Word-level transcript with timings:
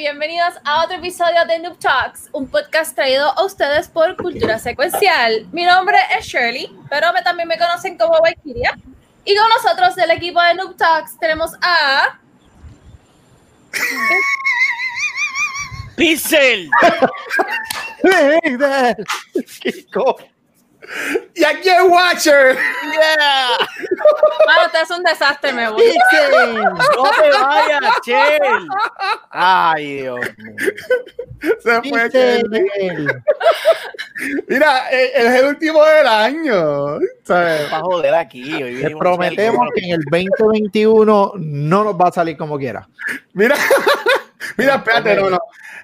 Bienvenidos 0.00 0.54
a 0.64 0.82
otro 0.82 0.96
episodio 0.96 1.44
de 1.46 1.58
Noob 1.58 1.78
Talks, 1.78 2.30
un 2.32 2.48
podcast 2.48 2.94
traído 2.94 3.38
a 3.38 3.44
ustedes 3.44 3.86
por 3.86 4.16
Cultura 4.16 4.58
Secuencial. 4.58 5.46
Mi 5.52 5.64
nombre 5.66 5.94
es 6.18 6.24
Shirley, 6.24 6.74
pero 6.88 7.12
me- 7.12 7.20
también 7.20 7.46
me 7.46 7.58
conocen 7.58 7.98
como 7.98 8.18
Valkyria. 8.18 8.78
Y 9.26 9.36
con 9.36 9.46
nosotros 9.50 9.94
del 9.96 10.10
equipo 10.12 10.40
de 10.40 10.54
Noob 10.54 10.74
Talks 10.78 11.18
tenemos 11.18 11.52
a... 11.60 12.18
Pixel. 15.96 16.70
Kiko. 19.60 20.16
Y 21.34 21.44
aquí 21.44 21.68
es 21.68 21.82
Watcher. 21.82 22.56
Yeah. 22.56 23.48
Mano, 24.46 24.66
usted 24.66 24.82
es 24.82 24.90
un 24.90 25.02
desastre, 25.04 25.52
me 25.52 25.70
voy. 25.70 25.82
No 26.96 27.10
te 27.10 27.30
vayas, 27.30 28.00
Chel. 28.02 28.68
Ay, 29.30 30.02
Dios 30.02 30.20
mío. 30.36 30.56
Se 31.60 31.82
fue. 31.88 32.10
Kelly. 32.10 33.06
Mira, 34.48 34.90
eh, 34.90 35.12
es 35.14 35.40
el 35.40 35.46
último 35.46 35.84
del 35.84 36.06
año. 36.06 36.98
¿sabes? 37.24 37.72
Va 37.72 37.78
a 37.78 37.80
joder 37.80 38.14
aquí. 38.14 38.54
Hoy 38.54 38.72
Les 38.72 38.82
vinimos 38.82 39.00
prometemos 39.00 39.66
a 39.66 39.70
que 39.74 39.86
en 39.86 39.92
el 39.92 40.04
2021 40.10 41.32
no 41.36 41.84
nos 41.84 41.94
va 41.94 42.08
a 42.08 42.12
salir 42.12 42.36
como 42.36 42.58
quiera. 42.58 42.88
Mira, 43.32 43.54
mira, 44.56 44.74
espérate, 44.76 45.16
no, 45.16 45.30
no. 45.30 45.38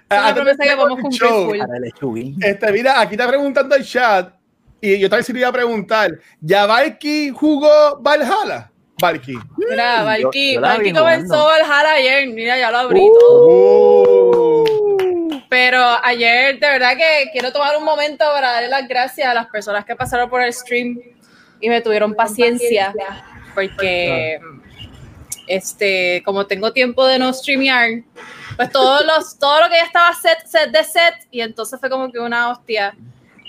Antes 0.09 0.27
de 0.27 0.35
promesa 0.35 0.65
que 0.65 0.77
podemos 0.77 0.99
el 0.99 1.93
cumplir. 1.93 2.35
Este, 2.41 2.73
mira, 2.73 3.01
aquí 3.01 3.15
está 3.15 3.29
preguntando 3.29 3.75
el 3.75 3.85
chat. 3.85 4.33
Y 4.81 4.99
yo 4.99 5.09
también 5.09 5.25
se 5.25 5.33
le 5.33 5.41
iba 5.41 5.49
a 5.49 5.53
preguntar: 5.53 6.19
¿Ya 6.41 6.67
Valky 6.67 7.31
jugó 7.31 7.99
Valhalla? 8.01 8.71
Valky. 9.01 9.39
Mira, 9.57 10.03
Valky, 10.05 10.57
Valky 10.57 10.93
comenzó 10.93 11.49
HAL 11.51 11.87
ayer. 11.87 12.29
Mira, 12.29 12.59
ya 12.59 12.71
lo 12.71 12.79
abrí 12.79 13.01
Uh. 13.01 13.19
todo. 13.19 13.47
Oh. 13.49 14.65
Pero 15.49 15.83
ayer, 16.03 16.59
de 16.59 16.67
verdad 16.67 16.97
que 16.97 17.31
quiero 17.31 17.53
tomar 17.53 17.77
un 17.77 17.85
momento 17.85 18.25
para 18.35 18.53
darle 18.53 18.69
las 18.69 18.89
gracias 18.89 19.29
a 19.29 19.35
las 19.35 19.47
personas 19.47 19.85
que 19.85 19.95
pasaron 19.95 20.29
por 20.29 20.43
el 20.43 20.53
stream 20.53 20.99
y 21.61 21.69
me 21.69 21.81
tuvieron 21.81 22.15
paciencia, 22.15 22.93
porque 23.55 24.41
este, 25.47 26.23
como 26.25 26.47
tengo 26.47 26.73
tiempo 26.73 27.07
de 27.07 27.19
no 27.19 27.33
streamear, 27.33 28.03
pues 28.57 28.71
todos 28.71 29.05
los, 29.07 29.39
todo 29.39 29.61
lo 29.61 29.69
que 29.69 29.77
ya 29.77 29.85
estaba 29.85 30.13
set, 30.15 30.47
set 30.47 30.71
de 30.71 30.85
set, 30.85 31.15
y 31.31 31.41
entonces 31.43 31.79
fue 31.79 31.89
como 31.89 32.11
que 32.11 32.19
una 32.19 32.51
hostia. 32.51 32.95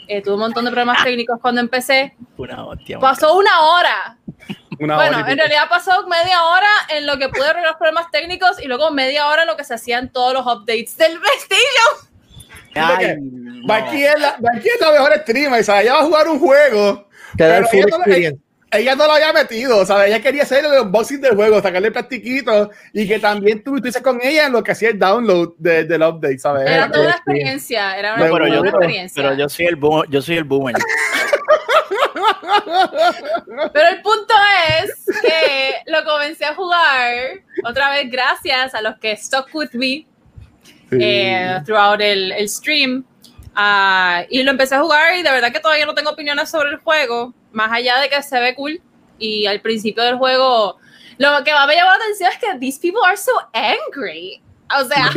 Eh, 0.07 0.21
tuve 0.21 0.35
un 0.35 0.39
montón 0.39 0.65
de 0.65 0.71
problemas 0.71 1.03
técnicos 1.03 1.39
cuando 1.41 1.61
empecé. 1.61 2.15
Una 2.37 2.65
hostia. 2.65 2.99
Pasó 2.99 3.35
una 3.37 3.59
hora. 3.61 4.17
Una 4.79 4.95
Bueno, 4.95 5.17
hora 5.17 5.31
en 5.31 5.37
realidad 5.37 5.63
pasó 5.69 6.07
media 6.07 6.43
hora 6.43 6.69
en 6.89 7.07
lo 7.07 7.17
que 7.17 7.29
pude 7.29 7.45
arreglar 7.45 7.71
los 7.71 7.77
problemas 7.77 8.09
técnicos 8.11 8.61
y 8.61 8.67
luego 8.67 8.91
media 8.91 9.27
hora 9.27 9.41
en 9.41 9.47
lo 9.47 9.57
que 9.57 9.63
se 9.63 9.73
hacían 9.73 10.11
todos 10.11 10.33
los 10.33 10.45
updates 10.45 10.97
del 10.97 11.19
PlayStation. 11.19 12.07
Ay, 12.75 13.15
Valky 13.65 14.01
no. 14.01 14.07
es 14.07 14.19
la, 14.19 14.35
Valky 14.39 14.67
es 14.69 14.81
la 14.81 14.91
mejor 14.91 15.13
streamer. 15.21 15.61
O 15.61 15.63
sea, 15.63 15.81
ella 15.81 15.93
va 15.93 15.99
a 16.01 16.05
jugar 16.05 16.27
un 16.27 16.39
juego. 16.39 17.07
Te 17.35 17.47
da 17.47 17.57
el 17.57 17.65
full 17.67 17.79
experience. 17.79 18.39
Ella 18.71 18.95
no 18.95 19.05
lo 19.07 19.13
había 19.13 19.31
metido, 19.33 19.77
o 19.77 19.85
sea, 19.85 20.05
ella 20.05 20.21
quería 20.21 20.43
hacer 20.43 20.65
el 20.65 20.81
unboxing 20.81 21.21
del 21.21 21.35
juego, 21.35 21.61
sacarle 21.61 21.89
plastiquitos 21.91 22.69
y 22.93 23.07
que 23.07 23.17
también 23.19 23.63
tú 23.63 23.75
estuviste 23.75 24.01
con 24.01 24.19
ella 24.21 24.47
en 24.47 24.51
lo 24.53 24.61
que 24.63 24.71
hacía 24.73 24.89
el 24.89 24.99
download 24.99 25.53
de- 25.57 25.85
del 25.85 26.01
update, 26.03 26.37
¿sabes? 26.39 26.69
Era 26.69 26.89
toda 26.91 27.05
una 27.05 27.11
experiencia, 27.15 27.97
era 27.97 28.15
una, 28.15 28.23
Pero 28.23 28.37
toda 28.37 28.49
yo- 28.49 28.59
una 28.61 28.71
pero- 28.71 28.77
experiencia. 28.83 29.23
Pero 29.23 29.35
yo 29.35 29.49
soy 29.49 29.65
el 29.67 29.75
boomer. 29.77 30.09
Yo 30.09 30.21
soy 30.21 30.37
el 30.37 30.43
boomer. 30.43 30.75
Pero 33.73 33.87
el 33.89 34.01
punto 34.01 34.33
es 34.81 35.05
que 35.21 35.73
lo 35.91 36.03
comencé 36.03 36.45
a 36.45 36.53
jugar 36.55 37.13
otra 37.63 37.91
vez 37.91 38.09
gracias 38.11 38.73
a 38.73 38.81
los 38.81 38.97
que 38.99 39.15
stuck 39.15 39.47
with 39.53 39.69
me 39.73 40.05
Sí. 40.89 40.97
eh, 41.01 41.59
throughout 41.65 41.99
el, 42.01 42.31
el 42.31 42.47
stream. 42.47 43.03
Ah, 43.59 44.23
y 44.29 44.43
lo 44.43 44.51
empecé 44.51 44.75
a 44.75 44.81
jugar 44.81 45.15
y 45.15 45.23
de 45.23 45.31
verdad 45.31 45.51
que 45.51 45.59
todavía 45.59 45.87
no 45.87 45.95
tengo 45.95 46.11
opiniones 46.11 46.47
sobre 46.47 46.69
el 46.69 46.77
juego, 46.77 47.33
más 47.51 47.71
allá 47.71 47.99
de 47.99 48.07
que 48.07 48.21
se 48.21 48.39
ve 48.39 48.53
cool. 48.53 48.79
Y 49.17 49.47
al 49.47 49.61
principio 49.61 50.03
del 50.03 50.17
juego, 50.17 50.77
lo 51.17 51.43
que 51.43 51.51
más 51.53 51.65
me 51.65 51.73
llamó 51.73 51.89
la 51.89 51.95
atención 51.95 52.29
es 52.31 52.37
que 52.37 52.59
these 52.59 52.79
people 52.79 53.01
are 53.03 53.17
so 53.17 53.31
angry. 53.53 54.39
O 54.79 54.83
sea, 54.85 55.09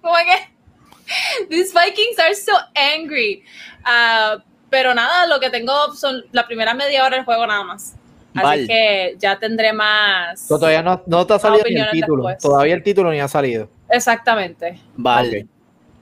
como 0.00 0.14
que 0.24 1.46
these 1.48 1.72
Vikings 1.74 2.16
are 2.20 2.34
so 2.36 2.52
angry. 2.76 3.42
Ah, 3.82 4.36
pero 4.70 4.94
nada, 4.94 5.26
lo 5.26 5.40
que 5.40 5.50
tengo 5.50 5.92
son 5.96 6.24
la 6.30 6.46
primera 6.46 6.74
media 6.74 7.04
hora 7.04 7.16
del 7.16 7.24
juego 7.24 7.44
nada 7.44 7.64
más. 7.64 7.96
Así 8.34 8.44
Vale. 8.44 8.66
que 8.68 9.16
ya 9.18 9.36
tendré 9.36 9.72
más. 9.72 10.46
So, 10.46 10.60
todavía 10.60 10.82
no, 10.82 11.02
no 11.06 11.26
te 11.26 11.34
ha 11.34 11.38
salido 11.40 11.64
ni 11.68 11.80
el 11.80 11.90
título. 11.90 12.28
después. 12.28 12.38
Todavía 12.40 12.74
el 12.74 12.84
título 12.84 13.10
ni 13.10 13.18
ha 13.18 13.26
salido. 13.26 13.68
Exactamente. 13.88 14.80
Vale. 14.94 15.48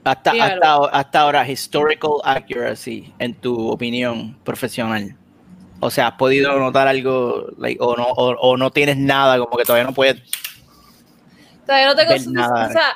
Hasta, 0.03 0.31
Dígalo. 0.31 0.85
hasta, 0.85 0.97
hasta 0.99 1.19
ahora, 1.21 1.47
historical 1.49 2.11
accuracy, 2.23 3.13
en 3.19 3.33
tu 3.35 3.69
opinión 3.69 4.37
profesional. 4.43 5.15
O 5.79 5.89
sea, 5.89 6.07
¿has 6.07 6.13
podido 6.15 6.57
notar 6.59 6.87
algo 6.87 7.47
like, 7.57 7.77
o, 7.81 7.95
no, 7.95 8.03
o, 8.05 8.31
o 8.35 8.57
no 8.57 8.69
tienes 8.71 8.97
nada, 8.97 9.37
como 9.39 9.57
que 9.57 9.63
todavía 9.63 9.85
no 9.85 9.93
puedes? 9.93 10.21
Todavía 11.65 11.87
no 11.87 11.95
tengo 11.95 12.13
nada. 12.31 12.67
O 12.67 12.71
sea, 12.71 12.93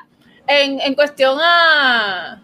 en, 0.48 0.80
en 0.82 0.94
cuestión 0.96 1.38
a, 1.42 2.42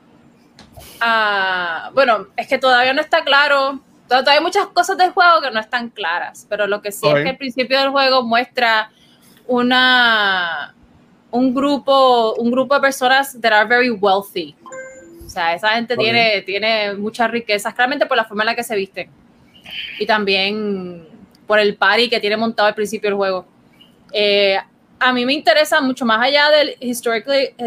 a- 1.02 1.92
Bueno, 1.94 2.28
es 2.38 2.48
que 2.48 2.58
todavía 2.58 2.94
no 2.94 3.02
está 3.02 3.24
claro. 3.24 3.80
Todavía 4.08 4.34
hay 4.34 4.42
muchas 4.42 4.68
cosas 4.68 4.98
del 4.98 5.12
juego 5.12 5.42
que 5.42 5.52
no 5.52 5.60
están 5.60 5.90
claras. 5.90 6.46
Pero 6.50 6.68
lo 6.68 6.82
que 6.82 6.92
sí 6.92 7.08
es 7.08 7.14
que 7.24 7.30
al 7.30 7.38
principio 7.38 7.80
del 7.80 7.90
juego 7.90 8.24
muestra 8.24 8.92
una. 9.48 10.74
Un 11.34 11.54
grupo, 11.54 12.36
un 12.36 12.52
grupo 12.52 12.76
de 12.76 12.82
personas 12.82 13.40
that 13.42 13.52
are 13.52 13.68
very 13.68 13.90
wealthy. 13.90 14.56
O 15.26 15.30
sea, 15.30 15.56
esa 15.56 15.70
gente 15.70 15.98
tiene, 15.98 16.42
tiene 16.44 16.94
muchas 16.94 17.32
riquezas, 17.32 17.74
claramente 17.74 18.06
por 18.06 18.16
la 18.16 18.24
forma 18.24 18.44
en 18.44 18.48
la 18.48 18.56
que 18.56 18.64
se 18.64 18.76
visten. 18.76 19.10
Y 20.00 20.06
también 20.06 21.08
por 21.48 21.60
el 21.60 21.76
party 21.76 22.10
que 22.10 22.20
tiene 22.20 22.38
montado 22.38 22.68
al 22.68 22.76
principio 22.76 23.10
del 23.10 23.18
juego. 23.18 23.46
Eh, 24.12 24.58
a 25.00 25.12
mí 25.12 25.26
me 25.26 25.34
interesa 25.34 25.82
mucho 25.82 26.06
más 26.06 26.22
allá 26.22 26.50
del 26.50 26.78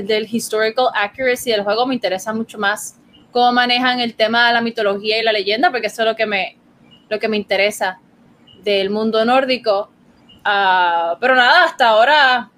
del 0.06 0.28
historical 0.33 0.88
accuracy 0.94 1.50
del 1.50 1.65
juego, 1.65 1.87
me 1.87 1.94
interesa 1.94 2.33
mucho 2.33 2.56
más 2.56 2.97
cómo 3.31 3.53
manejan 3.53 4.00
el 4.00 4.15
tema 4.15 4.47
de 4.47 4.54
la 4.54 4.60
mitología 4.62 5.19
y 5.19 5.22
la 5.22 5.33
leyenda, 5.33 5.71
porque 5.71 5.88
eso 5.88 6.03
es 6.03 6.09
lo 6.09 6.16
que 6.16 6.25
me, 6.25 6.56
lo 7.10 7.19
que 7.19 7.28
me 7.28 7.37
interesa 7.37 8.00
del 8.62 8.88
mundo 8.88 9.25
nórdico. 9.25 9.91
Ah, 10.44 11.19
pero 11.21 11.34
nada, 11.34 11.65
hasta 11.65 11.88
ahora, 11.88 12.50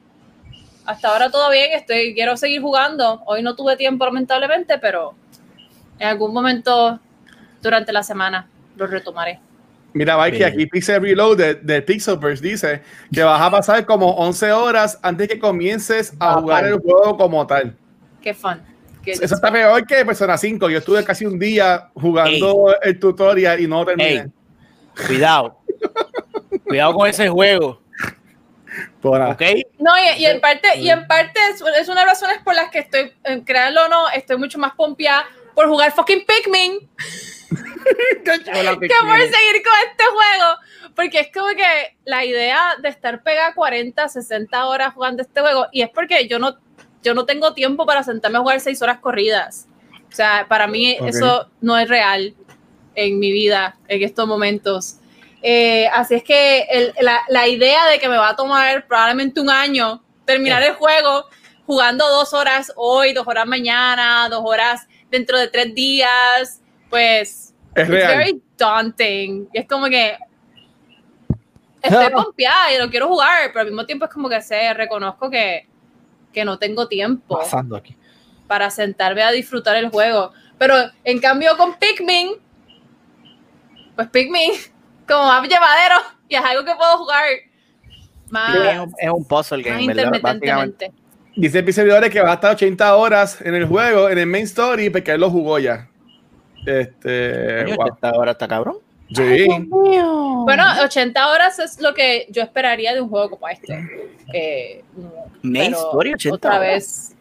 hasta 0.88 1.08
ahora 1.08 1.30
todo 1.30 1.50
bien, 1.50 1.70
estoy, 1.74 2.14
quiero 2.14 2.34
seguir 2.38 2.62
jugando. 2.62 3.22
Hoy 3.26 3.42
no 3.42 3.54
tuve 3.54 3.76
tiempo 3.76 4.06
lamentablemente, 4.06 4.78
pero 4.78 5.14
en 5.98 6.08
algún 6.08 6.32
momento 6.32 6.98
durante 7.60 7.92
la 7.92 8.02
semana 8.02 8.48
lo 8.74 8.86
retomaré. 8.86 9.38
Mira, 9.92 10.16
Bien. 10.28 10.44
aquí 10.44 10.64
Pixel 10.66 11.02
Reload 11.02 11.56
de, 11.60 11.82
Pixelverse 11.82 12.42
dice 12.42 12.82
que 13.12 13.22
vas 13.22 13.38
a 13.40 13.50
pasar 13.50 13.84
como 13.84 14.12
11 14.12 14.50
horas 14.52 14.98
antes 15.02 15.28
que 15.28 15.38
comiences 15.38 16.14
a 16.18 16.32
Ah, 16.34 16.40
jugar 16.40 16.64
el 16.64 16.78
juego 16.78 17.18
como 17.18 17.46
tal. 17.46 17.76
Qué 18.22 18.32
fun. 18.32 18.58
Qué- 19.02 19.12
Eso 19.12 19.34
está 19.34 19.52
peor 19.52 19.86
que 19.86 20.06
Persona 20.06 20.38
5. 20.38 20.70
Yo 20.70 20.78
estuve 20.78 21.04
casi 21.04 21.26
un 21.26 21.38
día 21.38 21.90
jugando 21.94 22.74
el 22.82 22.98
tutorial 22.98 23.60
y 23.60 23.66
no 23.66 23.84
terminé. 23.84 24.10
Ey, 24.10 24.24
cuidado. 25.06 25.58
cuidado 26.64 26.94
con 26.94 27.08
ese 27.08 27.28
juego, 27.28 27.82
Por 29.00 29.18
nada. 29.18 29.32
¿ok? 29.32 29.42
No, 29.78 29.92
y, 29.98 30.22
y 30.22 30.26
en 30.26 30.40
parte, 30.40 30.78
y 30.78 30.90
en 30.90 31.06
parte 31.06 31.38
es, 31.50 31.62
es 31.80 31.88
una 31.88 32.00
de 32.00 32.06
las 32.06 32.20
razones 32.20 32.42
por 32.42 32.54
las 32.54 32.70
que 32.70 32.80
estoy, 32.80 33.12
créanlo 33.44 33.84
o 33.84 33.88
no, 33.88 34.08
estoy 34.10 34.36
mucho 34.36 34.58
más 34.58 34.74
pompeada 34.74 35.24
por 35.54 35.68
jugar 35.68 35.92
fucking 35.92 36.24
Pikmin 36.24 36.88
que 37.48 38.24
por 38.24 38.36
seguir 38.36 39.62
con 39.62 39.78
este 39.90 40.04
juego. 40.04 40.58
Porque 40.94 41.20
es 41.20 41.28
como 41.32 41.48
que 41.48 41.96
la 42.04 42.24
idea 42.24 42.76
de 42.82 42.88
estar 42.88 43.22
pegada 43.22 43.54
40, 43.54 44.08
60 44.08 44.66
horas 44.66 44.94
jugando 44.94 45.22
este 45.22 45.40
juego, 45.40 45.66
y 45.72 45.82
es 45.82 45.90
porque 45.90 46.26
yo 46.26 46.38
no, 46.38 46.58
yo 47.02 47.14
no 47.14 47.24
tengo 47.24 47.54
tiempo 47.54 47.86
para 47.86 48.02
sentarme 48.02 48.38
a 48.38 48.40
jugar 48.40 48.60
6 48.60 48.82
horas 48.82 48.98
corridas. 48.98 49.68
O 50.10 50.14
sea, 50.14 50.46
para 50.48 50.66
mí 50.66 50.96
Ok. 51.00 51.08
eso 51.08 51.50
no 51.60 51.78
es 51.78 51.88
real 51.88 52.34
en 52.94 53.18
mi 53.18 53.30
vida 53.30 53.76
en 53.86 54.02
estos 54.02 54.26
momentos. 54.26 54.97
Eh, 55.42 55.86
así 55.88 56.14
es 56.16 56.24
que 56.24 56.60
el- 56.70 56.94
la, 57.00 57.20
la 57.28 57.46
idea 57.46 57.86
de 57.86 57.98
que 57.98 58.08
me 58.08 58.16
va 58.16 58.30
a 58.30 58.36
tomar 58.36 58.86
probablemente 58.86 59.40
un 59.40 59.50
año 59.50 60.02
terminar 60.24 60.62
el 60.62 60.74
juego 60.74 61.26
jugando 61.66 62.08
dos 62.08 62.32
horas 62.34 62.72
hoy, 62.76 63.12
dos 63.12 63.26
horas 63.26 63.46
mañana, 63.46 64.28
dos 64.28 64.42
horas 64.44 64.86
dentro 65.10 65.38
de 65.38 65.48
tres 65.48 65.74
días, 65.74 66.60
pues 66.90 67.54
Es 67.74 67.82
it's 67.84 67.88
real. 67.88 68.16
very, 68.18 68.42
daunting. 68.56 69.48
Es 69.52 69.66
como 69.68 69.86
que 69.86 70.16
estoy 71.82 72.06
Ah. 72.06 72.10
pompeada 72.10 72.72
y 72.72 72.78
lo 72.78 72.90
quiero 72.90 73.06
jugar, 73.08 73.48
pero 73.48 73.60
al 73.60 73.66
mismo 73.66 73.86
tiempo 73.86 74.06
es 74.06 74.10
como 74.10 74.28
que 74.28 74.40
sé, 74.42 74.74
reconozco 74.74 75.30
que, 75.30 75.66
que 76.32 76.44
no 76.44 76.58
tengo 76.58 76.88
tiempo 76.88 77.38
Pasando 77.38 77.76
aquí. 77.76 77.96
para 78.48 78.70
sentarme 78.70 79.22
a 79.22 79.30
disfrutar 79.30 79.76
el 79.76 79.88
juego. 79.90 80.32
Pero 80.58 80.74
en 81.04 81.20
cambio 81.20 81.56
con 81.56 81.74
Pikmin, 81.78 82.32
pues 83.94 84.08
Pikmin, 84.08 84.52
como 85.08 85.24
más 85.24 85.42
llevadero, 85.48 85.96
y 86.28 86.34
es 86.36 86.44
algo 86.44 86.64
que 86.64 86.74
puedo 86.74 86.98
jugar 86.98 87.24
más, 88.30 88.54
Es 88.54 88.78
un, 88.78 88.94
es 88.98 89.10
un 89.10 89.24
puzzle 89.24 89.62
game, 89.62 89.84
intermitentemente. 89.84 90.92
Dice 91.36 91.60
el 91.60 91.72
servidores 91.72 92.10
que 92.10 92.20
va 92.20 92.32
a 92.32 92.34
estar 92.34 92.52
80 92.52 92.96
horas 92.96 93.40
en 93.40 93.54
el 93.54 93.66
juego, 93.66 94.08
en 94.08 94.18
el 94.18 94.26
main 94.26 94.44
story, 94.44 94.90
porque 94.90 95.12
él 95.12 95.20
lo 95.20 95.30
jugó 95.30 95.58
ya. 95.58 95.88
Este. 96.66 97.64
Wow. 97.76 97.86
esta 97.94 98.12
hora 98.12 98.32
está 98.32 98.48
cabrón. 98.48 98.78
Sí. 99.14 99.46
Bueno, 99.70 100.64
80 100.82 101.30
horas 101.30 101.58
es 101.58 101.80
lo 101.80 101.94
que 101.94 102.26
yo 102.30 102.42
esperaría 102.42 102.92
de 102.92 103.00
un 103.00 103.08
juego 103.08 103.30
como 103.30 103.48
este. 103.48 103.88
Eh, 104.34 104.84
Main 105.42 105.72
pero 105.72 105.86
story, 105.86 106.14
80 106.14 106.34
Otra 106.34 106.50
horas. 106.56 106.60
vez. 106.60 107.16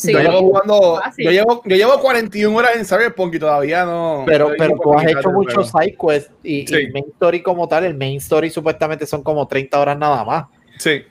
Sí, 0.00 0.12
yo 0.14 0.20
llevo 0.20 0.38
jugando. 0.40 1.02
Yo 1.18 1.30
llevo, 1.30 1.62
yo 1.66 1.76
llevo 1.76 2.00
41 2.00 2.56
horas 2.56 2.76
en 2.76 2.86
Cyberpunk 2.86 3.34
y 3.34 3.38
todavía 3.38 3.84
no. 3.84 4.22
Pero, 4.24 4.48
no 4.48 4.54
pero 4.56 4.78
tú 4.82 4.94
has 4.94 5.06
hecho 5.06 5.30
muchos 5.30 5.70
side 5.70 5.94
quests 5.94 6.30
y, 6.42 6.72
el 6.74 6.90
main 6.90 7.04
story 7.12 7.42
como 7.42 7.68
tal, 7.68 7.84
el 7.84 7.94
main 7.94 8.16
story 8.16 8.48
supuestamente 8.48 9.06
son 9.06 9.22
como 9.22 9.46
30 9.46 9.78
horas 9.78 9.98
nada 9.98 10.24
más. 10.24 10.46
Sí. 10.78 11.02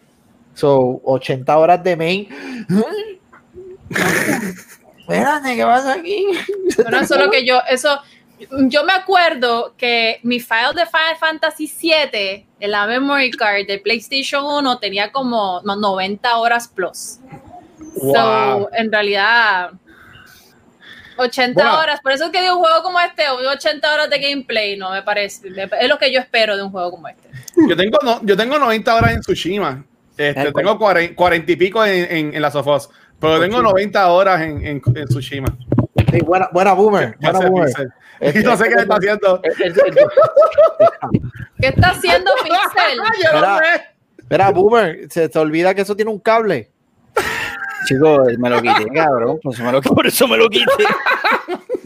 So, 0.56 1.02
80 1.04 1.56
horas 1.56 1.84
de 1.84 1.96
main. 1.96 2.28
Espérate, 5.02 5.56
¿qué 5.56 5.64
pasa 5.64 5.94
aquí? 5.94 6.26
Bueno, 6.78 7.00
eso 7.00 7.14
es 7.14 7.22
lo 7.22 7.30
que 7.30 7.46
yo, 7.46 7.60
eso, 7.70 8.00
yo 8.68 8.84
me 8.86 8.94
acuerdo 8.94 9.76
que 9.78 10.20
mi 10.24 10.40
file 10.40 10.74
de 10.76 10.88
Final 10.88 11.16
Fantasy 11.20 11.72
VII 11.80 12.48
en 12.60 12.72
la 12.72 12.88
memory 12.88 13.30
card 13.32 13.68
de 13.68 13.78
PlayStation 13.78 14.44
1 14.44 14.80
tenía 14.80 15.12
como 15.12 15.62
no, 15.64 15.76
90 15.76 16.38
horas 16.38 16.68
plus. 16.68 17.20
Wow. 17.96 18.14
So, 18.14 18.70
en 18.74 18.92
realidad, 18.92 19.72
80 21.18 21.54
Bueno. 21.62 21.80
horas. 21.80 22.00
Por 22.02 22.12
eso 22.12 22.26
es 22.26 22.32
que 22.32 22.42
de 22.42 22.52
un 22.52 22.60
juego 22.60 22.82
como 22.84 23.00
este, 23.00 23.24
80 23.30 23.94
horas 23.94 24.10
de 24.10 24.20
gameplay, 24.20 24.78
no 24.78 24.92
me 24.92 25.02
parece. 25.04 25.48
Es 25.80 25.90
lo 25.90 25.98
que 25.98 26.12
yo 26.12 26.20
espero 26.20 26.56
de 26.56 26.64
un 26.64 26.72
juego 26.72 26.92
como 26.92 27.08
este. 27.08 27.30
Yo 27.68 27.76
tengo, 27.76 27.98
no, 28.04 28.22
yo 28.24 28.38
tengo 28.38 28.58
90 28.58 28.96
horas 28.96 29.12
en 29.14 29.20
Tsushima. 29.22 29.84
Este, 30.18 30.52
tengo 30.52 30.78
40, 30.78 31.16
40 31.16 31.52
y 31.52 31.56
pico 31.56 31.86
en, 31.86 32.12
en, 32.12 32.36
en 32.36 32.42
la 32.42 32.52
Sofos. 32.52 32.90
Pero 33.20 33.40
tengo 33.40 33.62
90 33.62 34.08
horas 34.12 34.42
en, 34.42 34.66
en, 34.66 34.82
en 34.96 35.08
Tsushima. 35.08 35.58
Sí, 36.12 36.20
buena, 36.22 36.50
buena 36.52 36.74
boomer. 36.74 37.18
Buena 37.20 37.40
sé, 37.40 37.48
boomer. 37.50 37.66
Pixel. 37.68 37.90
Este- 38.20 38.40
Y 38.40 38.44
no 38.44 38.58
sé 38.58 38.64
qué 38.70 38.76
está 38.82 38.96
haciendo. 38.96 39.42
¿Qué 41.60 41.68
está 41.68 41.90
haciendo 41.90 42.32
Pixel? 42.44 43.00
Mira, 44.30 44.50
boomer, 44.52 45.08
se 45.10 45.28
te 45.30 45.40
olvida 45.40 45.74
que 45.74 45.82
eso 45.82 45.96
tiene 45.96 46.12
un 46.12 46.20
cable. 46.20 46.70
Chico, 47.88 48.26
me 48.38 48.50
lo 48.50 48.62
quité, 48.62 48.86
cabrón. 48.94 49.40
Por 49.42 49.54
eso 49.54 49.64
me 49.64 49.72
lo, 49.72 49.81
por 49.81 50.08
eso 50.08 50.28
me 50.28 50.38
lo 50.38 50.50
quité. 50.50 50.66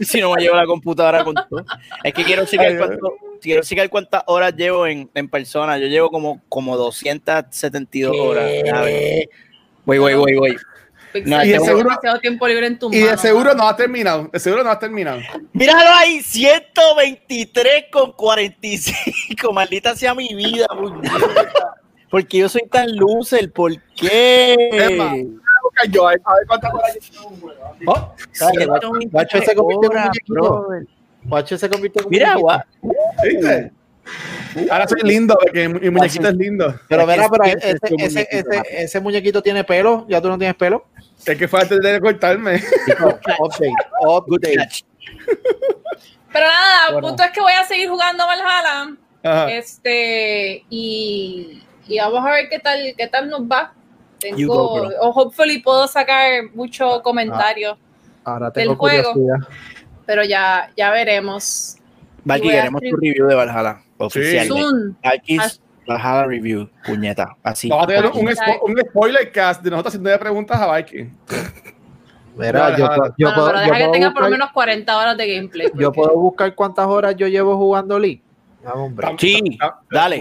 si 0.00 0.20
no 0.20 0.32
me 0.34 0.42
llevo 0.42 0.56
la 0.56 0.66
computadora 0.66 1.24
con 1.24 1.34
todo. 1.34 1.64
Es 2.02 2.12
que 2.12 2.24
quiero 2.24 2.44
checar, 2.44 2.76
cuánto, 2.76 3.14
quiero 3.40 3.62
checar 3.62 3.88
cuántas 3.90 4.22
horas 4.26 4.54
llevo 4.56 4.86
en, 4.86 5.08
en 5.14 5.28
persona. 5.28 5.78
Yo 5.78 5.86
llevo 5.86 6.10
como, 6.10 6.40
como 6.48 6.76
272 6.76 8.16
horas. 8.16 8.44
A 8.72 8.80
ver. 8.82 9.28
Voy, 9.84 9.98
voy, 9.98 10.14
voy, 10.14 10.34
voy. 10.34 10.56
Pixel, 11.12 11.30
No, 11.30 11.36
y 11.36 11.38
de 11.38 11.44
tienes 11.44 11.64
seguro- 11.64 11.88
demasiado 11.90 12.18
tiempo 12.18 12.48
libre 12.48 12.66
en 12.66 12.78
tu 12.78 12.92
Y 12.92 12.98
de 12.98 13.16
seguro 13.16 13.54
no 13.54 13.68
has 13.68 13.76
terminado. 13.76 14.28
De 14.32 14.40
seguro 14.40 14.64
no 14.64 14.70
has 14.70 14.80
terminado. 14.80 15.20
Míralo 15.52 15.90
ahí, 15.96 16.20
123 16.22 17.84
con 17.92 18.12
45. 18.12 19.52
Maldita 19.52 19.94
sea 19.94 20.12
mi 20.14 20.34
vida. 20.34 20.66
Porque 22.10 22.38
yo 22.38 22.48
soy 22.48 22.62
tan 22.70 22.96
loser, 22.96 23.52
¿por 23.52 23.72
qué? 23.96 24.56
Emma. 24.72 25.14
Yo, 25.90 26.06
a 26.06 26.10
ver 26.10 26.20
cuántas 26.46 26.72
horas 26.74 26.98
yo. 27.10 27.20
Oh, 27.86 28.14
guacho, 28.66 28.90
guacho 29.10 29.38
se 29.42 29.54
convirtió 29.54 29.90
en 29.92 29.96
un 29.98 30.02
muñequito. 30.04 30.66
Guacho 31.24 31.58
se 31.58 31.70
convirtió 31.70 32.02
en 32.02 32.08
Mira, 32.10 32.36
muñequito. 32.36 32.46
gua- 32.46 32.64
¿Viste? 33.22 33.72
Ahora 34.70 34.86
soy 34.86 35.00
lindo, 35.02 35.36
porque 35.40 35.68
mi 35.68 35.90
muñequito 35.90 36.28
es 36.28 36.34
lindo. 36.34 36.74
Pero 36.88 37.06
mira, 37.06 37.28
pero 37.28 37.44
es- 37.44 37.56
ese, 37.56 37.68
ese, 37.76 37.94
muñequito, 37.96 38.50
ese, 38.52 38.82
ese 38.84 39.00
muñequito 39.00 39.42
tiene 39.42 39.64
pelo. 39.64 40.06
¿Ya 40.08 40.20
tú 40.20 40.28
no 40.28 40.38
tienes 40.38 40.56
pelo? 40.56 40.84
Es 41.24 41.36
que 41.38 41.48
fue 41.48 41.60
antes 41.62 41.80
de 41.80 42.00
cortarme. 42.00 42.56
update, 43.38 43.72
Good 44.26 44.32
update. 44.44 44.84
Pero 46.32 46.46
nada, 46.46 46.88
el 46.90 47.00
punto 47.00 47.22
es 47.22 47.30
que 47.30 47.40
voy 47.40 47.52
a 47.52 47.64
seguir 47.64 47.88
jugando 47.88 48.26
Valhalla. 48.26 48.96
Ajá. 49.22 49.50
Este, 49.52 50.64
y, 50.68 51.62
y 51.86 51.98
vamos 51.98 52.26
a 52.26 52.30
ver 52.30 52.48
qué 52.50 52.58
tal, 52.58 52.94
qué 52.96 53.06
tal 53.08 53.28
nos 53.30 53.42
va. 53.42 53.72
Tengo, 54.18 54.88
o 55.00 55.08
hopefully 55.10 55.58
puedo 55.60 55.86
sacar 55.86 56.44
muchos 56.54 57.00
comentarios, 57.02 57.76
Ahora 58.24 58.46
Del 58.50 58.64
tengo 58.64 58.76
juego. 58.76 59.12
curiosidad. 59.12 59.48
pero 60.06 60.24
ya, 60.24 60.70
ya 60.76 60.90
veremos. 60.90 61.76
Valky, 62.24 62.48
queremos 62.48 62.80
tu 62.80 62.96
review 62.96 63.26
de 63.26 63.34
Valhalla. 63.34 63.82
Oficial. 63.98 64.96
Valky's 65.02 65.60
Valhalla 65.86 66.26
review. 66.26 66.68
Puñeta. 66.86 67.36
Así. 67.42 67.68
Vamos 67.68 67.84
a 67.84 67.86
tener 67.88 68.06
un, 68.06 68.26
spo- 68.28 68.60
un 68.62 68.78
spoiler 68.88 69.30
cast 69.30 69.62
de 69.62 69.70
nosotros 69.70 69.94
haciendo 69.94 70.18
preguntas 70.18 70.58
a 70.58 70.74
Viking. 70.76 71.10
Mira, 72.36 72.70
No, 72.70 72.76
yo, 72.78 72.84
no, 72.88 72.88
puedo- 72.88 72.96
no. 72.96 73.14
yo 73.18 73.26
Bueno, 73.28 73.34
puedo, 73.34 73.46
pero 73.46 73.58
yo 73.58 73.64
deja 73.64 73.74
que 73.74 73.80
puedo 73.80 73.92
tenga 73.92 74.12
por 74.14 74.22
lo 74.24 74.30
menos 74.30 74.50
40 74.52 74.96
horas 74.98 75.16
de 75.18 75.34
gameplay. 75.34 75.68
yo 75.74 75.92
puedo 75.92 76.16
buscar 76.16 76.54
cuántas 76.54 76.86
horas 76.86 77.14
yo 77.16 77.28
llevo 77.28 77.56
jugando 77.58 77.98
League. 77.98 78.22
Un 78.74 78.94
break. 78.94 79.18
Sí, 79.20 79.58
dale. 79.90 80.18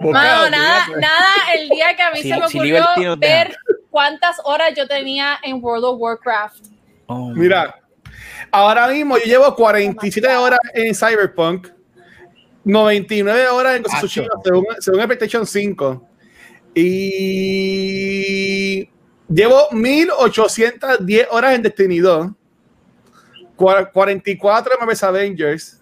Mano, 0.00 0.50
nada, 0.50 0.86
nada, 1.00 1.30
el 1.56 1.68
día 1.68 1.94
que 1.96 2.02
a 2.02 2.10
mí 2.12 2.22
Si- 2.22 2.28
se 2.30 2.38
me 2.40 2.48
si 2.48 2.56
ocurrió 2.58 2.86
deja. 2.96 3.16
ver 3.16 3.56
cuántas 3.90 4.36
horas 4.44 4.72
yo 4.76 4.86
tenía 4.88 5.38
en 5.42 5.62
World 5.62 5.84
of 5.84 6.00
Warcraft. 6.00 6.66
Oh, 7.06 7.30
Mira, 7.30 7.74
ahora 8.50 8.86
mismo 8.88 9.16
yo 9.18 9.24
llevo 9.24 9.54
47 9.54 10.28
horas 10.36 10.60
en 10.74 10.94
Cyberpunk, 10.94 11.68
99 12.64 13.48
horas 13.48 13.76
en 13.76 13.82
Ghost 13.82 14.06
según, 14.42 14.64
según 14.78 15.00
el 15.00 15.06
PlayStation 15.06 15.46
5. 15.46 16.04
Y 17.48 18.88
llevo 19.28 19.68
1810 19.72 21.28
horas 21.30 21.54
en 21.54 21.62
Destiny 21.62 21.98
2, 21.98 22.28
cua- 23.56 23.90
44 23.92 24.72
en 24.74 24.78
Marvel's 24.78 25.02
Avengers. 25.02 25.80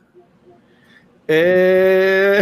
Eh, 1.28 2.40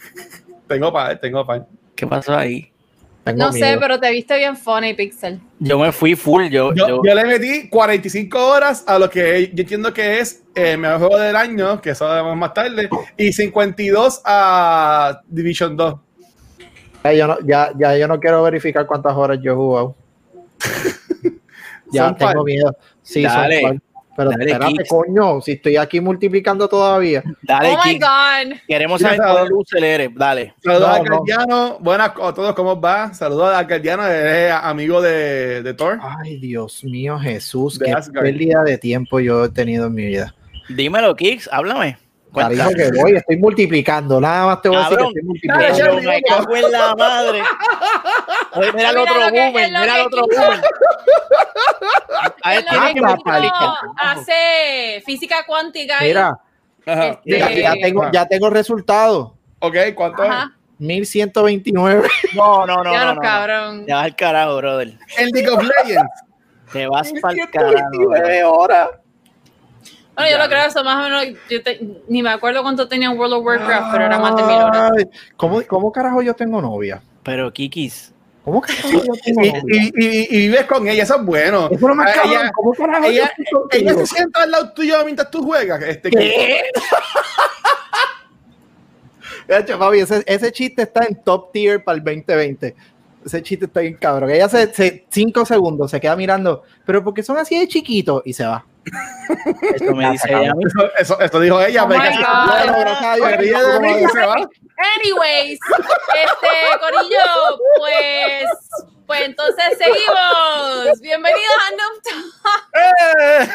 tengo 0.68 0.92
par, 0.92 1.18
tengo 1.20 1.46
par. 1.46 1.66
¿Qué 1.94 2.06
pasó 2.06 2.36
ahí? 2.36 2.70
Tengo 3.24 3.38
No 3.38 3.52
sé, 3.52 3.76
pero 3.80 3.98
te 3.98 4.10
viste 4.10 4.36
bien 4.36 4.56
funny, 4.56 4.94
Pixel. 4.94 5.40
Yo 5.58 5.78
me 5.78 5.90
fui 5.90 6.14
full. 6.14 6.44
Yo, 6.48 6.72
Yo, 6.74 6.86
yo- 6.88 7.02
yo 7.04 7.14
le 7.14 7.24
metí 7.24 7.68
45 7.68 8.38
horas 8.46 8.84
a 8.86 8.98
lo 8.98 9.10
que 9.10 9.50
yo 9.52 9.62
entiendo 9.62 9.92
que 9.92 10.20
es 10.20 10.44
el 10.54 10.78
mejor 10.78 10.98
juego 10.98 11.18
del 11.18 11.34
año, 11.36 11.80
que 11.80 11.90
eso 11.90 12.08
vemos 12.08 12.36
más 12.36 12.54
tarde, 12.54 12.88
y 13.16 13.32
52 13.32 14.22
a 14.24 15.20
Division 15.26 15.76
2. 15.76 15.94
Ya, 17.04 17.12
yo 17.12 17.26
no, 17.26 17.38
ya, 17.44 17.72
ya 17.78 17.96
yo 17.96 18.08
no 18.08 18.18
quiero 18.20 18.42
verificar 18.42 18.86
cuántas 18.86 19.14
horas 19.14 19.38
yo 19.42 19.52
he 19.52 19.54
jugado. 19.56 19.96
ya 21.90 22.14
tengo 22.14 22.32
par. 22.32 22.44
miedo. 22.44 22.76
Sí, 23.02 23.22
son 23.24 23.32
Dale. 23.32 23.80
Pero 24.16 24.30
Dale, 24.30 24.44
espérate, 24.46 24.72
Kix. 24.72 24.88
coño, 24.88 25.40
si 25.40 25.52
estoy 25.52 25.76
aquí 25.76 26.00
multiplicando 26.00 26.68
todavía. 26.68 27.22
dale, 27.42 27.68
oh 27.74 27.78
my. 27.84 27.98
God. 27.98 28.56
Queremos 28.66 29.00
saber 29.00 29.18
sabe. 29.18 29.32
cuál 29.32 29.48
luz 29.48 29.72
eres. 29.74 30.10
Dale. 30.14 30.54
Saludos 30.64 30.88
No, 30.88 30.94
a 30.94 30.98
no. 30.98 31.04
Cardiano. 31.04 31.78
Buenas 31.80 32.08
a 32.20 32.34
todos, 32.34 32.54
¿cómo 32.54 32.80
va? 32.80 33.12
Saludos 33.14 33.54
a 33.54 33.66
Cardiano, 33.66 34.06
es 34.06 34.50
amigo 34.52 35.00
de, 35.02 35.62
de 35.62 35.74
Thor. 35.74 35.98
Ay, 36.02 36.38
Dios 36.38 36.82
mío, 36.84 37.18
Jesús, 37.18 37.78
De 37.78 37.86
qué 37.86 37.92
Asgard. 37.92 38.24
pérdida 38.24 38.62
de 38.64 38.78
tiempo 38.78 39.20
yo 39.20 39.44
he 39.44 39.48
tenido 39.50 39.86
en 39.86 39.94
mi 39.94 40.06
vida. 40.06 40.34
Dímelo, 40.68 41.14
Kix. 41.14 41.48
Háblame. 41.52 41.98
Cariño 42.36 42.64
Cuéntame. 42.64 42.90
que 42.92 43.00
voy, 43.00 43.16
estoy 43.16 43.36
multiplicando, 43.38 44.20
nada 44.20 44.46
más 44.46 44.60
te 44.62 44.68
voy 44.68 44.76
a 44.76 44.80
decir 44.82 44.98
que 44.98 45.04
estoy 45.06 45.22
multiplicando. 45.22 45.78
Cabrón, 45.78 46.04
me 46.04 46.22
cago 46.22 46.56
en 46.56 46.72
la 46.72 46.94
madre. 46.94 47.42
Oye, 48.52 48.72
mira 48.74 48.90
el 48.90 48.96
Mira 48.96 49.02
otro 49.12 49.20
boomer. 49.30 49.52
Mira 49.70 49.96
el 49.96 50.06
otro 50.06 50.22
boomer. 50.22 50.60
A 52.42 52.54
Es 52.54 52.58
este 52.58 52.76
hace 53.96 55.02
física 55.04 55.44
cuántica. 55.46 55.96
y- 56.04 56.08
Mira, 56.08 56.38
Ajá. 56.86 57.20
Este- 57.24 57.38
ya, 57.38 57.50
ya 57.50 57.72
tengo, 57.80 58.10
ya 58.12 58.26
tengo 58.26 58.50
resultado. 58.50 59.34
Ok, 59.60 59.76
¿cuánto 59.94 60.22
es? 60.22 60.30
Ajá, 60.30 60.52
1129. 60.78 62.06
No, 62.34 62.66
no, 62.66 62.82
no. 62.84 62.92
ya 62.92 63.00
no, 63.00 63.06
los 63.06 63.14
no. 63.16 63.20
cabrón. 63.22 63.86
Te 63.86 63.92
vas 63.94 64.04
al 64.04 64.14
carajo, 64.16 64.56
brother. 64.58 64.98
El 65.18 65.30
League 65.30 65.48
of 65.50 65.62
Legends. 65.62 66.10
Te 66.72 66.86
vas 66.86 67.12
para 67.22 67.34
el 67.34 67.50
carajo. 67.50 67.72
1129 67.92 68.44
horas. 68.44 68.88
Bueno, 70.16 70.30
yo 70.30 70.38
lo 70.38 70.48
creo 70.48 70.64
eso 70.66 70.82
más 70.82 70.96
o 70.96 71.02
menos. 71.10 71.38
Yo 71.50 71.62
te- 71.62 71.80
ni 72.08 72.22
me 72.22 72.30
acuerdo 72.30 72.62
cuánto 72.62 72.88
tenía 72.88 73.08
en 73.10 73.18
World 73.18 73.34
of 73.34 73.44
Warcraft, 73.44 73.92
pero 73.92 74.04
era 74.06 74.18
más 74.18 74.34
de 74.36 74.42
mil 74.44 74.56
horas. 74.62 74.90
¿Cómo, 75.36 75.62
¿Cómo 75.66 75.92
carajo 75.92 76.22
yo 76.22 76.32
tengo 76.34 76.60
novia? 76.62 77.02
Pero, 77.22 77.52
Kikis, 77.52 78.12
¿Cómo 78.44 78.62
que 78.62 78.72
y, 79.26 79.48
y, 79.66 79.92
y, 79.96 80.26
y 80.30 80.48
vives 80.48 80.64
con 80.66 80.86
ella, 80.88 81.02
eso 81.02 81.16
es 81.16 81.24
bueno. 81.24 81.66
Eso 81.66 81.74
es 81.74 81.80
lo 81.80 81.94
más 81.96 82.08
Ah, 82.10 82.14
cabrón. 82.14 82.32
ella- 82.40 82.50
¿Cómo 82.54 82.72
carajo 82.72 83.04
Ella, 83.04 83.32
ella 83.72 83.94
se 83.94 84.06
sienta 84.06 84.42
al 84.44 84.50
lado 84.52 84.72
tuyo 84.72 85.04
mientras 85.04 85.30
tú 85.30 85.42
juegas. 85.42 85.82
Este, 85.82 86.10
¿Qué? 86.10 86.62
Papi, 89.78 89.98
ese, 90.00 90.22
ese 90.26 90.52
chiste 90.52 90.82
está 90.82 91.04
en 91.04 91.22
top 91.22 91.52
tier 91.52 91.82
para 91.84 91.98
el 91.98 92.04
2020. 92.04 92.74
Ese 93.24 93.42
chiste 93.42 93.64
está 93.66 93.80
bien 93.80 93.94
cabrón. 93.94 94.30
Ella 94.30 94.48
se, 94.48 94.72
se- 94.72 95.04
cinco 95.10 95.44
segundos 95.44 95.90
se 95.90 96.00
queda 96.00 96.16
mirando, 96.16 96.62
pero 96.84 97.02
porque 97.02 97.22
son 97.22 97.36
así 97.38 97.58
de 97.58 97.66
chiquitos 97.68 98.22
y 98.24 98.32
se 98.32 98.44
va. 98.46 98.64
Eso 99.74 99.94
me 99.94 100.04
Ya, 100.04 100.10
dice 100.10 100.28
ella. 100.30 100.52
Eso, 100.64 100.90
eso, 100.98 101.20
eso 101.20 101.40
dijo 101.40 101.60
ella. 101.60 101.84
Oh. 101.84 101.86
Bueno, 101.88 102.04
gracias 102.04 103.04
a 103.04 103.16
Dios, 103.16 103.36
ríe 103.38 103.52
de 103.58 103.80
mí 103.80 104.06
se 104.12 104.20
va. 104.26 104.34
Anyways, 104.96 105.58
este 106.14 106.48
Corillo, 106.80 107.58
pues, 107.78 108.44
pues 109.06 109.20
entonces 109.22 109.64
seguimos. 109.78 111.00
Bienvenidos 111.00 111.56
a 111.66 111.70
Noob 111.72 112.02
Talk. 112.02 112.26
¡Eh! 112.74 113.48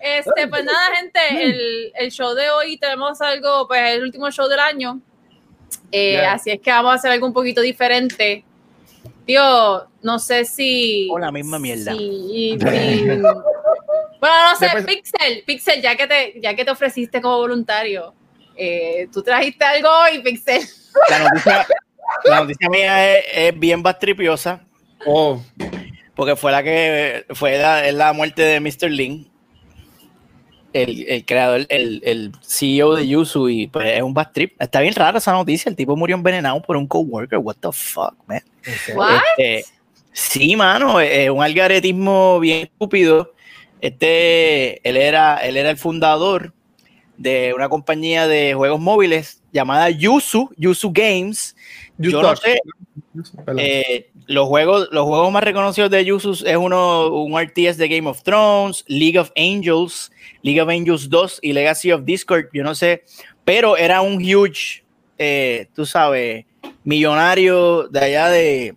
Este, 0.00 0.48
pues 0.48 0.64
nada, 0.64 0.96
gente, 0.96 1.20
el, 1.30 1.92
el 1.94 2.10
show 2.10 2.34
de 2.34 2.50
hoy 2.50 2.76
tenemos 2.78 3.20
algo, 3.20 3.68
pues 3.68 3.82
el 3.90 4.02
último 4.02 4.30
show 4.30 4.48
del 4.48 4.60
año. 4.60 5.00
Eh, 5.92 6.12
Yeah. 6.14 6.32
Así 6.32 6.50
es 6.50 6.60
que 6.60 6.70
vamos 6.70 6.92
a 6.92 6.94
hacer 6.96 7.12
algo 7.12 7.26
un 7.26 7.32
poquito 7.32 7.60
diferente. 7.60 8.44
Tío, 9.26 9.86
no 10.02 10.18
sé 10.18 10.44
si. 10.44 11.08
O 11.10 11.18
la 11.18 11.32
misma 11.32 11.58
mierda. 11.58 11.92
si- 11.94 12.56
si- 12.60 13.18
bueno, 14.20 14.50
no 14.50 14.56
sé, 14.58 14.64
Después- 14.66 14.84
Pixel, 14.86 15.42
Pixel, 15.46 15.82
ya 15.82 15.96
que 15.96 16.06
te, 16.06 16.40
ya 16.40 16.54
que 16.54 16.64
te 16.64 16.70
ofreciste 16.70 17.20
como 17.20 17.38
voluntario, 17.38 18.14
eh, 18.56 19.08
tú 19.12 19.22
trajiste 19.22 19.64
algo 19.64 19.88
hoy, 19.90 20.20
Pixel. 20.22 20.62
La 21.10 21.18
noticia, 21.18 21.66
la 22.24 22.40
noticia 22.40 22.68
mía 22.68 23.16
es, 23.18 23.24
es 23.34 23.58
bien 23.58 23.82
bastripiosa, 23.82 24.64
Oh, 25.06 25.42
porque 26.14 26.36
fue 26.36 26.52
la 26.52 26.62
que 26.62 27.26
fue 27.34 27.58
la, 27.58 27.86
es 27.86 27.92
la 27.94 28.12
muerte 28.14 28.42
de 28.42 28.60
Mr. 28.60 28.90
Lin, 28.90 29.30
el, 30.74 31.06
el 31.08 31.24
creador, 31.24 31.66
el, 31.70 32.02
el 32.04 32.32
CEO 32.42 32.96
de 32.96 33.08
Yuzu, 33.08 33.48
y 33.48 33.68
pues 33.68 33.86
es 33.96 34.02
un 34.02 34.12
bad 34.12 34.32
trip. 34.32 34.60
Está 34.60 34.80
bien 34.80 34.94
rara 34.94 35.18
esa 35.18 35.32
noticia, 35.32 35.70
el 35.70 35.76
tipo 35.76 35.96
murió 35.96 36.16
envenenado 36.16 36.60
por 36.60 36.76
un 36.76 36.86
coworker, 36.86 37.38
what 37.38 37.56
the 37.60 37.72
fuck, 37.72 38.14
man. 38.26 38.42
What? 38.94 39.20
Este, 39.38 39.64
sí, 40.12 40.56
mano, 40.56 41.00
es 41.00 41.30
un 41.30 41.42
algaretismo 41.42 42.40
bien 42.40 42.64
estúpido. 42.64 43.32
Este, 43.80 44.86
él 44.88 44.96
era, 44.96 45.36
él 45.38 45.56
era 45.56 45.70
el 45.70 45.76
fundador 45.76 46.52
de 47.16 47.52
una 47.54 47.68
compañía 47.68 48.26
de 48.26 48.54
juegos 48.54 48.80
móviles 48.80 49.42
llamada 49.52 49.90
Yuzu, 49.90 50.50
Yuzu 50.56 50.90
Games. 50.92 51.54
Yo 51.98 52.22
no 52.22 52.34
sé, 52.36 52.60
eh, 53.58 54.10
los 54.26 54.48
juegos, 54.48 54.88
los 54.90 55.04
juegos 55.04 55.30
más 55.32 55.44
reconocidos 55.44 55.90
de 55.90 56.04
Yuzu 56.04 56.32
es 56.44 56.56
uno, 56.56 57.08
un 57.08 57.40
RTS 57.40 57.76
de 57.76 57.88
Game 57.88 58.08
of 58.08 58.22
Thrones, 58.22 58.84
League 58.88 59.18
of 59.18 59.30
Angels, 59.36 60.10
League 60.42 60.60
of 60.60 60.68
Angels 60.68 61.08
2 61.08 61.40
y 61.42 61.52
Legacy 61.52 61.92
of 61.92 62.04
Discord, 62.04 62.46
yo 62.52 62.64
no 62.64 62.74
sé, 62.74 63.04
pero 63.44 63.76
era 63.76 64.00
un 64.00 64.16
huge, 64.16 64.84
eh, 65.18 65.68
tú 65.74 65.86
sabes, 65.86 66.46
millonario 66.82 67.88
de 67.88 68.00
allá 68.00 68.28
de, 68.28 68.74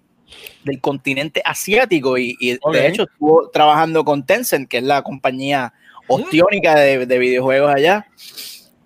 del 0.63 0.79
continente 0.81 1.41
asiático 1.43 2.17
y, 2.17 2.35
de 2.39 2.87
hecho 2.87 3.03
estuvo 3.03 3.49
trabajando 3.49 4.03
con 4.03 4.25
Tencent, 4.25 4.69
que 4.69 4.77
es 4.77 4.83
la 4.83 5.01
compañía 5.01 5.73
ostiónica 6.07 6.75
de, 6.75 7.05
de 7.05 7.17
videojuegos 7.17 7.73
allá, 7.73 8.07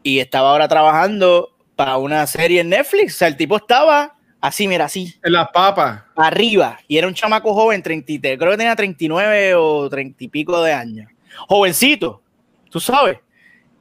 y 0.04 0.20
estaba 0.20 0.52
ahora 0.52 0.68
trabajando 0.68 1.50
para 1.76 1.98
una 1.98 2.26
serie 2.28 2.62
en 2.62 2.70
Netflix, 2.70 3.16
o 3.16 3.18
sea, 3.18 3.28
el 3.28 3.38
tipo 3.38 3.58
estaba 3.58 4.16
así, 4.42 4.68
mira, 4.68 4.86
así, 4.86 5.14
En 5.24 5.34
las 5.34 5.48
papas. 5.50 6.02
arriba 6.16 6.80
y 6.88 6.98
era 6.98 7.08
un 7.08 7.14
chamaco 7.14 7.54
joven, 7.54 7.82
33, 7.82 8.38
creo 8.38 8.52
que 8.52 8.58
tenía 8.58 8.76
39 8.76 9.56
o 9.56 9.90
30 9.90 10.24
y 10.24 10.28
pico 10.28 10.62
de 10.64 10.74
años. 10.74 11.10
Jovencito, 11.48 12.22
tú 12.70 12.80
sabes. 12.80 13.20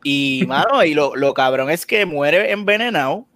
Y, 0.04 0.44
mano, 0.48 0.84
y 0.84 0.94
lo, 0.94 1.16
lo 1.16 1.34
cabrón 1.34 1.70
es 1.70 1.84
que 1.86 2.06
muere 2.06 2.52
envenenado 2.52 3.26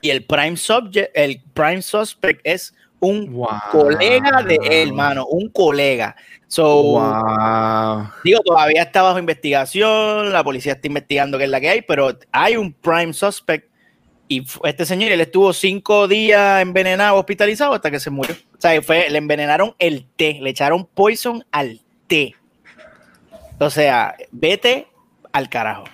y 0.00 0.10
el 0.10 0.24
prime 0.24 0.56
subject, 0.56 1.10
el 1.14 1.40
prime 1.54 1.80
suspect 1.82 2.40
es 2.44 2.74
un 3.00 3.32
Wow. 3.32 3.48
colega 3.72 4.42
de 4.42 4.58
él, 4.62 4.92
mano, 4.92 5.26
un 5.26 5.48
colega. 5.48 6.14
So, 6.46 6.82
Wow. 6.82 8.08
digo, 8.22 8.40
todavía 8.44 8.82
está 8.82 9.02
bajo 9.02 9.18
investigación, 9.18 10.32
la 10.32 10.44
policía 10.44 10.74
está 10.74 10.86
investigando 10.86 11.36
qué 11.38 11.44
es 11.44 11.50
la 11.50 11.60
que 11.60 11.68
hay, 11.68 11.82
pero 11.82 12.16
hay 12.30 12.56
un 12.56 12.72
prime 12.72 13.12
suspect 13.12 13.71
este 14.64 14.86
señor, 14.86 15.10
él 15.12 15.20
estuvo 15.20 15.52
cinco 15.52 16.08
días 16.08 16.62
envenenado, 16.62 17.16
hospitalizado 17.16 17.74
hasta 17.74 17.90
que 17.90 18.00
se 18.00 18.10
murió. 18.10 18.34
O 18.56 18.60
sea, 18.60 18.80
fue, 18.82 19.10
le 19.10 19.18
envenenaron 19.18 19.74
el 19.78 20.06
té, 20.16 20.38
le 20.40 20.50
echaron 20.50 20.86
poison 20.86 21.44
al 21.50 21.80
té. 22.06 22.34
O 23.58 23.70
sea, 23.70 24.14
vete 24.30 24.86
al 25.32 25.48
carajo. 25.48 25.84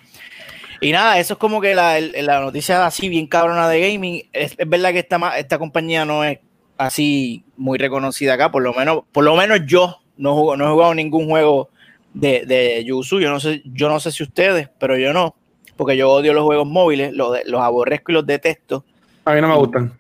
Y 0.81 0.93
nada, 0.93 1.19
eso 1.19 1.35
es 1.35 1.39
como 1.39 1.61
que 1.61 1.75
la, 1.75 1.99
la 2.01 2.41
noticia 2.41 2.87
así 2.87 3.09
bien 3.09 3.27
cabrona 3.27 3.69
de 3.69 3.81
gaming. 3.93 4.29
Es, 4.33 4.57
verdad 4.67 4.93
que 4.93 5.01
esta, 5.01 5.39
esta 5.39 5.59
compañía 5.59 6.05
no 6.05 6.23
es 6.25 6.39
así 6.77 7.45
muy 7.57 7.79
reconocida 7.79 8.35
acá, 8.35 8.53
por 8.53 8.63
lo 8.63 8.73
menos, 8.73 9.03
por 9.11 9.25
lo 9.25 9.35
menos 9.35 9.61
yo 9.67 9.99
no, 10.17 10.35
jugo- 10.35 10.57
no 10.57 10.67
he 10.67 10.71
jugado 10.71 10.95
ningún 10.95 11.29
juego 11.29 11.71
de, 12.15 12.47
de 12.47 12.85
Yuzu. 12.85 13.21
Yo 13.21 13.31
no 13.31 13.41
sé, 13.41 13.63
yo 13.65 13.89
no 13.89 13.99
sé 13.99 14.13
si 14.13 14.23
ustedes, 14.23 14.69
pero 14.79 14.97
yo 14.97 15.13
no, 15.13 15.35
porque 15.79 15.97
yo 15.97 16.11
odio 16.11 16.35
los 16.35 16.45
juegos 16.45 16.67
móviles, 16.67 17.15
los, 17.15 17.33
de- 17.33 17.45
los 17.47 17.63
aborrezco 17.63 18.13
y 18.13 18.15
los 18.17 18.27
detesto. 18.27 18.85
A 19.25 19.33
mí 19.33 19.41
no 19.41 19.49
me 19.49 19.55
gustan. 19.57 19.99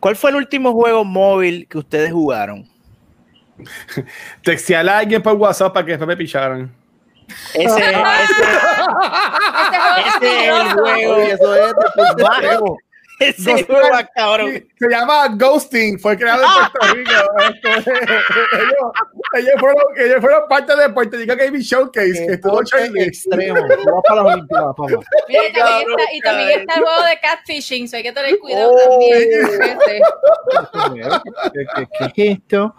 ¿Cuál 0.00 0.16
fue 0.16 0.30
el 0.30 0.36
último 0.36 0.72
juego 0.72 1.04
móvil 1.04 1.68
que 1.68 1.78
ustedes 1.78 2.10
jugaron? 2.12 2.68
Textearle 4.42 4.90
a 4.90 4.98
alguien 4.98 5.22
por 5.22 5.34
WhatsApp 5.34 5.72
para 5.72 5.84
que 5.86 5.92
después 5.92 6.08
me 6.08 6.16
picharan. 6.16 6.74
Ese, 7.54 7.64
ese, 7.64 7.92
Este 10.06 10.50
juego 10.74 11.16
es 11.16 11.28
ese 11.28 11.44
es 11.44 11.50
el 11.50 11.52
juego. 11.52 11.52
Eso 11.52 11.54
es 11.54 11.72
extremo. 12.18 12.78
ese 13.20 13.50
Ghosting. 13.52 13.66
juego, 13.66 13.88
cabrón. 14.14 14.64
Se 14.78 14.88
llama 14.88 15.28
Ghosting, 15.28 15.98
fue 16.00 16.16
creado 16.16 16.42
en 16.42 16.48
Puerto 16.72 16.94
Rico. 16.94 17.12
Ellos, 19.38 19.52
fueron, 19.58 19.82
ellos 19.96 20.20
fueron 20.20 20.42
parte 20.48 20.76
de 20.76 20.88
Puerto 20.90 21.16
Rico 21.16 21.34
Gaming 21.36 21.62
Showcase, 21.62 22.26
que 22.26 22.32
estuvo 22.34 22.60
extremo. 22.60 23.54
Vas 23.54 24.02
para 24.06 24.22
las 24.22 24.34
Olimpiadas, 24.34 24.74
papá. 24.76 24.86
Mira, 25.28 25.42
y 25.48 25.52
también, 25.52 25.88
está, 25.90 26.14
y 26.14 26.20
también 26.20 26.60
está 26.60 26.74
el 26.74 26.84
juego 26.84 27.02
de 27.04 27.18
catfishing, 27.20 27.88
so 27.88 27.96
hay 27.96 28.02
que 28.02 28.12
tener 28.12 28.38
cuidado 28.38 28.72
Oh. 28.74 28.90
también. 28.90 29.40
gente. 29.60 30.00
¿Qué, 31.52 31.66
qué, 31.98 32.12
qué 32.14 32.30
es 32.30 32.38
esto? 32.38 32.74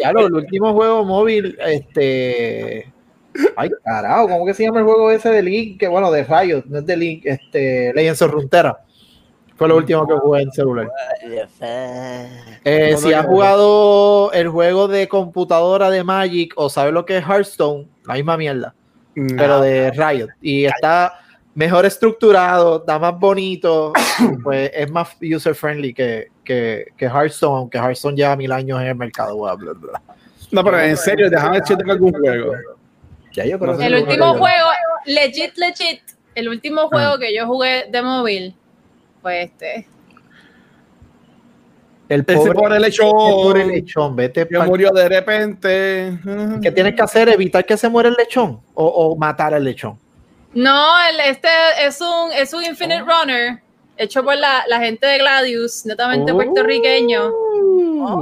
Ya 0.00 0.12
lo, 0.12 0.26
el 0.26 0.34
último 0.34 0.72
juego 0.72 1.04
móvil, 1.04 1.58
este. 1.66 2.92
Ay, 3.56 3.70
carajo, 3.84 4.28
¿cómo 4.28 4.46
que 4.46 4.54
se 4.54 4.64
llama 4.64 4.78
el 4.80 4.84
juego 4.84 5.10
ese 5.10 5.30
de 5.30 5.42
Link? 5.42 5.78
Que 5.80 5.88
bueno, 5.88 6.10
de 6.10 6.24
Riot, 6.24 6.64
no 6.66 6.78
es 6.78 6.86
de 6.86 6.96
Link, 6.96 7.22
este, 7.24 7.92
Legends 7.94 8.22
of 8.22 8.30
Runeterra. 8.32 8.78
Fue 9.58 9.68
lo 9.68 9.76
último 9.76 10.06
que 10.06 10.14
jugué 10.14 10.42
en 10.42 10.52
celular. 10.52 10.88
Eh, 12.64 12.96
si 12.96 13.12
has 13.12 13.26
jugado 13.26 14.32
el 14.32 14.48
juego 14.48 14.88
de 14.88 15.08
computadora 15.08 15.90
de 15.90 16.04
Magic 16.04 16.52
o 16.56 16.70
sabes 16.70 16.92
lo 16.94 17.04
que 17.04 17.18
es 17.18 17.24
Hearthstone, 17.24 17.88
la 18.06 18.14
misma 18.14 18.36
mierda, 18.36 18.74
Mm. 19.18 19.36
pero 19.36 19.60
de 19.60 19.90
Riot. 19.90 20.28
Y 20.40 20.66
está 20.66 21.18
mejor 21.54 21.84
estructurado, 21.86 22.78
está 22.78 22.98
más 23.00 23.18
bonito, 23.18 23.92
pues 24.44 24.70
es 24.72 24.90
más 24.90 25.16
user 25.20 25.54
friendly 25.56 25.92
que, 25.92 26.28
que, 26.44 26.86
que 26.96 27.06
Hearthstone, 27.06 27.56
aunque 27.58 27.78
Hearthstone 27.78 28.16
lleva 28.16 28.36
mil 28.36 28.52
años 28.52 28.80
en 28.80 28.86
el 28.86 28.94
mercado. 28.94 29.36
bla, 29.36 29.54
bla, 29.54 29.72
bla. 29.72 30.02
No, 30.52 30.62
pero 30.64 30.78
en 30.80 30.96
serio, 30.96 31.28
déjame 31.28 31.58
decirte 31.60 31.90
algún 31.90 32.12
juego. 32.12 32.52
Ya 33.32 33.44
yo 33.44 33.56
El 33.56 33.94
último 33.96 34.34
juego, 34.34 34.68
legit, 35.04 35.56
legit, 35.56 36.00
el 36.34 36.48
último 36.48 36.88
juego 36.88 37.18
que 37.18 37.34
yo 37.34 37.46
jugué 37.46 37.86
de 37.90 38.02
móvil 38.02 38.54
fue 39.28 39.42
este. 39.42 39.86
El 42.08 42.24
Ese 42.26 42.34
pobre, 42.34 42.54
por 42.54 42.72
el 42.72 42.84
el 42.84 42.94
pobre 42.96 43.58
lechón. 43.66 43.68
lechón, 43.68 44.16
vete 44.16 44.48
Que 44.48 44.58
murió 44.60 44.90
de 44.92 45.08
repente. 45.10 46.18
¿Qué 46.62 46.72
tienes 46.72 46.94
que 46.94 47.02
hacer? 47.02 47.28
¿Evitar 47.28 47.66
que 47.66 47.76
se 47.76 47.88
muera 47.90 48.08
el 48.08 48.14
lechón? 48.14 48.60
¿O, 48.74 48.86
o 48.86 49.16
matar 49.16 49.52
al 49.52 49.62
lechón? 49.64 49.98
No, 50.54 50.94
el, 51.06 51.20
este 51.20 51.48
es 51.82 52.00
un, 52.00 52.32
es 52.32 52.54
un 52.54 52.64
Infinite 52.64 53.02
Runner 53.02 53.60
hecho 53.98 54.24
por 54.24 54.36
la, 54.36 54.64
la 54.68 54.78
gente 54.80 55.06
de 55.06 55.18
Gladius, 55.18 55.84
netamente 55.84 56.32
Oh. 56.32 56.36
puertorriqueño. 56.36 57.30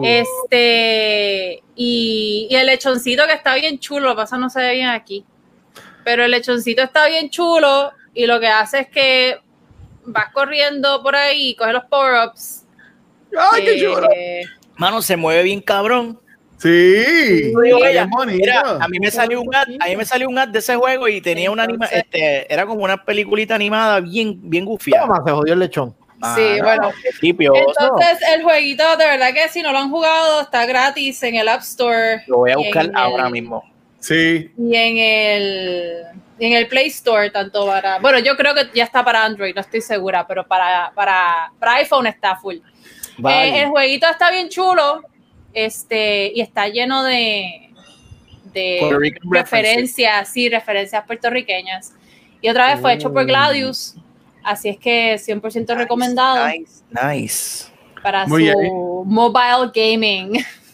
Este, 0.02 1.62
y, 1.76 2.48
y 2.50 2.56
el 2.56 2.66
lechoncito 2.66 3.24
que 3.26 3.34
está 3.34 3.54
bien 3.54 3.78
chulo, 3.78 4.08
lo 4.08 4.10
que 4.14 4.22
pasa 4.22 4.36
no 4.36 4.50
se 4.50 4.60
ve 4.60 4.72
bien 4.74 4.88
aquí. 4.88 5.24
Pero 6.02 6.24
el 6.24 6.32
lechoncito 6.32 6.82
está 6.82 7.06
bien 7.06 7.30
chulo 7.30 7.92
y 8.14 8.26
lo 8.26 8.40
que 8.40 8.48
hace 8.48 8.80
es 8.80 8.88
que 8.88 9.38
vas 10.06 10.32
corriendo 10.32 11.02
por 11.02 11.14
ahí, 11.16 11.54
coge 11.56 11.72
los 11.72 11.84
power-ups. 11.84 12.64
¡Ay, 13.36 13.64
qué 13.64 13.74
eh, 13.74 13.80
chulo! 13.80 14.08
Mano, 14.76 15.02
se 15.02 15.16
mueve 15.16 15.42
bien 15.42 15.60
cabrón. 15.60 16.20
Sí, 16.58 16.72
ella. 17.84 18.08
Mira, 18.26 18.78
a 18.80 18.88
mí 18.88 18.98
me 18.98 19.10
salió 19.10 19.42
un 19.42 19.54
ad, 19.54 19.66
a 19.78 19.86
mí 19.86 19.96
me 19.96 20.04
salió 20.06 20.28
un 20.28 20.38
ad 20.38 20.48
de 20.48 20.60
ese 20.60 20.74
juego 20.74 21.06
y 21.06 21.20
tenía 21.20 21.50
una 21.50 21.64
anima, 21.64 21.84
este, 21.86 22.50
era 22.52 22.64
como 22.64 22.82
una 22.82 23.04
peliculita 23.04 23.54
animada 23.54 24.00
bien, 24.00 24.38
bien 24.42 24.64
gufia. 24.64 25.00
Toma, 25.00 25.22
se 25.24 25.32
jodió 25.32 25.52
el 25.52 25.58
lechón. 25.58 25.94
Sí, 26.34 26.60
bueno. 26.62 26.92
Entonces, 27.20 28.18
el 28.34 28.42
jueguito, 28.42 28.96
de 28.96 29.04
verdad 29.04 29.34
que 29.34 29.48
si 29.50 29.60
no 29.60 29.70
lo 29.70 29.78
han 29.78 29.90
jugado, 29.90 30.40
está 30.40 30.64
gratis 30.64 31.22
en 31.22 31.36
el 31.36 31.46
App 31.46 31.60
Store. 31.60 32.22
Lo 32.26 32.38
voy 32.38 32.52
a 32.52 32.56
buscar 32.56 32.90
ahora 32.94 33.26
el- 33.26 33.32
mismo. 33.32 33.62
Sí. 34.00 34.50
Y 34.56 34.76
en 34.76 34.98
el, 34.98 36.02
en 36.38 36.52
el 36.52 36.68
Play 36.68 36.88
Store, 36.88 37.30
tanto 37.30 37.66
para. 37.66 37.98
Bueno, 37.98 38.18
yo 38.18 38.36
creo 38.36 38.54
que 38.54 38.68
ya 38.74 38.84
está 38.84 39.04
para 39.04 39.24
Android, 39.24 39.54
no 39.54 39.60
estoy 39.60 39.80
segura, 39.80 40.26
pero 40.26 40.46
para, 40.46 40.92
para, 40.94 41.52
para 41.58 41.74
iPhone 41.76 42.06
está 42.06 42.36
full. 42.36 42.56
Vale. 43.18 43.48
Eh, 43.48 43.62
el 43.62 43.68
jueguito 43.68 44.06
está 44.08 44.30
bien 44.30 44.48
chulo 44.48 45.02
este, 45.54 46.30
y 46.34 46.40
está 46.42 46.68
lleno 46.68 47.02
de, 47.02 47.70
de 48.52 49.10
referencias, 49.30 50.28
sí, 50.28 50.48
referencias 50.48 51.04
puertorriqueñas. 51.06 51.94
Y 52.42 52.48
otra 52.50 52.68
vez 52.72 52.80
fue 52.80 52.92
hecho 52.92 53.12
por 53.12 53.24
Mm. 53.24 53.28
Gladius, 53.28 53.94
así 54.44 54.68
es 54.68 54.76
que 54.78 55.14
100% 55.16 55.74
recomendado 55.74 56.46
Nice, 56.46 56.82
nice. 56.90 57.64
para 58.02 58.26
Muy 58.26 58.46
su 58.50 58.58
bien. 58.58 58.72
mobile 59.06 59.70
gaming. 59.74 60.44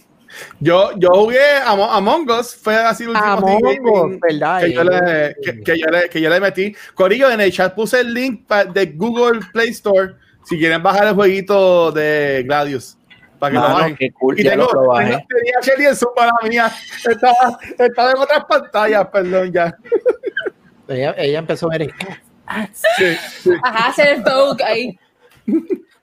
Yo, 0.60 0.90
yo 0.98 1.08
jugué 1.10 1.38
Amo- 1.64 1.90
Among 1.90 2.30
Us, 2.30 2.54
fue 2.56 2.74
así 2.76 3.02
el 3.04 3.10
último 3.10 3.26
Among 3.26 3.66
así 3.66 3.80
Us, 3.80 4.20
¿verdad? 4.20 4.60
que, 4.60 4.72
yo 4.72 4.84
le, 4.84 5.36
que, 5.42 5.60
que 5.62 5.78
yo 5.78 5.86
le, 5.86 6.08
que 6.08 6.20
yo 6.20 6.30
le 6.30 6.40
metí. 6.40 6.74
Corillo, 6.94 7.30
en 7.30 7.40
el 7.40 7.52
chat 7.52 7.74
puse 7.74 8.00
el 8.00 8.12
link 8.14 8.48
de 8.48 8.86
Google 8.86 9.40
Play 9.52 9.70
Store 9.70 10.14
si 10.44 10.58
quieren 10.58 10.82
bajar 10.82 11.08
el 11.08 11.14
jueguito 11.14 11.92
de 11.92 12.42
Gladius. 12.46 12.96
Para 13.38 13.50
que 13.52 13.58
lo 13.58 13.62
bajen. 13.74 13.96
qué 13.96 14.10
cool. 14.12 14.38
Y 14.38 14.44
Ya 14.44 14.50
tengo, 14.52 14.64
lo 14.64 14.70
tengo, 14.70 14.86
bajé. 14.88 15.26
tenía 15.28 15.54
a 15.60 15.60
Shelly 15.64 15.86
en 15.86 15.96
su 15.96 16.06
para 16.14 16.30
mía. 16.48 16.70
Estaba, 17.08 17.58
estaba 17.78 18.10
en 18.12 18.18
otras 18.18 18.44
pantallas, 18.44 19.08
perdón, 19.08 19.52
ya. 19.52 19.74
Ella, 20.88 21.14
ella 21.18 21.38
empezó 21.40 21.66
a 21.72 21.78
ver. 21.78 21.90
Sí, 22.72 23.16
sí. 23.42 23.50
Ajá, 23.62 23.88
hacer 23.88 24.08
el 24.08 24.24
ahí. 24.64 24.98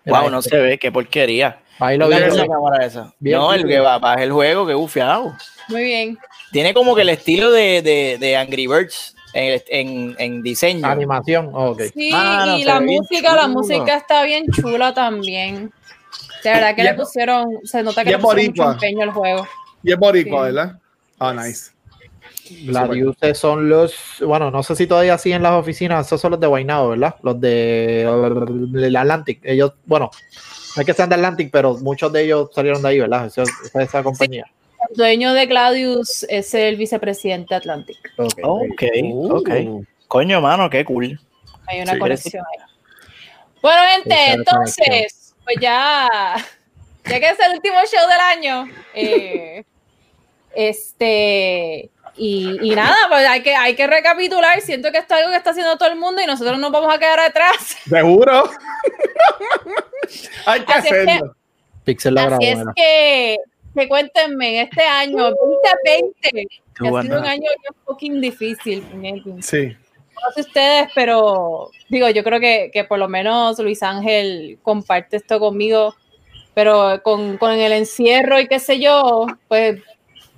Wow, 0.05 0.29
no 0.29 0.41
se 0.41 0.57
ve, 0.57 0.77
qué 0.79 0.91
porquería. 0.91 1.59
Ahí 1.79 1.97
lo 1.97 2.07
Mira 2.07 2.27
vi. 2.27 2.33
esa 2.35 2.47
cámara 2.47 2.85
esa. 2.85 3.13
Bien, 3.19 3.37
no, 3.37 3.53
el 3.53 3.65
que 3.67 3.79
va 3.79 3.97
baja 3.99 4.23
el 4.23 4.31
juego, 4.31 4.67
que 4.67 4.73
bufiado. 4.73 5.33
Muy 5.69 5.83
bien. 5.83 6.17
Tiene 6.51 6.73
como 6.73 6.95
que 6.95 7.01
el 7.03 7.09
estilo 7.09 7.51
de, 7.51 7.81
de, 7.81 8.17
de 8.19 8.35
Angry 8.37 8.67
Birds 8.67 9.15
en, 9.33 9.61
en, 9.67 10.15
en 10.19 10.41
diseño. 10.41 10.85
Animación, 10.87 11.51
ok. 11.53 11.81
Sí, 11.93 12.11
Mano, 12.11 12.57
y 12.57 12.63
la 12.63 12.81
música, 12.81 13.35
la 13.35 13.47
música 13.47 13.95
está 13.97 14.23
bien 14.23 14.45
chula 14.51 14.93
también. 14.93 15.71
De 16.43 16.49
verdad 16.51 16.75
que 16.75 16.81
Y 16.81 16.83
le 16.85 16.89
es- 16.91 16.95
pusieron, 16.97 17.45
se 17.63 17.83
nota 17.83 18.03
que 18.03 18.09
y 18.09 18.13
le 18.13 18.17
es 18.17 18.23
pusieron 18.23 18.45
mucho 18.51 18.63
boricua. 18.63 18.73
empeño 18.73 19.03
al 19.03 19.11
juego. 19.11 19.47
Y 19.83 19.91
es 19.93 19.97
boricua, 19.99 20.39
Sí. 20.47 20.53
¿verdad? 20.53 20.79
Ah, 21.19 21.33
nice. 21.33 21.71
Gladiuses 22.65 23.37
son 23.37 23.69
los, 23.69 23.93
bueno, 24.25 24.49
no 24.49 24.63
sé 24.63 24.75
si 24.75 24.87
todavía 24.87 25.17
siguen 25.19 25.43
las 25.43 25.51
oficinas, 25.53 26.07
esos 26.07 26.19
son 26.19 26.31
los 26.31 26.39
de 26.39 26.47
Guaynabo, 26.47 26.89
¿verdad? 26.89 27.15
Los 27.21 27.39
de 27.39 28.01
el 28.01 28.95
Atlantic. 28.95 29.39
Ellos, 29.43 29.73
bueno, 29.85 30.09
no 30.75 30.81
es 30.81 30.85
que 30.85 30.93
sean 30.93 31.09
de 31.09 31.15
Atlantic, 31.15 31.49
pero 31.51 31.75
muchos 31.77 32.11
de 32.13 32.23
ellos 32.23 32.49
salieron 32.53 32.81
de 32.81 32.89
ahí, 32.89 32.99
¿verdad? 32.99 33.25
Esa, 33.27 33.43
esa, 33.43 33.81
esa 33.81 34.03
compañía. 34.03 34.45
El 34.89 34.95
dueño 34.95 35.33
de 35.33 35.45
Gladius 35.45 36.23
es 36.29 36.53
el 36.53 36.75
vicepresidente 36.77 37.53
Atlantic. 37.55 37.97
Ok. 38.17 38.39
Ok, 38.43 38.83
Uh. 39.03 39.35
ok. 39.37 39.49
Coño, 40.07 40.41
mano, 40.41 40.69
qué 40.69 40.83
cool. 40.85 41.19
Hay 41.67 41.81
una 41.81 41.93
Sí. 41.93 41.99
conexión 41.99 42.45
ahí. 42.45 42.65
Bueno, 43.61 43.81
gente, 43.93 44.15
entonces, 44.31 45.35
pues 45.43 45.57
ya, 45.59 46.07
ya 47.05 47.19
que 47.19 47.29
es 47.29 47.39
el 47.39 47.53
último 47.55 47.77
show 47.91 48.07
del 48.09 48.19
año, 48.19 48.73
eh, 48.95 49.63
este, 50.55 51.89
y, 52.19 52.57
y 52.61 52.75
nada, 52.75 52.95
pues 53.09 53.25
hay 53.27 53.41
que, 53.41 53.55
hay 53.55 53.75
que 53.75 53.87
recapitular. 53.87 54.59
Siento 54.61 54.91
que 54.91 54.97
esto 54.99 55.13
es 55.15 55.19
algo 55.21 55.31
que 55.31 55.37
está 55.37 55.51
haciendo 55.51 55.77
todo 55.77 55.89
el 55.89 55.95
mundo 55.97 56.21
y 56.21 56.25
nosotros 56.25 56.59
nos 56.59 56.71
vamos 56.71 56.93
a 56.93 56.99
quedar 56.99 57.19
atrás. 57.19 57.77
Seguro. 57.87 58.49
Hay 60.45 60.61
que 60.61 60.73
Así 60.73 60.87
es 60.87 60.93
que- 60.93 60.99
hacerlo. 61.01 61.35
Pixel 61.83 62.17
Así 62.17 62.45
es 62.45 62.59
que, 62.75 63.37
que 63.75 63.87
cuéntenme, 63.87 64.61
este 64.61 64.83
año 64.83 65.31
2020, 65.31 66.29
que 66.31 66.87
ha 66.87 67.01
sido 67.01 67.19
un 67.19 67.25
año 67.25 67.41
bien 67.41 67.75
fucking 67.85 68.21
difícil. 68.21 68.83
Sí. 69.41 69.75
No 70.13 70.31
sé 70.35 70.41
ustedes, 70.41 70.89
pero 70.93 71.71
digo, 71.87 72.09
yo 72.09 72.23
creo 72.23 72.39
que, 72.39 72.69
que 72.73 72.83
por 72.83 72.99
lo 72.99 73.07
menos 73.07 73.57
Luis 73.59 73.81
Ángel 73.81 74.59
comparte 74.61 75.17
esto 75.17 75.39
conmigo, 75.39 75.95
pero 76.53 77.01
con, 77.01 77.37
con 77.37 77.51
el 77.51 77.71
encierro 77.71 78.39
y 78.39 78.47
qué 78.47 78.59
sé 78.59 78.79
yo, 78.79 79.25
pues 79.47 79.81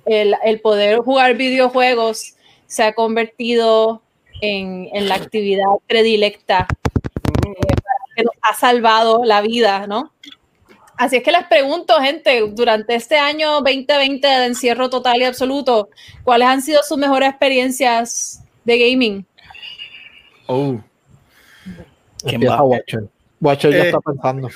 el, 0.06 0.34
el 0.44 0.60
poder 0.60 0.98
jugar 0.98 1.36
videojuegos 1.36 2.34
se 2.66 2.82
ha 2.82 2.94
convertido 2.94 4.02
en, 4.40 4.88
en 4.92 5.08
la 5.08 5.16
actividad 5.16 5.66
predilecta 5.86 6.66
eh, 7.46 7.54
que 8.16 8.24
nos 8.24 8.34
ha 8.42 8.54
salvado 8.54 9.24
la 9.24 9.40
vida, 9.40 9.86
¿no? 9.86 10.12
Así 10.96 11.16
es 11.16 11.22
que 11.22 11.32
les 11.32 11.44
pregunto, 11.46 11.94
gente, 12.00 12.42
durante 12.52 12.94
este 12.94 13.16
año 13.18 13.60
2020 13.60 14.26
de 14.26 14.46
encierro 14.46 14.90
total 14.90 15.20
y 15.20 15.24
absoluto, 15.24 15.88
¿cuáles 16.22 16.48
han 16.48 16.62
sido 16.62 16.82
sus 16.82 16.98
mejores 16.98 17.30
experiencias 17.30 18.42
de 18.64 18.78
gaming? 18.78 19.26
Oh. 20.46 20.78
¿Quién 22.24 22.42
va? 22.42 22.62
Watcher. 22.62 23.08
Watcher 23.40 23.72
ya 23.72 23.78
Eh, 23.78 23.86
está 23.86 24.00
pensando. 24.00 24.48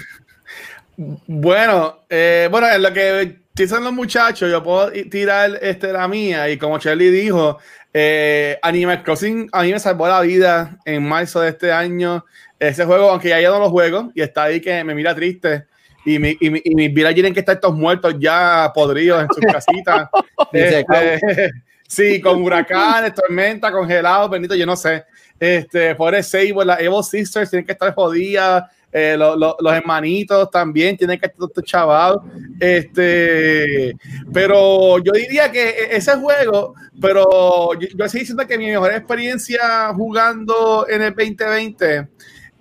Bueno, 0.97 1.99
eh, 2.09 2.49
bueno, 2.51 2.71
en 2.71 2.83
lo 2.83 2.93
que 2.93 3.41
dicen 3.57 3.83
los 3.85 3.93
muchachos, 3.93 4.51
yo 4.51 4.63
puedo 4.63 4.91
tirar 5.11 5.59
este, 5.63 5.93
la 5.93 6.07
mía 6.09 6.49
y 6.51 6.59
como 6.59 6.79
Charlie 6.79 7.11
dijo, 7.11 7.59
eh, 7.93 8.59
Animal 8.63 9.03
Crossing 9.03 9.49
a 9.53 9.63
mí 9.63 9.73
me 9.73 9.81
salvó 9.81 10.07
la 10.09 10.21
vida 10.21 10.77
en 10.85 11.03
marzo 11.07 11.41
de 11.41 11.51
este 11.51 11.73
año. 11.73 12.25
Ese 12.59 12.85
juego, 12.85 13.11
aunque 13.11 13.29
ya 13.31 13.41
yo 13.41 13.53
no 13.53 13.61
lo 13.61 13.71
juego 13.71 14.11
y 14.15 14.23
está 14.23 14.45
ahí 14.45 14.61
que 14.61 14.83
me 14.85 14.95
mira 14.95 15.15
triste 15.15 15.67
y, 16.05 16.19
mi, 16.19 16.37
y, 16.41 16.51
mi- 16.51 16.63
y 16.65 16.75
mis 16.75 16.93
vidas 16.95 17.15
tienen 17.15 17.35
que 17.35 17.41
estar 17.41 17.59
todos 17.61 17.75
muertos 17.75 18.15
ya 18.19 18.71
podridos 18.75 19.23
en 19.23 19.29
sus 19.29 19.45
casitas. 19.53 20.09
Este, 20.53 21.51
sí, 21.89 22.21
con 22.21 22.43
huracanes, 22.43 23.15
tormenta, 23.15 23.71
congelados, 23.73 24.31
bendito, 24.31 24.55
yo 24.55 24.67
no 24.67 24.77
sé. 24.77 25.05
Este, 25.39 25.95
por 25.95 26.15
el 26.15 26.25
Sable, 26.25 26.65
las 26.65 26.81
Evo 26.81 27.03
Sisters 27.03 27.51
tienen 27.51 27.67
que 27.67 27.73
estar 27.73 27.95
jodidas. 27.95 28.65
Eh, 28.99 29.15
lo- 29.19 29.37
lo- 29.37 29.57
los 29.61 29.73
hermanitos 29.75 30.51
también 30.51 30.97
tienen 30.97 31.19
que 31.21 31.27
estar 31.27 31.37
todos 31.39 31.65
chavados. 31.67 32.23
Este, 32.59 33.95
pero 34.33 34.99
yo 34.99 35.13
diría 35.13 35.53
que 35.53 35.69
e- 35.69 35.97
ese 35.97 36.13
juego, 36.17 36.75
pero 36.99 37.75
yo, 37.75 37.89
yo 37.95 38.05
estoy 38.07 38.21
diciendo 38.21 38.47
que 38.47 38.57
mi 38.57 38.67
mejor 38.69 38.93
experiencia 38.95 39.93
jugando 39.95 40.87
en 40.89 41.03
el 41.03 41.15
2020, 41.15 42.09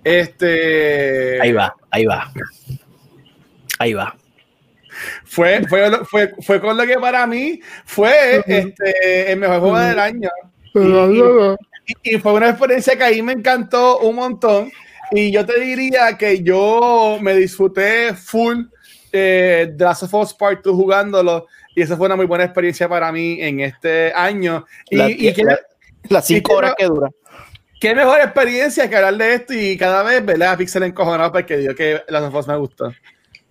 este, 0.04 1.40
Ahí 1.42 1.54
va, 1.54 1.74
ahí 1.90 2.06
va. 2.06 2.32
Ahí 3.80 3.94
va. 3.94 4.16
fue, 5.26 5.62
fue, 5.68 5.90
lo- 5.90 6.06
fue, 6.06 6.34
fue 6.42 6.60
con 6.60 6.76
lo 6.78 6.86
que 6.86 6.98
para 7.00 7.26
mí 7.28 7.60
fue 7.86 8.44
este, 8.46 9.32
el 9.32 9.40
mejor 9.40 9.60
juego 9.62 9.80
del 9.80 10.00
año. 10.00 10.30
Y, 12.04 12.16
y 12.16 12.20
fue 12.20 12.34
una 12.34 12.50
experiencia 12.50 12.98
que 12.98 13.04
ahí 13.04 13.22
me 13.22 13.34
encantó 13.34 14.00
un 14.00 14.16
montón. 14.16 14.72
Y 15.12 15.32
yo 15.32 15.46
te 15.46 15.60
diría 15.60 16.18
que 16.18 16.42
yo 16.44 17.18
me 17.22 17.36
disfruté 17.36 18.14
full 18.14 18.64
eh, 19.12 19.72
de 19.74 19.84
Last 19.86 20.04
of 20.04 20.14
Us 20.14 20.34
Part 20.34 20.64
2 20.64 20.76
jugándolo. 20.76 21.48
Y 21.76 21.82
esa 21.82 21.98
fue 21.98 22.06
una 22.08 22.16
muy 22.16 22.26
buena 22.26 22.44
experiencia 22.46 22.88
para 22.90 23.12
mí 23.12 23.38
en 23.42 23.60
este 23.60 24.12
año. 24.14 24.66
Y, 24.90 24.96
La- 24.96 25.10
y 25.10 25.34
qué, 25.34 25.44
la- 25.44 25.60
Las 26.10 26.26
cinco 26.28 26.54
y- 26.54 26.56
horas 26.56 26.74
que 26.78 26.86
dura. 26.86 27.10
qué 27.80 27.94
mejor 27.96 28.20
experiencia 28.22 28.90
que 28.90 28.96
hablar 28.96 29.16
de 29.18 29.34
esto 29.36 29.54
y 29.54 29.78
cada 29.78 30.02
vez 30.04 30.26
verle 30.26 30.46
a 30.46 30.56
Pixel 30.58 30.84
encojonado 30.84 31.32
porque 31.32 31.58
digo 31.58 31.76
que 31.76 32.02
Last 32.08 32.28
of 32.28 32.36
Us 32.36 32.48
me 32.48 32.58
gustó. 32.58 32.94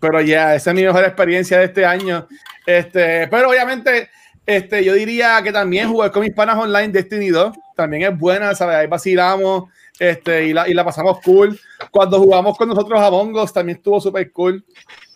Pero 0.01 0.21
ya, 0.21 0.55
esa 0.55 0.71
es 0.71 0.77
mi 0.77 0.83
mejor 0.83 1.05
experiencia 1.05 1.59
de 1.59 1.65
este 1.67 1.85
año. 1.87 2.27
Este, 2.67 3.27
pero 3.29 3.49
obviamente, 3.51 4.09
este, 4.47 4.85
yo 4.85 4.93
diría 4.95 5.41
que 5.43 5.53
también 5.53 5.89
jugar 5.89 6.11
con 6.11 6.23
mis 6.23 6.33
panas 6.35 6.57
online 6.57 6.89
Destiny 6.89 7.29
2 7.29 7.55
también 7.77 8.03
es 8.13 8.19
buena, 8.19 8.55
¿sabes? 8.55 8.77
Ahí 8.77 8.87
vacilamos 8.87 9.65
este, 9.99 10.47
y, 10.47 10.53
la, 10.53 10.69
y 10.69 10.75
la 10.75 10.85
pasamos 10.85 11.21
cool. 11.25 11.59
Cuando 11.91 12.19
jugamos 12.19 12.57
con 12.57 12.69
nosotros 12.69 12.99
a 13.01 13.09
Bongos 13.09 13.53
también 13.53 13.79
estuvo 13.79 14.01
súper 14.01 14.31
cool. 14.33 14.65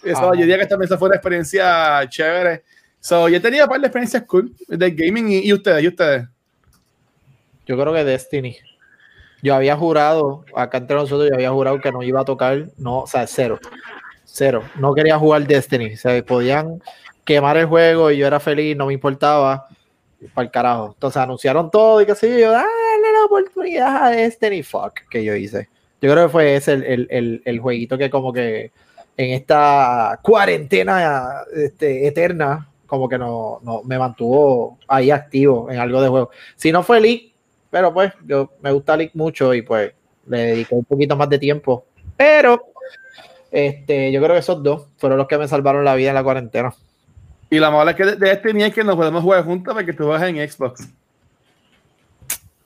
Eso, 0.02 0.30
Ah. 0.30 0.34
Yo 0.34 0.40
diría 0.42 0.58
que 0.58 0.66
también 0.66 0.86
esa 0.86 0.98
fue 0.98 1.08
una 1.08 1.16
experiencia 1.16 2.06
chévere. 2.08 2.62
So, 3.00 3.28
yo 3.28 3.36
he 3.36 3.40
tenido 3.40 3.64
un 3.64 3.70
par 3.70 3.80
de 3.80 3.86
experiencias 3.86 4.24
cool 4.24 4.52
del 4.68 4.94
gaming 4.94 5.30
y, 5.30 5.38
y 5.40 5.52
ustedes, 5.52 5.82
y 5.82 5.88
ustedes. 5.88 6.28
Yo 7.66 7.78
creo 7.78 7.92
que 7.92 8.04
Destiny. 8.04 8.56
Yo 9.42 9.54
había 9.54 9.76
jurado, 9.76 10.44
acá 10.54 10.78
entre 10.78 10.96
nosotros, 10.96 11.28
yo 11.28 11.34
había 11.34 11.50
jurado 11.50 11.80
que 11.80 11.92
no 11.92 12.02
iba 12.02 12.20
a 12.20 12.24
tocar, 12.24 12.66
no, 12.76 13.00
o 13.00 13.06
sea, 13.06 13.26
cero. 13.26 13.58
Cero. 14.24 14.62
No 14.76 14.94
quería 14.94 15.18
jugar 15.18 15.46
Destiny. 15.46 15.94
O 15.94 15.96
sea, 15.96 16.24
podían 16.24 16.82
quemar 17.24 17.56
el 17.56 17.66
juego 17.66 18.10
y 18.10 18.18
yo 18.18 18.26
era 18.26 18.40
feliz, 18.40 18.76
no 18.76 18.86
me 18.86 18.94
importaba. 18.94 19.66
Para 20.34 20.46
el 20.46 20.50
carajo. 20.50 20.92
Entonces 20.94 21.22
anunciaron 21.22 21.70
todo 21.70 22.02
y 22.02 22.06
qué 22.06 22.14
sé 22.14 22.28
yo. 22.28 22.38
yo, 22.38 22.50
Dale 22.50 23.12
la 23.12 23.24
oportunidad 23.26 23.57
a 23.76 24.10
Destiny. 24.10 24.62
Fuck, 24.62 25.00
que 25.10 25.22
yo 25.24 25.34
hice. 25.34 25.68
Yo 26.00 26.12
creo 26.12 26.26
que 26.26 26.32
fue 26.32 26.56
ese 26.56 26.74
el, 26.74 26.84
el, 26.84 27.06
el, 27.10 27.42
el 27.44 27.58
jueguito 27.60 27.98
que, 27.98 28.08
como 28.08 28.32
que 28.32 28.70
en 29.16 29.30
esta 29.30 30.18
cuarentena 30.22 31.42
este, 31.54 32.06
eterna, 32.06 32.68
como 32.86 33.08
que 33.08 33.18
no, 33.18 33.58
no 33.62 33.82
me 33.82 33.98
mantuvo 33.98 34.78
ahí 34.86 35.10
activo 35.10 35.70
en 35.70 35.78
algo 35.78 36.00
de 36.00 36.08
juego. 36.08 36.30
Si 36.56 36.70
no 36.72 36.82
fue 36.82 37.00
League, 37.00 37.32
pero 37.70 37.92
pues 37.92 38.12
yo 38.26 38.52
me 38.62 38.70
gusta 38.72 38.96
League 38.96 39.10
mucho 39.14 39.52
y 39.54 39.62
pues 39.62 39.92
le 40.26 40.38
dediqué 40.38 40.74
un 40.74 40.84
poquito 40.84 41.16
más 41.16 41.28
de 41.28 41.38
tiempo. 41.38 41.84
Pero 42.16 42.72
Este, 43.50 44.12
yo 44.12 44.20
creo 44.20 44.34
que 44.34 44.40
esos 44.40 44.62
dos 44.62 44.88
fueron 44.98 45.18
los 45.18 45.26
que 45.26 45.38
me 45.38 45.48
salvaron 45.48 45.84
la 45.84 45.94
vida 45.94 46.10
en 46.10 46.14
la 46.14 46.22
cuarentena. 46.22 46.72
Y 47.50 47.58
la 47.58 47.70
mala 47.70 47.96
que 47.96 48.04
de, 48.04 48.16
de 48.16 48.30
este 48.32 48.52
ni 48.52 48.62
es 48.62 48.74
que 48.74 48.84
nos 48.84 48.94
podemos 48.94 49.22
jugar 49.22 49.42
juntos 49.44 49.74
porque 49.74 49.92
tú 49.94 50.06
vas 50.06 50.22
en 50.22 50.36
Xbox. 50.48 50.86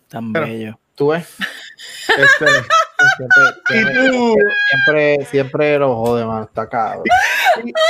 Tan 0.08 0.32
Pero- 0.32 0.46
bello. 0.46 0.78
¿Tú 0.94 1.08
ves? 1.08 1.26
Este, 2.08 2.46
Siempre, 3.16 3.38
y 3.70 3.74
siempre, 3.74 4.08
tú, 4.10 4.36
siempre, 4.68 5.24
siempre 5.26 5.78
lo 5.78 5.96
jode, 5.96 6.24
mano. 6.24 6.44
Está 6.44 6.68
cabrón. 6.68 7.04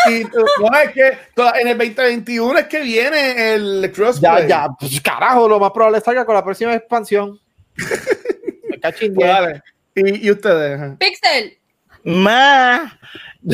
y, 0.09 0.13
y 0.15 0.25
tú- 0.25 0.45
no, 0.61 0.79
es 0.79 0.91
que 0.93 1.19
en 1.61 1.69
el 1.69 1.79
2021 1.79 2.59
es 2.59 2.67
que 2.67 2.81
viene 2.83 3.55
el 3.55 3.83
Ya, 3.83 3.93
crossplay. 3.93 4.49
ya, 4.49 4.67
pues 4.79 5.01
carajo, 5.01 5.49
lo 5.49 5.59
más 5.61 5.71
probable 5.73 5.99
es 5.99 6.05
salga 6.05 6.25
con 6.25 6.35
la 6.35 6.45
próxima 6.45 6.75
expansión. 6.75 7.39
Me 7.77 9.11
Pues. 9.15 9.61
Y, 9.95 10.27
y 10.27 10.31
ustedes. 10.31 10.97
Pixel. 10.99 11.59
Más. 12.05 12.93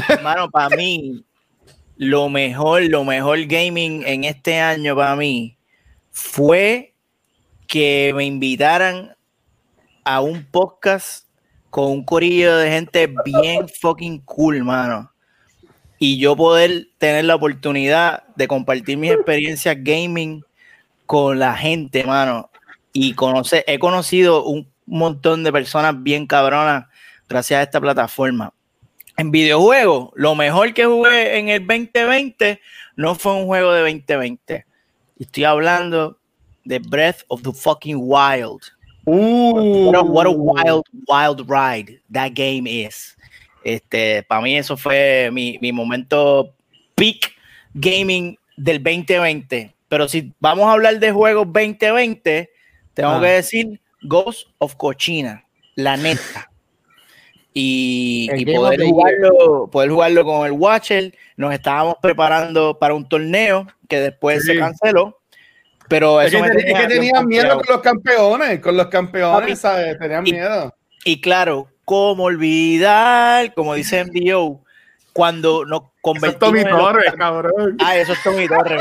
Hermano, 0.09 0.51
para 0.51 0.75
mí, 0.77 1.25
lo 1.97 2.29
mejor, 2.29 2.83
lo 2.85 3.05
mejor 3.05 3.45
gaming 3.47 4.05
en 4.07 4.25
este 4.25 4.59
año 4.61 4.95
para 4.95 5.17
mí 5.17 5.59
fue 6.13 6.95
que 7.67 8.13
me 8.15 8.25
invitaran 8.25 9.15
a 10.09 10.23
un 10.23 10.43
podcast 10.43 11.27
con 11.69 11.91
un 11.91 12.03
corillo 12.03 12.57
de 12.57 12.71
gente 12.71 13.13
bien 13.27 13.69
fucking 13.69 14.21
cool, 14.21 14.65
mano. 14.65 15.13
Y 15.99 16.19
yo 16.19 16.35
poder 16.35 16.89
tener 16.97 17.27
la 17.27 17.35
oportunidad 17.35 18.25
de 18.35 18.49
compartir 18.49 18.97
mis 18.97 19.13
experiencias 19.13 19.77
gaming 19.79 20.43
con 21.05 21.39
la 21.39 21.55
gente, 21.55 22.05
mano. 22.05 22.49
Y 22.95 23.13
conocer, 23.13 23.65
he 23.67 23.79
conocido 23.79 24.45
un 24.45 24.67
montón 24.87 25.45
de 25.45 25.53
personas 25.53 26.03
bien 26.03 26.27
cabronas 26.27 26.87
gracias 27.29 27.61
a 27.61 27.63
esta 27.65 27.79
plataforma. 27.79 28.55
En 29.19 29.31
videojuegos, 29.31 30.09
lo 30.15 30.35
mejor 30.35 30.73
que 30.73 30.87
jugué 30.87 31.39
en 31.39 31.51
el 31.51 31.67
2020 31.67 32.63
no 32.97 33.15
fue 33.15 33.35
un 33.35 33.45
juego 33.45 33.75
de 33.75 33.81
2020. 33.83 34.65
Estoy 35.19 35.45
hablando 35.45 36.19
de 36.65 36.79
Breath 36.79 37.25
of 37.29 37.43
the 37.43 37.53
fucking 37.53 37.99
Wild. 38.01 38.78
What 39.11 39.95
a, 39.97 40.03
what 40.03 40.27
a 40.27 40.31
wild, 40.31 40.85
wild 41.07 41.49
ride 41.49 42.01
that 42.13 42.33
game 42.35 42.67
is. 42.67 43.17
Este, 43.65 44.23
para 44.23 44.41
mí 44.43 44.57
eso 44.57 44.77
fue 44.77 45.31
mi, 45.33 45.59
mi 45.61 45.73
momento 45.73 46.55
peak 46.95 47.33
gaming 47.75 48.37
del 48.57 48.83
2020. 48.83 49.75
Pero 49.89 50.09
si 50.09 50.33
vamos 50.41 50.67
a 50.67 50.73
hablar 50.73 50.99
de 51.01 51.11
juegos 51.13 51.47
2020, 51.53 52.51
tengo 52.95 53.11
Ah. 53.11 53.21
que 53.21 53.27
decir 53.29 53.81
Ghost 54.03 54.49
of 54.59 54.75
Cochina, 54.77 55.45
la 55.75 55.97
neta. 55.97 56.51
Y, 57.55 58.29
poder, 58.55 58.81
jugarlo, 58.85 59.69
poder 59.71 59.91
jugarlo 59.91 60.25
con 60.25 60.47
el 60.47 60.53
Watcher. 60.53 61.15
Nos 61.37 61.53
estábamos 61.53 61.97
preparando 62.01 62.79
para 62.79 62.95
un 62.95 63.09
torneo 63.09 63.67
que 63.89 63.99
después 64.01 64.43
Sí. 64.43 64.53
se 64.53 64.59
canceló. 64.59 65.18
Pero 65.89 66.21
Es 66.21 66.29
eso 66.33 66.43
que, 66.43 66.49
me 66.51 66.55
ten- 66.57 66.69
es 66.69 66.81
que 66.81 66.87
tenían 66.87 67.27
miedo 67.27 67.57
con 67.57 67.65
los 67.69 67.81
campeones, 67.81 68.61
con 68.61 68.77
los 68.77 68.87
campeones, 68.89 69.41
Papi. 69.41 69.57
¿sabes? 69.57 69.99
Tenían 69.99 70.27
Y- 70.27 70.33
miedo. 70.33 70.75
Y 71.05 71.21
claro, 71.21 71.69
¿cómo 71.85 72.25
olvidar? 72.25 73.55
Como 73.55 73.75
dice 73.75 74.05
MDO, 74.05 74.61
cuando 75.13 75.65
nos 75.65 75.81
Eso 75.81 75.87
es 75.95 76.01
convertimos 76.03 76.39
Tommy 76.41 76.65
los- 76.65 76.79
Torres, 76.81 77.15
cabrón. 77.17 77.77
Ah, 77.83 77.97
eso 77.97 78.13
es 78.13 78.23
Tommy 78.23 78.47
Torres. 78.49 78.81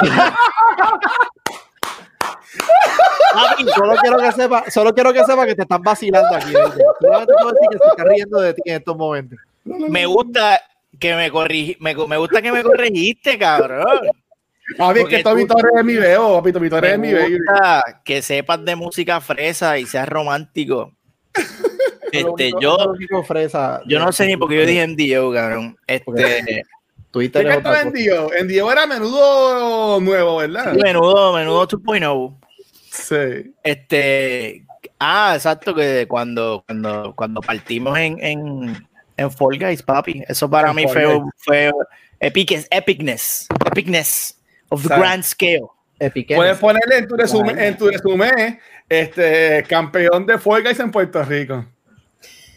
Papi, 3.34 3.66
solo 3.76 3.96
quiero 4.02 4.18
que 4.18 4.32
sepa, 4.32 4.70
solo 4.70 4.94
quiero 4.94 5.14
que 5.14 5.24
sepa 5.24 5.46
que 5.46 5.56
te 5.56 5.62
están 5.64 5.82
vacilando 5.82 6.36
aquí. 6.36 6.52
Solamente 6.52 7.34
puedo 7.34 7.52
decir 7.54 7.68
que 7.72 7.78
se 7.78 7.88
está 7.90 8.04
riendo 8.04 8.40
de 8.42 8.54
ti 8.54 8.62
en 8.66 8.76
estos 8.78 8.98
momentos. 8.98 9.40
me 9.64 10.06
gusta 10.06 10.62
que 11.00 11.16
me 11.16 11.30
corrigi, 11.30 11.78
me, 11.80 11.94
me 11.96 12.18
gusta 12.18 12.42
que 12.42 12.52
me 12.52 12.64
corregiste, 12.64 13.38
cabrón. 13.38 13.86
Papi, 14.76 15.00
es 15.00 15.06
que 15.08 15.24
Tommy 15.24 15.46
tú- 15.46 15.56
Torres 15.56 15.74
es 15.78 15.86
mi 15.86 15.96
bebo, 15.96 16.38
papi, 16.38 16.52
Tommy 16.52 16.70
Torres 16.70 16.94
es 16.94 17.00
mi 17.00 17.14
gusta 17.14 18.02
que 18.04 18.22
sepas 18.22 18.66
de 18.66 18.76
música 18.76 19.22
fresa 19.22 19.78
y 19.78 19.86
seas 19.86 20.08
romántico. 20.10 20.94
Este, 22.10 22.52
yo, 22.62 22.94
fresa, 23.26 23.82
yo 23.86 24.00
no 24.00 24.14
sé 24.14 24.26
ni 24.28 24.38
por 24.38 24.48
qué 24.48 24.56
yo 24.56 24.66
dije 24.66 24.88
MDO, 24.88 25.34
cabrón. 25.34 25.78
Este, 25.86 26.64
Twitter 27.12 27.44
¿Qué 27.46 27.52
es 27.52 27.58
otra 27.58 27.82
en. 27.82 27.92
Dio? 27.92 28.34
En 28.34 28.48
Dio 28.48 28.72
era 28.72 28.88
menudo 28.88 30.00
nuevo, 30.00 30.38
¿verdad? 30.38 30.74
menudo, 30.74 31.34
menudo 31.34 31.68
2.0. 31.68 32.38
Sí. 32.90 33.54
Este, 33.62 34.66
ah, 35.00 35.34
exacto, 35.36 35.76
que 35.76 36.08
cuando, 36.08 36.64
cuando, 36.66 37.14
cuando 37.14 37.42
partimos 37.42 37.98
en, 37.98 38.24
en, 38.24 38.88
en 39.18 39.32
Fall 39.32 39.60
Guys, 39.60 39.84
papi, 39.84 40.24
eso 40.30 40.50
para 40.50 40.70
En 40.70 40.76
mí 40.78 40.86
fue, 40.88 41.20
fue 41.36 41.72
epic, 42.22 42.66
epicness, 42.72 43.48
epicness 43.66 44.37
of 44.70 44.82
the 44.84 44.88
¿Sabes? 44.90 45.02
grand 45.02 45.24
scale. 45.24 45.68
Puedes 46.36 46.58
ponerle 46.60 46.98
en 47.00 47.08
tu 47.08 47.16
resumen, 47.16 47.58
en 47.60 47.76
tu 47.78 47.88
resumen, 47.88 48.60
este, 48.88 49.64
campeón 49.68 50.26
de 50.26 50.38
Fall 50.38 50.64
Guys 50.64 50.80
en 50.80 50.92
Puerto 50.92 51.24
Rico. 51.24 51.66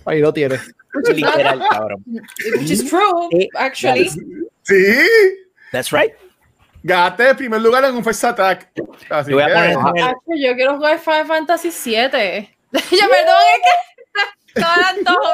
Ahí 0.05 0.20
lo 0.20 0.33
tienes. 0.33 0.61
Literal, 1.14 1.62
cabrón. 1.70 2.05
Which 2.59 2.70
is 2.70 2.85
true, 2.88 3.29
Eh, 3.33 3.49
actually. 3.55 4.11
Sí. 4.62 4.96
That's 5.73 5.90
right. 5.92 6.12
El 6.83 7.37
primer 7.37 7.61
lugar 7.61 7.85
en 7.85 7.94
un 7.94 8.03
First 8.03 8.25
Attack. 8.25 8.70
Así 9.11 9.31
Yo 9.31 9.37
voy 9.37 9.44
a 9.44 9.49
poner 9.49 9.70
el- 9.70 10.42
yo 10.42 10.55
quiero 10.55 10.77
jugar 10.77 10.99
Final 10.99 11.27
Fantasy 11.27 11.70
7. 11.70 12.57
yo, 12.73 12.81
perdón, 12.81 13.42
es 13.55 14.55
que 14.55 14.61
todo 14.61 14.70
antojo. 14.88 15.33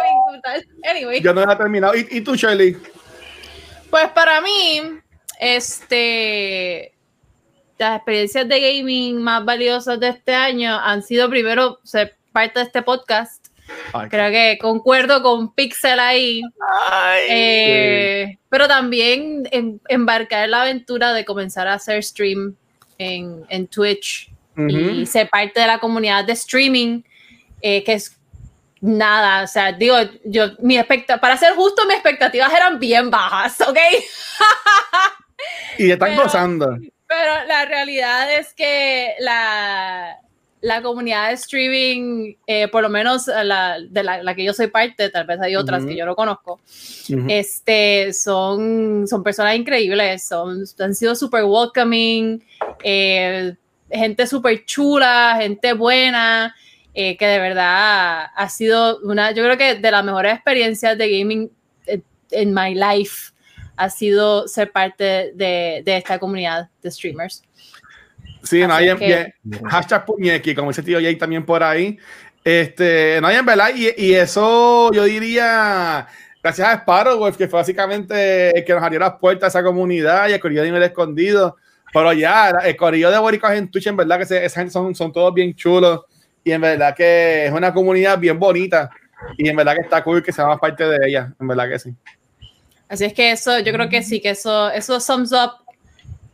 Anyway. 0.88 1.20
yo 1.20 1.32
no 1.32 1.50
he 1.50 1.56
terminado. 1.56 1.94
¿Y, 1.96 2.06
y 2.10 2.20
tú, 2.20 2.34
Shirley? 2.34 2.76
Pues 3.90 4.08
para 4.10 4.40
mí, 4.40 5.00
este, 5.40 6.92
las 7.78 7.96
experiencias 7.96 8.48
de 8.48 8.60
gaming 8.60 9.22
más 9.22 9.44
valiosas 9.44 10.00
de 10.00 10.08
este 10.08 10.34
año 10.34 10.78
han 10.78 11.02
sido 11.02 11.28
primero 11.28 11.78
ser 11.84 12.16
parte 12.32 12.60
de 12.60 12.66
este 12.66 12.82
podcast. 12.82 13.46
Ay, 13.92 14.08
Creo 14.08 14.30
que 14.30 14.58
concuerdo 14.60 15.22
con 15.22 15.52
Pixel 15.52 15.98
ahí, 15.98 16.40
Ay, 16.88 17.22
eh, 17.28 18.38
pero 18.48 18.68
también 18.68 19.48
en- 19.50 19.80
embarcar 19.88 20.44
en 20.44 20.52
la 20.52 20.62
aventura 20.62 21.12
de 21.12 21.24
comenzar 21.24 21.66
a 21.66 21.74
hacer 21.74 22.02
stream 22.04 22.54
en, 22.98 23.44
en 23.48 23.66
Twitch 23.66 24.30
ujú. 24.56 24.68
y 24.68 25.04
ser 25.06 25.28
parte 25.28 25.58
de 25.60 25.66
la 25.66 25.78
comunidad 25.80 26.24
de 26.24 26.32
streaming, 26.34 27.02
eh, 27.60 27.82
que 27.82 27.94
es 27.94 28.16
nada, 28.80 29.42
o 29.42 29.46
sea, 29.48 29.72
digo, 29.72 29.96
yo, 30.24 30.50
mi 30.60 30.78
expecta 30.78 31.18
para 31.20 31.36
ser 31.36 31.54
justo, 31.54 31.84
mis 31.86 31.94
expectativas 31.94 32.52
eran 32.54 32.78
bien 32.78 33.10
bajas, 33.10 33.60
¿ok? 33.62 33.78
Y 35.78 35.90
están 35.90 36.10
Pero- 36.10 36.22
gozando. 36.22 36.76
Pero 37.08 37.44
la 37.46 37.64
realidad 37.66 38.32
es 38.36 38.52
que 38.52 39.14
la, 39.20 40.18
la 40.60 40.82
comunidad 40.82 41.28
de 41.28 41.34
streaming, 41.34 42.34
eh, 42.48 42.66
por 42.66 42.82
lo 42.82 42.88
menos 42.88 43.28
la, 43.28 43.76
de 43.80 44.02
la, 44.02 44.22
la 44.24 44.34
que 44.34 44.42
yo 44.42 44.52
soy 44.52 44.66
parte, 44.66 45.08
tal 45.10 45.24
vez 45.24 45.40
hay 45.40 45.54
otras 45.54 45.82
Ujú. 45.82 45.90
que 45.90 45.96
yo 45.96 46.04
no 46.04 46.16
conozco, 46.16 46.54
Ujú. 47.08 47.26
este, 47.28 48.12
son, 48.12 49.06
son 49.06 49.22
personas 49.22 49.54
increíbles, 49.54 50.26
son, 50.26 50.64
han 50.80 50.94
sido 50.96 51.14
súper 51.14 51.44
welcoming, 51.44 52.42
eh, 52.82 53.54
gente 53.88 54.26
súper 54.26 54.64
chula, 54.64 55.36
gente 55.40 55.74
buena, 55.74 56.56
eh, 56.92 57.16
que 57.16 57.26
de 57.26 57.38
verdad 57.38 58.26
ha 58.34 58.48
sido 58.48 58.98
una, 59.04 59.30
yo 59.30 59.44
creo 59.44 59.56
que 59.56 59.76
de 59.76 59.90
las 59.92 60.04
mejores 60.04 60.34
experiencias 60.34 60.98
de 60.98 61.18
gaming 61.18 61.50
eh, 61.86 62.00
en 62.32 62.52
my 62.52 62.74
life 62.74 63.30
ha 63.76 63.90
sido 63.90 64.48
ser 64.48 64.72
parte 64.72 65.32
de, 65.34 65.82
de 65.84 65.96
esta 65.96 66.18
comunidad 66.18 66.68
de 66.82 66.90
streamers. 66.90 67.42
Sí, 68.42 68.60
no 68.66 68.74
hay 68.74 68.94
que- 68.96 69.34
hashtag 69.68 70.04
puñequi, 70.04 70.54
como 70.54 70.68
dice 70.70 70.82
tío 70.82 71.00
Jay 71.00 71.16
también 71.16 71.44
por 71.44 71.62
ahí. 71.62 71.98
Este, 72.44 73.18
no 73.20 73.26
hay 73.26 73.36
en 73.36 73.44
verdad, 73.46 73.70
y, 73.74 73.88
y 73.96 74.14
eso 74.14 74.92
yo 74.92 75.02
diría, 75.04 76.06
gracias 76.40 76.68
a 76.68 76.78
Sparrowwolf, 76.78 77.36
que 77.36 77.48
fue 77.48 77.58
básicamente 77.58 78.56
el 78.56 78.64
que 78.64 78.72
nos 78.72 78.82
abrió 78.84 79.00
las 79.00 79.14
puertas 79.14 79.54
a 79.54 79.58
esa 79.58 79.66
comunidad 79.66 80.28
y 80.28 80.32
el 80.34 80.40
corrido 80.40 80.62
de 80.62 80.68
nivel 80.68 80.82
escondido. 80.84 81.56
Pero 81.92 82.12
ya, 82.12 82.50
el 82.64 82.76
corrido 82.76 83.10
de 83.10 83.18
Boricos 83.18 83.50
en 83.50 83.68
Twitch, 83.70 83.88
en 83.88 83.96
verdad 83.96 84.18
que 84.18 84.26
se- 84.26 84.44
esa 84.44 84.60
gente 84.60 84.72
son, 84.72 84.94
son 84.94 85.12
todos 85.12 85.34
bien 85.34 85.54
chulos 85.54 86.02
y 86.44 86.52
en 86.52 86.60
verdad 86.60 86.94
que 86.94 87.46
es 87.46 87.52
una 87.52 87.74
comunidad 87.74 88.16
bien 88.18 88.38
bonita 88.38 88.90
y 89.36 89.48
en 89.48 89.56
verdad 89.56 89.74
que 89.74 89.80
está 89.82 90.04
cool 90.04 90.22
que 90.22 90.30
seamos 90.30 90.60
parte 90.60 90.84
de 90.86 90.98
ella, 91.08 91.32
en 91.40 91.48
verdad 91.48 91.68
que 91.68 91.78
sí. 91.80 91.94
Así 92.88 93.04
es 93.04 93.12
que 93.12 93.32
eso, 93.32 93.58
yo 93.58 93.72
creo 93.72 93.88
que 93.88 94.02
sí, 94.02 94.20
que 94.20 94.30
eso, 94.30 94.70
eso 94.70 95.00
sums 95.00 95.32
up 95.32 95.52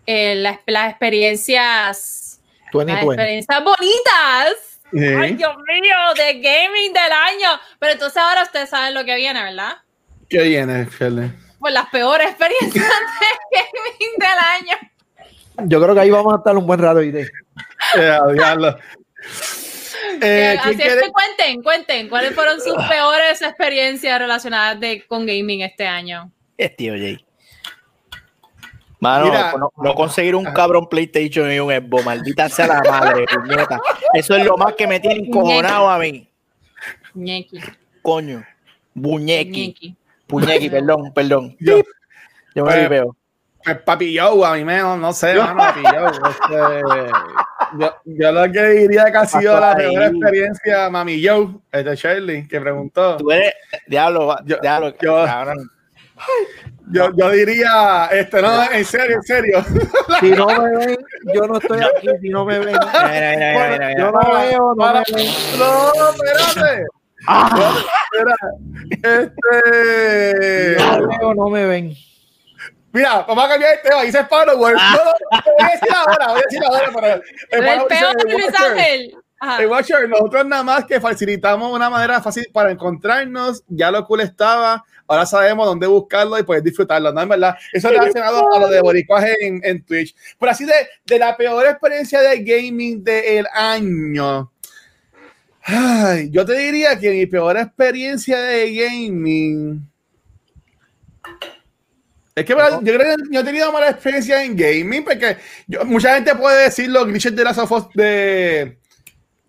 eh, 0.07 0.35
las, 0.37 0.59
las 0.67 0.91
experiencias, 0.91 2.41
las 2.65 2.73
2020. 2.73 3.15
experiencias 3.15 3.65
bonitas. 3.65 4.81
Ay, 4.95 5.35
Dios 5.35 5.57
mío, 5.57 5.97
de 6.17 6.35
gaming 6.35 6.93
del 6.93 7.13
año. 7.13 7.61
Pero 7.79 7.93
entonces 7.95 8.19
ahora 8.19 8.43
ustedes 8.43 8.69
saben 8.69 8.93
lo 8.93 9.05
que 9.05 9.15
viene, 9.15 9.43
¿verdad? 9.43 9.79
¿Qué 10.29 10.43
viene, 10.43 10.87
Shirley? 10.99 11.31
Pues 11.59 11.73
las 11.73 11.89
peores 11.89 12.29
experiencias 12.29 12.73
de 13.51 13.59
gaming 13.59 14.19
del 14.19 14.29
año. 14.29 15.69
Yo 15.69 15.83
creo 15.83 15.95
que 15.95 16.01
ahí 16.01 16.11
vamos 16.11 16.35
a 16.35 16.37
estar 16.39 16.57
un 16.57 16.67
buen 16.67 16.81
rato. 16.81 17.01
¿viste? 17.01 17.31
Eh. 17.95 18.19
Eh, 20.21 20.59
Así 20.61 20.77
¿quién 20.77 20.89
es 20.89 21.03
que 21.03 21.11
cuenten, 21.11 21.63
cuenten, 21.63 22.09
¿cuáles 22.09 22.35
fueron 22.35 22.61
sus 22.61 22.77
peores 22.89 23.43
experiencias 23.43 24.19
relacionadas 24.19 24.79
de, 24.81 25.05
con 25.07 25.27
gaming 25.27 25.63
este 25.63 25.87
año? 25.87 26.31
Es 26.65 26.77
tío 26.77 26.93
Jay. 26.95 27.25
Mano, 29.01 29.25
Mira. 29.25 29.55
no, 29.59 29.73
no 29.77 29.95
conseguir 29.97 30.37
un 30.37 30.45
cabrón 30.45 30.89
PlayStation 30.89 31.51
y 31.51 31.59
un 31.59 31.73
Xbox, 31.73 32.05
maldita 32.05 32.49
sea 32.49 32.69
la 32.69 32.83
madre, 32.89 33.25
puñeta. 33.35 33.81
Eso 34.15 34.37
es 34.37 34.45
lo 34.45 34.57
más 34.57 34.75
que 34.75 34.87
me 34.87 35.01
tiene 35.01 35.27
encojonado 35.27 35.91
a 35.91 35.99
mí. 35.99 36.29
Ñequi, 37.15 37.59
Coño. 38.01 38.45
Buñequi. 38.95 39.67
ñequi. 39.69 39.97
Puñequi, 40.29 40.71
perdón, 40.71 41.13
perdón. 41.13 41.57
Yo- 41.59 41.83
Yo 42.55 42.65
me 42.65 42.71
Pues, 42.73 42.89
veo. 42.91 43.17
Pues 43.65 43.79
Papi 43.83 44.17
Joe, 44.19 44.47
a 44.47 44.55
mí 44.55 44.65
me, 44.65 44.79
no, 44.79 45.13
sé, 45.13 45.35
mano, 45.35 45.57
Papi 45.57 45.81
Joe. 45.83 46.11
este, 46.31 47.11
yo, 47.81 47.95
yo 48.05 48.33
lo 48.33 48.53
que 48.53 48.63
diría 48.69 49.05
que 49.11 49.19
ha 49.19 49.27
sido 49.27 49.59
la 49.59 49.75
peor 49.77 50.03
experiencia, 50.03 50.91
Mami 50.91 51.25
Joe, 51.27 51.49
este 51.73 51.95
Shirley, 51.97 52.47
que 52.47 52.61
preguntó. 52.61 53.17
Tú 53.17 53.31
eres, 53.33 53.53
diablo, 53.87 54.37
Yo- 54.45 54.59
diablo, 54.61 54.95
yo- 55.01 55.25
cabrón. 55.25 55.71
Yo, 56.91 57.11
yo 57.17 57.31
diría, 57.31 58.09
este, 58.13 58.43
no, 58.43 58.71
en 58.71 58.85
serio, 58.85 59.17
en 59.17 59.23
serio. 59.23 59.65
Si 60.21 60.31
no 60.31 60.47
me 60.47 60.77
ven, 60.77 60.99
yo 61.35 61.47
no 61.47 61.59
estoy 61.59 61.81
aquí. 61.81 62.09
Si 62.21 62.29
no 62.29 62.45
me 62.45 62.59
ven, 62.59 62.69
Mira, 62.69 63.09
mira, 63.09 63.31
mira, 63.37 63.69
mira, 63.71 63.89
mira. 63.89 63.99
yo 63.99 64.11
no 64.13 64.21
veo, 64.21 64.75
no 64.75 64.93
me 64.93 65.03
ven. 65.17 65.31
No, 65.59 65.93
espérate. 66.11 66.87
Ah. 67.27 67.75
Espera, 68.13 68.37
este. 69.23 70.77
No 71.01 71.09
veo, 71.09 71.35
no 71.35 71.49
me 71.49 71.67
ven. 71.67 71.95
Mira, 72.93 73.25
vamos 73.27 73.45
a 73.45 73.49
cambiar 73.49 73.73
el 73.75 73.81
tema. 73.83 74.03
Dice 74.03 74.25
Follower. 74.27 74.75
No, 74.75 74.81
no, 74.93 75.13
voy 75.31 75.67
a 75.67 75.71
decir 75.73 75.89
ahora, 75.95 76.27
voy 76.29 76.41
a 76.41 76.43
decir 76.43 76.63
ahora. 76.65 76.93
Para 76.93 77.13
el, 77.15 77.23
El 77.53 77.63
dice, 77.65 77.85
peor, 77.89 78.17
el 78.27 78.33
Luis. 78.33 78.61
Ángel. 78.61 79.17
Ajá. 79.45 79.67
Watcher, 79.67 80.09
nosotros 80.09 80.47
nada 80.47 80.63
más 80.63 80.85
que 80.85 81.01
facilitamos 81.01 81.75
una 81.75 81.91
manera 81.91 82.23
fácil 82.23 82.47
para 82.53 82.71
encontrarnos. 82.71 83.65
Ya 83.67 83.91
lo 83.91 84.07
cool 84.07 84.21
estaba. 84.21 84.85
Ahora 85.09 85.27
sabemos 85.27 85.67
dónde 85.67 85.89
buscarlo 85.89 86.39
y 86.39 86.45
poder 86.45 86.63
disfrutarlo. 86.63 87.13
¿no? 87.13 87.21
En 87.23 87.29
verdad, 87.29 87.57
eso 87.73 87.89
es 87.89 87.99
relacionado 87.99 88.55
a 88.55 88.59
lo 88.61 88.69
de 88.69 88.81
Boricuas 88.81 89.25
en, 89.41 89.61
en 89.65 89.83
Twitch. 89.85 90.15
Pero 90.39 90.53
así 90.53 90.65
de, 90.65 90.73
de 91.07 91.19
la 91.19 91.37
peor 91.37 91.67
experiencia 91.67 92.21
de 92.21 92.41
gaming 92.45 93.03
del 93.03 93.47
año. 93.53 94.53
Ay, 95.65 96.31
yo 96.31 96.47
te 96.47 96.57
diría 96.57 96.97
que 96.97 97.11
mi 97.11 97.27
peor 97.27 97.57
experiencia 97.57 98.41
de 98.41 98.73
gaming. 98.73 99.91
Es 102.35 102.45
que 102.45 102.55
¿verdad? 102.55 102.81
yo 102.83 102.95
creo 102.97 103.17
que 103.17 103.23
yo 103.31 103.41
he 103.41 103.45
tenido 103.45 103.73
mala 103.73 103.91
experiencia 103.91 104.43
en 104.45 104.57
gaming 104.57 105.05
porque 105.05 105.37
yo- 105.67 105.85
mucha 105.85 106.15
gente 106.15 106.35
puede 106.37 106.65
decir 106.65 106.89
los 106.91 107.07
glitches 107.07 107.35
de 107.37 107.45
la 107.45 107.53
Sofos 107.53 107.89
de, 107.93 108.79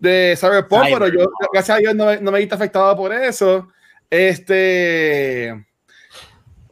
de 0.04 0.36
Cyberpunk, 0.38 0.84
Cyber. 0.86 0.98
pero 0.98 1.08
yo, 1.20 1.30
gracias 1.52 1.76
a 1.76 1.80
Dios, 1.80 1.94
no, 1.94 2.06
me- 2.06 2.20
no 2.20 2.30
me 2.30 2.38
he 2.38 2.42
visto 2.42 2.54
afectado 2.54 2.96
por 2.96 3.12
eso. 3.12 3.68
Este. 4.10 5.64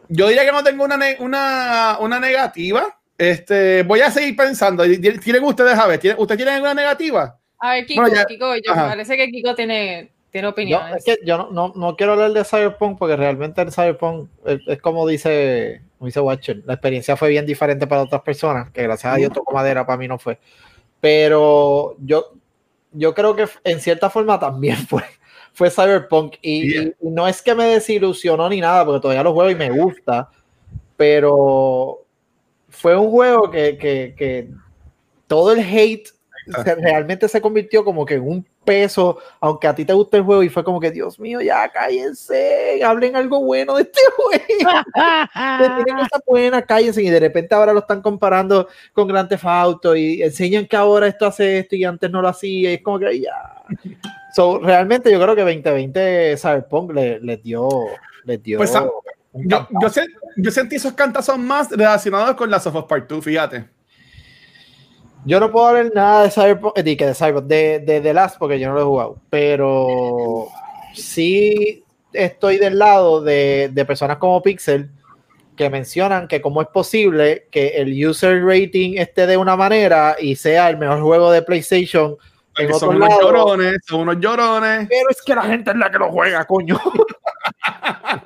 Yo 0.09 0.29
diría 0.29 0.45
que 0.45 0.53
no 0.53 0.63
tengo 0.63 0.85
una, 0.85 0.99
una, 1.21 1.97
una 2.01 2.21
negativa. 2.21 2.99
Este, 3.17 3.83
voy 3.85 4.01
a 4.01 4.11
seguir 4.11 4.37
pensando. 4.37 4.85
¿Tienen 4.85 5.45
ustedes 5.45 5.79
a 5.79 5.87
ver? 5.87 5.99
¿tienen- 5.99 6.21
¿Ustedes 6.21 6.37
tienen 6.39 6.55
alguna 6.55 6.75
negativa? 6.75 7.39
A 7.59 7.71
ver, 7.75 7.87
Kiko, 7.87 8.03
Bueno, 8.03 8.17
ya- 8.17 8.25
Kiko, 8.27 8.55
yo, 8.57 8.73
ajá. 8.73 8.89
parece 8.89 9.17
que 9.17 9.31
Kiko 9.31 9.55
tiene, 9.55 10.11
tiene 10.31 10.47
Yo, 10.47 10.51
opiniones. 10.51 10.97
es 10.97 11.05
que 11.05 11.19
yo 11.25 11.39
no, 11.39 11.51
no, 11.51 11.73
no 11.77 11.97
quiero 11.97 12.13
hablar 12.15 12.33
de 12.33 12.45
Cyberpunk 12.45 12.99
porque 12.99 13.17
realmente 13.17 13.63
el 13.63 13.73
Cyberpunk 13.73 14.29
es, 14.45 14.61
es 14.67 14.81
como 14.81 15.07
dice, 15.07 15.83
como 15.99 16.07
dice 16.07 16.21
Watcher, 16.21 16.63
la 16.67 16.75
experiencia 16.75 17.17
fue 17.17 17.29
bien 17.31 17.47
diferente 17.47 17.87
para 17.87 18.03
otras 18.03 18.23
personas, 18.23 18.71
que 18.73 18.83
gracias 18.83 19.13
a 19.15 19.17
Dios 19.17 19.33
tocó 19.33 19.55
madera, 19.55 19.87
para 19.87 19.97
mí 19.99 20.09
no 20.09 20.19
fue. 20.19 20.39
Pero 21.01 21.95
yo, 22.01 22.33
yo 22.93 23.15
creo 23.15 23.35
que 23.37 23.47
en 23.65 23.81
cierta 23.81 24.11
forma 24.11 24.39
también 24.39 24.77
fue, 24.89 25.03
fue 25.53 25.71
Cyberpunk 25.71 26.35
y, 26.43 26.71
Yeah. 26.73 26.83
y- 26.83 26.95
y 27.09 27.11
no 27.11 27.27
es 27.29 27.43
que 27.43 27.55
me 27.55 27.65
desilusionó 27.65 28.49
ni 28.49 28.61
nada, 28.61 28.85
porque 28.85 29.01
todavía 29.01 29.23
lo 29.23 29.33
juego 29.35 29.51
y 29.51 29.55
me 29.55 29.71
gusta, 29.71 30.29
pero 30.97 32.05
fue 32.69 32.97
un 32.97 33.11
juego 33.11 33.51
que, 33.51 33.77
que- 33.77 34.15
que 34.17 34.49
todo 35.27 35.53
el 35.53 35.61
hate 35.61 36.09
se- 36.65 36.75
realmente 36.77 37.29
se 37.29 37.41
convirtió 37.41 37.85
como 37.85 38.05
que 38.05 38.15
en 38.15 38.23
un 38.23 38.47
peso, 38.65 39.19
aunque 39.41 39.67
a 39.69 39.75
ti 39.75 39.85
te 39.85 39.93
guste 39.93 40.17
el 40.19 40.23
juego 40.23 40.43
y 40.43 40.49
fue 40.49 40.63
como 40.65 40.79
que, 40.81 40.91
Dios 40.91 41.19
mío, 41.19 41.41
ya 41.41 41.69
cállense, 41.71 42.81
hablen 42.85 43.17
algo 43.17 43.41
bueno 43.43 43.75
de 43.77 43.83
este 43.83 44.01
juego. 44.17 44.71
Tienen 45.35 45.97
cosas 45.97 46.23
buenas, 46.27 46.65
cállense 46.65 47.03
y 47.03 47.11
de 47.11 47.21
repente 47.21 47.55
ahora 47.55 47.73
lo 47.73 47.81
están 47.81 48.03
comparando 48.03 48.69
con 48.93 49.09
Grand 49.09 49.29
Theft 49.29 49.45
Auto 49.45 49.97
y 49.97 50.23
enseñan 50.23 50.67
que 50.67 50.77
ahora 50.77 51.07
esto 51.07 51.27
hace 51.27 51.59
esto 51.61 51.77
y 51.77 51.85
antes 51.85 52.11
no 52.11 52.23
lo 52.23 52.29
hacía 52.29 52.71
y 52.71 52.75
es 52.75 52.83
como 52.83 52.99
que 52.99 53.07
"Ay, 53.07 53.23
ya. 53.23 53.63
So, 54.35 54.59
realmente 54.61 55.13
yo 55.13 55.21
creo 55.21 55.35
que 55.37 55.43
2020 55.43 56.37
Cyberpunk 56.39 56.93
le- 56.95 57.21
les 57.21 57.43
dio, 57.43 57.69
les 58.25 58.43
dio 58.43 58.57
Pues, 58.57 58.75
ah, 58.75 58.89
Yo, 59.35 59.69
yo, 59.71 59.89
yo 60.37 60.51
sentí 60.51 60.77
esos 60.77 60.95
cantazos 60.95 61.39
más 61.39 61.71
relacionados 61.71 62.35
con 62.35 62.51
la 62.51 62.57
of 62.57 62.85
Part 62.87 63.11
2, 63.11 63.23
fíjate. 63.25 63.67
Yo 65.25 65.39
no 65.39 65.53
puedo 65.53 65.67
hablar 65.67 65.93
nada 65.95 66.25
de 66.25 66.31
Cyberpunk, 66.31 66.77
eh, 66.79 66.83
de, 66.83 66.97
que 66.97 67.07
de 67.07 67.15
Cyberpunk, 67.15 67.45
de, 67.47 67.79
de 67.81 68.01
The 68.01 68.15
Last 68.15 68.39
porque 68.39 68.59
yo 68.59 68.69
no 68.69 68.75
lo 68.75 68.81
he 68.81 68.85
jugado, 68.85 69.17
pero 69.31 70.49
sí 70.95 71.85
estoy 72.13 72.59
del 72.59 72.79
lado 72.79 73.23
de, 73.23 73.71
de 73.73 73.85
personas 73.85 74.19
como 74.19 74.43
Pixel 74.43 74.91
que 75.57 75.71
mencionan 75.71 76.29
que 76.29 76.41
cómo 76.41 76.63
es 76.63 76.69
posible 76.69 77.47
que 77.51 77.69
el 77.69 78.07
user 78.07 78.45
rating 78.45 78.95
esté 78.97 79.27
de 79.27 79.37
una 79.37 79.57
manera 79.57 80.17
y 80.19 80.35
sea 80.37 80.71
el 80.71 80.79
mejor 80.79 81.01
juego 81.03 81.31
de 81.31 81.43
PlayStation 81.43 82.17
en 82.57 82.69
Porque 82.69 82.73
otro 82.73 82.79
son 82.89 82.97
unos 82.97 83.09
lado. 83.09 83.21
llorones, 83.23 83.77
son 83.87 84.01
unos 84.01 84.17
llorones. 84.19 84.89
Pero 84.89 85.11
es 85.11 85.23
que 85.23 85.35
la 85.35 85.43
gente 85.43 85.71
es 85.71 85.77
la 85.77 85.91
que 85.91 85.99
lo 85.99 86.11
juega, 86.11 86.45
coño. 86.45 86.79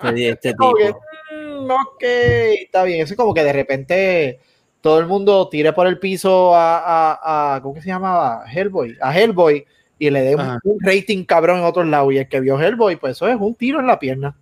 Este, 0.02 0.28
este 0.30 0.48
que, 0.50 0.54
tipo. 0.54 1.00
mm, 1.30 1.70
ok, 1.70 2.02
está 2.02 2.85
bien. 2.85 3.02
Eso 3.02 3.14
es 3.14 3.16
como 3.16 3.32
que 3.35 3.44
de 3.44 3.52
repente 3.52 4.40
todo 4.87 5.01
el 5.01 5.07
mundo 5.07 5.49
tire 5.49 5.72
por 5.72 5.88
el 5.88 5.99
piso 5.99 6.55
a, 6.55 6.79
a, 6.79 7.57
a- 7.57 7.61
¿cómo 7.61 7.75
que 7.75 7.83
se 7.83 7.88
llamaba? 7.88 8.44
Hellboy, 8.49 8.96
a 9.01 9.18
Hellboy 9.18 9.66
y 9.99 10.11
le 10.11 10.20
dé 10.22 10.37
un, 10.37 10.61
rating 10.81 11.25
cabrón 11.25 11.59
en 11.59 11.64
otros 11.64 11.87
lados. 11.88 12.12
Y 12.12 12.18
el 12.18 12.29
que 12.29 12.38
vio 12.38 12.61
Hellboy, 12.61 12.94
pues 12.94 13.16
eso 13.16 13.27
es 13.27 13.37
un 13.37 13.53
tiro 13.57 13.81
en 13.81 13.88
la 13.88 13.99
pierna. 13.99 14.37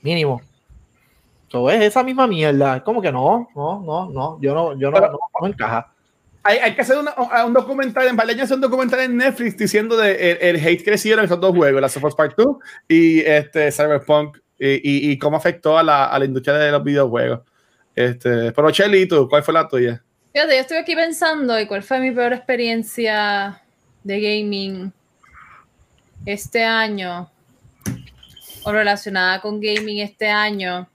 Mínimo. 0.00 0.40
Eso 1.48 1.68
es 1.70 1.82
esa 1.82 2.04
misma 2.04 2.28
mierda. 2.28 2.76
Es 2.76 2.82
como 2.82 3.02
que 3.02 3.10
no, 3.10 3.48
no, 3.56 3.80
no, 3.80 4.08
no. 4.10 4.38
Yo 4.40 4.54
no, 4.54 4.78
yo 4.78 4.92
no, 4.92 5.00
Pero- 5.00 5.10
no, 5.12 5.18
no 5.40 5.46
encaja. 5.48 5.92
Hay, 6.44 6.58
hay 6.58 6.74
que 6.76 6.82
hacer 6.82 6.96
una- 6.96 7.14
un 7.44 7.52
documental, 7.52 8.06
en 8.06 8.14
Valencia 8.14 8.44
hacer 8.44 8.54
un 8.54 8.60
documental 8.60 9.00
en 9.00 9.16
Netflix 9.16 9.56
diciendo 9.56 9.96
de 9.96 10.12
el, 10.40 10.56
el 10.56 10.64
hate 10.64 10.84
que 10.84 10.92
recibieron 10.92 11.24
esos 11.24 11.40
dos 11.40 11.50
juegos, 11.56 11.80
la 11.80 11.88
Soft 11.88 12.04
of 12.04 12.14
Part 12.14 12.36
2 12.36 12.56
y 12.86 13.18
este 13.22 13.72
Cyberpunk, 13.72 14.38
y, 14.56 14.74
y- 14.74 15.10
y 15.10 15.18
cómo 15.18 15.36
afectó 15.36 15.76
a 15.76 15.82
la, 15.82 16.04
a 16.04 16.16
la 16.16 16.24
industria 16.26 16.54
de 16.58 16.70
los 16.70 16.84
videojuegos. 16.84 17.40
Este, 17.96 18.52
pero 18.52 18.70
Shelly, 18.70 19.02
¿y 19.02 19.08
tú? 19.08 19.26
¿Cuál 19.28 19.42
fue 19.42 19.54
la 19.54 19.66
tuya? 19.66 20.02
Fíjate, 20.32 20.54
yo 20.54 20.60
estoy 20.60 20.76
aquí 20.76 20.94
pensando 20.94 21.58
y 21.58 21.66
cuál 21.66 21.82
fue 21.82 21.98
mi 21.98 22.10
peor 22.10 22.34
experiencia 22.34 23.62
de 24.04 24.20
gaming 24.20 24.92
este 26.26 26.62
año 26.62 27.30
o 28.64 28.72
relacionada 28.72 29.40
con 29.40 29.60
gaming 29.60 30.00
este 30.00 30.28
año. 30.28 30.88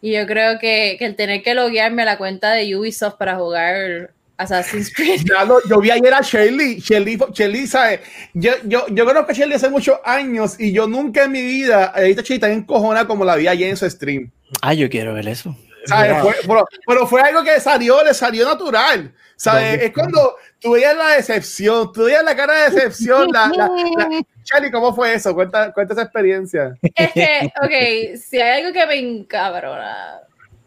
Y 0.00 0.12
yo 0.14 0.26
creo 0.26 0.58
que, 0.58 0.96
que 0.98 1.04
el 1.06 1.16
tener 1.16 1.42
que 1.42 1.54
loguearme 1.54 2.02
a 2.02 2.06
la 2.06 2.18
cuenta 2.18 2.52
de 2.52 2.74
Ubisoft 2.76 3.16
para 3.16 3.36
jugar 3.36 4.12
Assassin's 4.38 4.92
Creed. 4.94 5.20
Ya 5.28 5.44
lo- 5.44 5.60
yo 5.68 5.78
vi 5.80 5.90
ayer 5.90 6.14
a 6.14 6.22
Shelly, 6.22 6.80
Shelly, 6.80 7.18
Shelly, 7.34 7.66
¿sabes? 7.66 8.00
Yo, 8.32 8.52
yo, 8.64 8.86
yo 8.88 9.04
conozco 9.04 9.32
a 9.32 9.34
Shelly 9.34 9.54
hace 9.54 9.68
muchos 9.68 9.98
años 10.04 10.58
y 10.58 10.72
yo 10.72 10.86
nunca 10.86 11.24
en 11.24 11.32
mi 11.32 11.42
vida 11.42 11.92
he 11.96 12.04
visto 12.06 12.22
a 12.22 12.24
Shelly 12.24 12.40
tan 12.40 12.52
encojona 12.52 13.06
como 13.06 13.24
la 13.26 13.36
vi 13.36 13.48
ayer 13.48 13.68
en 13.68 13.76
su 13.76 13.88
stream. 13.90 14.30
Ah, 14.62 14.72
yo 14.72 14.88
quiero 14.88 15.12
ver 15.12 15.28
eso. 15.28 15.54
¿Sabes? 15.86 16.20
Fue- 16.22 16.34
pero, 16.46 16.66
pero 16.86 17.06
fue 17.06 17.20
algo 17.22 17.42
que 17.42 17.60
salió, 17.60 18.02
le 18.04 18.14
salió 18.14 18.46
natural. 18.46 19.12
¿sabes? 19.36 19.70
¿Dónde 19.70 19.86
Es 19.86 19.92
cuando 19.94 20.36
tú 20.60 20.72
veías 20.72 20.94
la 20.94 21.08
decepción, 21.16 21.90
tú 21.92 22.04
veías 22.04 22.22
la 22.22 22.36
cara 22.36 22.52
de 22.54 22.70
decepción. 22.70 23.28
La, 23.32 23.48
la, 23.56 23.68
la- 23.68 24.22
Charlie, 24.44 24.70
¿cómo 24.70 24.94
fue 24.94 25.14
eso? 25.14 25.34
Cuenta, 25.34 25.72
cuenta 25.72 25.94
esa 25.94 26.02
experiencia. 26.02 26.74
Es 26.94 27.12
que, 27.12 27.50
ok, 27.62 28.18
si 28.20 28.38
hay 28.40 28.60
algo 28.62 28.72
que 28.72 28.86
me 28.86 28.96
encabrona 28.98 30.20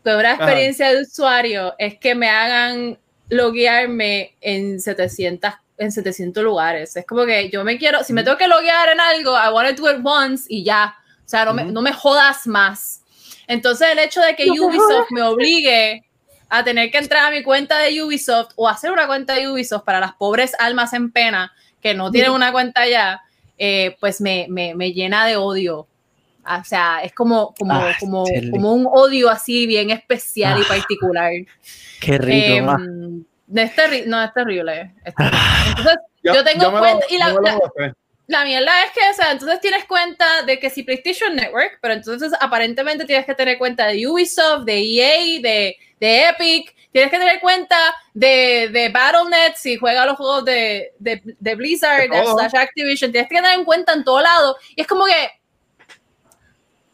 de 0.03 0.15
una 0.15 0.33
experiencia 0.33 0.91
de 0.91 1.01
usuario 1.01 1.75
es 1.77 1.97
que 1.99 2.15
me 2.15 2.29
hagan 2.29 2.97
loguearme 3.29 4.35
en 4.41 4.79
700, 4.79 5.51
en 5.77 5.91
700 5.91 6.43
lugares. 6.43 6.95
Es 6.95 7.05
como 7.05 7.25
que 7.25 7.49
yo 7.49 7.63
me 7.63 7.77
quiero, 7.77 8.03
si 8.03 8.13
me 8.13 8.23
tengo 8.23 8.37
que 8.37 8.47
loguear 8.47 8.89
en 8.89 8.99
algo, 8.99 9.31
I 9.37 9.51
want 9.53 9.75
to 9.75 9.81
do 9.83 9.91
it 9.91 9.99
once 10.03 10.45
y 10.49 10.63
ya. 10.63 10.95
O 11.25 11.29
sea, 11.29 11.45
no 11.45 11.53
me, 11.53 11.63
Ujú. 11.63 11.71
no 11.71 11.81
me 11.81 11.93
jodas 11.93 12.47
más. 12.47 13.01
Entonces, 13.47 13.89
el 13.91 13.99
hecho 13.99 14.21
de 14.21 14.35
que 14.35 14.49
Ubisoft 14.49 15.11
me 15.11 15.21
obligue 15.23 16.03
a 16.49 16.63
tener 16.63 16.91
que 16.91 16.97
entrar 16.99 17.25
a 17.25 17.31
mi 17.31 17.43
cuenta 17.43 17.79
de 17.79 18.01
Ubisoft 18.03 18.51
o 18.55 18.69
hacer 18.69 18.91
una 18.91 19.07
cuenta 19.07 19.33
de 19.33 19.49
Ubisoft 19.49 19.83
para 19.83 19.99
las 19.99 20.13
pobres 20.13 20.53
almas 20.59 20.93
en 20.93 21.11
pena 21.11 21.51
que 21.81 21.93
no 21.93 22.11
tienen 22.11 22.31
una 22.31 22.51
cuenta 22.51 22.87
ya, 22.87 23.21
eh, 23.57 23.97
pues 23.99 24.21
me, 24.21 24.45
me, 24.49 24.73
me 24.75 24.93
llena 24.93 25.25
de 25.25 25.35
odio. 25.35 25.87
O 26.45 26.63
sea, 26.65 26.99
es 27.03 27.13
como, 27.13 27.53
como, 27.57 27.73
Ah, 27.73 27.95
como, 27.99 28.25
como 28.51 28.73
un 28.73 28.85
odio 28.89 29.29
así 29.29 29.65
bien 29.65 29.89
especial 29.91 30.59
y 30.59 30.63
Ah, 30.63 30.67
particular. 30.67 31.31
Qué 31.99 32.17
rico. 32.17 32.71
Em, 32.75 33.23
no, 33.47 33.61
es 33.61 33.75
terri- 33.75 34.05
no, 34.05 34.21
es 34.23 34.33
terrible. 34.33 34.93
es 35.05 35.15
terrible. 35.15 35.39
Entonces, 35.69 35.95
Yo, 36.21 36.43
tengo 36.43 36.71
lo- 36.71 36.79
cuenta. 36.79 37.05
y 37.09 37.17
la. 37.17 37.33
La 38.27 38.45
mierda 38.45 38.71
es 38.85 38.91
que, 38.91 39.01
o 39.09 39.13
sea, 39.13 39.31
entonces 39.31 39.59
tienes 39.59 39.85
cuenta 39.85 40.43
de 40.43 40.57
que 40.59 40.69
si 40.69 40.83
PlayStation 40.83 41.35
Network, 41.35 41.79
pero 41.81 41.93
entonces 41.93 42.31
aparentemente 42.39 43.05
tienes 43.05 43.25
que 43.25 43.35
tener 43.35 43.57
cuenta 43.57 43.85
de 43.87 44.07
Ubisoft, 44.07 44.63
de 44.63 44.79
EA, 44.79 45.41
de, 45.41 45.75
de 45.99 46.29
Epic, 46.29 46.73
tienes 46.91 47.11
que 47.11 47.17
tener 47.19 47.39
cuenta 47.41 47.75
de, 48.13 48.69
de 48.71 48.89
Battle.net 48.89 49.53
si 49.57 49.75
juega 49.77 50.05
los 50.05 50.15
juegos 50.15 50.45
de, 50.45 50.93
de, 50.99 51.21
de 51.23 51.55
Blizzard, 51.55 52.09
De 52.09 52.23
slash 52.23 52.55
Activision, 52.55 53.11
tienes 53.11 53.29
que 53.29 53.35
tener 53.35 53.57
en 53.59 53.65
cuenta 53.65 53.93
en 53.93 54.03
todo 54.03 54.21
lado. 54.21 54.55
Y 54.75 54.81
es 54.81 54.87
como 54.87 55.05
que, 55.05 55.31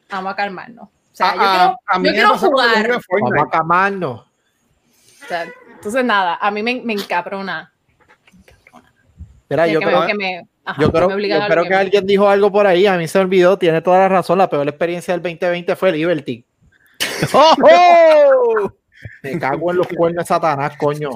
vamos 0.10 0.34
a 0.34 0.36
calmarnos. 0.36 0.86
O 0.88 1.16
sea, 1.20 1.36
yo 1.36 1.42
Ah, 1.42 1.50
quiero, 1.52 1.64
ah, 1.64 1.96
a 1.96 2.00
mí 2.00 2.08
yo 2.08 2.14
quiero 2.14 2.38
jugar. 2.38 2.88
Vamos 3.12 3.34
a 3.46 3.50
camarnos. 3.50 4.22
O 5.24 5.28
sea, 5.28 5.48
entonces 5.76 6.04
nada, 6.04 6.38
a 6.42 6.50
mí 6.50 6.64
me, 6.64 6.82
me 6.82 6.94
encabrona. 6.94 7.72
Mira, 9.50 9.66
que 9.66 9.72
yo 9.74 9.80
me- 9.80 9.86
creo, 9.86 10.08
que 10.08 10.14
me- 10.14 10.48
ajá, 10.72 10.82
yo 10.82 10.88
que 10.92 10.98
creo, 10.98 11.10
yo 11.10 11.64
que 11.64 11.70
me- 11.70 11.76
alguien 11.76 12.06
dijo 12.06 12.28
algo 12.30 12.52
por 12.52 12.66
ahí, 12.68 12.86
a 12.88 12.98
mí 12.98 13.08
se 13.08 13.18
me 13.20 13.26
olvidó, 13.26 13.58
tiene 13.58 13.82
toda 13.82 14.00
la 14.00 14.10
razón, 14.10 14.38
la 14.38 14.50
peor 14.50 14.68
experiencia 14.68 15.14
del 15.14 15.22
2020 15.22 15.76
fue 15.76 15.92
Liberty. 15.92 16.44
¡Oh, 17.34 17.54
oh! 17.62 18.72
Me 19.24 19.40
cago 19.40 19.72
en 19.72 19.78
los 19.78 19.88
cuernos 19.88 20.26
de 20.26 20.28
Satanás, 20.28 20.76
coño. 20.78 21.12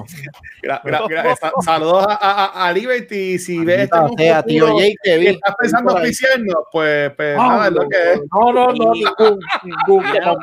Gra- 0.62 0.80
gra- 0.82 1.06
gra- 1.06 1.36
sa- 1.36 1.52
Saludos 1.62 2.06
a, 2.08 2.14
a, 2.14 2.66
a 2.68 2.72
Liberty. 2.72 3.38
Si 3.38 3.62
ves 3.62 3.90
Maldita 3.90 4.22
sea, 4.22 4.42
tío 4.42 4.78
Jake, 4.78 5.18
vi. 5.18 5.26
estás 5.26 5.54
pensando 5.58 5.92
oficiarnos, 5.94 6.56
pues, 6.72 7.12
pues 7.14 7.36
nada, 7.36 7.66
es 7.66 7.72
lo 7.74 7.86
que 7.86 7.96
es. 8.14 8.20
No, 8.32 8.52
no, 8.54 8.72
no, 8.72 8.94
Y- 8.94 9.04
ningún, 9.18 9.38
ningún. 9.64 10.04
Y 10.06 10.18
la, 10.18 10.36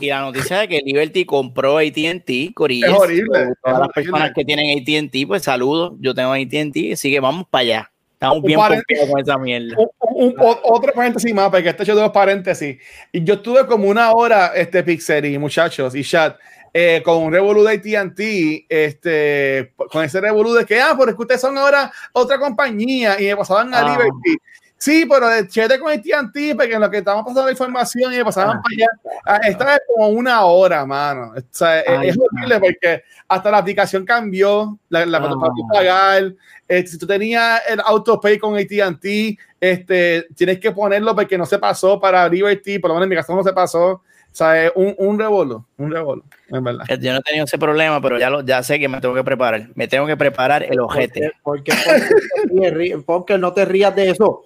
y 0.00 0.06
la 0.10 0.20
noticia 0.20 0.58
de 0.58 0.68
que 0.68 0.80
Liberty 0.84 1.24
compró 1.24 1.78
AT&T, 1.78 2.52
Corillas. 2.54 2.90
Es 2.90 2.98
horrible, 2.98 3.54
Todas 3.64 3.78
las 3.78 3.88
personas 3.88 4.32
que 4.34 4.44
tienen 4.44 4.78
AT&T, 4.78 5.26
pues 5.26 5.42
saludos. 5.44 5.94
Yo 5.98 6.14
tengo 6.14 6.32
AT&T, 6.32 6.92
así 6.92 7.10
que 7.10 7.20
vamos 7.20 7.46
para 7.48 7.62
allá. 7.62 7.91
Estamos 8.22 8.38
Un 8.38 8.44
bien 8.44 8.60
pompeados 8.60 9.10
con 9.10 9.20
esa 9.20 9.36
mierda. 9.38 9.76
Un- 9.78 9.88
un- 10.26 10.34
o- 10.38 10.60
otro 10.62 10.92
paréntesis 10.92 11.34
más, 11.34 11.50
porque 11.50 11.68
este 11.68 11.82
hecho 11.82 11.96
dos 11.96 12.10
paréntesis. 12.12 12.78
Y 13.10 13.24
yo 13.24 13.34
estuve 13.34 13.66
como 13.66 13.88
una 13.88 14.12
hora, 14.12 14.52
este 14.54 14.84
Pixel 14.84 15.24
y 15.24 15.36
muchachos 15.38 15.92
y 15.96 16.04
chat, 16.04 16.36
eh, 16.72 17.02
con 17.04 17.16
un 17.20 17.32
Revolu 17.32 17.64
de 17.64 17.72
ATT, 17.72 18.66
este, 18.68 19.72
con 19.90 20.04
ese 20.04 20.20
Revolu 20.20 20.52
de 20.54 20.64
que, 20.64 20.80
ah, 20.80 20.94
pero 20.96 21.10
es 21.10 21.16
que 21.16 21.22
ustedes 21.22 21.40
son 21.40 21.58
ahora 21.58 21.90
otra 22.12 22.38
compañía 22.38 23.20
y 23.20 23.24
me 23.26 23.36
pasaban 23.36 23.74
a 23.74 23.80
Ah. 23.80 23.90
Liberty. 23.90 24.38
Sí, 24.84 25.06
pero 25.08 25.28
de 25.28 25.46
chévere 25.46 25.78
con 25.78 25.92
AT&T, 25.92 26.56
porque 26.56 26.74
en 26.74 26.80
lo 26.80 26.90
que 26.90 26.98
estamos 26.98 27.22
pasando 27.22 27.44
la 27.44 27.52
información 27.52 28.12
y 28.12 28.16
me 28.16 28.24
pasaban 28.24 28.56
Ah. 28.56 28.62
para 28.64 28.74
allá, 28.74 28.88
ah, 29.26 29.40
esta 29.48 29.74
es 29.76 29.80
como 29.86 30.08
una 30.08 30.44
hora, 30.44 30.84
mano. 30.84 31.34
O 31.36 31.40
sea, 31.52 31.78
es- 31.82 31.88
Ay, 31.88 32.08
es 32.08 32.18
horrible 32.18 32.58
porque 32.58 33.04
hasta 33.28 33.50
la 33.52 33.58
aplicación 33.58 34.04
cambió, 34.04 34.76
la, 34.88 35.06
la 35.06 35.18
Ah. 35.18 35.34
para 35.40 35.52
pagar, 35.72 36.34
este, 36.66 36.90
si 36.90 36.98
tú 36.98 37.06
tenías 37.06 37.62
el 37.68 37.80
autopay 37.84 38.38
con 38.38 38.56
AT&T, 38.56 39.38
este, 39.60 40.26
tienes 40.34 40.58
que 40.58 40.72
ponerlo 40.72 41.14
porque 41.14 41.38
no 41.38 41.46
se 41.46 41.60
pasó 41.60 42.00
para 42.00 42.28
Liberty, 42.28 42.80
por 42.80 42.88
lo 42.88 42.94
menos 42.94 43.04
en 43.04 43.10
mi 43.10 43.14
caso 43.16 43.36
no 43.36 43.44
se 43.44 43.52
pasó. 43.52 43.88
O 43.92 44.34
sea, 44.34 44.64
es 44.64 44.72
un, 44.74 44.96
un 44.98 45.16
rebolo, 45.16 45.66
un 45.76 45.92
rebolo, 45.92 46.24
en 46.48 46.64
verdad. 46.64 46.86
Yo 46.98 47.12
no 47.12 47.18
he 47.18 47.22
tenido 47.22 47.44
ese 47.44 47.56
problema, 47.58 48.00
pero 48.00 48.18
ya, 48.18 48.30
lo, 48.30 48.40
ya 48.42 48.64
sé 48.64 48.80
que 48.80 48.88
me 48.88 49.00
tengo 49.00 49.14
que 49.14 49.22
preparar. 49.22 49.68
Me 49.76 49.86
tengo 49.86 50.08
que 50.08 50.16
preparar 50.16 50.64
el 50.64 50.80
ojete. 50.80 51.30
¿Por 51.44 51.62
qué, 51.62 51.72
por 51.72 51.94
qué 51.94 52.48
te 52.48 52.70
ríes? 52.70 52.96
Rí- 52.96 53.04
Ponker, 53.04 53.38
no 53.38 53.52
te 53.52 53.64
rías 53.64 53.94
de 53.94 54.10
eso. 54.10 54.42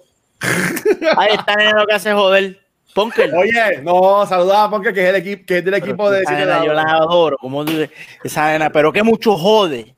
Ahí 1.17 1.33
está 1.33 1.55
nena, 1.55 1.79
lo 1.79 1.85
que 1.87 1.93
hace 1.93 2.13
joder. 2.13 2.59
Ponker. 2.93 3.31
Oye, 3.35 3.81
no, 3.83 4.25
saludaba 4.25 4.69
porque 4.71 4.91
que 4.93 5.03
es, 5.03 5.09
el 5.09 5.15
equipo, 5.17 5.43
que 5.45 5.57
es 5.59 5.65
del 5.65 5.73
equipo 5.75 6.09
de 6.09 6.23
nena 6.23 6.63
yo 6.65 6.73
la 6.73 6.83
Lados. 6.83 7.01
adoro. 7.07 7.37
Como 7.37 7.63
tú- 7.63 7.87
esa 8.23 8.51
nena, 8.51 8.69
pero 8.71 8.91
que 8.91 9.03
mucho 9.03 9.37
jode. 9.37 9.95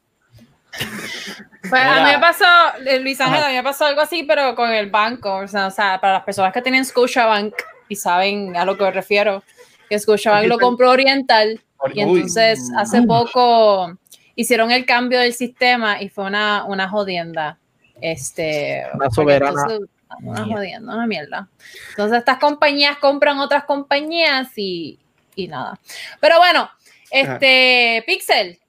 Pues 1.70 1.82
a 1.84 2.04
mí 2.04 2.12
me 2.12 2.20
pasó, 2.20 2.46
eh, 2.86 3.00
Luis 3.00 3.20
Ángel, 3.22 3.44
a 3.44 3.48
mí 3.50 3.54
me 3.56 3.64
pasó 3.64 3.86
algo 3.86 4.02
así, 4.02 4.24
pero 4.24 4.56
con 4.56 4.70
el 4.72 4.90
banco. 4.90 5.38
O 5.38 5.48
sea, 5.48 5.68
o 5.68 5.72
sea, 5.72 6.00
para 6.00 6.14
las 6.14 6.24
personas 6.24 6.54
que 6.54 6.62
tienen 6.62 6.84
Scotiabank 6.86 7.54
y 7.88 7.96
saben 7.96 8.56
a 8.58 8.66
lo 8.66 8.78
que 8.78 8.84
me 8.84 8.92
refiero, 8.92 9.44
que 9.90 9.98
Scotiabank 10.00 10.48
lo 10.48 10.58
compró 10.60 10.90
Oriental 10.92 11.60
y 11.94 12.04
Uy. 12.04 12.20
entonces 12.20 12.60
hace 12.78 13.02
poco 13.04 13.94
hicieron 14.36 14.72
el 14.72 14.86
cambio 14.86 15.20
del 15.20 15.34
sistema 15.34 16.02
y 16.02 16.10
fue 16.10 16.26
una, 16.26 16.64
una 16.66 16.90
jodienda. 16.90 17.58
Este, 18.02 18.84
Una 18.94 19.10
soberana 19.10 19.62
entonces- 19.62 19.90
una 20.22 20.46
jodienda, 20.46 20.96
una 20.96 21.08
mierda. 21.08 21.48
Entonces 21.92 22.20
estas 22.20 22.40
compañías 22.40 22.98
compran 22.98 23.40
otras 23.40 23.64
compañías 23.66 24.50
y, 24.58 25.00
y 25.36 25.48
nada. 25.48 25.80
Pero 26.20 26.38
bueno, 26.38 26.70
este, 27.12 28.04
Pixel, 28.06 28.60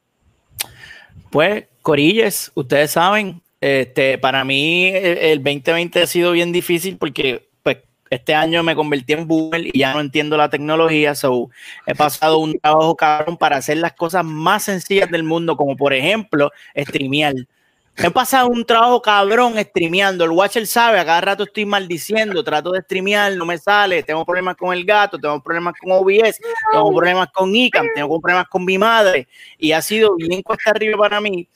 Pues, 1.31 1.65
Corilles, 1.83 2.51
ustedes 2.55 2.91
saben, 2.93 3.43
este, 3.61 4.19
para 4.19 4.45
mí 4.45 4.87
el, 4.89 5.19
el 5.19 5.39
2020 5.39 6.03
ha 6.03 6.07
sido 6.07 6.33
bien 6.33 6.53
difícil 6.53 6.97
porque 6.97 7.49
pues, 7.63 7.79
este 8.09 8.35
año 8.35 8.63
me 8.63 8.75
convertí 8.75 9.13
en 9.13 9.27
boomer 9.27 9.67
y 9.67 9.79
ya 9.79 9.93
no 9.95 10.01
entiendo 10.01 10.37
la 10.37 10.49
tecnología, 10.49 11.15
so 11.15 11.51
he 11.87 11.95
pasado 11.95 12.39
un 12.39 12.59
trabajo 12.59 12.97
cabrón 12.97 13.37
para 13.37 13.57
hacer 13.57 13.77
las 13.79 13.93
cosas 13.93 14.25
más 14.25 14.65
sencillas 14.65 15.11
del 15.11 15.23
mundo, 15.23 15.57
como 15.57 15.77
por 15.77 15.93
ejemplo, 15.93 16.51
streamear. 16.77 17.35
He 17.97 18.11
pasado 18.11 18.49
un 18.49 18.65
trabajo 18.65 19.03
cabrón 19.03 19.55
streameando. 19.59 20.25
El 20.25 20.31
Watcher 20.31 20.67
sabe, 20.67 20.99
a 20.99 21.05
cada 21.05 21.21
rato 21.21 21.45
estoy 21.45 21.67
maldiciendo, 21.67 22.43
trato 22.43 22.73
de 22.73 22.81
streamear, 22.81 23.37
no 23.37 23.45
me 23.45 23.59
sale, 23.59 24.03
tengo 24.03 24.25
problemas 24.25 24.57
con 24.57 24.73
el 24.73 24.85
gato, 24.85 25.19
tengo 25.19 25.43
problemas 25.43 25.75
con 25.79 25.93
OBS, 25.93 26.41
tengo 26.73 26.95
problemas 26.95 27.29
con 27.33 27.55
ICAM, 27.55 27.87
tengo 27.95 28.21
problemas 28.21 28.49
con 28.49 28.65
mi 28.65 28.79
madre 28.79 29.29
y 29.59 29.73
ha 29.73 29.83
sido 29.83 30.17
bien 30.17 30.43
cuesta 30.43 30.71
arriba 30.71 30.97
para 30.97 31.21
mí. 31.21 31.47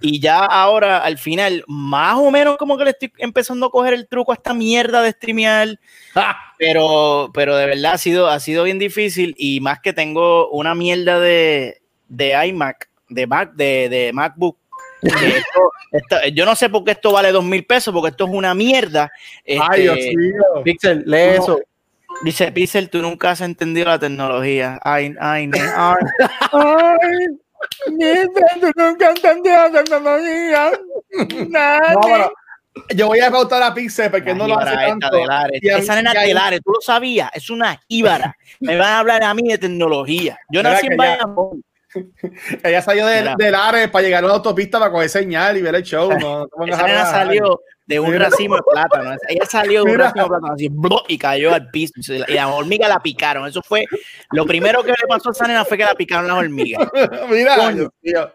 Y 0.00 0.20
ya 0.20 0.44
ahora, 0.44 0.98
al 0.98 1.18
final, 1.18 1.64
más 1.66 2.16
o 2.18 2.30
menos 2.30 2.56
como 2.56 2.76
que 2.76 2.84
le 2.84 2.90
estoy 2.90 3.12
empezando 3.18 3.66
a 3.66 3.70
coger 3.70 3.94
el 3.94 4.08
truco 4.08 4.32
a 4.32 4.34
esta 4.34 4.54
mierda 4.54 5.02
de 5.02 5.10
streamear. 5.12 5.78
Pero, 6.58 7.30
pero 7.32 7.56
de 7.56 7.64
verdad 7.64 7.94
ha 7.94 7.98
sido, 7.98 8.28
ha 8.28 8.38
sido 8.38 8.64
bien 8.64 8.78
difícil 8.78 9.34
y 9.38 9.60
más 9.60 9.80
que 9.80 9.94
tengo 9.94 10.50
una 10.50 10.74
mierda 10.74 11.18
de, 11.18 11.80
de 12.06 12.48
iMac, 12.48 12.90
de 13.08 13.26
Mac, 13.26 13.54
de, 13.54 13.88
de 13.88 14.12
MacBook. 14.12 14.59
Que 15.00 15.08
esto- 15.38 15.72
esto- 15.92 16.28
yo 16.32 16.44
no 16.44 16.54
sé 16.54 16.68
por 16.68 16.84
qué 16.84 16.92
esto 16.92 17.12
vale 17.12 17.32
dos 17.32 17.44
mil 17.44 17.64
pesos, 17.64 17.92
porque 17.92 18.10
esto 18.10 18.24
es 18.24 18.30
una 18.30 18.54
mierda. 18.54 19.10
Ay, 19.68 19.82
Dios 19.82 19.98
Este, 19.98 20.16
mío. 20.16 20.42
Pixel, 20.64 21.02
lee 21.06 21.36
No. 21.36 21.42
eso. 21.42 21.60
Dice 22.22 22.52
Pixel, 22.52 22.90
tú 22.90 23.00
nunca 23.00 23.30
has 23.30 23.40
entendido 23.40 23.86
la 23.88 23.98
tecnología. 23.98 24.78
Ay, 24.82 25.14
ay, 25.20 25.46
ne- 25.46 25.58
ay. 25.76 25.96
nunca 28.76 29.10
entendí 29.10 29.48
la 29.48 29.70
tecnología. 29.70 30.70
No, 31.48 32.00
pero 32.02 32.32
yo 32.94 33.06
voy 33.08 33.20
a 33.20 33.30
pautar 33.30 33.62
a 33.62 33.74
Pixel 33.74 34.10
porque 34.10 34.34
no 34.34 34.46
lo 34.46 34.58
hace 34.58 34.74
tanto. 34.74 35.10
de 35.10 35.26
Lares. 35.26 35.60
Esa 35.62 35.94
nena 35.96 36.12
de 36.12 36.34
Lares, 36.34 36.60
tú 36.64 36.72
lo 36.72 36.80
sabías, 36.80 37.30
es 37.34 37.50
una 37.50 37.80
jíbara. 37.88 38.36
Me 38.60 38.76
van 38.76 38.88
a 38.88 38.98
hablar 39.00 39.22
a 39.24 39.34
mí 39.34 39.48
de 39.48 39.58
tecnología. 39.58 40.38
Yo 40.50 40.62
nací 40.62 40.86
en 40.86 40.92
ya- 40.92 40.96
Bayamón. 40.96 41.64
Ella 42.62 42.82
salió 42.82 43.06
de, 43.06 43.20
Mira. 43.20 43.34
del 43.36 43.54
Ares 43.54 43.88
para 43.90 44.04
llegar 44.04 44.22
a 44.22 44.26
una 44.26 44.34
autopista 44.36 44.78
para 44.78 44.90
coger 44.90 45.08
señal 45.08 45.56
y 45.56 45.62
ver 45.62 45.74
el 45.74 45.82
show. 45.82 46.10
No, 46.20 46.46
Esa 46.66 46.86
nena 46.86 47.06
salió 47.06 47.60
de 47.86 47.98
un 47.98 48.14
racimo 48.16 48.54
de 48.56 48.62
plátano. 48.70 49.16
Ella 49.28 49.44
salió 49.46 49.82
de 49.82 49.92
un 49.92 49.98
racimo 49.98 50.24
de 50.24 50.28
plátano 50.28 50.54
así, 50.54 50.70
y 51.08 51.18
cayó 51.18 51.52
al 51.54 51.68
piso. 51.70 51.92
Y 52.28 52.34
la 52.34 52.48
hormiga 52.48 52.86
la 52.88 53.00
picaron. 53.00 53.48
Eso 53.48 53.62
fue 53.62 53.84
lo 54.30 54.46
primero 54.46 54.82
que 54.84 54.90
le 54.90 55.08
pasó 55.08 55.30
a 55.30 55.32
esa 55.32 55.46
nena 55.48 55.64
fue 55.64 55.76
que 55.76 55.84
la 55.84 55.94
picaron 55.94 56.28
las 56.28 56.36
hormigas. 56.36 56.86
Mira, 57.30 57.56
Coño. 57.56 57.74
Dios 57.74 57.90
mío. 58.02 58.32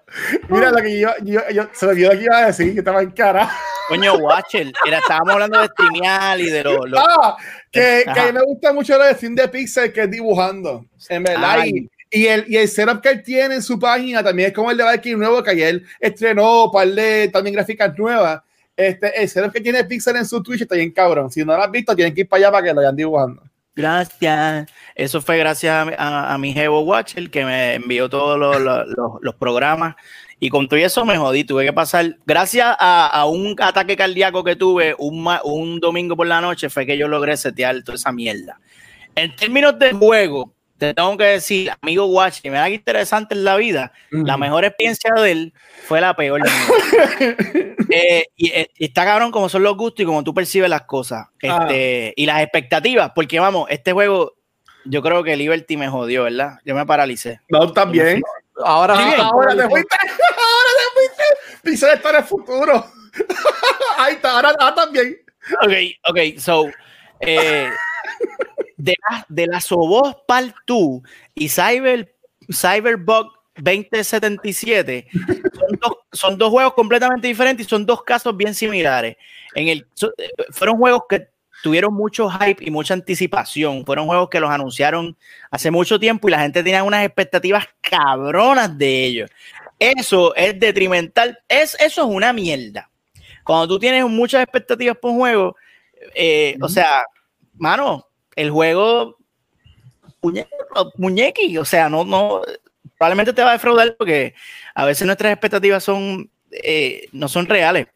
mira 0.50 0.72
lo 0.72 0.78
que 0.78 1.00
yo, 1.00 1.10
yo, 1.24 1.42
yo 1.54 1.68
se 1.72 1.86
me 1.86 1.92
olvidó 1.94 2.12
lo 2.14 2.20
que 2.20 2.26
iba 2.26 2.38
a 2.38 2.46
decir, 2.48 2.74
que 2.74 2.80
estaba 2.80 3.02
en 3.02 3.12
cara. 3.12 3.50
Coño, 3.88 4.16
Watcher, 4.16 4.74
era, 4.88 4.98
estábamos 4.98 5.34
hablando 5.34 5.60
de 5.62 5.68
streamear 5.68 6.40
y 6.40 6.50
de 6.50 6.64
los- 6.64 6.78
Ah, 6.98 7.38
que, 7.72 8.02
que 8.04 8.10
a 8.10 8.14
Ajá. 8.14 8.26
mí 8.26 8.32
me 8.34 8.42
gusta 8.44 8.74
mucho 8.74 8.98
lo 8.98 9.06
de 9.06 9.14
Steam 9.14 9.36
de 9.36 9.48
Pixel, 9.48 9.94
que 9.94 10.02
es 10.02 10.12
dibujando. 10.12 10.86
En 11.08 11.24
verdad. 11.24 11.60
Ay. 11.60 11.88
Y, 12.12 12.28
el, 12.28 12.46
y 12.48 12.58
el 12.58 12.68
setup 12.68 13.02
que 13.02 13.10
él 13.10 13.24
tiene 13.24 13.56
en 13.56 13.64
su 13.64 13.80
página 13.80 14.24
también 14.24 14.50
es 14.50 14.54
como 14.56 14.72
el 14.72 14.78
de 14.78 14.84
Valkyrie 14.84 15.18
nuevo, 15.18 15.44
que 15.44 15.52
ayer 15.52 15.82
estrenó 16.00 16.70
par 16.72 16.88
de 16.88 17.28
también 17.30 17.56
gráficas 17.56 17.98
nuevas. 17.98 18.42
Este, 18.78 19.22
el 19.22 19.28
setup 19.30 19.52
que 19.52 19.62
tiene 19.62 19.84
Pixel 19.86 20.16
en 20.18 20.26
su 20.26 20.42
Twitch 20.44 20.62
está 20.62 20.76
bien 20.76 20.92
cabrón. 20.92 21.32
Si 21.32 21.44
no 21.44 21.56
lo 21.58 21.64
has 21.64 21.72
visto, 21.72 21.96
tienen 21.96 22.14
que 22.14 22.22
ir 22.22 22.28
para 22.30 22.40
allá 22.48 22.52
para 22.52 22.64
que 22.64 22.70
lo 22.70 22.76
vayan 22.78 22.96
dibujando. 22.96 23.42
Gracias. 23.76 24.68
Eso 24.96 25.22
fue 25.22 25.38
gracias 25.38 25.74
a, 25.74 25.82
a, 25.98 26.34
a 26.34 26.38
mi 26.38 26.54
Jevo 26.54 26.82
Watcher 26.82 27.30
que 27.30 27.44
me 27.44 27.76
envió 27.76 28.10
todos 28.10 28.40
los, 28.40 28.60
los- 28.62 28.88
los- 29.22 29.36
programas. 29.36 29.96
Y 30.40 30.50
con 30.50 30.68
todo 30.68 30.80
eso 30.80 31.06
me 31.06 31.18
jodí. 31.18 31.44
Tuve 31.44 31.66
que 31.66 31.74
pasar, 31.74 32.18
gracias 32.26 32.76
a, 32.80 33.26
un 33.26 33.56
ataque 33.60 33.96
cardíaco 33.98 34.44
que 34.44 34.56
tuve 34.56 34.96
un, 34.98 35.28
un 35.44 35.80
domingo 35.80 36.16
por 36.16 36.28
la 36.28 36.42
noche, 36.42 36.70
fue 36.70 36.86
que 36.86 36.98
yo 36.98 37.08
logré 37.08 37.36
setear 37.38 37.82
toda 37.84 37.96
esa 37.96 38.12
mierda. 38.12 38.60
En 39.16 39.36
términos 39.36 39.78
de 39.80 39.94
juego, 39.94 40.54
te 40.78 40.94
tengo 40.94 41.18
que 41.18 41.24
decir, 41.26 41.72
amigo 41.82 42.08
me 42.44 42.50
da 42.52 42.68
que 42.68 42.74
interesante 42.74 43.34
en 43.34 43.44
la 43.44 43.56
vida. 43.56 43.94
La 44.10 44.38
mejor 44.38 44.66
experiencia 44.66 45.12
de 45.16 45.32
él 45.32 45.54
fue 45.88 46.02
la 46.02 46.16
peor. 46.16 46.42
Eh, 47.88 48.26
y, 48.36 48.50
eh, 48.50 48.72
y 48.80 48.86
está 48.86 49.06
cabrón 49.06 49.32
como 49.32 49.48
son 49.48 49.62
los 49.62 49.78
gustos 49.78 50.02
y 50.02 50.06
como 50.08 50.24
tú 50.24 50.34
percibes 50.34 50.68
las 50.70 50.82
cosas. 50.82 51.28
Este, 51.40 52.14
Y 52.18 52.26
las 52.26 52.42
expectativas, 52.42 53.12
porque 53.14 53.40
vamos, 53.40 53.68
este 53.70 53.92
juego, 53.92 54.34
yo 54.86 55.04
creo 55.04 55.24
que 55.24 55.38
Liberty 55.38 55.78
me 55.78 55.88
jodió, 55.88 56.24
¿verdad? 56.24 56.58
Yo 56.66 56.74
me 56.74 56.84
paralicé. 56.88 57.42
No, 57.48 57.72
también. 57.72 58.24
Ahora, 58.64 58.96
Sí, 58.98 59.04
ahora 59.22 59.56
te 59.56 59.70
fuiste. 59.70 59.98
Ahora 59.98 60.72
te 60.80 61.64
fuiste. 61.64 61.94
Está 61.94 62.10
en 62.10 62.16
el 62.16 62.24
futuro. 62.24 62.86
Ahí 64.00 64.16
está, 64.16 64.32
ahora, 64.32 64.50
ahora 64.60 64.76
también. 64.76 65.18
Ok, 65.62 65.74
ok, 66.10 66.40
so. 66.40 66.66
eh, 67.20 67.70
de, 68.86 68.96
la, 69.10 69.26
de 69.28 69.48
la 69.48 69.60
Sobos 69.60 70.16
Part 70.28 70.56
2 70.68 71.02
y 71.34 71.50
Cyber, 71.50 72.16
Cyberbug 72.52 73.32
2077 73.58 75.08
son 75.12 75.80
dos, 75.82 75.98
son 76.12 76.38
dos 76.38 76.50
juegos 76.50 76.74
completamente 76.74 77.28
diferentes 77.28 77.66
y 77.66 77.70
son 77.70 77.86
dos 77.86 78.04
casos 78.04 78.36
bien 78.36 78.54
similares. 78.54 79.16
En 79.56 79.70
el, 79.70 79.88
eh, 80.18 80.30
fueron 80.50 80.78
juegos 80.78 81.04
que 81.10 81.30
tuvieron 81.64 81.94
mucho 81.94 82.30
hype 82.30 82.64
y 82.64 82.70
mucha 82.70 82.94
anticipación. 82.94 83.86
Fueron 83.86 84.08
juegos 84.08 84.30
que 84.30 84.40
los 84.40 84.52
anunciaron 84.52 85.18
hace 85.50 85.72
mucho 85.72 86.00
tiempo 86.00 86.28
y 86.28 86.32
la 86.32 86.42
gente 86.42 86.62
tenía 86.64 86.84
unas 86.84 87.06
expectativas 87.06 87.66
cabronas 87.82 88.78
de 88.78 89.06
ellos. 89.06 89.30
Eso 89.80 90.36
es 90.36 90.60
detrimental. 90.60 91.40
Es, 91.48 91.76
eso 91.80 92.02
es 92.02 92.08
una 92.08 92.34
mierda. 92.34 92.90
Cuando 93.44 93.68
tú 93.68 93.80
tienes 93.80 94.06
muchas 94.06 94.44
expectativas 94.44 94.98
por 94.98 95.12
un 95.12 95.20
juego, 95.20 95.56
eh, 96.14 96.58
o 96.62 96.68
sea, 96.68 97.04
mano, 97.54 98.06
el 98.36 98.52
juego 98.52 99.18
muñe- 100.22 100.48
muñequi, 100.98 101.58
o 101.58 101.66
sea, 101.66 101.90
no, 101.90 102.04
no, 102.04 102.42
probablemente 102.98 103.34
te 103.34 103.44
va 103.44 103.50
a 103.52 103.54
defraudar 103.54 103.96
porque 103.98 104.34
a 104.74 104.86
veces 104.86 105.06
nuestras 105.06 105.32
expectativas 105.32 105.84
son, 105.84 106.30
eh, 106.52 107.08
no 107.12 107.28
son 107.28 107.46
reales. 107.48 107.88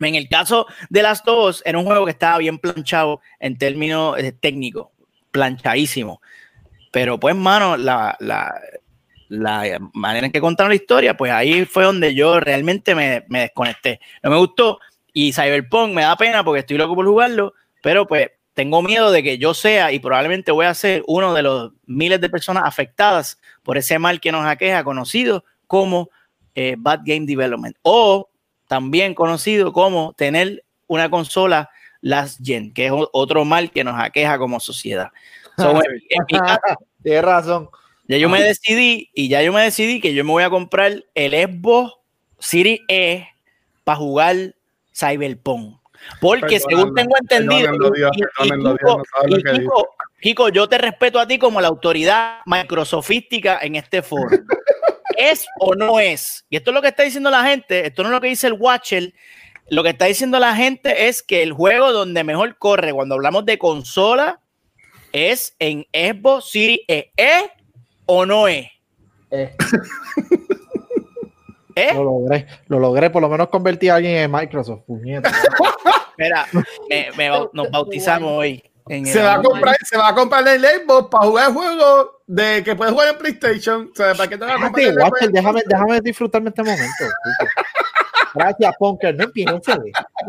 En 0.00 0.14
el 0.14 0.28
caso 0.28 0.66
de 0.90 1.02
las 1.02 1.24
dos, 1.24 1.62
era 1.64 1.78
un 1.78 1.84
juego 1.84 2.04
que 2.04 2.12
estaba 2.12 2.38
bien 2.38 2.58
planchado 2.58 3.20
en 3.40 3.58
términos 3.58 4.16
eh, 4.18 4.32
técnicos, 4.32 4.88
planchadísimo. 5.32 6.20
Pero 6.92 7.18
pues, 7.18 7.34
mano, 7.34 7.76
la, 7.76 8.16
la, 8.20 8.60
la 9.28 9.78
manera 9.92 10.26
en 10.26 10.32
que 10.32 10.40
contaron 10.40 10.70
la 10.70 10.76
historia, 10.76 11.16
pues 11.16 11.32
ahí 11.32 11.64
fue 11.64 11.84
donde 11.84 12.14
yo 12.14 12.38
realmente 12.40 12.94
me, 12.94 13.24
me 13.28 13.40
desconecté. 13.40 14.00
No 14.22 14.30
me 14.30 14.36
gustó 14.38 14.78
y 15.12 15.32
Cyberpunk 15.32 15.92
me 15.92 16.02
da 16.02 16.16
pena 16.16 16.44
porque 16.44 16.60
estoy 16.60 16.78
loco 16.78 16.94
por 16.94 17.06
jugarlo, 17.06 17.54
pero 17.82 18.06
pues 18.06 18.30
tengo 18.58 18.82
miedo 18.82 19.12
de 19.12 19.22
que 19.22 19.38
yo 19.38 19.54
sea 19.54 19.92
y 19.92 20.00
probablemente 20.00 20.50
voy 20.50 20.66
a 20.66 20.74
ser 20.74 21.04
uno 21.06 21.32
de 21.32 21.42
los 21.42 21.70
miles 21.86 22.20
de 22.20 22.28
personas 22.28 22.64
afectadas 22.66 23.38
por 23.62 23.78
ese 23.78 24.00
mal 24.00 24.20
que 24.20 24.32
nos 24.32 24.44
aqueja, 24.44 24.82
conocido 24.82 25.44
como 25.68 26.10
eh, 26.56 26.74
Bad 26.76 27.02
Game 27.04 27.24
Development 27.24 27.76
o 27.82 28.28
también 28.66 29.14
conocido 29.14 29.72
como 29.72 30.12
tener 30.14 30.64
una 30.88 31.08
consola 31.08 31.70
last 32.00 32.40
gen, 32.44 32.72
que 32.74 32.86
es 32.86 32.92
otro 33.12 33.44
mal 33.44 33.70
que 33.70 33.84
nos 33.84 33.94
aqueja 33.96 34.38
como 34.38 34.58
sociedad. 34.58 35.10
So, 35.56 35.70
en- 35.70 36.02
en 36.10 36.24
mi 36.28 36.38
caso, 36.40 36.60
Tienes 37.04 37.22
razón. 37.22 37.68
ya 38.08 38.16
yo 38.16 38.28
me 38.28 38.42
decidí 38.42 39.08
y 39.14 39.28
ya 39.28 39.40
yo 39.40 39.52
me 39.52 39.62
decidí 39.62 40.00
que 40.00 40.12
yo 40.14 40.24
me 40.24 40.32
voy 40.32 40.42
a 40.42 40.50
comprar 40.50 41.04
el 41.14 41.30
Xbox 41.32 41.94
Series 42.40 42.80
E 42.88 43.28
para 43.84 43.98
jugar 43.98 44.56
Cyberpunk. 44.92 45.78
Porque 46.20 46.60
según 46.60 46.94
tengo 46.94 47.14
entendido, 47.20 47.70
perdónenlo, 47.70 47.90
Dios, 47.90 48.10
y- 48.14 48.20
y 48.20 48.24
perdónenlo, 48.48 48.76
Kiko, 48.76 48.86
Dios, 48.88 48.96
no 48.98 49.04
sabe 49.16 49.30
lo 49.30 49.38
y 49.38 49.42
que 49.42 49.50
dice. 49.50 49.62
Kiko, 49.62 49.88
Kiko, 50.20 50.48
yo 50.48 50.68
te 50.68 50.78
respeto 50.78 51.18
a 51.20 51.26
ti 51.26 51.38
como 51.38 51.60
la 51.60 51.68
autoridad 51.68 52.38
microsofística 52.46 53.58
en 53.62 53.76
este 53.76 54.02
foro. 54.02 54.28
¿Es 55.16 55.46
o 55.58 55.74
no 55.74 55.98
es? 56.00 56.44
Y 56.48 56.56
esto 56.56 56.70
es 56.70 56.74
lo 56.74 56.82
que 56.82 56.88
está 56.88 57.02
diciendo 57.02 57.30
la 57.30 57.44
gente, 57.44 57.86
esto 57.86 58.02
no 58.02 58.08
es 58.10 58.12
lo 58.14 58.20
que 58.20 58.28
dice 58.28 58.46
el 58.46 58.52
Watcher, 58.54 59.12
lo 59.70 59.82
que 59.82 59.90
está 59.90 60.04
diciendo 60.06 60.38
la 60.38 60.54
gente 60.54 61.08
es 61.08 61.22
que 61.22 61.42
el 61.42 61.52
juego 61.52 61.92
donde 61.92 62.24
mejor 62.24 62.56
corre 62.58 62.92
cuando 62.92 63.16
hablamos 63.16 63.44
de 63.44 63.58
consola 63.58 64.40
es 65.12 65.54
en 65.58 65.86
Xbox 65.92 66.50
Series 66.50 66.80
E. 66.88 67.10
¿Es 67.16 67.44
o 68.06 68.24
no 68.26 68.46
es? 68.48 68.68
Eh, 69.30 69.54
¿Eh? 71.78 71.94
lo 71.94 72.04
logré, 72.04 72.46
lo 72.68 72.78
logré, 72.78 73.10
por 73.10 73.22
lo 73.22 73.28
menos 73.28 73.48
convertí 73.48 73.88
a 73.88 73.96
alguien 73.96 74.16
en 74.16 74.30
Microsoft. 74.30 74.82
puñeta. 74.86 75.30
Mira, 76.18 76.46
me- 77.16 77.28
nos 77.52 77.70
bautizamos 77.70 78.30
hoy. 78.32 78.62
en 78.88 79.06
el 79.06 79.12
Se 79.12 79.22
va, 79.22 79.34
a 79.34 79.42
comprar, 79.42 79.76
se 79.84 79.96
va 79.96 80.08
a 80.08 80.14
comprar 80.14 80.48
el 80.48 80.62
Xbox 80.64 81.08
para 81.10 81.26
jugar 81.26 81.52
juegos 81.52 82.08
de 82.26 82.62
que 82.64 82.74
puedes 82.74 82.92
jugar 82.92 83.08
en 83.10 83.18
PlayStation. 83.18 83.90
O 83.92 83.94
sea, 83.96 84.14
¿para 84.14 84.28
qué 84.28 84.36
te 84.36 84.44
vas 84.44 84.54
a 84.60 84.62
comprar 84.64 84.84
Déjate, 84.84 84.88
el 84.88 84.98
Watcher, 84.98 85.28
Xbox? 85.28 85.32
déjame, 85.34 85.62
déjame 85.66 86.00
disfrutarme 86.00 86.48
este 86.48 86.62
momento. 86.62 87.04
Gracias, 88.34 88.74
Punker. 88.78 89.14
No 89.16 89.24
empieces. 89.24 89.54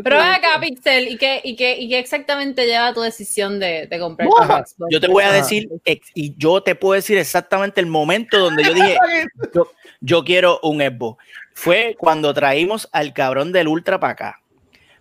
Pero 0.04 0.18
ven 0.18 0.28
acá, 0.28 0.60
Pixel, 0.62 1.10
¿y 1.10 1.18
qué, 1.18 1.42
y 1.44 1.56
qué, 1.56 1.78
y 1.78 1.90
qué 1.90 2.00
exactamente 2.00 2.66
lleva 2.66 2.94
tu 2.94 3.02
decisión 3.02 3.60
de, 3.60 3.88
de 3.88 4.00
comprar 4.00 4.30
tu. 4.30 4.36
Xbox? 4.38 4.76
Yo 4.90 5.00
te 5.02 5.08
voy 5.08 5.24
a 5.24 5.28
Ajá. 5.28 5.36
decir, 5.38 5.70
y 6.16 6.34
yo 6.38 6.64
te 6.64 6.76
puedo 6.76 6.94
decir 6.94 7.18
exactamente 7.18 7.82
el 7.82 7.88
momento 7.88 8.40
donde 8.40 8.64
yo 8.64 8.74
dije, 8.74 8.98
yo, 9.54 9.68
yo 10.02 10.24
quiero 10.24 10.60
un 10.64 10.80
Xbox. 10.80 11.24
Fue 11.54 11.96
cuando 12.00 12.34
traímos 12.34 12.88
al 12.92 13.14
cabrón 13.14 13.52
del 13.52 13.68
Ultra 13.68 14.00
para 14.00 14.14
acá. 14.14 14.42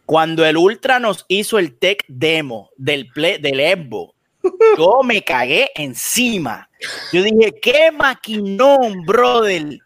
Cuando 0.07 0.45
el 0.47 0.57
Ultra 0.57 0.99
nos 0.99 1.25
hizo 1.29 1.59
el 1.59 1.77
tech 1.77 2.05
demo 2.09 2.71
del, 2.77 3.09
play, 3.09 3.39
del 3.39 3.61
Xbox, 3.61 4.15
yo 4.77 5.01
me 5.05 5.23
cagué 5.23 5.71
encima. 5.75 6.69
Yo 7.13 7.23
dije, 7.23 7.55
qué 7.61 7.93
maquinón, 7.93 9.05
brother. 9.05 9.79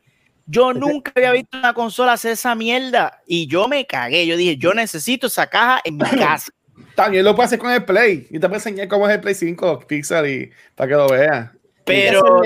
Yo 0.47 0.73
nunca 0.73 1.13
había 1.17 1.33
visto 1.33 1.59
una 1.59 1.75
consola 1.75 2.13
hacer 2.13 2.33
esa 2.33 2.55
mierda 2.55 3.23
y 3.27 3.47
yo 3.47 3.69
me 3.69 3.87
cagué. 3.87 4.27
Yo 4.27 4.37
dije, 4.37 4.57
yo 4.57 4.75
necesito 4.75 5.27
esa 5.27 5.47
caja 5.47 5.81
en 5.85 5.97
mi 5.97 6.05
casa. 6.05 6.53
También 6.95 7.25
lo 7.25 7.35
puedes 7.35 7.49
hacer 7.49 7.59
con 7.59 7.73
el 7.73 7.85
Play. 7.85 8.27
Y 8.31 8.39
te 8.39 8.47
voy 8.47 8.55
a 8.55 8.59
enseñar 8.59 8.89
cómo 8.89 9.09
es 9.09 9.15
el 9.15 9.21
Play 9.21 9.35
5 9.35 9.87
Pixel 9.87 10.27
y 10.27 10.51
para 10.75 10.89
que 10.89 10.95
lo 10.95 11.09
veas. 11.09 11.51
Pero 11.85 12.43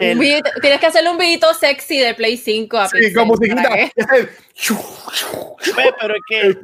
el- 0.00 0.18
tienes 0.60 0.80
que 0.80 0.86
hacerle 0.86 1.10
un 1.10 1.18
videito 1.18 1.52
sexy 1.54 1.98
de 1.98 2.14
Play 2.14 2.36
5 2.36 2.76
a 2.76 2.88
Sí, 2.88 2.96
musiquita. 3.24 3.62
¿para 3.62 3.76
qué? 3.76 3.90
Pues, 5.74 5.90
pero 6.00 6.14
es 6.14 6.20
que 6.28 6.56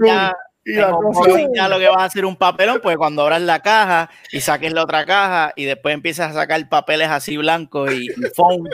ya, 1.54 1.68
lo 1.68 1.78
que 1.78 1.88
vas 1.88 2.02
a 2.02 2.04
hacer 2.04 2.24
un 2.24 2.36
papelón, 2.36 2.80
pues 2.82 2.96
cuando 2.96 3.22
abras 3.22 3.40
la 3.40 3.60
caja 3.60 4.10
y 4.30 4.40
saques 4.40 4.72
la 4.72 4.82
otra 4.82 5.06
caja 5.06 5.52
y 5.56 5.64
después 5.64 5.94
empiezas 5.94 6.30
a 6.30 6.34
sacar 6.40 6.68
papeles 6.68 7.08
así 7.08 7.36
blancos 7.36 7.92
y, 7.92 8.06
y 8.06 8.26
foam, 8.34 8.64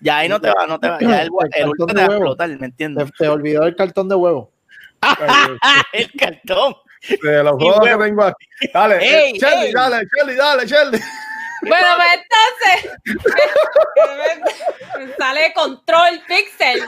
ya 0.00 0.18
ahí 0.18 0.28
no 0.28 0.40
te 0.40 0.48
va, 0.48 0.66
no 0.66 0.78
te 0.80 0.88
va, 0.88 0.98
ya 1.00 1.22
el, 1.22 1.30
El 1.54 1.72
te 1.86 1.94
va 1.94 2.02
a 2.02 2.06
explotar, 2.06 2.48
¿me 2.48 2.66
entiendes? 2.66 3.10
te 3.16 3.28
olvidó 3.28 3.62
el 3.64 3.76
cartón 3.76 4.08
de 4.08 4.14
huevo. 4.16 4.52
el 5.92 6.10
cartón. 6.18 6.74
De 7.22 7.42
los 7.44 7.52
juegos 7.52 7.86
que 7.86 7.96
tengo 8.04 8.22
aquí. 8.24 8.46
Dale, 8.72 8.96
eh, 8.96 9.32
Shelly, 9.38 9.72
dale, 9.72 10.04
Shelly, 10.16 10.34
dale, 10.34 10.66
Shelly. 10.66 10.98
Bueno, 11.62 11.86
pues 11.96 12.08
entonces 12.22 13.16
sale 15.18 15.52
control 15.54 16.22
Pixel. 16.28 16.82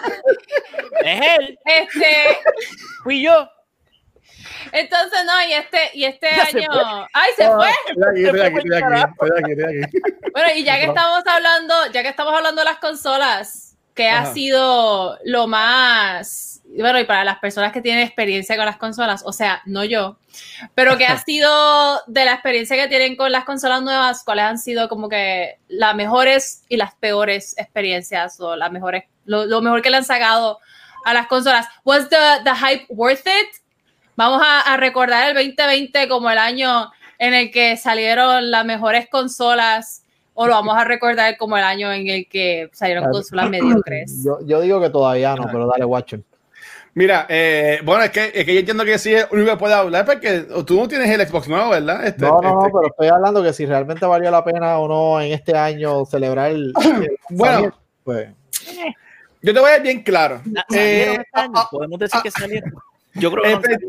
Es 1.05 1.21
él, 1.39 1.59
Este, 1.65 2.39
fui 3.03 3.23
yo. 3.23 3.49
entonces 4.73 5.25
no, 5.25 5.43
y 5.49 5.53
este, 5.55 5.91
y 5.95 6.05
este 6.05 6.29
Ya 6.37 6.47
se 6.47 6.59
año. 6.59 7.07
¡Ay, 7.13 7.33
se 7.37 7.47
fue! 7.51 7.71
Bueno, 10.33 10.49
y 10.55 10.65
ya 10.65 10.79
que 10.79 10.85
estamos 10.87 11.23
hablando, 11.27 11.87
ya 11.93 12.03
que 12.03 12.09
estamos 12.09 12.35
hablando 12.35 12.61
de 12.61 12.65
las 12.67 12.79
consolas, 12.79 13.68
¿qué 13.99 14.09
ha 14.09 14.33
sido 14.33 15.19
lo 15.25 15.49
más, 15.49 16.63
bueno, 16.69 17.01
y 17.01 17.05
para 17.05 17.25
las 17.25 17.41
personas 17.41 17.73
que 17.73 17.83
tienen 17.83 18.07
experiencia 18.07 18.55
con 18.55 18.65
las 18.65 18.77
consolas, 18.77 19.25
o 19.27 19.33
sea, 19.33 19.61
no 19.67 19.83
yo, 19.83 20.17
pero 20.77 20.97
qué 20.97 21.05
ha 21.05 21.19
sido 21.25 22.01
de 22.07 22.25
la 22.25 22.35
experiencia 22.35 22.77
que 22.77 22.87
tienen 22.87 23.17
con 23.17 23.33
las 23.33 23.45
consolas 23.45 23.83
nuevas, 23.83 24.23
cuáles 24.23 24.45
han 24.45 24.59
sido 24.59 24.89
como 24.89 25.09
que 25.09 25.59
las 25.67 25.97
mejores 25.97 26.63
y 26.69 26.77
las 26.77 26.95
peores 26.95 27.59
experiencias 27.59 28.39
o 28.39 28.55
las 28.55 28.71
mejores, 28.71 29.03
lo, 29.25 29.47
lo 29.47 29.61
mejor 29.63 29.83
que 29.83 29.91
le 29.91 29.97
han 29.97 30.05
sacado 30.05 30.61
a 31.05 31.13
las 31.13 31.27
consolas? 31.27 31.67
¿Was 31.85 32.09
the, 32.09 32.17
the 32.45 32.55
hype 32.55 32.87
worth 32.91 33.27
it? 33.27 33.63
Vamos 34.15 34.41
a, 34.45 34.61
a 34.61 34.77
recordar 34.77 35.29
el 35.29 35.35
2020 35.35 36.07
como 36.07 36.31
el 36.31 36.39
año 36.39 36.93
en 37.19 37.35
el 37.35 37.51
que 37.51 37.77
salieron 37.77 38.53
las 38.53 38.65
mejores 38.65 39.09
consolas 39.09 40.05
o 40.41 40.47
lo 40.47 40.53
vamos 40.53 40.77
a 40.77 40.85
recordar 40.85 41.37
como 41.37 41.59
el 41.59 41.65
año 41.65 41.93
en 41.93 42.07
el 42.07 42.29
que 42.29 42.71
salieron 42.73 43.11
consolas 43.11 43.51
mediocres. 43.51 44.23
Yo, 44.25 44.39
yo 44.47 44.61
digo 44.61 44.81
que 44.81 44.89
todavía 44.89 45.35
no, 45.35 45.49
pero 45.51 45.67
dale, 45.67 45.85
Watcher. 45.85 46.23
Mira, 46.95 47.27
eh, 47.29 47.81
bueno, 47.85 48.05
es 48.05 48.11
que, 48.11 48.31
es 48.33 48.45
que 48.45 48.55
yo 48.55 48.61
entiendo 48.61 48.85
que 48.85 48.99
sí 48.99 49.13
es 49.13 49.27
único 49.33 49.51
que 49.51 49.57
puede 49.57 49.75
hablar 49.75 50.07
porque 50.07 50.47
tú 50.65 50.79
no 50.79 50.87
tienes 50.87 51.11
el 51.11 51.27
Xbox 51.27 51.49
nuevo, 51.49 51.71
¿verdad? 51.71 52.07
Este, 52.07 52.25
No, 52.25 52.41
no, 52.41 52.55
no, 52.55 52.61
este, 52.61 52.73
pero 52.73 52.87
estoy 52.87 53.09
hablando 53.09 53.43
que 53.43 53.53
si 53.53 53.67
realmente 53.67 54.07
valió 54.07 54.31
la 54.31 54.45
pena 54.45 54.79
o 54.79 54.87
no 54.87 55.21
en 55.21 55.33
este 55.33 55.57
año 55.57 56.05
celebrar 56.07 56.53
el. 56.53 56.73
el 56.85 57.19
Bueno. 57.31 57.75
pues. 58.05 58.29
Yo 59.43 59.53
te 59.53 59.59
voy 59.59 59.71
a 59.71 59.75
ser 59.75 59.83
bien 59.83 60.05
claro. 60.05 60.41
Eh, 60.73 61.17
este 61.19 61.27
año, 61.33 61.53
ah, 61.57 61.69
Podemos 61.69 61.99
decir 61.99 62.21
que 62.23 62.31
salieron. 62.31 62.73
Yo 63.15 63.33
creo 63.33 63.43
que 63.43 63.51
no 63.51 63.57
Este. 63.57 63.87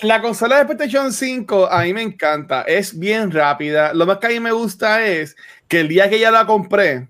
La 0.00 0.20
consola 0.20 0.58
de 0.58 0.64
PlayStation 0.64 1.12
5 1.12 1.68
a 1.70 1.82
mí 1.82 1.92
me 1.92 2.02
encanta, 2.02 2.62
es 2.62 2.98
bien 2.98 3.30
rápida. 3.30 3.92
Lo 3.92 4.06
más 4.06 4.18
que 4.18 4.26
a 4.26 4.30
mí 4.30 4.40
me 4.40 4.50
gusta 4.50 5.06
es 5.06 5.36
que 5.68 5.80
el 5.80 5.88
día 5.88 6.08
que 6.08 6.18
ya 6.18 6.30
la 6.30 6.46
compré, 6.46 7.08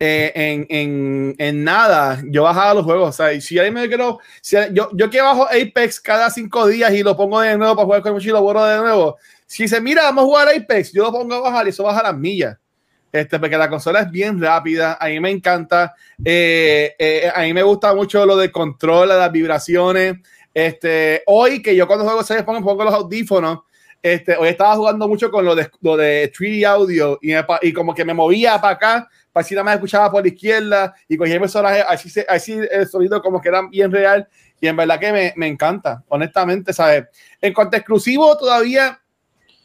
eh, 0.00 0.32
en, 0.34 0.66
en, 0.68 1.34
en 1.38 1.64
nada, 1.64 2.22
yo 2.26 2.44
bajaba 2.44 2.74
los 2.74 2.84
juegos. 2.84 3.08
O 3.08 3.12
sea, 3.12 3.32
y 3.32 3.40
si 3.40 3.58
ahí 3.58 3.70
me 3.70 3.88
quiero, 3.88 4.18
si 4.40 4.56
yo, 4.72 4.90
yo 4.92 5.10
que 5.10 5.20
bajo 5.20 5.46
Apex 5.46 6.00
cada 6.00 6.30
cinco 6.30 6.66
días 6.66 6.92
y 6.92 7.02
lo 7.02 7.16
pongo 7.16 7.40
de 7.40 7.56
nuevo 7.56 7.74
para 7.74 7.86
jugar 7.86 8.02
con 8.02 8.16
el 8.16 8.22
y 8.22 8.26
lo 8.26 8.42
borro 8.42 8.64
de 8.64 8.78
nuevo. 8.78 9.16
Si 9.46 9.66
se 9.66 9.80
mira, 9.80 10.02
vamos 10.02 10.22
a 10.22 10.26
jugar 10.26 10.48
Apex, 10.48 10.92
yo 10.92 11.04
lo 11.04 11.12
pongo 11.12 11.34
a 11.34 11.40
bajar 11.40 11.66
y 11.66 11.70
eso 11.70 11.82
baja 11.82 12.02
las 12.02 12.16
millas. 12.16 12.56
Este, 13.10 13.38
porque 13.38 13.56
la 13.56 13.70
consola 13.70 14.00
es 14.00 14.10
bien 14.10 14.40
rápida, 14.40 14.98
a 15.00 15.08
mí 15.08 15.18
me 15.18 15.30
encanta. 15.30 15.94
Eh, 16.22 16.94
eh, 16.98 17.32
a 17.34 17.40
mí 17.42 17.54
me 17.54 17.62
gusta 17.62 17.94
mucho 17.94 18.24
lo 18.26 18.36
del 18.36 18.52
control, 18.52 19.08
las 19.08 19.32
vibraciones. 19.32 20.18
Este, 20.58 21.22
hoy 21.26 21.62
que 21.62 21.76
yo 21.76 21.86
cuando 21.86 22.04
juego 22.04 22.24
se 22.24 22.42
pongo, 22.42 22.60
pongo 22.64 22.82
los 22.82 22.92
audífonos, 22.92 23.60
este, 24.02 24.36
hoy 24.36 24.48
estaba 24.48 24.74
jugando 24.74 25.06
mucho 25.06 25.30
con 25.30 25.44
lo 25.44 25.54
de, 25.54 25.70
lo 25.82 25.96
de 25.96 26.32
3D 26.32 26.66
audio 26.66 27.16
y, 27.22 27.28
me 27.28 27.44
y 27.62 27.72
como 27.72 27.94
que 27.94 28.04
me 28.04 28.12
movía 28.12 28.60
para 28.60 28.74
acá, 28.74 29.08
para 29.32 29.44
si 29.44 29.54
nada 29.54 29.62
más 29.62 29.74
escuchaba 29.76 30.10
por 30.10 30.20
la 30.20 30.28
izquierda 30.30 30.92
y 31.06 31.16
cogía 31.16 31.34
el 31.34 31.40
personaje, 31.40 31.84
así, 31.86 32.10
así 32.28 32.58
el 32.72 32.88
sonido 32.88 33.22
como 33.22 33.40
que 33.40 33.50
era 33.50 33.68
bien 33.68 33.92
real 33.92 34.26
y 34.60 34.66
en 34.66 34.74
verdad 34.74 34.98
que 34.98 35.12
me, 35.12 35.32
me 35.36 35.46
encanta, 35.46 36.02
honestamente, 36.08 36.72
¿sabes? 36.72 37.04
En 37.40 37.54
cuanto 37.54 37.76
a 37.76 37.78
exclusivo, 37.78 38.36
todavía 38.36 39.00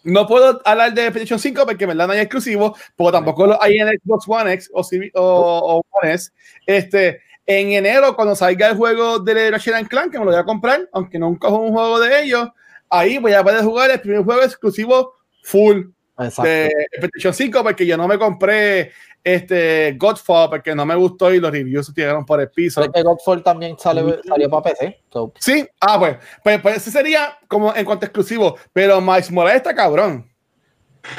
no 0.04 0.28
puedo 0.28 0.62
hablar 0.64 0.94
de 0.94 1.10
PlayStation 1.10 1.40
5 1.40 1.66
porque 1.66 1.86
en 1.86 1.88
verdad 1.88 2.06
no 2.06 2.14
hay 2.14 2.20
exclusivo, 2.20 2.78
porque 2.96 3.14
tampoco 3.14 3.48
lo 3.48 3.64
hay 3.64 3.80
en 3.80 3.88
Xbox 3.88 4.26
One 4.28 4.54
X 4.54 4.70
o, 4.72 4.82
o, 5.16 5.78
o 5.78 5.84
One 5.90 6.14
S. 6.14 6.32
Este, 6.68 7.20
en 7.46 7.74
enero, 7.74 8.16
cuando 8.16 8.36
salga 8.36 8.70
el 8.70 8.78
juego 8.78 9.20
de 9.20 9.52
Ratchet 9.52 9.74
and 9.76 9.88
Clank, 9.88 10.12
que 10.12 10.20
me 10.20 10.26
lo 10.26 10.32
voy 10.32 10.40
a 10.40 10.46
comprar, 10.46 10.88
aunque 10.94 11.20
nunca 11.20 11.50
juego 11.50 11.66
un 11.66 11.74
juego 11.74 12.00
de 12.00 12.24
ellos, 12.24 12.50
ahí 12.90 13.18
voy 13.18 13.34
a 13.34 13.44
poder 13.44 13.64
jugar 13.64 13.92
el 13.92 14.00
primer 14.00 14.24
juego 14.24 14.44
exclusivo 14.44 15.14
full 15.44 15.88
Exacto. 16.18 16.44
de 16.44 16.72
PlayStation 17.00 17.34
5 17.34 17.64
porque 17.64 17.86
yo 17.86 17.98
no 17.98 18.08
me 18.08 18.18
compré 18.18 18.92
este 19.24 19.96
Godfall 19.98 20.50
porque 20.50 20.76
no 20.76 20.86
me 20.86 20.96
gustó 20.96 21.34
y 21.34 21.40
los 21.40 21.52
reviews 21.52 21.88
se 21.88 21.94
tiraron 21.94 22.26
por 22.26 22.40
el 22.42 22.50
piso. 22.50 22.82
Creo 22.82 22.92
que 22.92 23.02
Godfall 23.02 23.44
también 23.44 23.78
sale, 23.80 24.20
salió 24.28 24.50
para 24.50 24.64
PC. 24.64 25.02
so, 25.12 25.34
Sí, 25.40 25.68
ah, 25.80 25.98
pues, 25.98 26.18
pues, 26.44 26.62
pues 26.62 26.78
ese 26.78 26.92
sería 26.92 27.38
como 27.48 27.74
en 27.76 27.86
cuanto 27.86 28.06
a 28.06 28.08
exclusivo, 28.08 28.58
pero 28.72 29.02
Miles 29.02 29.32
Morales 29.32 29.58
está 29.58 29.74
cabrón. 29.74 30.30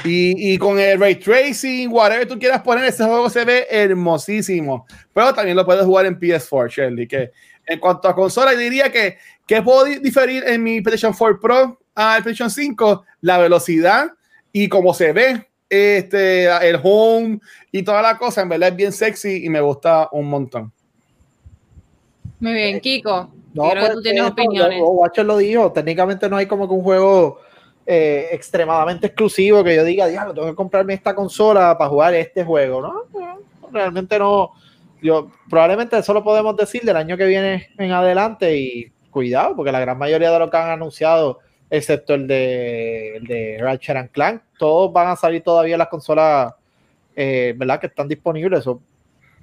Y, 0.04 0.54
y 0.54 0.58
con 0.58 0.78
el 0.78 0.98
ray 0.98 1.16
tracing, 1.16 1.90
whatever 1.92 2.26
tú 2.26 2.38
quieras 2.38 2.62
poner, 2.62 2.84
ese 2.86 3.04
juego 3.04 3.28
se 3.28 3.44
ve 3.44 3.66
hermosísimo. 3.70 4.86
Pero 5.12 5.34
también 5.34 5.56
lo 5.56 5.64
puedes 5.66 5.84
jugar 5.84 6.06
en 6.06 6.18
PS4, 6.18 6.68
Shirley. 6.70 7.06
Que 7.06 7.30
en 7.66 7.78
cuanto 7.78 8.08
a 8.08 8.14
consola, 8.14 8.52
diría 8.52 8.90
que, 8.90 9.18
que 9.46 9.60
puedo 9.62 9.84
di- 9.84 9.98
diferir 9.98 10.42
en 10.46 10.62
mi 10.62 10.80
PlayStation 10.80 11.12
4 11.16 11.38
Pro 11.40 11.80
al 11.94 12.22
PlayStation 12.22 12.50
5, 12.50 13.04
la 13.20 13.38
velocidad 13.38 14.10
y 14.52 14.68
cómo 14.68 14.94
se 14.94 15.12
ve 15.12 15.48
este, 15.68 16.44
el 16.68 16.80
home 16.82 17.40
y 17.70 17.82
toda 17.82 18.00
la 18.02 18.16
cosa. 18.16 18.40
En 18.42 18.48
verdad 18.48 18.70
es 18.70 18.76
bien 18.76 18.92
sexy 18.92 19.44
y 19.44 19.48
me 19.50 19.60
gusta 19.60 20.08
un 20.12 20.28
montón. 20.30 20.72
Muy 22.40 22.52
bien, 22.52 22.80
Kiko. 22.80 23.30
No, 23.54 23.70
creo 23.70 23.74
que 23.74 23.80
pues, 23.80 23.92
tú 23.94 24.02
tienes 24.02 24.22
eso, 24.22 24.32
opiniones. 24.32 24.78
lo- 24.80 24.88
Watcher 24.90 25.24
lo 25.24 25.36
dijo, 25.38 25.72
técnicamente 25.72 26.28
no 26.28 26.36
hay 26.36 26.46
como 26.46 26.66
que 26.68 26.74
un 26.74 26.82
juego 26.82 27.40
eh, 27.86 28.28
extremadamente 28.32 29.08
exclusivo 29.08 29.62
que 29.62 29.76
yo 29.76 29.84
diga, 29.84 30.06
diablo, 30.06 30.34
tengo 30.34 30.48
que 30.48 30.54
comprarme 30.54 30.94
esta 30.94 31.14
consola 31.14 31.76
para 31.76 31.90
jugar 31.90 32.14
este 32.14 32.44
juego, 32.44 32.80
¿no? 32.80 33.02
Realmente 33.70 34.18
no. 34.18 34.52
Yo, 35.02 35.30
probablemente 35.50 35.98
eso 35.98 36.14
lo 36.14 36.24
podemos 36.24 36.56
decir 36.56 36.82
del 36.82 36.96
año 36.96 37.16
que 37.16 37.26
viene 37.26 37.68
en 37.76 37.92
adelante 37.92 38.56
y 38.56 38.90
cuidado, 39.10 39.54
porque 39.54 39.70
la 39.72 39.80
gran 39.80 39.98
mayoría 39.98 40.30
de 40.30 40.38
lo 40.38 40.48
que 40.50 40.56
han 40.56 40.70
anunciado, 40.70 41.40
excepto 41.68 42.14
el 42.14 42.26
de, 42.26 43.16
el 43.16 43.24
de 43.24 43.58
Ratchet 43.60 43.96
and 43.96 44.10
Clank, 44.10 44.42
todos 44.58 44.92
van 44.92 45.08
a 45.08 45.16
salir 45.16 45.42
todavía 45.42 45.76
las 45.76 45.88
consolas, 45.88 46.54
eh, 47.14 47.54
¿verdad? 47.56 47.80
Que 47.80 47.88
están 47.88 48.08
disponibles. 48.08 48.60
Eso, 48.60 48.80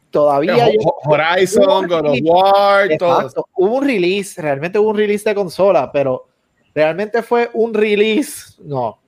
todavía 0.10 0.68
yo- 0.72 0.80
Horizon, 1.04 1.88
God 1.88 2.08
of 2.08 2.18
War, 2.24 2.90
todo. 2.98 3.32
Hubo 3.56 3.76
un 3.76 3.86
release, 3.86 4.42
realmente 4.42 4.80
hubo 4.80 4.90
un 4.90 4.98
release 4.98 5.30
de 5.30 5.36
consola, 5.36 5.92
pero 5.92 6.26
realmente 6.74 7.22
fue 7.22 7.50
un 7.54 7.74
release. 7.74 8.54
No. 8.64 9.00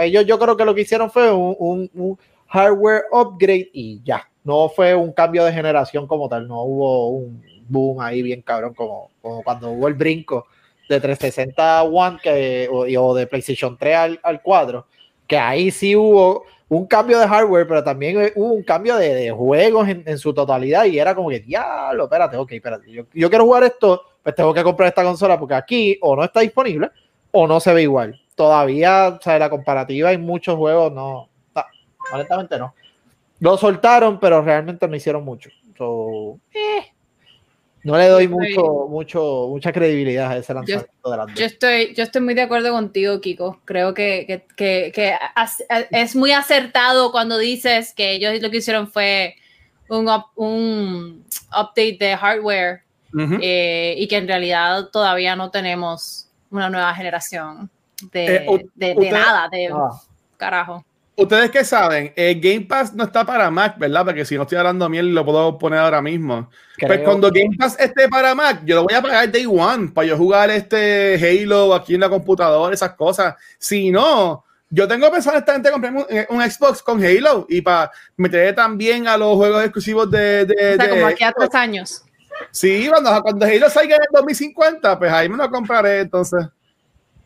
Ellos 0.00 0.26
yo 0.26 0.38
creo 0.38 0.56
que 0.56 0.64
lo 0.64 0.74
que 0.74 0.82
hicieron 0.82 1.10
fue 1.10 1.32
un, 1.32 2.18
hardware 2.48 3.04
upgrade 3.12 3.70
y 3.72 4.02
ya. 4.02 4.28
No 4.44 4.68
fue 4.68 4.94
un 4.94 5.12
cambio 5.12 5.44
de 5.44 5.52
generación 5.52 6.06
como 6.06 6.28
tal. 6.28 6.48
No 6.48 6.62
hubo 6.62 7.08
un 7.08 7.42
boom 7.68 8.00
ahí 8.00 8.22
bien 8.22 8.42
cabrón 8.42 8.74
como, 8.74 9.10
cuando 9.44 9.70
hubo 9.70 9.88
el 9.88 9.94
brinco 9.94 10.46
de 10.88 11.00
360 11.00 11.82
One 11.82 12.18
que, 12.22 12.68
o, 12.70 12.86
o 13.02 13.14
de 13.14 13.26
PlayStation 13.26 13.76
3 13.76 13.96
al, 13.96 14.20
al 14.22 14.42
4. 14.42 14.86
Que 15.26 15.36
ahí 15.36 15.70
sí 15.70 15.94
hubo 15.94 16.44
un 16.68 16.86
cambio 16.86 17.18
de 17.18 17.26
hardware, 17.26 17.66
pero 17.66 17.82
también 17.82 18.32
hubo 18.34 18.52
un 18.52 18.62
cambio 18.62 18.96
de, 18.96 19.14
de 19.14 19.30
juegos 19.30 19.88
en, 19.88 20.02
en 20.06 20.18
su 20.18 20.34
totalidad 20.34 20.84
y 20.84 20.98
era 20.98 21.14
como 21.14 21.30
que, 21.30 21.40
diablo, 21.40 22.04
espérate, 22.04 22.36
ok, 22.36 22.52
espérate, 22.52 22.90
yo, 22.90 23.04
yo 23.14 23.28
quiero 23.30 23.44
jugar 23.44 23.64
esto, 23.64 24.02
pues 24.28 24.36
tengo 24.36 24.52
que 24.52 24.62
comprar 24.62 24.90
esta 24.90 25.02
consola 25.02 25.38
porque 25.38 25.54
aquí 25.54 25.96
o 26.02 26.14
no 26.14 26.22
está 26.22 26.40
disponible 26.40 26.90
o 27.30 27.46
no 27.46 27.60
se 27.60 27.72
ve 27.72 27.80
igual. 27.82 28.20
Todavía, 28.34 29.16
o 29.18 29.22
sea, 29.22 29.38
la 29.38 29.48
comparativa 29.48 30.12
en 30.12 30.20
muchos 30.20 30.54
juegos 30.56 30.92
no, 30.92 31.30
honestamente 32.12 32.58
no. 32.58 32.74
Lo 33.40 33.56
soltaron, 33.56 34.20
pero 34.20 34.42
realmente 34.42 34.86
no 34.86 34.94
hicieron 34.96 35.24
mucho. 35.24 35.48
So, 35.78 36.38
eh, 36.52 36.92
no 37.84 37.96
le 37.96 38.08
doy 38.08 38.24
Yo 38.24 38.30
mucho, 38.30 38.86
mucho, 38.90 39.46
mucha 39.48 39.72
credibilidad 39.72 40.30
a 40.30 40.36
ese 40.36 40.52
lanzamiento 40.52 41.10
de 41.10 41.16
las 41.16 41.34
Yo 41.34 41.46
estoy, 41.46 41.94
yo 41.94 42.02
estoy 42.02 42.20
muy 42.20 42.34
de 42.34 42.42
acuerdo 42.42 42.70
contigo, 42.72 43.22
Kiko. 43.22 43.60
Creo 43.64 43.94
que, 43.94 44.24
que, 44.26 44.44
que- 44.56 44.92
que 44.94 45.14
as- 45.34 45.64
es 45.90 46.14
muy 46.14 46.32
acertado 46.32 47.12
cuando 47.12 47.38
dices 47.38 47.94
que 47.94 48.12
ellos 48.12 48.42
lo 48.42 48.50
que 48.50 48.58
hicieron 48.58 48.88
fue 48.92 49.36
un, 49.88 50.06
up- 50.06 50.32
un 50.36 51.24
update 51.50 51.96
de 51.98 52.14
hardware 52.14 52.82
Ujú. 53.12 53.38
eh, 53.42 53.94
y 53.96 54.06
que 54.08 54.16
en 54.16 54.28
realidad 54.28 54.88
todavía 54.92 55.34
no 55.36 55.50
tenemos 55.50 56.28
una 56.50 56.68
nueva 56.70 56.94
generación 56.94 57.70
de, 58.12 58.36
Eh, 58.36 58.66
de- 58.74 58.94
de 58.94 59.10
nada, 59.10 59.48
de 59.50 59.70
Ah, 59.72 59.90
carajo. 60.36 60.84
Ustedes 61.16 61.50
que 61.50 61.64
saben, 61.64 62.12
el 62.14 62.40
Game 62.40 62.60
Pass 62.60 62.94
no 62.94 63.02
está 63.02 63.24
para 63.24 63.50
Mac, 63.50 63.76
¿verdad? 63.76 64.04
Porque 64.04 64.24
si 64.24 64.36
no 64.36 64.42
estoy 64.42 64.56
hablando 64.56 64.88
miel, 64.88 65.12
lo 65.12 65.24
puedo 65.24 65.58
poner 65.58 65.80
ahora 65.80 66.00
mismo. 66.00 66.48
Pues 66.78 66.92
creo- 66.92 67.04
cuando 67.04 67.28
Game 67.32 67.56
Pass 67.58 67.76
esté 67.80 68.08
para 68.08 68.36
Mac, 68.36 68.60
yo 68.64 68.76
lo 68.76 68.84
voy 68.84 68.94
a 68.94 69.02
pagar 69.02 69.32
Day 69.32 69.44
One 69.44 69.88
para 69.88 70.06
yo 70.06 70.16
jugar 70.16 70.48
este 70.50 71.16
Halo 71.16 71.74
aquí 71.74 71.94
en 71.96 72.00
la 72.02 72.08
computadora, 72.08 72.72
esas 72.72 72.92
cosas. 72.92 73.34
Si 73.58 73.90
no, 73.90 74.44
yo 74.70 74.86
tengo 74.86 75.10
pensado 75.10 75.34
honestamente 75.36 75.72
comprarme 75.72 76.04
un, 76.28 76.36
un 76.36 76.50
Xbox 76.50 76.82
con 76.84 77.02
Halo 77.04 77.46
y 77.48 77.62
para 77.62 77.90
meter 78.16 78.54
también 78.54 79.08
a 79.08 79.16
los 79.16 79.34
juegos 79.34 79.64
exclusivos 79.64 80.08
de. 80.08 80.44
de- 80.46 80.74
O 80.74 80.76
sea, 80.76 80.84
de 80.84 80.88
como 80.90 81.06
aquí 81.08 81.24
a 81.24 81.32
tres 81.32 81.52
años. 81.56 82.04
Sí, 82.50 82.88
cuando, 82.88 83.22
cuando 83.22 83.46
Halo 83.46 83.68
salga 83.70 83.96
en 83.96 84.02
el 84.02 84.08
2050, 84.12 84.98
pues 84.98 85.12
ahí 85.12 85.28
me 85.28 85.36
lo 85.36 85.50
compraré 85.50 86.00
entonces. 86.00 86.46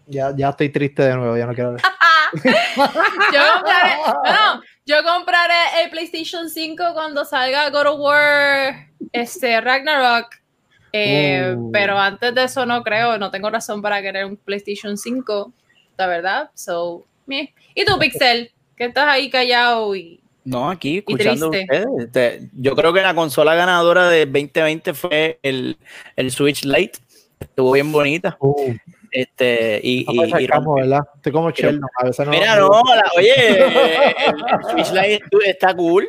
ya, 0.07 0.33
ya 0.37 0.51
estoy 0.51 0.69
triste 0.71 1.03
de 1.03 1.17
nuevo, 1.17 1.37
ya 1.37 1.47
no 1.47 1.55
quiero 1.55 1.73
ver. 1.73 1.83
Yo 2.35 3.41
compraré, 3.55 3.97
bueno, 4.23 4.63
yo 4.87 5.03
compraré 5.05 5.83
el 5.85 5.91
PlayStation 5.91 6.49
5 6.49 6.83
cuando 6.95 7.27
salga 7.27 7.69
God 7.69 7.87
of 7.89 8.01
War 8.01 8.89
este, 9.13 9.61
Ragnarok. 9.61 10.37
Eh, 10.93 11.55
Uh. 11.57 11.71
Pero 11.73 11.99
antes 11.99 12.35
de 12.35 12.45
eso 12.45 12.65
no 12.67 12.83
creo, 12.83 13.19
no 13.19 13.31
tengo 13.31 13.51
razón 13.51 13.83
para 13.83 14.01
querer 14.03 14.25
un 14.27 14.37
PlayStation 14.37 14.97
5, 14.97 15.53
la 15.97 16.07
verdad. 16.07 16.51
So, 16.55 17.05
meh. 17.27 17.53
¿Y 17.75 17.85
tú, 17.85 17.99
Pixel? 18.01 18.53
Que 18.77 18.87
estás 18.87 19.09
ahí 19.09 19.31
callado 19.31 19.95
y 19.95 20.22
No, 20.45 20.71
aquí 20.71 20.99
escuchando 20.99 21.51
ustedes. 21.51 21.87
Este, 22.01 22.49
yo 22.55 22.75
creo 22.75 22.93
que 22.93 23.01
la 23.03 23.15
consola 23.15 23.55
ganadora 23.55 24.09
de 24.09 24.27
2020 24.27 24.95
fue 24.95 25.39
el, 25.43 25.77
el 26.17 26.31
Switch 26.31 26.65
Lite. 26.65 26.99
Estuvo 27.41 27.73
bien 27.73 27.91
bonita. 27.93 28.37
Uh, 28.41 28.75
Este, 29.11 29.79
y, 29.83 30.05
no 30.07 30.25
y- 30.39 30.43
y. 30.45 30.49
Estoy 31.17 31.33
como 31.33 31.51
Sheldon, 31.51 31.89
a 32.01 32.05
veces 32.07 32.25
no. 32.27 32.33
Mira, 32.33 32.57
no, 32.57 32.69
la- 32.69 33.11
oye, 33.17 33.35
el, 33.59 34.35
el 34.35 34.65
Switch 34.71 34.91
Lite 34.93 35.23
está 35.47 35.75
cool, 35.75 36.09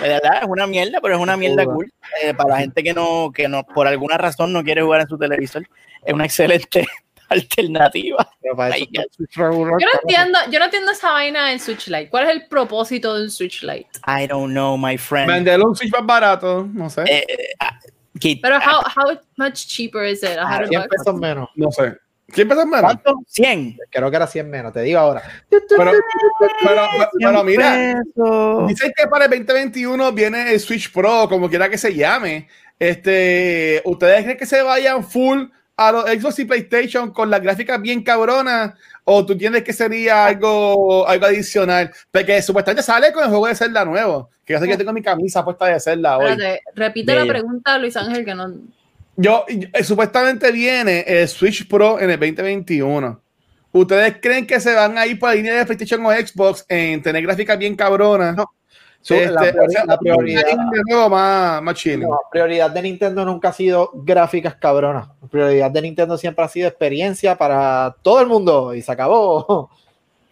¿verdad? 0.00 0.38
Es 0.42 0.48
una 0.48 0.66
mierda, 0.66 1.00
pero 1.02 1.16
es 1.16 1.20
una 1.20 1.36
mierda 1.36 1.64
cool. 1.64 1.92
Eh, 2.22 2.32
para 2.32 2.50
la 2.50 2.58
gente 2.60 2.82
que 2.82 2.94
no, 2.94 3.32
que 3.34 3.48
no, 3.48 3.64
por 3.64 3.86
alguna 3.88 4.16
razón 4.18 4.52
no 4.52 4.62
quiere 4.62 4.82
jugar 4.82 5.00
en 5.00 5.08
su 5.08 5.18
televisor, 5.18 5.66
es 6.04 6.14
una 6.14 6.24
excelente 6.26 6.86
alternativa. 7.28 8.28
Pero 8.40 8.56
para 8.56 8.76
eso 8.76 8.86
yo 8.92 9.48
no 9.58 9.76
entiendo, 10.02 10.38
yo 10.50 10.58
no 10.58 10.64
entiendo 10.64 10.92
esa 10.92 11.12
vaina 11.12 11.52
en 11.52 11.60
Switch 11.60 11.88
Lite. 11.88 12.08
¿Cuál 12.08 12.24
es 12.24 12.30
el 12.30 12.46
propósito 12.48 13.14
de 13.14 13.24
un 13.24 13.30
Switch 13.30 13.62
Lite? 13.62 13.88
I 14.06 14.26
don't 14.26 14.52
know, 14.52 14.76
my 14.76 14.96
friend. 14.98 15.30
Venderle 15.30 15.64
un 15.64 15.76
Switch 15.76 15.92
más 15.92 16.04
barato, 16.04 16.68
no 16.72 16.90
sé. 16.90 17.02
Eh, 17.06 17.24
ah, 17.60 17.78
Kit, 18.18 18.40
Pero 18.42 18.58
how, 18.58 18.80
how 18.94 19.18
much 19.36 19.66
cheaper 19.66 20.04
is 20.04 20.22
it? 20.22 20.38
Ah, 20.38 20.58
100 20.58 20.68
100 20.68 20.82
bucks? 20.82 20.96
pesos 20.96 21.20
menos. 21.20 21.48
No 21.56 21.70
sé. 21.72 21.96
¿Quién 22.26 22.50
empezó 22.50 22.66
menos? 22.66 22.80
¿Cuánto? 22.80 23.20
100. 23.26 23.78
Creo 23.90 24.10
que 24.10 24.16
era 24.16 24.26
100 24.26 24.50
menos, 24.50 24.72
te 24.72 24.82
digo 24.82 24.98
ahora. 24.98 25.22
Pero, 25.48 25.62
pero, 25.68 25.92
pero 27.18 27.44
mira, 27.44 28.00
pesos. 28.14 28.68
Dicen 28.68 28.92
que 28.96 29.06
para 29.06 29.26
el 29.26 29.30
2021 29.30 30.12
viene 30.12 30.52
el 30.52 30.60
Switch 30.60 30.92
Pro, 30.92 31.28
como 31.28 31.48
quiera 31.48 31.68
que 31.68 31.78
se 31.78 31.94
llame. 31.94 32.48
Este, 32.78 33.82
¿Ustedes 33.84 34.22
creen 34.24 34.38
que 34.38 34.46
se 34.46 34.62
vayan 34.62 35.04
full 35.04 35.44
a 35.76 35.92
los 35.92 36.04
Xbox 36.04 36.38
y 36.38 36.44
PlayStation 36.44 37.10
con 37.12 37.30
las 37.30 37.42
gráficas 37.42 37.80
bien 37.80 38.02
cabronas? 38.02 38.74
¿O 39.04 39.24
tú 39.24 39.34
entiendes 39.34 39.62
que 39.62 39.72
sería 39.72 40.26
algo, 40.26 41.06
algo 41.06 41.26
adicional? 41.26 41.92
Porque 42.10 42.40
supuestamente 42.40 42.82
sale 42.82 43.12
con 43.12 43.24
el 43.24 43.30
juego 43.30 43.46
de 43.46 43.54
Zelda 43.54 43.84
nuevo. 43.84 44.30
Que 44.44 44.54
yo 44.54 44.60
sé 44.60 44.66
que 44.66 44.76
tengo 44.76 44.92
mi 44.92 45.02
camisa 45.02 45.44
puesta 45.44 45.66
de 45.66 45.80
Zelda 45.80 46.18
hoy. 46.18 46.30
Espérate, 46.30 46.62
repite 46.74 47.14
la 47.14 47.26
pregunta, 47.26 47.78
Luis 47.78 47.96
Ángel, 47.96 48.24
que 48.24 48.34
no. 48.34 48.52
Yo, 49.16 49.44
eh, 49.48 49.84
supuestamente 49.84 50.50
viene 50.50 51.04
el 51.06 51.28
Switch 51.28 51.68
Pro 51.68 52.00
en 52.00 52.10
el 52.10 52.18
2021. 52.18 53.20
¿Ustedes 53.72 54.16
creen 54.20 54.46
que 54.46 54.60
se 54.60 54.74
van 54.74 54.96
a 54.98 55.06
ir 55.06 55.18
por 55.18 55.30
la 55.30 55.34
línea 55.34 55.54
de 55.54 55.64
PlayStation 55.64 56.04
o 56.06 56.12
Xbox 56.12 56.64
en 56.68 57.02
tener 57.02 57.22
gráficas 57.22 57.58
bien 57.58 57.76
cabronas? 57.76 58.36
No. 58.36 58.50
Este, 59.14 59.30
la, 59.30 59.40
priori- 59.42 59.66
o 59.66 59.70
sea, 59.70 59.84
la 59.84 59.98
prioridad, 59.98 60.42
de 60.46 60.82
nuevo 60.88 61.10
más, 61.10 61.62
más 61.62 61.86
no, 61.86 62.18
prioridad 62.30 62.70
de 62.70 62.82
Nintendo 62.82 63.24
nunca 63.24 63.50
ha 63.50 63.52
sido 63.52 63.90
gráficas 63.94 64.54
cabronas. 64.54 65.08
La 65.20 65.28
prioridad 65.28 65.70
de 65.70 65.82
Nintendo 65.82 66.16
siempre 66.16 66.44
ha 66.44 66.48
sido 66.48 66.68
experiencia 66.68 67.36
para 67.36 67.94
todo 68.02 68.20
el 68.20 68.26
mundo 68.26 68.74
y 68.74 68.82
se 68.82 68.92
acabó. 68.92 69.70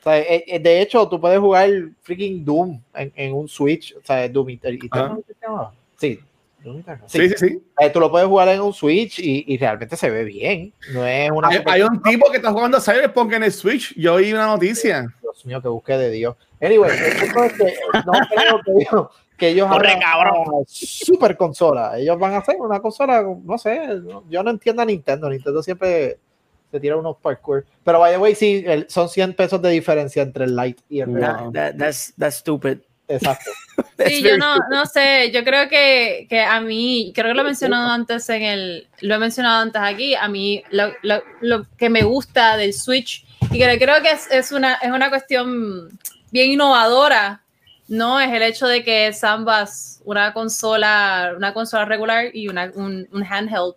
O 0.01 0.05
sea, 0.05 0.19
eh, 0.19 0.43
eh, 0.49 0.59
de 0.59 0.81
hecho, 0.83 1.09
tú 1.09 1.21
puedes 1.21 1.39
jugar 1.39 1.71
freaking 2.03 2.45
Doom 2.45 2.81
en, 2.93 3.13
en 3.15 3.33
un 3.35 3.47
Switch. 3.47 3.95
O 3.97 4.01
sea, 4.05 4.29
Doom 4.29 4.49
Eter- 4.49 4.85
Eternal, 4.85 5.23
¿qué 5.25 5.33
se 5.33 5.47
llama? 5.47 5.73
Sí. 5.97 6.21
Sí. 6.65 6.83
Sí, 7.07 7.29
sí, 7.29 7.35
sí. 7.39 7.63
Eh, 7.79 7.89
tú 7.91 8.01
lo 8.01 8.11
puedes 8.11 8.27
jugar 8.27 8.49
en 8.49 8.63
un 8.63 8.73
Switch 8.73 9.21
y, 9.21 9.45
y 9.47 9.57
realmente 9.59 9.97
se 9.97 10.11
ve 10.11 10.25
bien. 10.25 10.73
No 10.93 11.07
es 11.07 11.31
una. 11.31 11.47
Hay, 11.51 11.63
hay 11.67 11.83
un 11.83 12.03
tipo 12.03 12.29
que 12.33 12.39
está 12.39 12.51
jugando 12.51 12.81
Cyberpunk 12.81 13.33
en 13.35 13.45
el 13.45 13.53
Switch. 13.53 13.95
Yo 13.97 14.15
oí 14.15 14.33
una 14.33 14.47
noticia. 14.47 15.07
Dios 15.23 15.47
mío, 15.47 15.63
que 15.63 15.69
busque 15.69 15.97
de 15.97 16.11
Dios. 16.11 16.35
Anyway, 16.63 16.91
el 16.97 17.17
punto 17.33 17.45
es 17.45 17.53
que 17.55 17.75
no 18.07 18.13
creo 18.31 18.61
que 18.65 18.73
ellos, 18.83 19.07
que 19.37 19.49
ellos 19.49 19.69
Corre, 19.69 19.89
hagan 19.89 20.01
cabrón. 20.01 20.35
una 20.47 20.65
super 20.67 21.37
consola. 21.37 21.99
Ellos 21.99 22.19
van 22.19 22.35
a 22.35 22.39
hacer 22.39 22.57
una 22.61 22.81
consola, 22.81 23.23
no 23.45 23.59
sé, 23.59 23.87
no- 24.01 24.25
yo 24.31 24.43
no 24.43 24.51
entiendo 24.51 24.81
a 24.81 24.85
Nintendo. 24.85 25.29
Nintendo 25.29 25.63
siempre 25.63 26.19
se 26.71 26.81
tira 26.81 26.97
unos 26.97 27.17
parkour. 27.19 27.67
Pero 27.85 27.99
by 27.99 28.13
the 28.13 28.19
way, 28.19 28.35
sí, 28.37 28.63
el- 28.67 28.89
son 28.89 29.09
100 29.09 29.35
pesos 29.35 29.61
de 29.61 29.71
diferencia 29.71 30.23
entre 30.23 30.45
el 30.45 30.55
Lite 30.57 30.83
y 30.89 31.01
el. 31.01 31.13
Real. 31.13 31.37
That- 31.37 31.53
that- 31.53 31.77
that's, 31.79 32.15
that's 32.17 32.37
stupid. 32.37 32.79
Exacto. 33.09 33.51
Sí, 34.07 34.21
yo 34.23 34.37
no, 34.37 34.57
no 34.71 34.85
sé, 34.87 35.31
yo 35.33 35.45
creo 35.45 35.69
que, 35.69 36.27
que 36.29 36.41
a 36.41 36.61
mí, 36.61 37.13
creo 37.15 37.29
que 37.29 37.35
lo 37.35 37.43
he 37.43 37.45
mencionado 37.45 37.89
antes 37.91 38.29
en 38.31 38.43
el, 38.43 38.89
lo 39.01 39.15
he 39.15 39.19
mencionado 39.19 39.63
antes 39.63 39.81
aquí, 39.81 40.15
a 40.17 40.27
mí 40.29 40.63
lo, 40.71 40.89
lo- 41.03 41.23
lo 41.41 41.65
que 41.77 41.89
me 41.89 42.03
gusta 42.03 42.57
del 42.57 42.73
Switch 42.75 43.25
y 43.53 43.59
que 43.59 43.79
creo 43.79 44.03
que 44.03 44.11
es, 44.11 44.29
es 44.31 44.51
una, 44.51 44.75
es 44.75 44.91
una 44.91 45.09
cuestión 45.09 45.89
bien 46.33 46.51
innovadora, 46.51 47.43
¿no? 47.87 48.19
Es 48.21 48.33
el 48.33 48.43
hecho 48.43 48.67
de 48.67 48.83
que 48.83 49.07
es 49.07 49.23
ambas 49.23 50.01
una 50.05 50.33
consola, 50.33 51.35
una 51.37 51.55
consola 51.55 51.85
regular 51.85 52.27
y 52.35 52.49
una, 52.49 52.73
un, 52.75 53.07
un 53.13 53.23
handheld. 53.25 53.75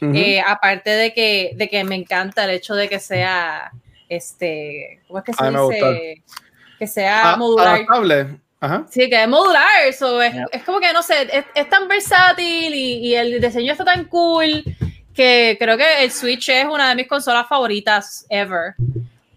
Eh, 0.00 0.40
aparte 0.46 0.90
de 0.90 1.12
que, 1.14 1.52
de 1.56 1.68
que 1.68 1.82
me 1.82 1.94
encanta 1.94 2.44
el 2.44 2.50
hecho 2.50 2.74
de 2.74 2.86
que 2.88 3.00
sea, 3.00 3.72
este, 4.10 5.00
¿cómo 5.06 5.18
es 5.20 5.24
que 5.24 5.32
se 5.32 5.38
Ah, 5.44 5.50
dice? 5.50 6.22
Que 6.78 6.86
sea 6.86 7.32
Ah, 7.32 7.36
modular. 7.36 7.68
adaptable. 7.76 8.38
Ajá. 8.60 8.86
Sí, 8.90 9.08
que 9.10 9.22
es 9.22 9.28
modular, 9.28 9.92
so 9.98 10.20
es, 10.22 10.32
Yeah. 10.34 10.46
es 10.52 10.62
como 10.64 10.80
que 10.80 10.92
no 10.92 11.02
sé, 11.02 11.22
es, 11.32 11.44
es 11.54 11.68
tan 11.68 11.88
versátil 11.88 12.74
y, 12.74 13.06
y 13.08 13.14
el 13.14 13.40
diseño 13.40 13.72
está 13.72 13.84
tan 13.84 14.04
cool 14.04 14.62
que 15.14 15.56
creo 15.58 15.76
que 15.78 16.04
el 16.04 16.10
Switch 16.10 16.48
es 16.50 16.64
una 16.66 16.90
de 16.90 16.94
mis 16.94 17.06
consolas 17.08 17.46
favoritas 17.48 18.26
ever. 18.28 18.74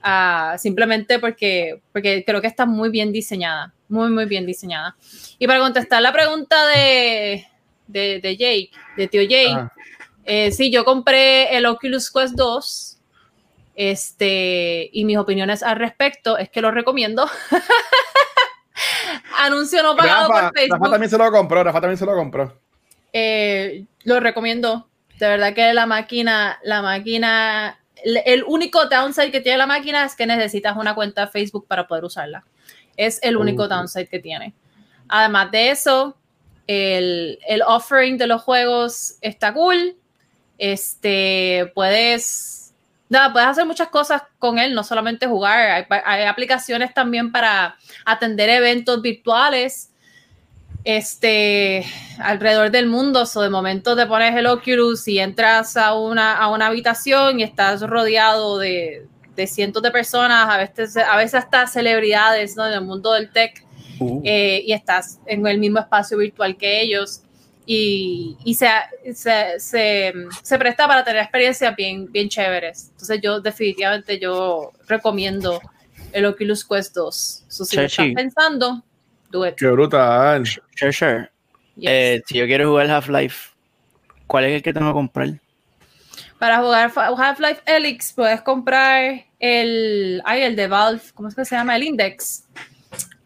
Ah, 0.02 0.56
simplemente 0.58 1.20
porque, 1.20 1.82
porque 1.92 2.24
creo 2.26 2.42
que 2.42 2.48
está 2.48 2.66
muy 2.66 2.90
bien 2.90 3.12
diseñada, 3.12 3.74
muy, 3.88 4.10
muy 4.10 4.26
bien 4.26 4.46
diseñada. 4.46 4.96
Y 5.38 5.48
para 5.48 5.60
contestar 5.60 6.02
la 6.02 6.14
pregunta 6.14 6.68
de, 6.68 7.46
de, 7.88 8.20
de 8.22 8.38
Jake, 8.38 8.72
de 8.96 9.08
tío 9.08 9.24
Jake, 9.24 9.70
eh, 10.26 10.52
sí, 10.52 10.72
yo 10.72 10.86
compré 10.86 11.58
el 11.58 11.66
Oculus 11.66 12.12
Quest 12.12 12.36
2. 12.36 12.98
Este, 13.76 14.90
y 14.92 15.06
mis 15.06 15.18
opiniones 15.18 15.64
al 15.64 15.78
respecto 15.78 16.38
es 16.38 16.50
que 16.50 16.62
lo 16.62 16.70
recomiendo. 16.70 17.28
Anuncio 19.40 19.82
no 19.82 19.96
pagado 19.96 20.28
Rafa, 20.28 20.50
por 20.50 20.58
Facebook. 20.60 20.80
Rafa 20.80 20.92
también 20.92 21.10
se 21.10 21.18
lo 21.18 21.32
compró. 21.32 21.64
Rafa 21.64 21.82
también 21.82 21.98
se 21.98 22.06
lo 22.06 22.14
compró. 22.14 22.62
Eh, 23.14 23.86
lo 24.04 24.20
recomiendo. 24.20 24.88
De 25.18 25.28
verdad 25.28 25.54
que 25.54 25.74
la 25.74 25.86
máquina, 25.86 26.60
la 26.64 26.82
máquina, 26.82 27.79
el, 28.04 28.44
único 28.46 28.86
downside 28.86 29.32
que 29.32 29.42
tiene 29.42 29.58
la 29.58 29.68
máquina 29.68 30.06
es 30.06 30.16
que 30.16 30.26
necesitas 30.26 30.78
una 30.78 30.96
cuenta 30.96 31.26
de 31.26 31.32
Facebook 31.32 31.68
para 31.68 31.88
poder 31.88 32.04
usarla. 32.04 32.46
Es 32.98 33.20
el 33.24 33.38
único 33.38 33.68
downside 33.68 34.08
que 34.08 34.20
tiene. 34.20 34.54
Además 35.08 35.52
de 35.52 35.72
eso, 35.72 36.18
el, 36.68 37.40
el 37.48 37.62
offering 37.62 38.18
de 38.18 38.28
los 38.28 38.42
juegos 38.42 39.16
está 39.22 39.54
cool. 39.54 39.96
Este, 40.58 41.72
puedes, 41.74 42.74
nada, 43.08 43.32
puedes 43.32 43.48
hacer 43.48 43.66
muchas 43.66 43.88
cosas 43.88 44.24
con 44.38 44.60
él, 44.60 44.76
no 44.76 44.84
solamente 44.84 45.26
jugar. 45.28 45.88
Hay 46.06 46.24
aplicaciones 46.26 46.94
también 46.94 47.32
para 47.32 47.78
atender 48.06 48.50
eventos 48.50 49.02
virtuales 49.02 49.92
este, 50.98 51.86
alrededor 52.18 52.72
del 52.72 52.88
mundo. 52.88 53.26
So, 53.26 53.42
de 53.42 53.50
momento 53.50 53.96
te 53.96 54.06
pones 54.06 54.36
el 54.36 54.48
Oculus 54.48 55.08
y 55.08 55.20
entras 55.20 55.78
a 55.78 55.94
una, 55.94 56.38
a 56.38 56.52
una 56.52 56.68
habitación 56.68 57.40
y 57.40 57.44
estás 57.44 57.82
rodeado 57.82 58.58
de, 58.58 59.06
de 59.36 59.48
cientos 59.48 59.84
de 59.84 59.92
personas, 59.92 60.50
a 60.50 60.58
veces, 60.58 60.98
a 60.98 61.16
veces 61.16 61.36
hasta 61.36 61.68
celebridades 61.68 62.56
¿no? 62.56 62.68
en 62.68 62.74
el 62.74 62.82
mundo 62.82 63.14
del 63.14 63.32
tech 63.32 63.66
Uh, 64.00 64.22
eh, 64.24 64.64
y 64.66 64.72
estás 64.72 65.20
en 65.26 65.46
el 65.46 65.60
mismo 65.60 65.80
espacio 65.80 66.18
virtual 66.18 66.56
que 66.56 66.82
ellos 66.82 67.22
y, 67.66 68.38
y 68.46 68.56
se, 68.56 68.70
se, 69.14 69.60
se, 69.60 70.14
se 70.42 70.58
presta 70.58 70.88
para 70.88 71.04
tener 71.04 71.22
experiencias 71.22 71.76
bien, 71.76 72.10
bien 72.10 72.30
chéveres. 72.30 72.92
Entonces 72.92 73.20
yo 73.22 73.42
definitivamente 73.42 74.18
yo 74.18 74.72
recomiendo 74.88 75.60
el 76.14 76.26
Oculus 76.26 76.66
Quest 76.66 76.96
2. 76.96 77.44
So, 77.48 77.66
si 77.66 77.76
lo 77.76 77.84
estás 77.84 78.08
pensando, 78.16 78.84
do 79.30 79.46
it. 79.46 79.56
Qué 79.56 79.68
brutal. 79.68 80.46
sure, 80.46 80.92
sure. 80.92 81.30
Yes. 81.76 81.90
Eh, 81.90 82.22
si 82.26 82.38
yo 82.38 82.46
quiero 82.46 82.70
jugar 82.70 82.90
Half-Life, 82.90 83.56
¿cuál 84.28 84.46
es 84.46 84.56
el 84.56 84.62
que 84.62 84.74
tengo 84.74 84.88
que 84.88 84.94
comprar? 84.94 85.30
Para 86.38 86.60
jugar 86.60 86.92
Half-Life 86.96 87.62
Helix 87.66 88.14
puedes 88.14 88.42
comprar 88.42 89.26
el, 89.40 90.22
ay, 90.26 90.44
el 90.44 90.56
de 90.56 90.68
Valve, 90.68 91.02
¿cómo 91.14 91.28
es 91.28 91.36
que 91.36 91.46
se 91.46 91.56
llama? 91.56 91.76
El 91.76 91.84
Index. 91.84 92.46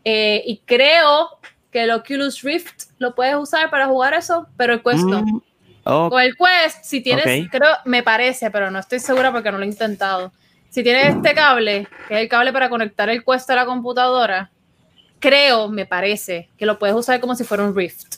Eh, 0.03 0.43
y 0.45 0.57
creo 0.65 1.39
que 1.71 1.83
el 1.83 1.91
Oculus 1.91 2.41
Rift 2.41 2.85
lo 2.99 3.15
puedes 3.15 3.35
usar 3.35 3.69
para 3.69 3.87
jugar 3.87 4.13
eso, 4.13 4.47
pero 4.57 4.73
el 4.73 4.83
Quest 4.83 5.03
no. 5.03 5.23
Mm, 5.23 5.41
oh, 5.85 6.09
Con 6.09 6.21
el 6.21 6.35
Quest, 6.35 6.83
si 6.83 7.01
tienes, 7.01 7.49
creo, 7.49 7.69
me 7.85 8.03
parece, 8.03 8.51
pero 8.51 8.69
no 8.69 8.79
estoy 8.79 8.99
segura 8.99 9.31
porque 9.31 9.51
no 9.51 9.57
lo 9.57 9.63
he 9.63 9.67
intentado. 9.67 10.31
Si 10.69 10.83
tienes 10.83 11.15
este 11.15 11.33
cable, 11.33 11.87
que 12.07 12.15
es 12.15 12.21
el 12.21 12.29
cable 12.29 12.51
para 12.51 12.69
conectar 12.69 13.09
el 13.09 13.23
Quest 13.23 13.49
a 13.49 13.55
la 13.55 13.65
computadora, 13.65 14.51
creo, 15.23 15.69
me 15.69 15.85
parece, 15.85 16.49
que 16.57 16.65
lo 16.65 16.77
puedes 16.77 16.93
usar 16.93 17.21
como 17.21 17.33
si 17.33 17.45
fuera 17.45 17.63
un 17.63 17.73
Rift. 17.73 18.17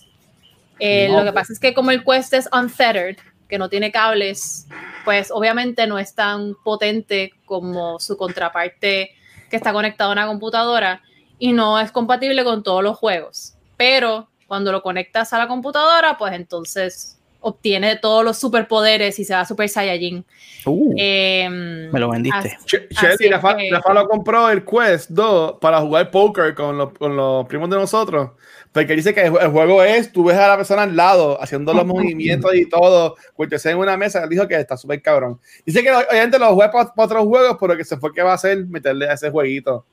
Eh, 0.80 1.08
No. 1.08 1.20
Lo 1.20 1.26
que 1.26 1.34
pasa 1.34 1.54
es 1.54 1.60
que 1.60 1.76
como 1.76 1.92
el 1.92 2.04
Quest 2.04 2.34
es 2.34 2.50
unfettered, 2.52 3.18
que 3.48 3.60
no 3.60 3.70
tiene 3.70 3.92
cables, 3.92 4.66
pues 5.06 5.30
obviamente 5.30 5.86
no 5.86 6.00
es 6.00 6.16
tan 6.16 6.56
potente 6.64 7.32
como 7.46 8.00
su 8.00 8.18
contraparte 8.18 9.12
que 9.52 9.56
está 9.56 9.72
conectado 9.72 10.10
a 10.10 10.14
una 10.14 10.26
computadora 10.26 11.04
y 11.38 11.54
no 11.54 11.80
es 11.80 11.92
compatible 11.92 12.44
con 12.44 12.64
todos 12.64 12.82
los 12.82 12.98
juegos. 12.98 13.54
Pero 13.78 14.28
cuando 14.48 14.72
lo 14.72 14.82
conectas 14.82 15.32
a 15.32 15.38
la 15.38 15.48
computadora, 15.48 16.18
pues 16.18 16.34
entonces 16.34 17.15
obtiene 17.48 17.96
todos 17.98 18.26
los 18.26 18.40
superpoderes 18.40 19.20
y 19.20 19.24
se 19.24 19.36
va 19.36 19.46
Super 19.46 19.70
Saiyajin. 19.70 20.26
uh, 20.66 20.94
Em, 20.98 21.92
me 21.92 22.00
lo 22.00 22.10
vendiste. 22.10 22.58
Shelly, 22.66 23.28
es 23.28 23.32
Rafa, 23.32 23.56
que- 23.56 23.70
Rafa 23.72 23.94
lo 23.94 24.08
compró 24.08 24.50
el 24.50 24.66
Quest 24.66 25.12
2 25.12 25.60
para 25.62 25.80
jugar 25.80 26.10
póker 26.10 26.56
con 26.56 26.76
los, 26.76 26.94
con 26.94 27.16
los 27.16 27.46
primos 27.46 27.70
de 27.70 27.76
nosotros. 27.76 28.32
Porque 28.72 28.96
dice 28.96 29.14
que 29.14 29.22
el, 29.22 29.38
el 29.38 29.50
juego 29.52 29.84
es, 29.84 30.12
tú 30.12 30.24
ves 30.24 30.36
a 30.38 30.48
la 30.48 30.58
persona 30.58 30.82
al 30.82 30.96
lado 30.96 31.40
haciendo 31.40 31.72
los 31.72 31.86
movimientos 31.86 32.54
y 32.56 32.68
todo, 32.68 33.16
cuéntese 33.36 33.70
en 33.70 33.78
una 33.78 33.96
mesa, 33.96 34.24
él 34.24 34.30
dijo 34.30 34.48
que 34.48 34.56
está 34.56 34.76
súper 34.76 35.02
cabrón. 35.04 35.40
Dice 35.64 35.84
que 35.84 35.92
obviamente 35.92 36.40
lo 36.40 36.56
juega 36.56 36.72
para, 36.72 36.92
otros 36.98 37.26
juegos, 37.26 37.58
pero 37.62 37.78
que 37.78 37.86
se 37.86 37.98
fue 37.98 38.12
que 38.12 38.24
va 38.24 38.32
a 38.32 38.36
hacer 38.36 38.66
meterle 38.66 39.08
a 39.08 39.14
ese 39.14 39.30
jueguito. 39.30 39.86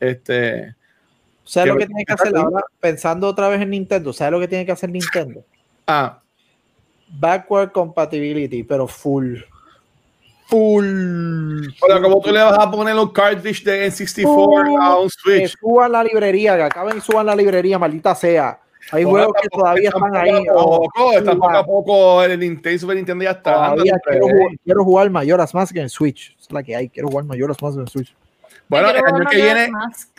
Este, 0.00 0.74
¿Sabes 1.44 1.68
lo 1.74 1.78
que 1.78 1.86
tiene 1.86 2.04
que 2.06 2.12
hacer 2.14 2.34
ahora? 2.34 2.64
Pensando 2.80 3.28
otra 3.28 3.48
vez 3.48 3.60
en 3.60 3.70
Nintendo, 3.70 4.14
¿sabes 4.14 4.32
lo 4.32 4.40
que 4.40 4.48
tiene 4.48 4.64
que 4.64 4.72
hacer 4.72 4.88
Nintendo? 4.88 5.44
ah, 5.86 6.22
Backward 7.18 7.72
compatibility, 7.72 8.62
pero 8.64 8.86
full. 8.86 9.36
Full. 10.46 11.68
pero 11.86 12.02
como 12.02 12.20
tú 12.20 12.30
le 12.30 12.42
vas 12.42 12.58
a 12.58 12.70
poner 12.70 12.94
un 12.96 13.08
cartridge 13.10 13.64
de 13.64 13.86
N64 13.88 14.78
a 14.80 14.98
un 14.98 15.08
Que 15.08 15.48
Switch. 15.48 15.56
suban 15.58 15.90
la 15.92 16.04
librería, 16.04 16.56
que 16.56 16.62
acaben 16.64 16.98
y 16.98 17.00
suban 17.00 17.26
la 17.26 17.34
librería, 17.34 17.78
maldita 17.78 18.14
sea. 18.14 18.60
Hay 18.92 19.04
Bueno, 19.04 19.26
juegos 19.32 19.42
que 19.42 19.48
todavía 19.48 19.88
están 19.88 20.14
ahí. 20.16 20.44
poco, 20.46 20.88
vamos, 20.94 21.14
está 21.16 21.32
poco 21.34 21.48
a 21.56 21.64
poco 21.64 22.22
el 22.22 22.38
Nintendo 22.38 22.78
Super 22.78 22.96
Nintendo 22.96 23.24
ya 23.24 23.30
está. 23.30 23.74
Quiero, 23.74 23.98
jugar, 24.28 24.48
quiero 24.62 24.84
jugar 24.84 25.10
Mayoras 25.10 25.54
Mask 25.54 25.74
en 25.76 25.88
Switch. 25.88 26.36
Es 26.38 26.52
la 26.52 26.62
que 26.62 26.76
hay. 26.76 26.90
Quiero 26.90 27.08
jugar 27.08 27.24
Mayoras 27.24 27.60
Mask 27.62 27.78
en 27.78 27.86
Switch. 27.88 28.14
Bueno, 28.68 28.90
el 28.90 28.96
año 28.98 29.24
que 29.30 29.36
viene, 29.36 29.68
Mask. 29.70 30.10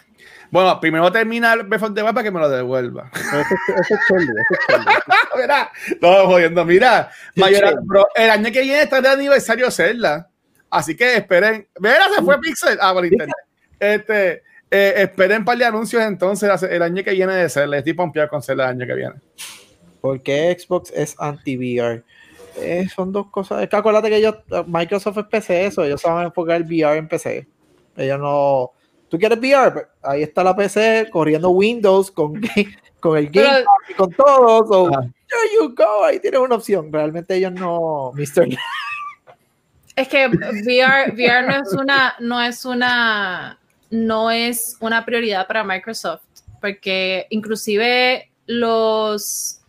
Bueno, 0.51 0.80
primero 0.80 1.11
termina 1.11 1.53
of 1.53 1.93
the 1.93 2.01
Wild 2.01 2.13
para 2.13 2.23
que 2.23 2.32
me 2.32 2.39
lo 2.39 2.49
devuelva. 2.49 3.11
Ese 3.13 3.41
es 3.41 3.80
ese 3.80 3.93
es 3.93 3.99
mira, 5.38 5.71
no, 6.01 6.28
jodiendo, 6.28 6.65
mira, 6.65 7.09
bro, 7.84 8.07
el 8.15 8.30
año 8.30 8.51
que 8.51 8.61
viene 8.61 8.84
está 8.84 9.01
de 9.01 9.09
aniversario 9.09 9.69
Zelda, 9.71 10.30
así 10.69 10.95
que 10.95 11.17
esperen, 11.17 11.67
mira, 11.80 12.05
se 12.15 12.21
fue 12.23 12.39
Pixel, 12.39 12.78
ah, 12.82 12.93
por 12.93 13.05
internet, 13.05 13.36
este, 13.80 14.43
eh, 14.71 14.93
esperen 14.97 15.39
un 15.39 15.45
par 15.45 15.57
de 15.57 15.65
anuncios 15.65 16.01
entonces 16.03 16.63
el 16.63 16.82
año 16.82 17.03
que 17.03 17.11
viene 17.11 17.34
de 17.34 17.49
Zelda, 17.49 17.78
estoy 17.78 17.93
pompeado 17.93 18.30
con 18.30 18.41
Zelda 18.41 18.65
el 18.65 18.82
año 18.82 18.88
que 18.88 18.95
viene. 18.95 19.15
Porque 20.01 20.55
Xbox 20.59 20.91
es 20.91 21.15
anti-VR. 21.17 22.03
Eh, 22.57 22.88
son 22.93 23.11
dos 23.11 23.28
cosas. 23.32 23.63
Es 23.63 23.69
que 23.69 23.76
acuérdate 23.76 24.09
que 24.09 24.17
ellos, 24.17 24.36
Microsoft 24.67 25.17
es 25.17 25.26
PC, 25.26 25.65
eso. 25.65 25.84
Ellos 25.84 25.99
se 25.99 26.07
van 26.07 26.19
a 26.19 26.23
enfocar 26.26 26.57
el 26.57 26.63
VR 26.63 26.97
en 26.97 27.07
PC. 27.07 27.47
Ellos 27.97 28.19
no. 28.19 28.71
¿Tú 29.10 29.18
quieres 29.20 29.38
VR? 29.39 29.72
Pues, 29.72 29.86
ahí 30.03 30.24
está 30.24 30.43
la 30.43 30.56
PC 30.56 31.10
corriendo 31.12 31.49
Windows 31.49 32.12
con, 32.12 32.41
con 32.99 33.18
el 33.18 33.30
Game 33.30 33.47
Pero- 33.47 33.66
y 33.89 33.93
con 33.93 34.12
todo. 34.12 34.68
So, 34.68 34.88
Ah. 34.93 35.01
there 35.01 35.49
you 35.56 35.74
go. 35.76 36.03
Ahí 36.06 36.20
tienes 36.20 36.39
una 36.39 36.56
opción. 36.56 36.91
Realmente 36.91 37.36
ellos 37.36 37.51
no, 37.53 38.12
Mr. 38.16 38.47
Es 39.95 40.08
que 40.10 40.28
VR, 40.28 41.12
VR 41.14 41.47
no 41.47 41.56
es 41.62 41.74
una, 41.74 42.16
no 42.20 42.41
es 42.41 42.66
una, 42.66 43.58
no 43.91 44.30
es 44.32 44.76
una 44.82 45.06
prioridad 45.06 45.47
para 45.47 45.64
Microsoft, 45.64 46.22
porque 46.60 47.28
inclusive 47.30 48.30
los 48.47 49.62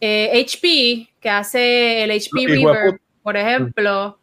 eh, 0.00 0.30
HP, 0.46 1.10
que 1.20 1.28
hace 1.28 2.04
el 2.04 2.10
HP 2.10 2.46
Reverb, 2.46 3.00
por 3.22 3.36
ejemplo, 3.36 4.18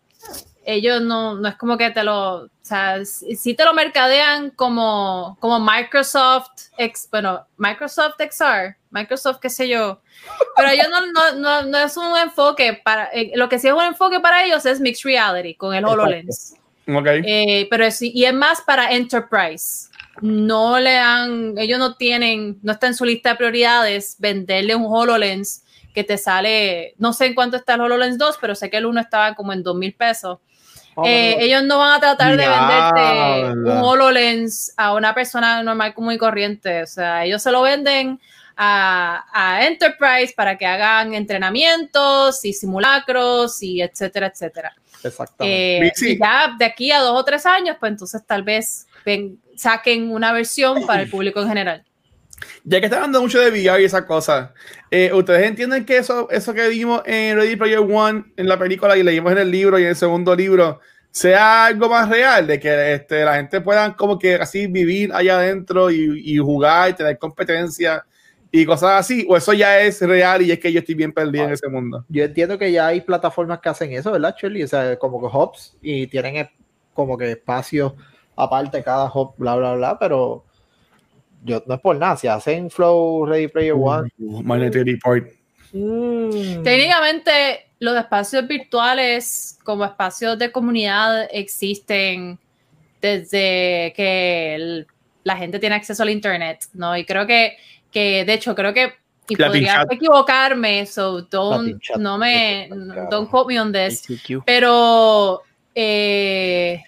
ellos 0.68 1.01
no, 1.01 1.36
no 1.36 1.47
es 1.47 1.55
como 1.55 1.78
que 1.78 1.89
te 1.91 2.03
lo, 2.03 2.43
o 2.43 2.49
sea, 2.61 3.03
si 3.05 3.53
te 3.53 3.63
lo 3.63 3.74
mercadean 3.74 4.49
como, 4.49 5.38
como 5.39 5.61
Microsoft, 5.61 6.49
X, 6.78 7.07
bueno, 7.09 7.47
Microsoft 7.55 8.15
XR, 8.20 8.76
Microsoft 8.91 9.39
qué 9.41 9.49
sé 9.49 9.70
yo, 9.70 10.01
pero 10.57 10.70
ellos 10.70 10.88
no, 10.91 11.05
no, 11.13 11.32
no, 11.39 11.61
no 11.63 11.78
es 11.78 11.95
un 11.95 12.18
enfoque 12.18 12.82
para, 12.84 13.05
eh, 13.13 13.32
lo 13.36 13.47
que 13.47 13.59
sí 13.59 13.70
es 13.70 13.74
un 13.74 13.82
enfoque 13.82 14.20
para 14.20 14.43
ellos 14.43 14.65
es 14.65 14.82
Mixed 14.82 15.05
Reality 15.05 15.55
con 15.55 15.74
el. 15.74 15.86
HoloLens. 15.86 16.55
Ok. 16.86 17.07
Eh, 17.24 17.68
pero 17.70 17.86
es, 17.86 18.01
y 18.01 18.26
es 18.26 18.34
más 18.34 18.59
para 18.61 18.91
Enterprise. 18.91 19.88
No 20.20 20.80
le 20.80 20.97
han, 20.97 21.57
ellos 21.57 21.80
no 21.80 21.95
tienen, 21.95 22.59
no 22.61 22.74
está 22.74 22.88
en 22.88 22.93
su 22.95 23.05
lista 23.05 23.30
de 23.30 23.36
prioridades 23.38 24.18
venderle 24.20 24.76
un 24.76 24.86
HoloLens 24.86 25.63
que 25.93 26.03
te 26.03 26.18
sale, 26.18 26.93
no 26.97 27.13
sé 27.13 27.28
en 27.28 27.36
cuánto 27.36 27.55
está 27.55 27.76
el 27.76 27.82
HoloLens 27.82 28.18
2, 28.18 28.38
pero 28.41 28.53
sé 28.53 28.70
que 28.70 28.78
el 28.78 28.86
1 28.86 28.99
estaba 28.99 29.34
como 29.34 29.53
en 29.53 29.63
2 29.63 29.76
mil 29.78 29.93
pesos. 29.93 30.39
Eh, 31.06 31.38
ellos 31.39 31.64
no 31.64 31.78
van 31.78 31.93
a 31.93 32.00
tratar 32.00 32.36
de 32.38 32.48
venderte 32.48 33.52
un. 33.72 33.84
HoloLens 33.84 34.74
a 34.78 34.93
una 34.93 35.14
persona 35.14 35.62
normal 35.64 35.93
común 35.93 36.14
y 36.14 36.18
corriente. 36.18 36.82
O 36.84 36.88
sea, 36.88 37.24
ellos 37.26 37.41
se 37.43 37.52
lo 37.52 37.62
venden 37.62 38.20
a, 38.56 39.24
a 39.32 39.66
Enterprise 39.68 40.34
para 40.36 40.58
que 40.58 40.66
hagan 40.66 41.14
entrenamientos 41.14 42.43
y 42.45 42.54
simulacros 42.54 43.62
y 43.62 43.82
etcétera, 43.82 44.28
etcétera. 44.28 44.74
Exactamente. 45.04 45.88
Eh, 45.88 45.91
y 46.02 46.18
ya 46.20 46.56
de 46.58 46.66
aquí 46.66 46.91
a 46.91 47.00
dos 47.00 47.20
o 47.20 47.24
tres 47.24 47.45
años, 47.45 47.78
pues 47.80 47.91
entonces 47.91 48.26
tal 48.26 48.41
vez 48.43 48.88
ven- 49.06 49.39
saquen 49.56 50.12
una 50.12 50.32
versión 50.32 50.86
para 50.88 51.04
el 51.04 51.10
público 51.12 51.41
en 51.41 51.48
general. 51.48 51.84
Ya 52.63 52.79
que 52.79 52.85
está 52.85 52.97
hablando 52.97 53.21
mucho 53.21 53.39
de 53.39 53.49
VR 53.49 53.81
y 53.81 53.85
esas 53.85 54.03
cosas, 54.03 54.51
eh, 54.91 55.11
¿ustedes 55.13 55.47
entienden 55.47 55.85
que 55.85 55.97
eso, 55.97 56.29
eso 56.29 56.53
que 56.53 56.67
vimos 56.69 57.01
en 57.05 57.35
Ready 57.38 57.55
Player 57.55 57.79
One, 57.79 58.25
en 58.35 58.47
la 58.47 58.59
película, 58.59 58.95
y 58.97 59.03
leímos 59.03 59.31
en 59.31 59.39
el 59.39 59.51
libro 59.51 59.79
y 59.79 59.83
en 59.83 59.89
el 59.89 59.95
segundo 59.95 60.35
libro, 60.35 60.79
sea 61.09 61.65
algo 61.65 61.89
más 61.89 62.09
real? 62.09 62.45
De 62.45 62.59
que 62.59 62.93
este, 62.93 63.23
la 63.25 63.35
gente 63.35 63.61
pueda 63.61 63.95
como 63.95 64.19
que 64.19 64.35
así 64.35 64.67
vivir 64.67 65.11
allá 65.13 65.38
adentro 65.39 65.89
y, 65.89 66.21
y 66.23 66.38
jugar 66.38 66.91
y 66.91 66.93
tener 66.93 67.17
competencia 67.17 68.05
y 68.51 68.65
cosas 68.65 68.91
así, 68.99 69.25
o 69.29 69.35
eso 69.35 69.53
ya 69.53 69.79
es 69.79 70.01
real 70.01 70.41
y 70.41 70.51
es 70.51 70.59
que 70.59 70.71
yo 70.71 70.79
estoy 70.79 70.95
bien 70.95 71.11
perdido 71.11 71.45
en 71.45 71.51
ese 71.51 71.67
mundo. 71.67 72.05
Yo 72.07 72.23
entiendo 72.23 72.57
que 72.57 72.71
ya 72.71 72.88
hay 72.88 73.01
plataformas 73.01 73.59
que 73.59 73.69
hacen 73.69 73.91
eso, 73.91 74.11
¿verdad, 74.11 74.35
Shirley? 74.39 74.63
O 74.63 74.67
sea, 74.67 74.97
como 74.97 75.19
que 75.19 75.35
hubs 75.35 75.75
y 75.81 76.07
tienen 76.07 76.38
eh, 76.38 76.51
como 76.93 77.17
que 77.17 77.31
espacios 77.31 77.93
aparte 78.35 78.83
cada 78.83 79.11
hub, 79.13 79.33
bla, 79.38 79.55
bla, 79.55 79.73
bla, 79.73 79.99
pero 79.99 80.45
yo 81.48 81.64
no 81.66 81.76
es 81.76 81.82
por 81.82 81.95
nada. 81.95 82.16
Si 82.18 82.28
hacen 82.28 82.70
Flow 82.70 83.26
Ready 83.26 83.48
Player 83.48 83.74
One, 83.74 84.10
Minority 84.18 84.84
Report. 84.84 85.28
mm, 85.74 86.64
Técnicamente, 86.64 87.68
los 87.80 87.95
espacios 87.98 88.48
virtuales 88.48 89.58
como 89.64 89.86
espacios 89.86 90.38
de 90.38 90.52
comunidad 90.52 91.28
existen 91.32 92.38
desde 93.02 93.93
que 93.95 94.56
el- 94.56 94.88
la 95.24 95.36
gente 95.38 95.60
tiene 95.60 95.76
acceso 95.76 96.04
al 96.04 96.10
Internet, 96.10 96.66
¿no? 96.74 96.95
Y 96.98 97.06
creo 97.06 97.26
que, 97.28 97.58
que 97.91 98.24
de 98.26 98.34
hecho, 98.34 98.56
creo 98.56 98.74
que, 98.74 98.93
y 99.30 99.36
Latin 99.36 99.45
podría 99.45 99.74
chat. 99.74 99.91
equivocarme, 99.91 100.86
so 100.86 101.22
don't, 101.24 101.82
no 102.00 102.18
me, 102.18 102.70
don't 103.12 103.30
quote 103.30 103.48
me 103.54 103.60
on 103.60 103.72
this, 103.74 104.10
ICQ. 104.10 104.43
pero 104.45 105.41
eh, 105.76 106.82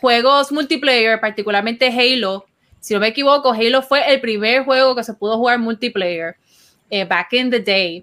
juegos 0.00 0.50
multiplayer, 0.52 1.20
particularmente 1.20 1.86
Halo, 1.86 2.46
si 2.88 2.94
no 2.94 3.00
me 3.00 3.08
equivoco, 3.08 3.52
Halo 3.52 3.82
fue 3.82 4.10
el 4.10 4.18
primer 4.18 4.64
juego 4.64 4.96
que 4.96 5.04
se 5.04 5.12
pudo 5.12 5.36
jugar 5.36 5.58
multiplayer 5.58 6.36
eh, 6.88 7.04
back 7.04 7.34
in 7.34 7.50
the 7.50 7.60
day. 7.60 8.02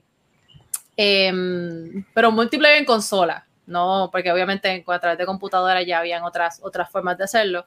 Em, 0.95 2.05
pero 2.13 2.31
multiplayer 2.31 2.77
en 2.77 2.86
consola, 2.86 3.47
no, 3.65 4.09
porque 4.11 4.31
obviamente 4.31 4.86
a 4.86 4.99
través 4.99 5.17
de 5.17 5.25
computadora 5.25 5.81
ya 5.81 5.97
habían 5.97 6.21
otras, 6.21 6.59
otras 6.61 6.88
formas 6.91 7.17
de 7.17 7.23
hacerlo. 7.23 7.65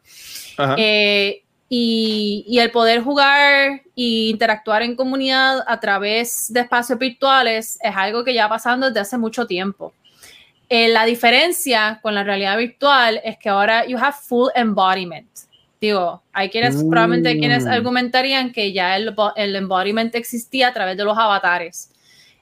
Eh, 0.76 1.42
y, 1.68 2.44
y 2.46 2.60
el 2.60 2.70
poder 2.70 3.02
jugar 3.02 3.82
e 3.96 4.30
interactuar 4.30 4.82
en 4.82 4.94
comunidad 4.94 5.64
a 5.66 5.80
través 5.80 6.52
de 6.52 6.60
espacios 6.60 7.00
virtuales 7.00 7.80
es 7.82 7.96
algo 7.96 8.22
que 8.22 8.32
ya 8.32 8.48
pasando 8.48 8.86
desde 8.86 9.00
hace 9.00 9.18
mucho 9.18 9.44
tiempo. 9.44 9.92
Eh, 10.68 10.86
la 10.86 11.04
diferencia 11.04 11.98
con 12.00 12.14
la 12.14 12.22
realidad 12.22 12.56
virtual 12.58 13.20
es 13.24 13.36
que 13.38 13.48
ahora 13.48 13.86
you 13.86 13.98
have 13.98 14.14
full 14.22 14.50
embodiment. 14.54 15.47
Digo, 15.81 16.22
hay 16.33 16.51
quienes, 16.51 16.74
Mm. 16.83 16.91
probablemente 16.91 17.39
quienes 17.39 17.66
argumentarían 17.66 18.53
que 18.53 18.72
ya 18.72 18.97
el, 18.97 19.14
el 19.37 19.57
embodiment 19.57 20.14
existía 20.14 20.68
a 20.68 20.72
través 20.72 20.97
de 20.97 21.05
los 21.05 21.16
avatares, 21.16 21.93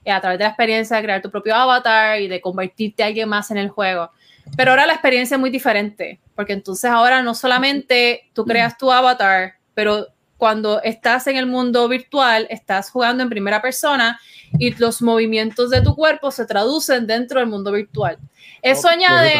eh, 0.03 0.11
a 0.11 0.19
través 0.21 0.39
de 0.39 0.45
la 0.45 0.49
experiencia 0.49 0.97
de 0.97 1.03
crear 1.03 1.21
tu 1.21 1.29
propio 1.29 1.55
avatar 1.55 2.19
y 2.19 2.27
de 2.27 2.41
convertirte 2.41 3.03
a 3.03 3.07
alguien 3.07 3.29
más 3.29 3.51
en 3.51 3.57
el 3.57 3.69
juego. 3.69 4.09
Pero 4.55 4.71
ahora 4.71 4.85
la 4.87 4.93
experiencia 4.93 5.35
es 5.35 5.39
muy 5.41 5.49
diferente, 5.51 6.19
porque 6.35 6.53
entonces 6.53 6.89
ahora 6.89 7.21
no 7.21 7.35
solamente 7.35 8.29
tú 8.33 8.43
creas 8.45 8.77
tu 8.77 8.91
avatar, 8.91 9.53
pero 9.75 10.07
cuando 10.37 10.81
estás 10.81 11.27
en 11.27 11.35
el 11.35 11.45
mundo 11.47 11.87
virtual, 11.87 12.47
estás 12.49 12.89
jugando 12.89 13.21
en 13.23 13.29
primera 13.29 13.61
persona 13.61 14.19
y 14.57 14.73
los 14.75 15.01
movimientos 15.01 15.69
de 15.69 15.81
tu 15.81 15.95
cuerpo 15.95 16.31
se 16.31 16.45
traducen 16.45 17.05
dentro 17.05 17.39
del 17.39 17.49
mundo 17.49 17.71
virtual. 17.71 18.17
Eso 18.61 18.87
Ok. 18.87 18.93
añade 18.93 19.33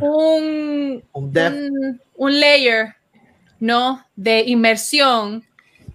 un, 0.00 1.02
un, 1.12 2.00
un 2.16 2.40
layer 2.40 2.96
¿no? 3.60 4.04
de 4.16 4.40
inmersión 4.46 5.44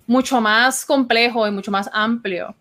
mucho 0.08 0.40
más 0.40 0.86
complejo 0.86 1.48
y 1.48 1.52
mucho 1.52 1.72
más 1.72 1.90
amplio. 1.92 2.56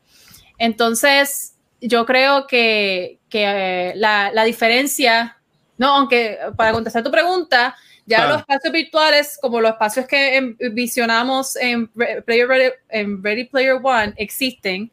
Entonces, 0.59 1.55
yo 1.80 2.07
creo 2.07 2.46
que, 2.46 3.18
que 3.28 3.44
eh, 3.44 3.92
la, 3.96 4.32
la 4.32 4.44
diferencia, 4.44 5.36
no, 5.76 5.94
aunque 5.94 6.38
para 6.57 6.72
contestar 6.72 7.05
tu 7.05 7.11
pregunta, 7.11 7.76
ya 8.07 8.26
los 8.26 8.38
espacios 8.38 8.72
virtuales, 8.72 9.38
como 9.40 9.61
los 9.61 9.72
espacios 9.72 10.07
que 10.07 10.36
em- 10.36 10.57
visionamos 10.72 11.57
en 11.57 11.90
Ready 11.94 13.44
Player 13.44 13.78
One, 13.82 14.12
existen 14.16 14.90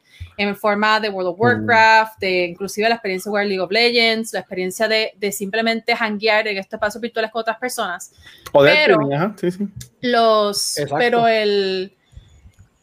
en 0.49 0.55
forma 0.55 0.99
de 0.99 1.09
World 1.09 1.29
of 1.31 1.39
Warcraft, 1.39 2.19
de 2.19 2.45
inclusive 2.45 2.87
la 2.89 2.95
experiencia 2.95 3.29
de 3.29 3.31
jugar 3.31 3.45
League 3.45 3.61
of 3.61 3.71
Legends, 3.71 4.33
la 4.33 4.39
experiencia 4.39 4.87
de, 4.87 5.13
de 5.17 5.31
simplemente 5.31 5.93
hanguear 5.93 6.47
en 6.47 6.57
estos 6.57 6.73
espacios 6.77 7.01
virtuales 7.01 7.31
con 7.31 7.41
otras 7.41 7.57
personas 7.57 8.11
O 8.51 8.63
de 8.63 8.71
pero- 8.73 8.97
ajá, 9.13 9.33
sí, 9.39 9.51
sí. 9.51 9.67
los 10.01 10.77
Exacto. 10.77 10.95
pero 10.99 11.27
el, 11.27 11.93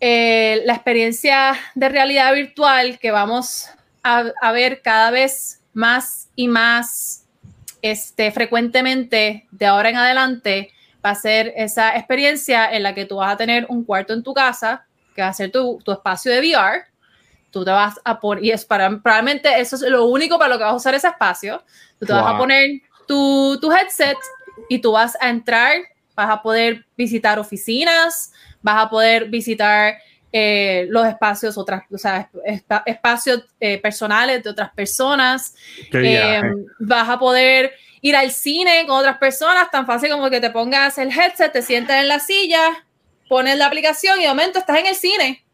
el- 0.01 0.67
la 0.67 0.75
experiencia 0.75 1.55
de 1.75 1.89
realidad 1.89 2.33
virtual 2.35 2.99
que 2.99 3.11
vamos 3.11 3.69
a, 4.03 4.33
a 4.41 4.53
ver 4.53 4.81
cada 4.83 5.11
vez 5.11 5.61
más 5.73 6.29
y 6.37 6.49
más 6.49 7.25
este, 7.83 8.31
frecuentemente 8.33 9.47
de 9.51 9.67
ahora 9.67 9.91
en 9.91 9.97
adelante 9.97 10.71
va 11.05 11.11
a 11.11 11.15
ser 11.15 11.53
esa 11.57 11.97
experiencia 11.97 12.71
en 12.73 12.83
la 12.83 12.95
que 12.95 13.05
tú 13.05 13.17
vas 13.17 13.33
a 13.33 13.37
tener 13.37 13.67
un 13.69 13.85
cuarto 13.85 14.13
en 14.13 14.23
tu 14.23 14.35
casa 14.35 14.85
que 15.15 15.23
va 15.23 15.29
a 15.29 15.33
ser 15.33 15.51
tu, 15.51 15.79
tu 15.85 15.93
espacio 15.93 16.33
de 16.33 16.41
VR 16.41 16.83
tú 17.51 17.65
te 17.65 17.71
vas 17.71 18.01
a 18.05 18.21
poner 18.21 18.45
y 18.45 18.51
es 18.51 18.65
para 18.65 18.89
probablemente 19.01 19.49
eso 19.61 19.77
es 19.77 19.83
lo 19.83 20.07
único 20.07 20.39
para 20.39 20.51
lo 20.51 20.59
que 20.59 20.65
vas 20.65 20.73
a 20.73 20.77
usar 20.77 20.95
ese 20.95 21.09
espacio. 21.09 21.63
Tú 21.99 22.07
te 22.07 22.13
vas 22.13 22.23
a 22.27 22.31
Wow. 22.31 22.39
poner 22.39 22.71
tu, 23.07 23.59
tu 23.61 23.73
headset 23.73 24.17
y 24.69 24.79
tú 24.81 24.93
vas 24.93 25.17
a 25.21 25.29
entrar 25.31 25.73
vas 26.15 26.31
a 26.31 26.43
poder 26.43 26.85
visitar 26.97 27.39
oficinas, 27.39 28.33
vas 28.61 28.85
a 28.85 28.91
poder 28.91 29.27
visitar 29.27 29.95
eh, 30.33 30.87
los 30.91 31.07
espacios, 31.07 31.57
otras, 31.57 31.85
o 31.93 31.97
sea, 31.97 32.29
espa- 32.45 32.83
espacios 32.87 33.45
eh, 33.61 33.79
personales 33.79 34.43
de 34.43 34.51
otras 34.51 34.71
personas, 34.75 35.55
Eh, 35.93 36.41
vas 36.81 37.09
a 37.09 37.19
poder 37.21 37.73
ir 38.01 38.17
al 38.17 38.33
cine 38.33 38.85
con 38.89 38.99
otras 38.99 39.17
personas, 39.19 39.71
tan 39.71 39.87
fácil 39.87 40.11
como 40.11 40.29
que 40.29 40.41
te 40.41 40.51
pongas 40.51 40.99
el 40.99 41.09
headset, 41.17 41.53
te 41.53 41.63
sientas 41.63 42.01
en 42.03 42.09
la 42.09 42.19
silla, 42.19 42.85
pones 43.29 43.57
la 43.57 43.67
aplicación 43.67 44.19
y 44.19 44.23
de 44.23 44.29
momento 44.29 44.59
estás 44.59 44.79
en 44.81 44.87
el 44.87 44.97
cine 44.97 45.45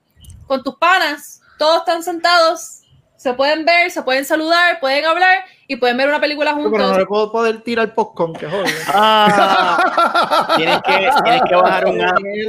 con 0.46 0.62
tus 0.62 0.76
panas, 0.76 1.42
todos 1.58 1.78
están 1.78 2.02
sentados, 2.02 2.80
se 3.16 3.32
pueden 3.34 3.64
ver, 3.64 3.90
se 3.90 4.02
pueden 4.02 4.24
saludar, 4.24 4.80
pueden 4.80 5.04
hablar 5.06 5.44
y 5.66 5.76
pueden 5.76 5.96
ver 5.96 6.08
una 6.08 6.20
película 6.20 6.54
pero 6.54 6.68
no 6.68 6.70
juntos. 6.78 6.98
le 6.98 7.06
puedo 7.06 7.32
poder 7.32 7.62
tirar 7.62 7.94
popcorn, 7.94 8.34
que 8.34 8.46
joder. 8.46 8.66
Ah, 8.92 10.52
tienes 10.56 10.82
que, 10.82 11.10
tienes 11.24 11.42
que 11.48 11.54
bajar 11.54 11.86
un 11.86 12.00
app. 12.02 12.18
Tienes 12.18 12.46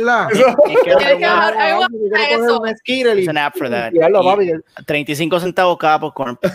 que 0.84 0.95
Tienes 0.97 1.22
bajar 1.22 1.53
que 1.58 1.74
un 1.76 1.84
app. 1.84 1.91
eso. 2.32 3.30
un 3.32 3.38
app 3.38 3.58
for 3.58 3.70
that. 3.70 3.91
tirarlo, 3.91 4.22
Y 4.22 4.26
papi. 4.26 4.51
35 4.86 5.39
centavos 5.39 5.78
cada 5.78 5.99
popcorn. 5.99 6.38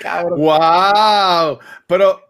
Cabrón. 0.00 0.40
¡Wow! 0.40 1.58
Pero 1.86 2.20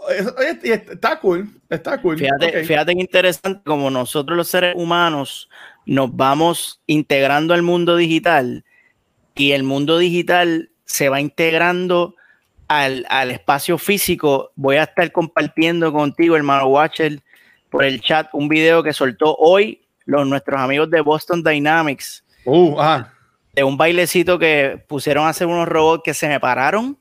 está 0.64 1.18
cool. 1.20 1.48
Está 1.68 2.00
cool. 2.02 2.18
Fíjate, 2.18 2.60
Ok. 2.60 2.64
fíjate 2.66 2.94
que 2.94 3.00
interesante 3.00 3.60
como 3.64 3.90
nosotros 3.90 4.36
los 4.36 4.48
seres 4.48 4.74
humanos 4.76 5.48
nos 5.90 6.14
vamos 6.14 6.80
integrando 6.86 7.52
al 7.52 7.62
mundo 7.62 7.96
digital 7.96 8.64
y 9.34 9.50
el 9.50 9.64
mundo 9.64 9.98
digital 9.98 10.70
se 10.84 11.08
va 11.08 11.20
integrando 11.20 12.14
al, 12.68 13.04
al 13.08 13.32
espacio 13.32 13.76
físico. 13.76 14.52
Voy 14.54 14.76
a 14.76 14.84
estar 14.84 15.10
compartiendo 15.10 15.92
contigo, 15.92 16.36
hermano 16.36 16.68
Watcher, 16.68 17.20
por 17.70 17.84
el 17.84 18.00
chat 18.00 18.28
un 18.32 18.48
video 18.48 18.84
que 18.84 18.92
soltó 18.92 19.34
hoy 19.34 19.82
los 20.04 20.28
nuestros 20.28 20.60
amigos 20.60 20.88
de 20.90 21.00
Boston 21.00 21.42
Dynamics 21.42 22.24
Uh, 22.44 22.78
ajá. 22.78 23.12
de 23.52 23.64
un 23.64 23.76
bailecito 23.76 24.38
que 24.38 24.82
pusieron 24.86 25.26
a 25.26 25.30
hacer 25.30 25.48
unos 25.48 25.66
robots 25.66 26.02
que 26.04 26.14
se 26.14 26.28
me 26.28 26.38
pararon 26.38 26.96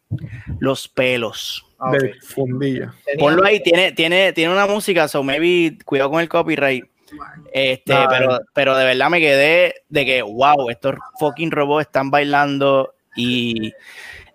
los 0.59 0.87
pelos. 0.87 1.63
De 1.91 2.15
fundilla. 2.21 2.91
Ponlo 3.19 3.45
ahí, 3.45 3.61
tiene, 3.61 3.91
tiene, 3.91 4.33
tiene 4.33 4.51
una 4.51 4.65
música, 4.65 5.07
so 5.07 5.21
maybe 5.21 5.77
cuidado 5.85 6.09
con 6.09 6.21
el 6.21 6.27
copyright. 6.27 6.88
Este, 7.51 7.93
Dale. 7.93 8.07
pero, 8.09 8.39
pero 8.53 8.77
de 8.77 8.85
verdad 8.85 9.09
me 9.09 9.19
quedé 9.19 9.75
de 9.89 10.05
que, 10.05 10.21
wow, 10.21 10.69
estos 10.69 10.95
fucking 11.19 11.51
robots 11.51 11.87
están 11.87 12.11
bailando 12.11 12.93
y 13.15 13.73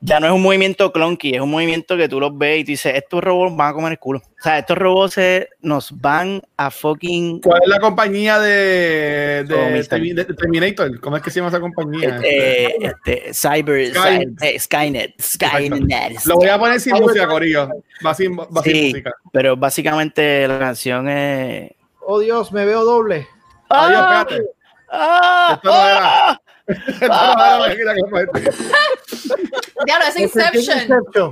ya 0.00 0.20
no 0.20 0.26
es 0.26 0.32
un 0.34 0.42
movimiento 0.42 0.92
clunky, 0.92 1.34
es 1.34 1.40
un 1.40 1.50
movimiento 1.50 1.96
que 1.96 2.08
tú 2.10 2.20
los 2.20 2.36
ves 2.36 2.58
y 2.60 2.64
tú 2.64 2.70
dices, 2.72 2.94
estos 2.94 3.24
robots 3.24 3.56
van 3.56 3.70
a 3.70 3.72
comer 3.72 3.92
el 3.92 3.98
culo. 3.98 4.18
O 4.18 4.42
sea, 4.42 4.58
estos 4.58 4.76
robots 4.76 5.14
se- 5.14 5.48
nos 5.62 5.98
van 5.98 6.42
a 6.58 6.70
fucking 6.70 7.40
¿Cuál 7.40 7.62
es 7.62 7.68
la 7.68 7.78
compañía 7.80 8.38
de, 8.38 9.44
de, 9.44 10.14
de 10.14 10.24
Terminator? 10.34 11.00
¿Cómo 11.00 11.16
es 11.16 11.22
que 11.22 11.30
se 11.30 11.36
llama 11.40 11.48
esa 11.48 11.60
compañía? 11.60 12.20
eh, 12.22 12.74
este, 12.80 13.32
cyber, 13.32 13.94
Skynet. 13.94 14.42
eh, 14.42 14.58
Skynet, 14.60 15.22
Skynet. 15.22 16.24
Lo 16.26 16.36
voy 16.36 16.48
a 16.48 16.58
poner 16.58 16.80
sin 16.80 16.92
música, 16.96 17.26
Corillo. 17.26 17.70
Va 18.04 18.12
sin, 18.12 18.36
va 18.36 18.46
sin 18.62 18.72
Sí, 18.72 18.88
música. 18.90 19.12
pero 19.32 19.56
básicamente 19.56 20.46
la 20.46 20.58
canción 20.58 21.08
es... 21.08 21.70
Oh 22.06 22.20
Dios, 22.20 22.52
me 22.52 22.64
veo 22.64 22.84
doble. 22.84 23.26
Adiós, 23.68 24.00
¡Ah! 24.04 24.26
espérate. 24.28 24.50
¡Ah! 24.90 25.52
Esto 25.54 25.68
no 25.68 25.86
era. 25.86 26.00
¡Ah! 26.02 26.40
Esto 26.66 27.08
no 27.08 27.64
era 27.66 27.94
lo 27.94 28.32
que. 28.32 28.50
Diablo, 29.84 30.06
es 30.08 30.18
Inception. 30.18 30.78
Inception. 30.80 31.30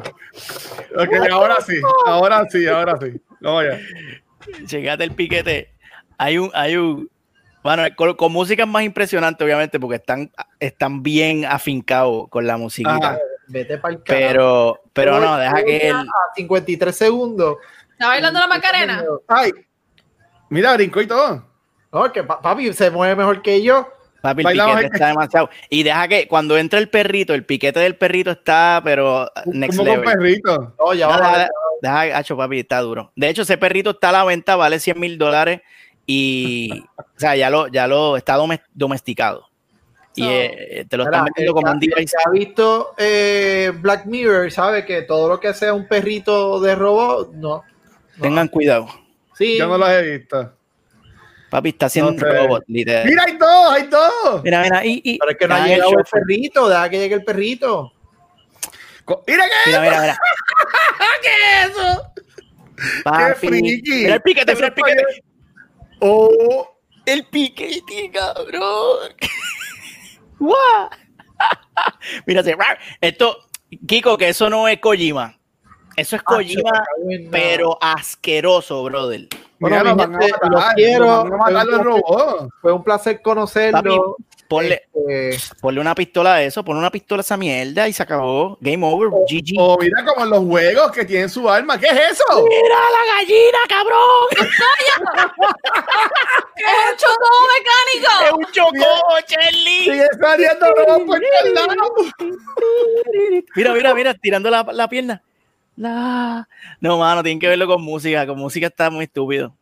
Ok, 0.97 1.31
ahora 1.31 1.57
sí, 1.67 1.81
ahora 2.07 2.47
sí, 2.51 2.67
ahora 2.67 2.99
sí. 3.01 3.21
Vamos 3.41 3.65
allá. 3.65 3.79
Checate 4.67 5.05
el 5.05 5.13
piquete. 5.13 5.73
Hay 6.19 6.39
un, 6.39 6.51
hay 6.55 6.77
un, 6.77 7.11
bueno, 7.63 7.85
con, 7.97 8.15
con 8.15 8.33
música 8.33 8.65
es 8.65 8.69
más 8.69 8.83
impresionante, 8.83 9.43
obviamente, 9.45 9.81
porque 9.81 9.97
están, 9.97 10.31
están 10.61 11.03
bien 11.03 11.45
afincados 11.45 12.29
con 12.29 12.47
la 12.47 12.57
musiquita. 12.57 12.97
Ajá. 12.97 13.19
Vete 13.49 13.79
para 13.79 13.95
el. 13.95 14.01
Pero, 14.03 14.81
pero 14.93 15.21
no, 15.21 15.37
deja 15.37 15.65
que 15.65 15.89
él. 15.89 15.97
A 15.97 16.35
53 16.35 16.95
segundos. 16.95 17.57
¿Está 17.91 18.09
bailando 18.09 18.41
la 18.41 18.47
Macarena? 18.47 19.05
Ay, 19.29 19.53
mira, 20.53 20.75
brincó 20.75 21.01
y 21.01 21.07
todo. 21.07 21.45
No, 21.93 22.13
que 22.13 22.23
pa- 22.25 22.41
papi 22.41 22.73
se 22.73 22.91
mueve 22.91 23.17
mejor 23.17 23.43
que 23.43 23.63
yo. 23.63 23.89
Papi, 24.23 24.41
el 24.43 24.45
Bailamos 24.45 24.77
piquete 24.77 24.87
el- 24.89 24.93
está 24.95 25.07
demasiado. 25.09 25.51
Y 25.69 25.83
deja 25.83 26.09
que 26.09 26.29
cuando 26.29 26.57
entra 26.57 26.79
el 26.79 26.89
perrito, 26.89 27.35
el 27.35 27.45
piquete 27.45 27.81
del 27.81 27.97
perrito 27.97 28.31
está, 28.31 28.81
pero 28.85 29.29
next 29.47 29.77
Como 29.77 29.91
con 29.91 30.01
level. 30.01 30.17
perrito. 30.19 30.75
No, 30.79 30.95
ya 30.95 31.09
Deja, 31.09 31.19
va. 31.21 31.39
deja, 31.39 31.51
deja, 31.83 32.19
hacho, 32.19 32.37
papi, 32.37 32.61
está 32.61 32.81
duro. 32.81 33.11
De 33.17 33.29
hecho, 33.29 33.43
ese 33.43 33.59
perrito 33.59 33.91
está 33.91 34.11
a 34.11 34.13
la 34.13 34.25
venta, 34.25 34.55
vale 34.57 34.79
100 34.79 34.99
mil 35.01 35.19
dólares 35.19 35.61
y, 36.07 36.85
o 36.97 37.05
sea, 37.17 37.35
ya 37.37 37.51
lo, 37.51 37.67
ya 37.69 37.87
lo 37.89 38.17
está 38.17 38.37
domes- 38.37 38.61
domesticado. 38.73 39.49
Y 40.15 40.23
So- 40.23 40.29
eh, 40.31 40.87
te 40.89 40.97
lo 40.97 41.05
Mira, 41.05 41.17
están 41.19 41.25
vendiendo 41.25 41.51
el 41.51 41.55
como 41.65 41.73
un 41.73 41.81
device. 41.81 42.17
que 42.17 42.23
ha 42.29 42.31
visto 42.31 42.95
eh, 42.99 43.73
Black 43.81 44.05
Mirror 44.07 44.51
sabe 44.53 44.85
que 44.85 45.03
todo 45.03 45.29
lo 45.29 45.41
que 45.41 45.53
sea 45.55 45.73
un 45.75 45.89
perrito 45.89 46.61
de 46.61 46.75
robot, 46.75 47.33
no. 47.33 47.65
no. 48.19 48.23
Tengan 48.23 48.49
cuidado. 48.49 48.89
Sí, 49.37 49.59
Yo 49.59 49.67
no 49.69 49.79
los 49.79 49.89
he 49.89 50.03
visto. 50.19 50.53
Papi, 51.51 51.69
está 51.71 51.87
haciendo 51.87 52.13
No 52.13 52.19
sé. 52.19 52.25
un 52.27 52.33
robot, 52.37 52.65
literal. 52.67 53.07
Mira, 53.07 53.25
hay 53.27 53.37
dos, 53.37 53.73
hay 53.73 53.83
dos. 53.89 54.43
Mira, 54.43 54.63
mira, 54.63 54.85
y, 54.87 55.01
y- 55.05 55.19
pero 55.19 55.33
es 55.33 55.37
que 55.39 55.49
no 55.49 55.55
ha 55.55 55.59
el 55.65 55.69
llegado 55.69 55.91
el 55.99 56.05
perrito, 56.11 56.69
deja 56.69 56.89
que 56.91 56.99
llegue 56.99 57.15
el 57.17 57.25
perrito. 57.25 57.93
Co- 59.05 59.23
Mira 59.27 59.45
qué 59.45 59.51
Mira, 59.71 59.81
mira, 59.83 60.01
mira. 60.01 60.19
¿Qué 61.23 61.29
es 61.29 61.71
eso? 61.71 62.13
Papi, 63.05 63.47
friki. 63.49 63.83
Mira 63.93 64.15
el 64.15 64.23
piquete, 64.23 64.55
mira 64.55 64.67
el 64.69 64.75
piquete. 64.75 65.05
Oh, 66.01 66.79
El 67.05 67.27
piquete, 67.27 68.11
cabrón. 68.13 69.15
Guau. 70.39 70.89
mira, 72.27 72.43
se- 72.43 72.57
esto, 73.01 73.37
Kiko, 73.87 74.17
que 74.17 74.29
eso 74.31 74.49
no 74.49 74.69
es 74.69 74.79
Kojima. 74.81 75.39
Eso 75.97 76.17
es 76.17 76.23
Kojima, 76.23 76.85
pero 77.31 77.79
asqueroso, 77.81 78.83
brother. 78.85 79.29
Bueno, 79.59 79.95
mira, 79.95 80.07
mi 80.09 80.17
gente, 80.25 80.37
los 80.51 80.65
quiero. 80.75 81.11
a 81.11 81.25
matar 81.25 81.67
los 81.67 81.83
robots. 81.85 82.49
Fue 82.61 82.73
un 82.73 82.83
placer 82.83 83.21
conocerlo. 83.23 84.17
Ponle, 84.49 84.83
Este, 85.09 85.55
ponle 85.63 85.81
una 85.81 85.95
pistola 85.95 86.35
a 86.35 86.43
eso, 86.43 86.63
ponle 86.63 86.81
una 86.81 86.91
pistola 86.91 87.21
a 87.21 87.23
esa 87.23 87.37
mierda 87.39 87.89
y 87.89 87.93
se 87.95 88.03
acabó. 88.03 88.59
Game 88.61 88.85
over, 88.85 89.09
GG. 89.09 89.55
O 89.59 89.79
mira 89.81 90.05
como 90.05 90.25
en 90.25 90.31
los 90.31 90.41
juegos 90.45 90.91
que 90.93 91.05
tienen 91.07 91.31
su 91.31 91.49
arma. 91.49 91.79
¿Qué 91.79 91.87
es 91.87 91.93
eso? 92.13 92.25
¡Mira 92.47 92.77
la 92.91 93.15
gallina, 93.15 93.59
cabrón! 93.69 94.29
¡Es 96.57 96.91
un 96.91 96.97
chocobo 96.99 97.41
¡Es 97.49 98.01
mecánico! 98.03 98.37
un 98.37 98.47
chocó, 98.53 99.21
Charlie! 99.27 99.85
Sigue 99.85 100.07
saliendo 100.21 100.67
robots 100.75 101.05
por 101.07 101.21
todos 101.21 101.67
lados. 101.77 102.13
Mira, 103.57 103.73
mira, 103.75 103.95
mira, 103.95 104.15
tirando 104.15 104.51
la, 104.51 104.63
la 104.73 104.89
pierna. 104.89 105.23
La... 105.77 106.47
No, 106.81 106.99
mano, 106.99 107.23
tienen 107.23 107.41
que 107.41 107.49
verlo 107.49 107.67
con 107.67 107.83
música. 107.83 108.27
Con 108.27 108.39
música 108.39 108.67
está 108.67 108.91
muy 108.91 109.05
estúpido. 109.05 109.55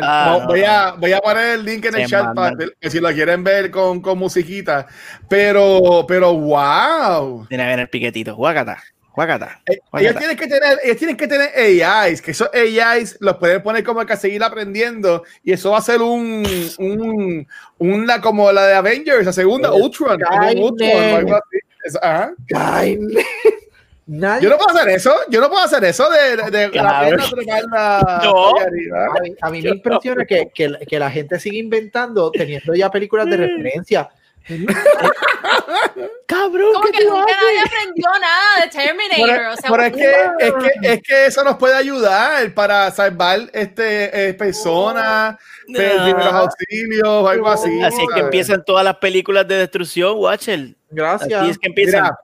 Ah, 0.00 0.38
No, 0.40 0.46
voy, 0.46 0.62
a, 0.62 0.92
voy 0.92 1.12
a 1.12 1.18
poner 1.20 1.58
el 1.58 1.64
link 1.64 1.84
en 1.84 1.94
el 1.96 2.06
chat 2.08 2.34
para 2.34 2.56
que 2.80 2.88
si 2.90 3.00
lo 3.00 3.08
quieren 3.12 3.44
ver 3.44 3.70
con, 3.70 4.00
con 4.00 4.18
musiquita. 4.18 4.86
Pero, 5.28 6.04
pero, 6.08 6.32
wow. 6.32 7.46
Tiene 7.48 7.64
que 7.64 7.68
ver 7.68 7.78
el 7.80 7.88
piquetito. 7.90 8.34
Guacata, 8.34 8.82
guacata. 9.14 9.60
Eh, 9.66 9.78
Ellos 9.98 10.16
tienen 10.16 10.36
que 10.38 10.46
tener, 10.46 10.78
ellos 10.82 10.96
tienen 10.96 11.16
que 11.18 11.28
tener 11.28 11.50
AIs, 11.54 12.22
que 12.22 12.30
esos 12.30 12.48
AIs 12.54 13.18
los 13.20 13.36
pueden 13.36 13.62
poner 13.62 13.84
como 13.84 14.06
que 14.06 14.12
a 14.14 14.16
seguir 14.16 14.42
aprendiendo 14.42 15.22
y 15.44 15.52
eso 15.52 15.72
va 15.72 15.78
a 15.78 15.82
ser 15.82 16.00
un, 16.00 16.46
un 16.78 17.46
una 17.76 18.20
como 18.22 18.50
la 18.52 18.66
de 18.68 18.74
Avengers, 18.74 19.26
la 19.26 19.32
segunda, 19.34 19.70
Ultron. 19.74 20.18
Ultron 20.56 20.90
algo 21.14 21.34
así. 21.34 21.58
Es- 21.84 21.96
ajá. 22.00 22.32
Nadie. 24.10 24.42
Yo 24.44 24.48
no 24.50 24.56
puedo 24.56 24.76
hacer 24.76 24.88
eso, 24.88 25.14
yo 25.28 25.38
no 25.40 25.50
puedo 25.50 25.62
hacer 25.62 25.84
eso 25.84 26.08
de, 26.08 26.36
de, 26.50 26.68
de 26.70 26.82
la 26.82 27.00
pierna 27.00 27.24
treparla 27.30 28.20
No. 28.24 28.48
A 28.58 29.20
mí, 29.20 29.34
a 29.40 29.50
mí 29.50 29.60
me 29.62 29.68
impresiona 29.68 30.24
que, 30.24 30.50
que, 30.54 30.68
la- 30.70 30.78
que 30.78 30.98
la 30.98 31.10
gente 31.10 31.38
sigue 31.38 31.58
inventando, 31.58 32.30
teniendo 32.30 32.74
ya 32.74 32.90
películas 32.90 33.26
de 33.26 33.36
referencia. 33.36 34.08
Cabrón, 36.26 36.72
Como 36.74 36.86
que 36.90 37.04
nunca 37.04 37.24
nadie 37.32 37.60
aprendió 37.64 38.06
nada 38.20 38.64
de 38.64 38.68
Terminator. 38.70 39.26
Pero, 39.28 39.52
o 39.52 39.56
sea, 39.56 39.70
pero 39.70 39.82
es, 39.82 39.92
que, 39.92 40.46
es, 40.46 40.52
que, 40.80 40.92
es 40.94 41.02
que 41.02 41.26
eso 41.26 41.44
nos 41.44 41.56
puede 41.56 41.74
ayudar 41.74 42.52
para 42.54 42.90
salvar 42.90 43.40
este, 43.52 44.28
eh, 44.28 44.34
personas, 44.34 45.36
No. 45.66 45.78
pe- 45.78 45.90
primeros 46.02 46.32
auxilios 46.32 47.06
o 47.08 47.28
algo 47.28 47.48
así. 47.48 47.82
Así 47.82 48.00
es 48.02 48.08
que 48.14 48.20
empiezan 48.20 48.64
todas 48.64 48.84
las 48.84 48.96
películas 48.96 49.46
de 49.48 49.56
destrucción, 49.56 50.14
Watcher. 50.18 50.58
Así 50.60 50.74
Gracias. 50.90 51.48
es 51.50 51.58
que 51.58 51.68
empiezan. 51.68 52.02
Mira, 52.04 52.18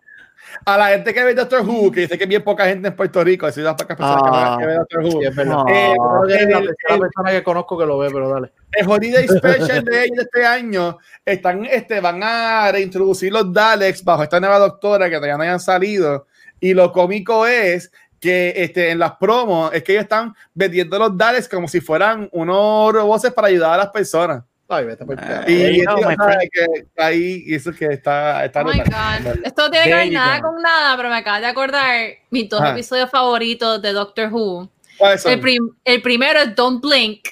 a 0.64 0.76
la 0.78 0.88
gente 0.88 1.12
que 1.14 1.24
ve 1.24 1.34
Doctor 1.34 1.62
Who, 1.62 1.90
que 1.92 2.00
dice 2.00 2.16
que 2.18 2.26
bien 2.26 2.42
poca 2.42 2.64
gente 2.66 2.88
en 2.88 2.96
Puerto 2.96 3.22
Rico, 3.24 3.46
así 3.46 3.60
las 3.60 3.74
pocas 3.74 3.96
personas 3.96 4.22
Ah. 4.26 4.56
que 4.60 4.66
ve 4.66 4.74
Doctor 4.74 5.04
Who. 5.04 5.10
Sí, 5.10 5.18
es 5.26 5.36
verdad. 5.36 5.52
No. 5.54 5.64
Eh, 5.68 5.94
que 6.28 6.34
es 6.34 6.48
la 6.48 6.58
el- 6.58 7.00
persona 7.00 7.30
que 7.30 7.42
conozco 7.42 7.78
que 7.78 7.86
lo 7.86 7.98
ve, 7.98 8.08
pero 8.12 8.28
dale. 8.28 8.52
el 8.72 8.88
Holiday 8.88 9.26
Special 9.28 9.84
de 9.84 10.04
ellos 10.04 10.16
de 10.16 10.22
este 10.22 10.44
año 10.46 10.98
están, 11.24 11.64
este, 11.66 12.00
van 12.00 12.20
a 12.22 12.70
reintroducir 12.72 13.32
los 13.32 13.52
Daleks 13.52 14.02
bajo 14.04 14.22
esta 14.22 14.40
nueva 14.40 14.58
doctora 14.58 15.08
que 15.08 15.16
todavía 15.16 15.36
no 15.36 15.42
hayan 15.42 15.60
salido. 15.60 16.26
Y 16.60 16.72
lo 16.74 16.90
cómico 16.92 17.46
es 17.46 17.90
que 18.20 18.54
este, 18.56 18.90
en 18.90 18.98
las 18.98 19.12
promos 19.16 19.70
es 19.74 19.82
que 19.82 19.92
ellos 19.92 20.04
están 20.04 20.34
vendiendo 20.54 20.98
los 20.98 21.16
Daleks 21.16 21.46
como 21.48 21.68
si 21.68 21.80
fueran 21.80 22.28
unos 22.32 22.92
robots 22.92 23.30
para 23.32 23.48
ayudar 23.48 23.74
a 23.74 23.76
las 23.76 23.88
personas. 23.90 24.42
Ay, 24.68 24.86
vete 24.86 25.04
por 25.04 25.14
el 25.14 25.20
carajo. 25.20 25.50
Y 25.50 25.82
sabe 25.82 26.48
que 26.50 26.64
está 26.80 27.06
ahí, 27.06 27.42
y 27.46 27.54
eso 27.54 27.72
que 27.72 27.84
está, 27.86 28.44
está 28.44 28.62
Oh 28.62 28.64
my. 28.64 28.78
God. 28.78 29.44
Esto 29.44 29.62
no 29.64 29.70
tiene 29.70 29.86
que 29.86 29.94
ver 29.94 30.12
nada 30.12 30.40
con 30.40 30.60
nada, 30.62 30.96
pero 30.96 31.10
me 31.10 31.16
acabo 31.16 31.40
de 31.40 31.46
acordar 31.46 32.00
mis 32.30 32.48
dos 32.48 32.60
Ajá. 32.62 32.70
episodios 32.72 33.10
favoritos 33.10 33.82
de 33.82 33.92
Doctor 33.92 34.32
Who. 34.32 34.70
¿Cuáles 34.96 35.22
son? 35.22 35.32
El, 35.32 35.40
prim- 35.40 35.70
el 35.84 36.00
primero 36.02 36.40
es 36.40 36.54
Don't 36.54 36.82
Blink 36.82 37.26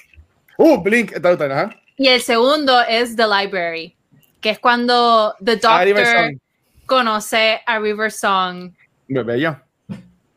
Uh, 0.57 0.77
Blink, 0.83 1.11
está 1.13 1.31
ajá. 1.31 1.75
y 1.97 2.07
el 2.07 2.21
segundo 2.21 2.79
es 2.87 3.15
The 3.15 3.23
Library, 3.25 3.95
que 4.39 4.51
es 4.51 4.59
cuando 4.59 5.33
The 5.43 5.59
Ah, 5.63 5.83
Doctor 5.85 6.05
Song. 6.05 6.37
conoce 6.85 7.61
a 7.65 7.79
River 7.79 8.11
Song. 8.11 8.71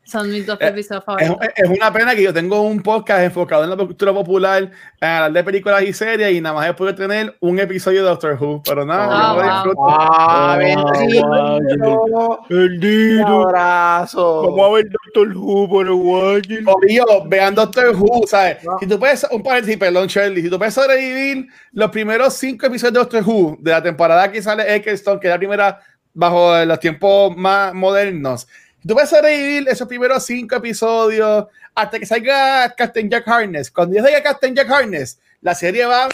Son 0.07 0.29
mis 0.31 0.45
dos 0.45 0.57
Eh, 0.61 0.67
episodios 0.67 1.01
Es, 1.01 1.05
favoritos. 1.05 1.37
es 1.55 1.69
una 1.69 1.91
pena 1.91 2.15
que 2.15 2.23
yo 2.23 2.33
tengo 2.33 2.61
un 2.61 2.81
podcast 2.81 3.23
enfocado 3.23 3.65
en 3.65 3.69
la 3.71 3.75
cultura 3.75 4.13
popular, 4.13 4.63
en 5.01 5.07
hablar 5.09 5.33
de 5.33 5.43
películas 5.43 5.81
y 5.83 5.91
series, 5.91 6.31
y 6.33 6.39
nada 6.39 6.55
más 6.55 6.69
he 6.69 6.73
podido 6.73 6.95
tener 6.95 7.35
un 7.41 7.59
episodio 7.59 8.03
de 8.03 8.09
Doctor 8.09 8.37
Who, 8.41 8.61
pero 8.63 8.85
nada, 8.85 9.07
Ah, 9.11 9.33
disfruto. 9.63 9.81
Ah, 9.89 10.53
Ah, 10.53 10.57
bendito. 10.57 12.39
Bendito. 12.49 13.25
Un 13.25 13.43
abrazo. 13.47 14.41
Vamos 14.43 14.69
a 14.69 14.73
ver 14.75 14.85
Doctor 14.89 15.35
Who 15.37 15.69
por 15.69 15.87
Wagner. 15.89 16.63
Corillo, 16.63 17.05
vean 17.27 17.55
Doctor 17.55 17.95
Who, 17.95 18.25
¿sabes? 18.27 18.63
No. 18.63 18.77
Si 18.79 18.87
tú 18.87 18.97
puedes, 18.99 19.25
un 19.31 19.43
paréntesis, 19.43 19.77
perdón, 19.77 20.07
Shirley, 20.07 20.41
si 20.43 20.49
tú 20.49 20.57
puedes 20.57 20.73
sobrevivir 20.73 21.47
los 21.73 21.91
primeros 21.91 22.33
cinco 22.33 22.65
episodios 22.67 22.93
de 22.93 22.99
Doctor 22.99 23.23
Who 23.25 23.57
de 23.59 23.71
la 23.71 23.83
temporada 23.83 24.31
que 24.31 24.41
sale 24.41 24.75
Eccleston, 24.75 25.19
que 25.19 25.27
es 25.27 25.31
la 25.31 25.37
primera 25.37 25.79
bajo 26.13 26.63
los 26.65 26.79
tiempos 26.79 27.35
más 27.37 27.73
modernos, 27.73 28.47
tú 28.87 28.93
puedes 28.93 29.09
sobrevivir 29.09 29.67
esos 29.69 29.87
primeros 29.87 30.25
cinco 30.25 30.55
episodios 30.55 31.45
hasta 31.75 31.99
que 31.99 32.05
salga 32.05 32.73
Captain 32.75 33.09
Jack 33.09 33.27
Harness. 33.27 33.69
Cuando 33.71 33.95
ya 33.95 34.03
salga 34.03 34.23
Captain 34.23 34.55
Jack 34.55 34.69
Harness, 34.69 35.19
la 35.41 35.53
serie 35.53 35.85
va 35.85 36.07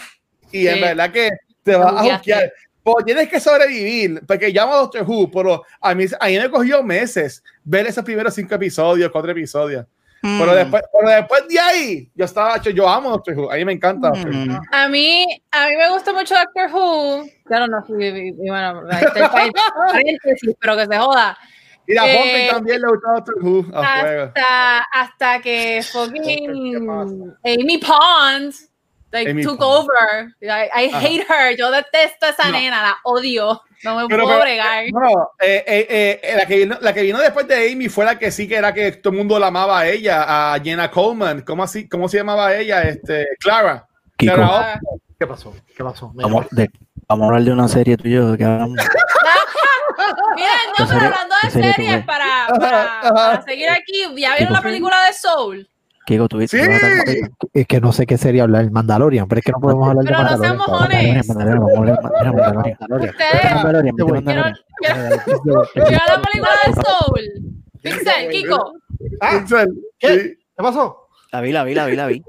y 0.52 0.66
en 0.66 0.74
Sí. 0.76 0.80
verdad 0.80 1.10
que 1.12 1.30
te 1.62 1.76
va 1.76 1.88
a 1.90 2.02
juzgar. 2.02 2.52
Pues 2.82 3.04
tienes 3.06 3.28
que 3.30 3.40
sobrevivir, 3.40 4.20
porque 4.26 4.50
llamo 4.50 4.74
a 4.74 4.78
Doctor 4.78 5.04
Who, 5.08 5.30
pero 5.30 5.64
a 5.80 5.94
mí, 5.94 6.04
a 6.20 6.26
mí 6.26 6.38
me 6.38 6.50
cogió 6.50 6.82
meses 6.82 7.42
ver 7.64 7.86
esos 7.86 8.04
primeros 8.04 8.34
cinco 8.34 8.54
episodios, 8.56 9.10
cuatro 9.10 9.30
episodios. 9.30 9.86
Mm. 10.20 10.38
Pero, 10.38 10.54
después, 10.54 10.82
pero 10.92 11.08
después 11.16 11.48
de 11.48 11.58
ahí, 11.58 12.10
yo 12.14 12.24
estaba, 12.26 12.58
yo, 12.60 12.70
yo 12.70 12.86
amo 12.88 13.10
Doctor 13.10 13.38
Who, 13.38 13.50
a 13.52 13.56
mí 13.56 13.64
me 13.64 13.72
encanta. 13.72 14.08
Doctor 14.08 14.30
Who. 14.30 14.36
Mm. 14.36 14.60
A 14.70 14.88
mí, 14.88 15.26
a 15.50 15.68
mí 15.68 15.76
me 15.76 15.90
gusta 15.92 16.12
mucho 16.12 16.34
Doctor 16.34 16.70
Who. 16.74 17.26
Claro, 17.46 17.66
no, 17.68 17.82
y- 17.98 18.04
y- 18.04 18.28
y 18.28 18.48
bueno, 18.50 18.82
ahí 18.90 19.04
está 19.04 19.18
el 19.24 19.30
país, 19.30 19.52
paréntesis, 19.92 20.54
pero 20.60 20.76
que 20.76 20.86
se 20.86 20.98
joda. 20.98 21.38
Y 21.86 21.96
a 21.98 22.06
Eh, 22.06 22.48
también 22.50 22.80
le 22.80 22.88
gusta 22.88 23.12
Doctor. 23.12 23.64
Hasta, 23.74 24.78
hasta 24.92 25.40
que 25.40 25.82
fucking 25.92 27.34
Amy 27.44 27.78
Pond 27.78 28.54
like, 29.12 29.30
Amy 29.30 29.42
took 29.44 29.58
Pond. 29.58 29.88
over. 29.88 30.34
I, 30.40 30.46
I 30.86 30.88
Ajá. 30.88 30.98
hate 31.00 31.26
her. 31.28 31.56
Yo 31.56 31.70
detesto 31.70 32.26
a 32.26 32.30
esa 32.30 32.46
No. 32.46 32.52
nena, 32.58 32.82
la 32.82 32.96
odio. 33.04 33.62
No 33.84 33.96
me 33.96 34.08
Pero, 34.08 34.24
puedo 34.24 34.38
pero, 34.38 34.40
bregar. 34.40 34.84
No, 34.92 35.30
eh, 35.40 35.62
eh, 35.66 36.20
eh, 36.22 36.34
la, 36.36 36.46
que 36.46 36.56
vino, 36.56 36.78
la 36.80 36.92
que 36.94 37.02
vino 37.02 37.18
después 37.20 37.46
de 37.46 37.70
Amy 37.70 37.88
fue 37.88 38.04
la 38.06 38.18
que 38.18 38.30
sí 38.30 38.48
que 38.48 38.56
era 38.56 38.72
que 38.72 38.92
todo 38.92 39.12
el 39.12 39.18
mundo 39.18 39.38
la 39.38 39.48
amaba 39.48 39.80
a 39.80 39.86
ella, 39.88 40.54
a 40.54 40.58
Jenna 40.60 40.90
Coleman. 40.90 41.42
¿Cómo, 41.42 41.62
así, 41.62 41.86
cómo 41.88 42.08
se 42.08 42.16
llamaba 42.16 42.56
ella? 42.56 42.82
Este, 42.82 43.26
Clara. 43.38 43.86
Clara 44.16 44.80
¿Qué 45.18 45.26
pasó? 45.26 45.54
¿Qué 45.76 45.84
pasó? 45.84 46.12
Me 46.14 46.22
Vamos, 46.24 46.46
de- 46.50 46.70
vamos 47.14 47.24
a 47.24 47.26
hablar 47.28 47.42
de 47.44 47.52
una 47.52 47.68
serie 47.68 47.96
tuya 47.96 48.36
que 48.36 48.44
hablamos. 48.44 48.76
Mira, 50.36 50.48
no, 50.78 50.84
¿En 50.84 50.88
pero 50.90 51.00
hablando 51.06 51.34
de 51.42 51.46
¿En 51.46 51.50
serio 51.52 51.70
tú 51.76 51.82
series, 51.82 52.04
para, 52.04 52.46
para, 52.58 53.00
para 53.02 53.42
seguir 53.42 53.68
aquí, 53.70 54.02
¿ya 54.20 54.36
vieron 54.36 54.52
la 54.52 54.62
película 54.62 54.96
de 55.06 55.12
Soul? 55.12 55.68
Kiko, 56.06 56.28
tuviste. 56.28 56.62
Sí. 57.06 57.20
Es 57.54 57.66
que 57.66 57.80
no 57.80 57.92
sé 57.92 58.04
qué 58.06 58.18
sería 58.18 58.42
hablar, 58.42 58.62
el 58.64 58.70
Mandalorian, 58.70 59.26
pero 59.28 59.38
es 59.38 59.44
que 59.44 59.52
no 59.52 59.60
podemos 59.60 59.88
hablar 59.88 60.04
Pero 60.04 60.18
de 60.18 60.24
no 60.24 60.30
Mandalorian. 60.30 60.58
sean 60.58 60.70
mojones. 60.70 61.28
Mandalorian, 61.28 61.62
Mandalorian, 61.62 61.96
Mandalorian. 62.02 62.76
Mandalorian. 62.80 63.10
Ustedes, 63.14 63.54
Mandalorian, 63.54 63.96
Quiero- 63.96 64.14
Mandalorian. 64.14 64.54
¿vieron 64.80 65.88
vieron 65.88 66.06
la 66.08 66.22
película 66.22 66.52
de 66.66 66.72
Soul? 66.82 67.22
Pixel, 67.82 68.28
Kiko, 68.30 68.72
Ah, 69.20 69.30
Pixel, 69.40 69.68
¿qué? 69.98 70.08
¿Qué 70.56 70.62
pasó? 70.62 71.08
La 71.32 71.40
vi, 71.40 71.52
la 71.52 71.64
vi, 71.64 71.74
la 71.74 71.86
vi, 71.86 71.96
la 71.96 72.06
vi. 72.06 72.22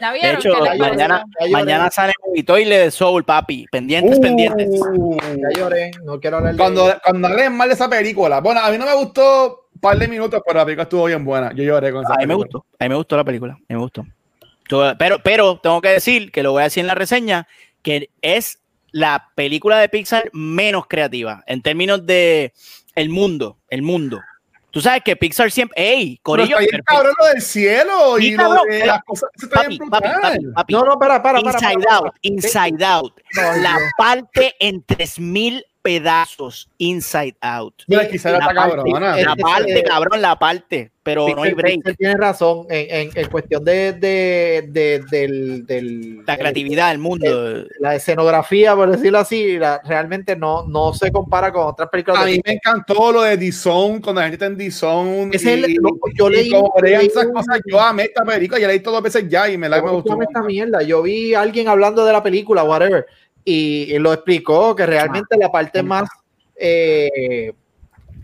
¿La 0.00 0.12
De 0.12 0.32
hecho, 0.32 0.54
mañana, 0.78 1.24
mañana 1.50 1.90
sale 1.90 2.12
un 2.22 2.44
toile 2.44 2.78
de 2.78 2.90
Soul, 2.90 3.24
papi. 3.24 3.66
Pendientes, 3.70 4.18
Uh, 4.18 4.22
pendientes. 4.22 4.70
Ya 5.36 5.60
lloré, 5.60 5.90
no 6.04 6.18
quiero 6.18 6.38
hablar 6.38 6.54
de 6.54 6.58
Cuando, 6.58 6.92
cuando 7.04 7.28
hablen 7.28 7.56
mal 7.56 7.68
de 7.68 7.74
esa 7.74 7.88
película. 7.88 8.40
Bueno, 8.40 8.60
a 8.60 8.70
mí 8.70 8.78
no 8.78 8.86
me 8.86 8.94
gustó 8.94 9.68
un 9.74 9.80
par 9.80 9.98
de 9.98 10.08
minutos, 10.08 10.42
pero 10.44 10.58
la 10.58 10.64
película 10.64 10.82
estuvo 10.84 11.04
bien 11.04 11.24
buena. 11.24 11.52
Yo 11.52 11.62
lloré 11.64 11.92
con 11.92 12.04
esa 12.04 12.14
A 12.14 12.18
mí 12.18 12.26
me 12.26 12.34
gustó, 12.34 12.64
a 12.78 12.84
mí 12.84 12.88
me 12.88 12.94
gustó 12.96 13.16
la 13.16 13.24
película, 13.24 13.52
a 13.52 13.56
mí 13.56 13.64
me 13.68 13.78
gustó. 13.78 14.06
Pero, 14.98 15.18
pero 15.22 15.58
tengo 15.58 15.80
que 15.80 15.88
decir, 15.88 16.30
que 16.30 16.42
lo 16.42 16.52
voy 16.52 16.60
a 16.60 16.64
decir 16.64 16.82
en 16.82 16.86
la 16.86 16.94
reseña, 16.94 17.48
que 17.82 18.10
es 18.22 18.60
la 18.92 19.30
película 19.34 19.78
de 19.78 19.88
Pixar 19.88 20.30
menos 20.32 20.86
creativa 20.86 21.42
en 21.46 21.62
términos 21.62 22.06
de 22.06 22.52
el 22.94 23.08
mundo, 23.08 23.58
el 23.68 23.82
mundo. 23.82 24.20
Tú 24.70 24.80
sabes 24.80 25.02
que 25.04 25.16
Pixar 25.16 25.50
siempre, 25.50 25.74
¡ey, 25.82 26.08
Pero 26.16 26.22
Corillo! 26.22 26.58
está 26.58 26.58
bien 26.58 26.70
pero- 26.70 26.84
cabrón 26.84 27.14
lo 27.18 27.26
del 27.26 27.42
cielo 27.42 28.16
Sí, 28.18 28.26
y 28.26 28.30
lo 28.32 28.36
cabrón, 28.44 28.68
de 28.68 28.78
pero- 28.78 28.86
las 28.86 29.04
cosas. 29.04 29.30
Eso 29.36 29.46
está 29.46 29.56
papi, 29.62 29.68
bien 29.78 29.90
papi, 29.90 30.08
papi, 30.22 30.38
papi. 30.54 30.72
No, 30.74 30.84
no, 30.84 30.98
para, 30.98 31.22
para, 31.22 31.40
para. 31.40 31.58
Inside 31.58 31.84
para, 31.84 31.96
Out, 31.96 32.14
Inside 32.22 32.84
Out. 32.84 33.20
No, 33.34 33.42
la 33.56 33.70
Dios. 33.78 33.90
parte 33.98 34.54
en 34.60 34.82
3000 34.84 35.64
pedazos, 35.82 36.68
Inside 36.78 37.36
Out. 37.40 37.82
Mira, 37.86 38.08
quizá 38.08 38.30
La 38.32 38.38
está 38.38 38.54
parte, 38.54 38.76
cabrona. 38.76 39.16
la 39.16 39.36
parte, 39.36 39.78
eh, 39.78 39.82
cabrón, 39.82 40.20
la 40.22 40.38
parte, 40.38 40.90
pero 41.02 41.26
no 41.34 41.42
hay 41.42 41.52
Pixel- 41.52 41.56
break. 41.56 41.74
Pixel 41.76 41.96
tiene 41.96 42.16
razón 42.16 42.66
en, 42.68 43.08
en, 43.08 43.10
en 43.14 43.28
cuestión 43.30 43.64
de, 43.64 43.92
de, 43.94 44.68
de- 44.68 45.02
del, 45.10 45.66
del- 45.66 46.22
La 46.26 46.36
creatividad 46.36 46.90
del 46.90 46.98
mundo. 46.98 47.64
la 47.78 47.94
escenografía, 47.94 48.74
por 48.74 48.90
decirlo 48.90 49.18
así, 49.18 49.58
la- 49.58 49.80
realmente 49.84 50.36
no, 50.36 50.64
no 50.68 50.92
se 50.92 51.10
compara 51.10 51.50
con 51.52 51.66
otras 51.66 51.88
películas. 51.88 52.22
A 52.22 52.24
de 52.26 52.32
mí 52.32 52.40
me 52.44 52.52
encantó 52.52 53.10
lo 53.12 53.22
de 53.22 53.36
D-Zone, 53.36 54.00
cuando 54.02 54.20
la 54.20 54.28
gente 54.28 54.34
está 54.36 54.46
en 54.46 54.56
D-Zone. 54.58 55.30
Ese 55.32 55.54
es 55.54 55.64
el- 55.64 55.74
lo- 55.80 55.90
yo 56.14 56.28
y 56.30 56.34
leí- 56.50 56.52
leí 56.82 57.06
esas 57.06 57.26
cosas, 57.28 57.58
yo 57.66 57.80
amé 57.80 58.04
esta 58.04 58.24
película, 58.24 58.60
ya 58.60 58.66
la 58.66 58.74
he 58.74 58.76
visto 58.76 58.90
dos 58.92 59.02
veces 59.02 59.26
ya 59.28 59.48
y 59.50 59.56
me 59.56 59.68
la 59.68 59.76
me 59.76 59.82
¿Cómo 59.88 60.02
se 60.02 60.08
gustó. 60.10 60.22
esta 60.22 60.42
mierda? 60.42 60.82
Yo 60.82 61.02
vi 61.02 61.32
a 61.34 61.40
alguien 61.40 61.68
hablando 61.68 62.04
de 62.04 62.12
la 62.12 62.22
película, 62.22 62.64
whatever, 62.64 63.06
y, 63.44 63.98
lo 63.98 64.12
explicó 64.12 64.74
que 64.74 64.86
realmente 64.86 65.36
la 65.36 65.50
parte 65.50 65.82
más 65.82 66.08
eh, 66.56 67.52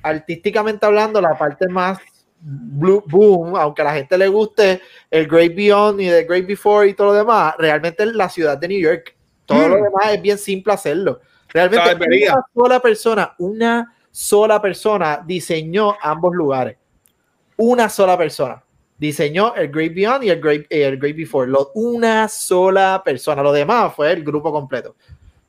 artísticamente 0.03 0.85
hablando, 0.87 1.21
la 1.21 1.37
parte 1.37 1.69
más 1.69 1.99
blue 2.41 3.03
boom, 3.07 3.57
aunque 3.57 3.83
a 3.83 3.87
la 3.87 3.95
gente 3.95 4.17
le 4.19 4.29
guste 4.29 4.81
el 5.11 5.27
Great 5.27 5.55
Beyond 5.55 6.01
y 6.01 6.07
The 6.07 6.25
Great 6.25 6.47
Before 6.47 6.89
y 6.89 6.95
todo 6.95 7.09
lo 7.09 7.15
demás, 7.15 7.55
realmente 7.59 8.05
es 8.05 8.15
la 8.15 8.29
ciudad 8.29 8.59
de 8.59 8.69
New 8.69 8.81
York. 8.81 9.17
Todo 9.47 9.67
Mm. 9.67 9.71
lo 9.71 9.77
demás 9.77 10.13
es 10.13 10.23
bien 10.23 10.39
simple 10.39 10.73
hacerlo. 10.73 11.21
Realmente 11.49 11.95
una 11.95 12.45
sola 12.55 12.81
persona, 12.81 13.35
una 13.39 13.95
sola 14.11 14.61
persona 14.61 15.23
diseñó 15.25 15.97
ambos 16.01 16.35
lugares. 16.35 16.77
Una 17.57 17.89
sola 17.89 18.19
persona 18.19 18.63
diseñó 18.99 19.55
el 19.55 19.69
Great 19.69 19.95
Beyond 19.95 20.25
y 20.25 20.31
el 20.31 20.41
Great, 20.41 20.67
eh, 20.71 20.85
el 20.85 20.99
Great 20.99 21.17
Before. 21.17 21.51
Lo, 21.51 21.71
una 21.75 22.29
sola 22.29 23.03
persona. 23.05 23.43
Lo 23.43 23.53
demás 23.53 23.95
fue 23.95 24.13
el 24.13 24.25
grupo 24.25 24.53
completo. 24.53 24.97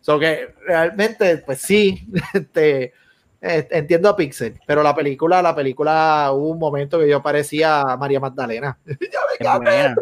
So 0.02 0.20
que 0.20 0.54
realmente, 0.66 1.38
pues 1.40 1.60
sí, 1.60 2.08
este, 2.34 2.94
eh, 3.42 3.68
entiendo 3.72 4.10
a 4.10 4.16
Pixel, 4.16 4.60
pero 4.66 4.82
la 4.82 4.96
película, 4.96 5.42
la 5.42 5.56
película, 5.56 6.30
hubo 6.32 6.50
un 6.50 6.60
momento 6.60 7.00
que 7.00 7.10
yo 7.10 7.22
parecía 7.22 7.84
María 8.00 8.20
Magdalena. 8.20 8.78
ya 8.86 9.60
me 9.60 9.70
llamaron. 9.70 9.96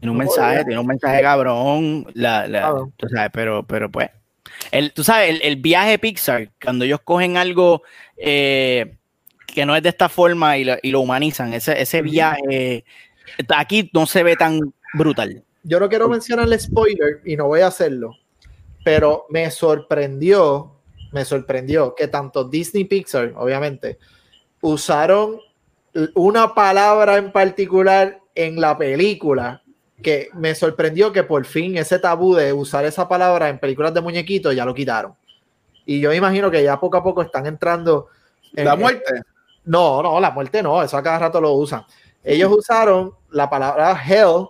Tiene 0.00 0.12
un 0.12 0.18
mensaje, 0.18 0.64
tiene 0.64 0.80
un 0.80 0.86
mensaje 0.86 1.22
cabrón. 1.22 2.06
La, 2.14 2.72
tú 2.96 3.08
sabes, 3.08 3.30
pero, 3.32 3.64
pero 3.64 3.90
pues. 3.90 4.10
El, 4.70 4.92
tú 4.92 5.04
sabes, 5.04 5.30
el, 5.30 5.40
el 5.42 5.56
viaje 5.56 5.98
Pixar, 5.98 6.50
cuando 6.62 6.84
ellos 6.84 7.00
cogen 7.04 7.36
algo 7.36 7.82
eh, 8.16 8.97
que 9.58 9.66
no 9.66 9.74
es 9.74 9.82
de 9.82 9.88
esta 9.88 10.08
forma 10.08 10.56
y 10.56 10.62
lo, 10.62 10.76
y 10.80 10.92
lo 10.92 11.00
humanizan, 11.00 11.52
ese, 11.52 11.82
ese 11.82 12.00
viaje 12.00 12.84
aquí 13.48 13.90
no 13.92 14.06
se 14.06 14.22
ve 14.22 14.36
tan 14.36 14.60
brutal. 14.94 15.42
Yo 15.64 15.80
no 15.80 15.88
quiero 15.88 16.08
mencionar 16.08 16.46
el 16.46 16.60
spoiler 16.60 17.22
y 17.24 17.34
no 17.34 17.48
voy 17.48 17.62
a 17.62 17.66
hacerlo, 17.66 18.12
pero 18.84 19.26
me 19.30 19.50
sorprendió, 19.50 20.76
me 21.10 21.24
sorprendió 21.24 21.96
que 21.96 22.06
tanto 22.06 22.44
Disney 22.44 22.84
y 22.84 22.86
Pixar, 22.86 23.32
obviamente, 23.36 23.98
usaron 24.60 25.40
una 26.14 26.54
palabra 26.54 27.16
en 27.16 27.32
particular 27.32 28.20
en 28.36 28.60
la 28.60 28.78
película 28.78 29.64
que 30.00 30.28
me 30.34 30.54
sorprendió 30.54 31.10
que 31.12 31.24
por 31.24 31.44
fin 31.46 31.76
ese 31.78 31.98
tabú 31.98 32.36
de 32.36 32.52
usar 32.52 32.84
esa 32.84 33.08
palabra 33.08 33.48
en 33.48 33.58
películas 33.58 33.92
de 33.92 34.02
muñequitos 34.02 34.54
ya 34.54 34.64
lo 34.64 34.72
quitaron. 34.72 35.14
Y 35.84 35.98
yo 35.98 36.12
imagino 36.12 36.48
que 36.48 36.62
ya 36.62 36.78
poco 36.78 36.96
a 36.98 37.02
poco 37.02 37.22
están 37.22 37.46
entrando 37.46 38.06
en- 38.54 38.64
La 38.64 38.76
muerte. 38.76 39.22
No, 39.68 40.02
no, 40.02 40.18
la 40.20 40.30
muerte 40.32 40.62
no, 40.62 40.82
eso 40.82 40.96
a 40.96 41.02
cada 41.02 41.18
rato 41.20 41.40
lo 41.40 41.52
usan. 41.52 41.84
Ellos 42.24 42.52
usaron 42.56 43.12
la 43.30 43.48
palabra 43.48 43.98
hell, 44.06 44.46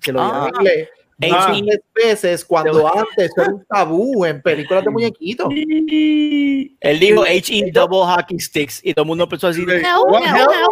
que 0.00 0.12
lo 0.12 0.20
Ah. 0.20 0.48
en 0.48 0.54
inglés, 0.60 0.88
Ah. 1.22 1.48
muchas 1.52 1.78
veces 1.94 2.44
cuando 2.44 2.86
antes 2.98 3.30
era 3.36 3.48
un 3.50 3.64
tabú 3.66 4.24
en 4.24 4.42
películas 4.42 4.84
de 4.84 4.90
muñequitos. 4.90 5.48
Él 5.50 6.98
dijo 7.00 7.22
H-E 7.22 7.70
double 7.72 8.00
hockey 8.04 8.38
sticks 8.40 8.80
y 8.84 8.92
todo 8.92 9.04
el 9.04 9.08
mundo 9.08 9.24
empezó 9.24 9.46
a 9.46 9.50
decir. 9.50 9.66
No, 9.80 10.04
no, 10.06 10.18
hell? 10.18 10.44
no. 10.44 10.68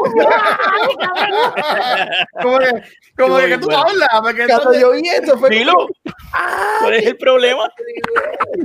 Como 2.43 2.59
que, 2.59 2.83
como 3.17 3.37
que, 3.37 3.43
Muy 3.43 3.51
que 3.51 3.59
tú 3.59 3.67
bueno. 3.67 3.83
hablas, 3.83 4.09
porque 4.23 4.47
Cuando 4.47 4.75
yo 4.81 4.93
vi 4.93 5.09
eso 5.09 5.39
fue 5.39 5.51
Dilo, 5.51 5.89
ah, 6.33 6.77
¿cuál 6.81 6.95
es 6.95 7.07
el 7.07 7.17
problema? 7.17 7.69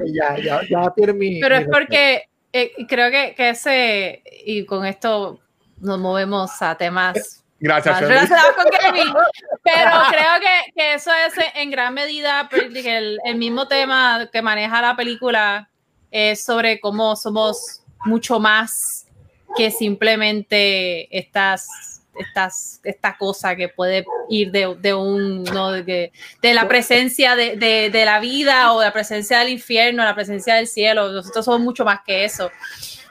ya, 0.06 0.36
ya, 0.44 0.62
ya 0.70 0.92
tiene 0.96 1.14
mi. 1.14 1.40
Pero 1.40 1.58
mi 1.58 1.62
es 1.64 1.70
porque 1.72 2.24
eh, 2.54 2.72
creo 2.88 3.12
que, 3.12 3.34
que 3.36 3.50
ese, 3.50 4.24
y 4.46 4.66
con 4.66 4.86
esto 4.86 5.40
nos 5.80 6.00
movemos 6.00 6.62
a 6.62 6.76
temas 6.76 7.44
Gracias, 7.60 8.02
relacionados 8.02 8.56
con 8.56 8.66
Kevin, 8.66 9.14
pero 9.64 9.92
creo 10.10 10.40
que, 10.40 10.72
que 10.76 10.94
eso 10.94 11.12
es 11.12 11.34
en 11.56 11.72
gran 11.72 11.94
medida 11.94 12.48
pues, 12.50 12.64
el, 12.86 13.20
el 13.26 13.36
mismo 13.36 13.68
tema 13.68 14.30
que 14.32 14.42
maneja 14.42 14.82
la 14.82 14.96
película 14.96 15.70
es 16.12 16.44
sobre 16.44 16.80
cómo 16.80 17.16
somos 17.16 17.84
mucho 18.06 18.40
más 18.40 19.08
que 19.56 19.72
simplemente 19.72 21.18
estas 21.18 21.97
estas, 22.20 22.80
esta 22.84 23.18
cosa 23.18 23.56
que 23.56 23.70
puede 23.70 24.06
ir 24.30 24.52
de, 24.52 24.76
de 24.80 24.94
un, 24.94 25.44
¿no? 25.44 25.72
de, 25.72 26.12
de, 26.42 26.54
la 26.54 26.68
presencia 26.68 27.36
de, 27.36 27.56
de, 27.58 28.06
la 28.06 28.20
vida 28.20 28.74
o 28.74 28.80
de 28.80 28.86
la 28.86 28.94
presencia 28.94 29.40
del 29.40 29.50
infierno, 29.50 30.04
la 30.04 30.16
presencia 30.16 30.56
del 30.56 30.68
cielo. 30.68 31.12
Nosotros 31.12 31.46
somos 31.46 31.62
mucho 31.62 31.86
más 31.86 32.00
que 32.06 32.26
eso. 32.26 32.52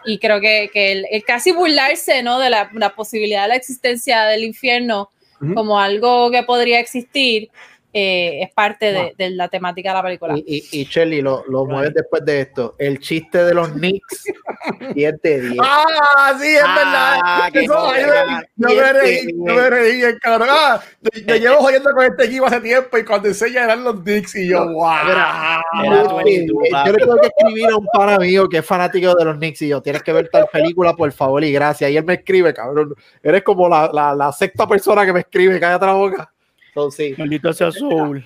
Y 0.05 0.19
creo 0.19 0.41
que, 0.41 0.71
que 0.73 0.93
el, 0.93 1.07
el, 1.11 1.25
casi 1.25 1.53
burlarse 1.53 2.23
¿no? 2.23 2.39
de 2.39 2.51
la, 2.51 2.71
la, 2.75 2.95
posibilidad 2.95 3.43
de 3.43 3.49
la 3.49 3.57
existencia 3.57 4.25
del 4.25 4.45
infierno 4.45 5.11
uh 5.41 5.45
-huh. 5.45 5.55
como 5.55 5.81
algo 5.81 6.31
que 6.31 6.43
podría 6.45 6.79
existir, 6.79 7.51
eh, 7.99 8.43
es 8.43 8.53
parte 8.53 8.93
de, 8.93 9.15
de, 9.17 9.31
la 9.31 9.49
temática 9.49 9.89
de 9.89 9.95
la 9.95 10.03
película. 10.03 10.37
Y, 10.37 10.69
y, 10.71 10.81
y 10.83 10.85
Shelly, 10.85 11.23
lo, 11.23 11.45
lo 11.49 11.65
right. 11.65 11.73
mueves 11.73 11.95
después 11.95 12.23
de 12.27 12.43
esto. 12.43 12.75
El 12.79 13.01
chiste 13.01 13.43
de 13.43 13.55
los 13.55 13.71
Knicks, 13.71 14.25
10 14.95 15.23
de 15.23 15.41
10. 15.41 15.57
Ah, 15.63 16.37
sí, 16.39 16.47
es 16.47 16.63
ah, 16.63 16.75
verdad. 16.77 17.57
Eso, 17.65 18.45
yo, 18.55 18.69
me 18.69 18.93
reí, 18.93 19.27
yo 19.33 19.55
me 19.55 19.71
reí, 19.71 20.19
cabrón. 20.21 20.49
Ah, 20.51 20.79
yo, 21.01 21.23
yo 21.25 21.37
llevo 21.41 21.57
jodiendo 21.63 21.91
con 21.93 22.05
este 22.05 22.25
equipo 22.27 22.45
hace 22.45 22.61
tiempo 22.61 22.99
y 22.99 23.05
cuando 23.07 23.29
enseña 23.29 23.65
eran 23.65 23.83
los 23.83 24.03
Knicks 24.03 24.35
y 24.35 24.49
yo, 24.49 24.71
wow. 24.73 24.93
Era, 25.11 25.63
era, 25.83 26.03
yo 26.85 26.93
le 26.93 26.99
tengo 26.99 27.17
que 27.17 27.29
escribir 27.29 27.71
a 27.71 27.77
un 27.77 27.87
pana 27.95 28.19
mío 28.19 28.47
que 28.47 28.59
es 28.59 28.67
fanático 28.67 29.15
de 29.15 29.25
los 29.25 29.39
Knicks 29.39 29.63
y 29.63 29.69
yo, 29.69 29.81
tienes 29.81 30.03
que 30.03 30.13
ver 30.13 30.29
tal 30.29 30.47
película, 30.53 30.93
por 30.93 31.11
favor, 31.13 31.43
y 31.43 31.51
gracias. 31.51 31.91
Y 31.91 31.97
él 31.97 32.05
me 32.05 32.13
escribe, 32.13 32.53
cabrón. 32.53 32.95
Eres 33.23 33.43
como 33.43 33.71
la, 33.71 33.89
la, 33.91 34.15
la 34.15 34.33
sexta 34.33 34.69
persona 34.69 35.07
que 35.07 35.15
me 35.15 35.21
escribe, 35.21 35.59
cállate 35.59 35.87
la 35.87 35.95
boca. 35.95 36.31
Entonces. 36.77 37.19
Maldito 37.19 37.53
sea 37.55 37.73
Soul. 37.73 38.23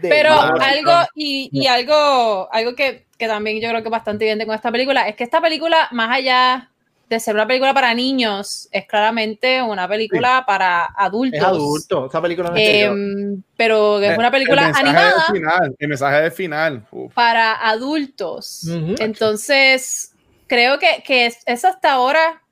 Pero 0.00 0.30
algo, 0.32 0.92
y, 1.16 1.50
y, 1.52 1.66
algo, 1.66 2.48
algo 2.52 2.74
que, 2.76 3.06
que, 3.18 3.26
también 3.26 3.60
yo 3.60 3.68
creo 3.68 3.82
que 3.82 3.88
bastante 3.88 4.24
evidente 4.24 4.46
con 4.46 4.54
esta 4.54 4.70
película, 4.70 5.08
es 5.08 5.16
que 5.16 5.24
esta 5.24 5.40
película, 5.40 5.88
más 5.90 6.16
allá 6.16 6.70
de 7.10 7.18
ser 7.18 7.34
una 7.34 7.44
película 7.46 7.74
para 7.74 7.92
niños, 7.92 8.68
es 8.70 8.86
claramente 8.86 9.60
una 9.60 9.88
película 9.88 10.38
sí. 10.38 10.44
para 10.46 10.84
adultos. 10.84 11.40
Es 11.40 11.44
adulto, 11.44 12.06
esta 12.06 12.22
película 12.22 12.50
no 12.50 12.56
es 12.56 12.62
eh, 12.62 13.36
Pero 13.56 13.98
es 13.98 14.16
una 14.16 14.30
película 14.30 14.68
el 14.68 14.76
animada. 14.76 15.24
Final, 15.32 15.74
el 15.76 15.88
mensaje 15.88 16.22
del 16.22 16.32
final. 16.32 16.86
Uf. 16.92 17.12
Para 17.12 17.54
adultos. 17.68 18.62
Uh 18.68 18.70
-huh. 18.70 18.96
Entonces, 19.00 20.12
creo 20.46 20.78
que, 20.78 21.02
que 21.04 21.26
es, 21.26 21.38
es 21.46 21.64
hasta 21.64 21.92
ahora 21.94 22.43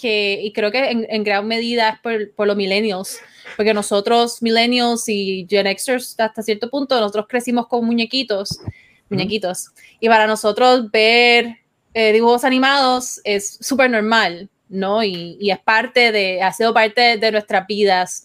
que, 0.00 0.40
y 0.42 0.52
creo 0.52 0.70
que 0.70 0.90
en, 0.90 1.06
en 1.08 1.24
gran 1.24 1.46
medida 1.46 1.90
es 1.90 2.00
por, 2.00 2.32
por, 2.32 2.46
los 2.46 2.56
millennials, 2.56 3.18
porque 3.56 3.74
nosotros, 3.74 4.42
millennials 4.42 5.08
y 5.08 5.46
Gen 5.48 5.66
Xers, 5.66 6.18
hasta 6.18 6.42
cierto 6.42 6.70
punto, 6.70 6.98
nosotros 6.98 7.26
crecimos 7.28 7.66
con 7.66 7.84
muñequitos, 7.84 8.60
muñequitos, 9.08 9.66
mm. 9.68 9.96
y 10.00 10.08
para 10.08 10.26
nosotros 10.26 10.90
ver 10.90 11.58
eh, 11.94 12.12
dibujos 12.12 12.44
animados 12.44 13.20
es 13.24 13.58
súper 13.60 13.90
normal, 13.90 14.48
¿no? 14.68 15.02
Y, 15.02 15.36
y, 15.40 15.50
es 15.50 15.58
parte 15.58 16.12
de, 16.12 16.42
ha 16.42 16.52
sido 16.52 16.72
parte 16.72 17.18
de 17.18 17.32
nuestras 17.32 17.66
vidas 17.66 18.24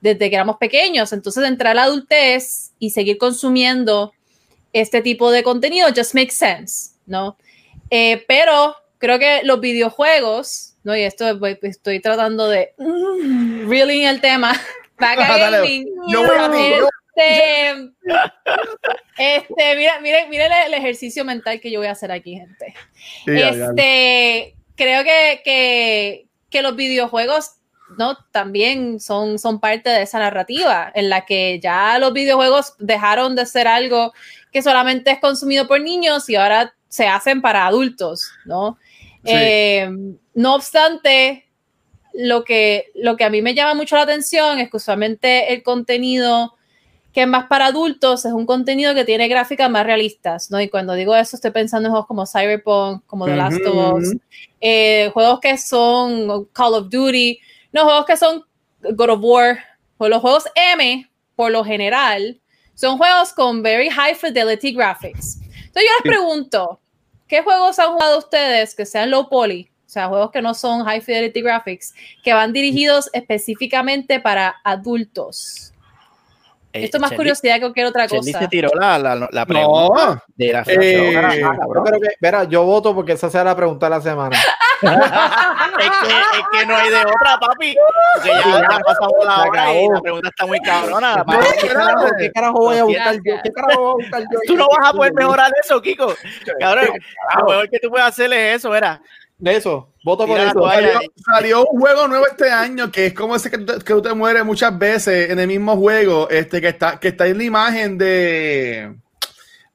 desde 0.00 0.28
que 0.28 0.36
éramos 0.36 0.56
pequeños, 0.58 1.12
entonces 1.12 1.44
entrar 1.44 1.72
a 1.72 1.74
la 1.74 1.82
adultez 1.84 2.72
y 2.78 2.90
seguir 2.90 3.16
consumiendo 3.16 4.12
este 4.74 5.00
tipo 5.00 5.30
de 5.30 5.42
contenido 5.42 5.88
just 5.96 6.14
makes 6.14 6.34
sense, 6.34 6.90
¿no? 7.06 7.38
Eh, 7.90 8.24
pero 8.28 8.74
creo 8.98 9.18
que 9.18 9.40
los 9.44 9.60
videojuegos 9.60 10.73
no, 10.84 10.94
y 10.96 11.02
esto 11.02 11.38
estoy 11.62 12.00
tratando 12.00 12.48
de 12.48 12.74
mm, 12.78 13.68
really 13.68 14.04
el 14.04 14.20
tema. 14.20 14.52
Back 14.98 15.18
gaming. 15.18 15.88
A 16.38 16.50
este, 17.16 17.92
este, 19.16 19.76
mira, 19.76 20.00
mire, 20.00 20.26
mire 20.28 20.48
el, 20.66 20.74
ejercicio 20.74 21.24
mental 21.24 21.60
que 21.60 21.70
yo 21.70 21.80
voy 21.80 21.88
a 21.88 21.92
hacer 21.92 22.12
aquí, 22.12 22.34
gente. 22.34 22.74
Sí, 23.24 23.40
este, 23.40 24.56
creo 24.76 25.04
que, 25.04 25.40
que, 25.44 26.26
que, 26.50 26.62
los 26.62 26.76
videojuegos 26.76 27.56
¿no? 27.96 28.16
también 28.30 29.00
son, 29.00 29.38
son 29.38 29.60
parte 29.60 29.90
de 29.90 30.02
esa 30.02 30.18
narrativa 30.18 30.90
en 30.94 31.08
la 31.08 31.24
que 31.24 31.60
ya 31.60 31.98
los 31.98 32.12
videojuegos 32.12 32.74
dejaron 32.78 33.36
de 33.36 33.46
ser 33.46 33.68
algo 33.68 34.12
que 34.52 34.62
solamente 34.62 35.10
es 35.10 35.18
consumido 35.18 35.66
por 35.66 35.80
niños 35.80 36.28
y 36.28 36.36
ahora 36.36 36.74
se 36.88 37.06
hacen 37.06 37.42
para 37.42 37.66
adultos, 37.66 38.30
¿no? 38.44 38.78
Sí. 39.24 39.32
Eh, 39.32 39.90
no 40.34 40.54
obstante, 40.54 41.46
lo 42.14 42.44
que, 42.44 42.92
lo 42.94 43.16
que 43.16 43.24
a 43.24 43.30
mí 43.30 43.42
me 43.42 43.54
llama 43.54 43.74
mucho 43.74 43.96
la 43.96 44.02
atención 44.02 44.58
es 44.60 44.70
que 44.70 44.76
usualmente 44.76 45.52
el 45.52 45.62
contenido 45.62 46.54
que 47.14 47.22
es 47.22 47.28
más 47.28 47.46
para 47.46 47.66
adultos 47.66 48.24
es 48.24 48.32
un 48.32 48.44
contenido 48.44 48.92
que 48.92 49.04
tiene 49.04 49.28
gráficas 49.28 49.70
más 49.70 49.86
realistas, 49.86 50.50
¿no? 50.50 50.60
Y 50.60 50.68
cuando 50.68 50.94
digo 50.94 51.14
eso 51.14 51.36
estoy 51.36 51.52
pensando 51.52 51.86
en 51.86 51.92
juegos 51.92 52.08
como 52.08 52.26
Cyberpunk, 52.26 53.06
como 53.06 53.26
The 53.26 53.36
Last 53.36 53.64
of 53.64 53.94
Us, 53.94 54.16
eh, 54.60 55.10
juegos 55.14 55.38
que 55.38 55.56
son 55.56 56.46
Call 56.52 56.74
of 56.74 56.88
Duty, 56.90 57.38
no, 57.72 57.84
juegos 57.84 58.06
que 58.06 58.16
son 58.16 58.44
God 58.82 59.10
of 59.10 59.20
War, 59.22 59.58
o 59.96 60.08
los 60.08 60.20
juegos 60.20 60.44
M, 60.56 61.08
por 61.36 61.52
lo 61.52 61.64
general, 61.64 62.40
son 62.74 62.98
juegos 62.98 63.32
con 63.32 63.62
very 63.62 63.88
high 63.88 64.16
fidelity 64.16 64.72
graphics. 64.72 65.38
Entonces 65.40 65.84
yo 65.84 65.90
les 66.02 66.02
pregunto, 66.02 66.80
¿qué 67.28 67.42
juegos 67.42 67.78
han 67.78 67.92
jugado 67.92 68.18
ustedes 68.18 68.74
que 68.74 68.86
sean 68.86 69.10
low 69.10 69.28
poly? 69.28 69.70
O 69.86 69.90
sea, 69.94 70.08
juegos 70.08 70.30
que 70.30 70.42
no 70.42 70.54
son 70.54 70.84
high 70.84 71.00
fidelity 71.00 71.42
graphics, 71.42 71.94
que 72.22 72.32
van 72.32 72.52
dirigidos 72.52 73.10
específicamente 73.12 74.18
para 74.18 74.56
adultos. 74.64 75.73
Eh, 76.74 76.86
Esto 76.86 76.96
es 76.96 77.00
más 77.00 77.12
curiosidad 77.12 77.54
que 77.54 77.60
cualquier 77.60 77.86
otra 77.86 78.08
cosa. 78.08 78.40
se 78.40 78.48
tiró 78.48 78.68
la, 78.74 78.98
la, 78.98 79.28
la 79.30 79.46
pregunta 79.46 80.06
no. 80.06 80.22
de 80.34 80.52
la 80.52 80.64
eh, 80.66 81.12
yo 81.12 81.82
creo 81.84 82.00
que, 82.00 82.08
verá, 82.20 82.42
yo 82.42 82.64
voto 82.64 82.92
porque 82.92 83.12
esa 83.12 83.30
sea 83.30 83.44
la 83.44 83.54
pregunta 83.54 83.86
de 83.86 83.90
la 83.90 84.00
semana. 84.00 84.36
es, 84.82 84.90
que, 84.90 86.08
es, 86.08 86.44
que, 86.50 86.66
no 86.66 86.76
hay 86.76 86.90
de 86.90 86.96
otra, 86.96 87.38
papi. 87.38 87.76
Porque 88.14 88.28
ya, 88.28 88.60
ya 88.60 88.78
pasamos 88.80 89.24
la 89.24 89.42
hora 89.44 89.72
y 89.72 89.88
la 89.88 90.00
pregunta 90.00 90.28
está 90.30 90.46
muy 90.46 90.60
cabrona. 90.62 91.24
No, 91.24 91.40
¿qué, 91.60 91.68
carajo, 91.68 92.06
¿Qué 92.18 92.32
carajo 92.32 92.58
voy 92.58 92.78
a 92.78 92.84
buscar 92.84 93.14
yo? 93.24 93.34
¿Qué 93.44 93.52
carajo 93.52 93.80
voy 93.80 93.90
a 93.90 93.94
buscar 93.94 94.22
yo? 94.22 94.38
Tú 94.48 94.56
no 94.56 94.66
vas 94.66 94.90
a 94.90 94.92
poder 94.92 95.14
mejorar 95.14 95.52
eso, 95.62 95.80
Kiko. 95.80 96.12
Cabrón, 96.58 96.88
lo 97.38 97.44
mejor 97.50 97.70
que 97.70 97.78
tú 97.78 97.88
puedes 97.88 98.08
hacer 98.08 98.32
es 98.32 98.56
eso, 98.56 98.74
era 98.74 99.00
de 99.38 99.56
eso, 99.56 99.93
voto 100.04 100.26
por 100.26 100.38
eso. 100.38 100.68
Salió, 100.68 101.00
salió, 101.24 101.66
un 101.66 101.80
juego 101.80 102.06
nuevo 102.06 102.26
este 102.26 102.50
año 102.50 102.92
que 102.92 103.06
es 103.06 103.14
como 103.14 103.34
ese 103.34 103.50
que, 103.50 103.58
que 103.64 103.94
tú 103.94 104.02
te 104.02 104.14
mueres 104.14 104.44
muchas 104.44 104.78
veces 104.78 105.30
en 105.30 105.40
el 105.40 105.48
mismo 105.48 105.76
juego, 105.76 106.28
este 106.30 106.60
que 106.60 106.68
está, 106.68 107.00
que 107.00 107.08
está 107.08 107.26
en 107.26 107.38
la 107.38 107.44
imagen 107.44 107.98
de 107.98 108.94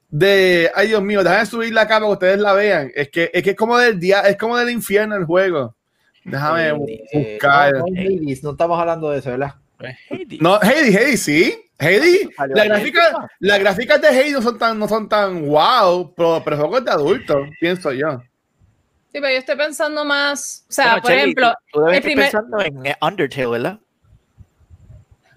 de 0.08 0.70
ay 0.74 0.88
Dios 0.88 1.02
mío, 1.02 1.22
déjame 1.22 1.46
subir 1.46 1.72
la 1.72 1.86
cámara 1.86 2.00
para 2.00 2.08
que 2.08 2.12
ustedes 2.12 2.38
la 2.38 2.52
vean. 2.54 2.90
Es 2.94 3.10
que 3.10 3.30
es 3.32 3.42
que 3.42 3.50
es 3.50 3.56
como 3.56 3.76
del 3.76 3.98
día, 3.98 4.20
es 4.20 4.36
como 4.36 4.56
del 4.56 4.70
infierno 4.70 5.16
el 5.16 5.24
juego. 5.24 5.74
Déjame 6.24 6.68
eh, 6.68 6.72
buscar. 7.32 7.72
No, 7.72 7.78
no, 7.78 8.00
Hades, 8.00 8.42
no 8.42 8.50
estamos 8.50 8.78
hablando 8.78 9.10
de 9.10 9.18
eso, 9.18 9.30
¿verdad? 9.30 9.54
No, 10.40 10.54
Hades, 10.54 10.96
Hades, 10.96 11.22
sí. 11.22 11.54
Hades, 11.78 12.28
la 12.54 12.64
gráfica, 12.64 13.30
las 13.38 13.58
gráficas 13.58 14.02
de 14.02 14.08
Hades 14.08 14.32
no 14.32 14.42
son 14.42 14.58
tan, 14.58 14.78
no 14.78 14.86
son 14.86 15.08
tan 15.08 15.46
wow, 15.46 16.14
pero, 16.14 16.42
pero 16.44 16.56
juegos 16.58 16.84
de 16.84 16.90
adultos, 16.90 17.48
pienso 17.58 17.90
yo. 17.92 18.22
Sí, 19.12 19.18
pero 19.18 19.30
yo 19.30 19.38
estoy 19.38 19.56
pensando 19.56 20.04
más, 20.04 20.64
o 20.68 20.72
sea, 20.72 20.84
bueno, 20.84 21.02
por 21.02 21.12
ejemplo, 21.12 21.54
tú, 21.72 21.80
tú 21.80 21.88
el 21.88 22.00
primer... 22.00 22.30
pensando 22.30 22.60
en 22.60 22.94
Undertale, 23.00 23.46
¿verdad? 23.48 23.78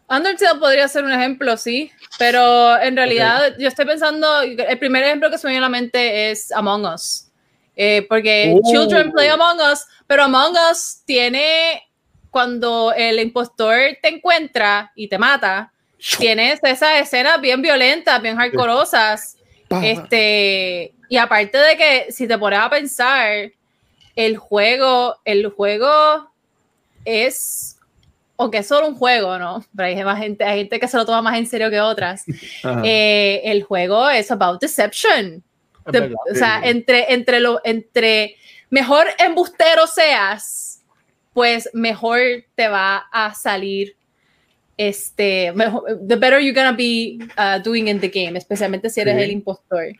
Undertale 0.08 0.60
podría 0.60 0.88
ser 0.88 1.04
un 1.04 1.12
ejemplo, 1.12 1.58
sí, 1.58 1.92
pero 2.20 2.80
en 2.80 2.96
realidad 2.96 3.48
okay. 3.48 3.64
yo 3.64 3.68
estoy 3.68 3.86
pensando, 3.86 4.42
el 4.42 4.78
primer 4.78 5.04
ejemplo 5.04 5.32
que 5.32 5.40
se 5.40 5.48
me 5.48 5.54
viene 5.54 5.66
a 5.66 5.70
la 5.70 5.76
mente 5.76 6.30
es 6.30 6.52
Among 6.52 6.86
Us, 6.86 7.32
eh, 7.76 8.06
porque 8.08 8.54
uh. 8.56 8.72
Children 8.72 9.12
Play 9.12 9.30
Among 9.30 9.60
Us, 9.72 9.88
pero 10.06 10.26
Among 10.26 10.56
Us 10.72 11.02
tiene, 11.06 11.82
cuando 12.30 12.94
el 12.96 13.20
impostor 13.20 13.76
te 14.04 14.10
encuentra 14.10 14.92
y 14.96 15.08
te 15.08 15.18
mata, 15.18 15.74
tienes 16.20 16.60
esas 16.62 17.02
escenas 17.02 17.42
bien 17.42 17.60
violentas, 17.64 18.22
bien 18.22 18.36
hardcoreosas, 18.36 19.38
este, 19.82 20.94
y 21.10 21.18
aparte 21.18 21.58
de 21.58 21.76
que 21.76 22.12
si 22.12 22.28
te 22.28 22.38
pones 22.38 22.60
a 22.60 22.70
pensar, 22.70 23.52
el 24.16 24.38
juego, 24.38 25.18
el 25.26 25.48
juego 25.50 26.30
es, 27.06 27.78
aunque 28.38 28.60
es 28.60 28.68
solo 28.68 28.88
un 28.88 28.96
juego, 28.96 29.38
¿no? 29.40 29.64
Pero 29.76 29.88
hay 29.88 30.04
más 30.04 30.20
gente, 30.20 30.44
hay 30.44 30.60
gente 30.60 30.80
que 30.80 30.88
se 30.88 30.98
lo 30.98 31.06
toma 31.06 31.22
más 31.22 31.38
en 31.38 31.48
serio 31.48 31.70
que 31.70 31.82
otras. 31.82 32.24
Eh, 32.84 33.42
el 33.46 33.64
juego 33.64 34.10
es 34.10 34.32
about 34.32 34.62
deception. 34.62 35.44
De, 35.92 36.16
o 36.32 36.36
sea, 36.36 36.62
entre, 36.64 37.14
entre 37.14 37.42
lo, 37.42 37.60
entre 37.66 38.38
mejor 38.70 39.08
embustero 39.20 39.86
seas, 39.86 40.82
pues 41.34 41.70
mejor 41.74 42.20
te 42.56 42.70
va 42.70 43.06
a 43.12 43.34
salir 43.34 43.98
este, 44.78 45.52
mejor, 45.52 45.84
the 46.08 46.16
better 46.16 46.40
you're 46.40 46.54
gonna 46.54 46.76
be 46.76 47.20
uh, 47.38 47.60
doing 47.60 47.88
in 47.88 48.00
the 48.00 48.08
game, 48.08 48.38
especialmente 48.38 48.90
si 48.90 49.02
eres 49.02 49.18
sí. 49.18 49.24
el 49.24 49.32
impostor. 49.32 49.94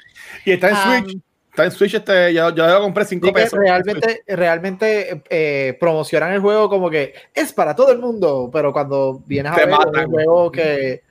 Y 0.46 0.52
está 0.52 0.70
en 0.70 1.04
um, 1.04 1.10
Switch. 1.10 1.22
Está 1.54 1.66
en 1.66 1.72
Switch, 1.72 1.94
este, 1.94 2.34
yo, 2.34 2.50
yo 2.56 2.66
lo 2.68 2.82
compré 2.82 3.06
5 3.06 3.32
pesos. 3.32 3.60
Realmente, 3.60 4.24
realmente 4.28 5.22
eh, 5.30 5.78
promocionan 5.80 6.34
el 6.34 6.40
juego 6.40 6.68
como 6.68 6.90
que 6.90 7.14
es 7.32 7.54
para 7.54 7.76
todo 7.76 7.92
el 7.92 8.00
mundo, 8.00 8.50
pero 8.52 8.74
cuando 8.74 9.22
vienes 9.28 9.52
a 9.52 9.56
Te 9.56 9.62
ver 9.68 9.70
matan. 9.70 10.06
un 10.08 10.12
juego 10.14 10.52
que, 10.52 11.04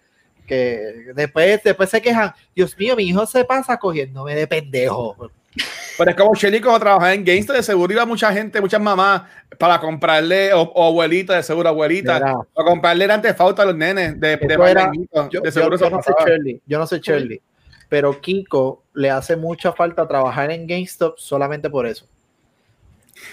que 0.45 1.13
después, 1.15 1.63
después 1.63 1.89
se 1.91 2.03
quejan, 2.03 2.33
Dios 2.57 2.77
mío, 2.77 2.97
mi 2.97 3.05
hijo 3.05 3.25
se 3.25 3.45
pasa 3.45 3.77
cogiéndome 3.77 4.35
de 4.35 4.49
pendejo. 4.49 5.17
Pero 5.97 6.11
es 6.11 6.17
como 6.17 6.35
Shelly 6.35 6.61
cuando 6.61 6.81
trabajaba 6.81 7.15
en 7.15 7.25
GameStop, 7.25 7.55
de 7.57 7.63
seguro 7.63 7.93
iba 7.93 8.05
mucha 8.05 8.33
gente, 8.33 8.61
muchas 8.61 8.81
mamás 8.81 9.23
para 9.59 9.79
comprarle, 9.79 10.53
o, 10.55 10.63
o 10.63 10.87
abuelitas, 10.89 11.37
de 11.37 11.43
seguro 11.45 11.69
abuelitas, 11.69 12.21
Mira. 12.21 12.35
para 12.53 12.69
comprarle 12.69 13.05
antes 13.05 13.37
falta 13.37 13.63
a 13.63 13.67
los 13.67 13.77
nenes 13.77 14.19
de, 14.19 14.37
de 14.39 14.55
era-. 14.55 14.91
Yo, 15.31 15.41
de 15.41 15.53
seguro 15.53 15.77
yo- 15.77 15.89
yo 15.89 15.97
no 15.97 16.03
sé. 16.03 16.13
Shirley, 16.27 16.61
yo 16.67 16.79
no 16.79 16.87
sé 16.89 16.99
Shirley, 16.99 17.41
pero 17.93 18.19
Kiko 18.23 18.85
le 18.95 19.11
hace 19.11 19.37
mucha 19.37 19.71
falta 19.75 20.09
trabajar 20.09 20.51
en 20.51 20.67
GameStop 20.67 21.19
solamente 21.19 21.69
por 21.69 21.87
eso. 21.87 22.07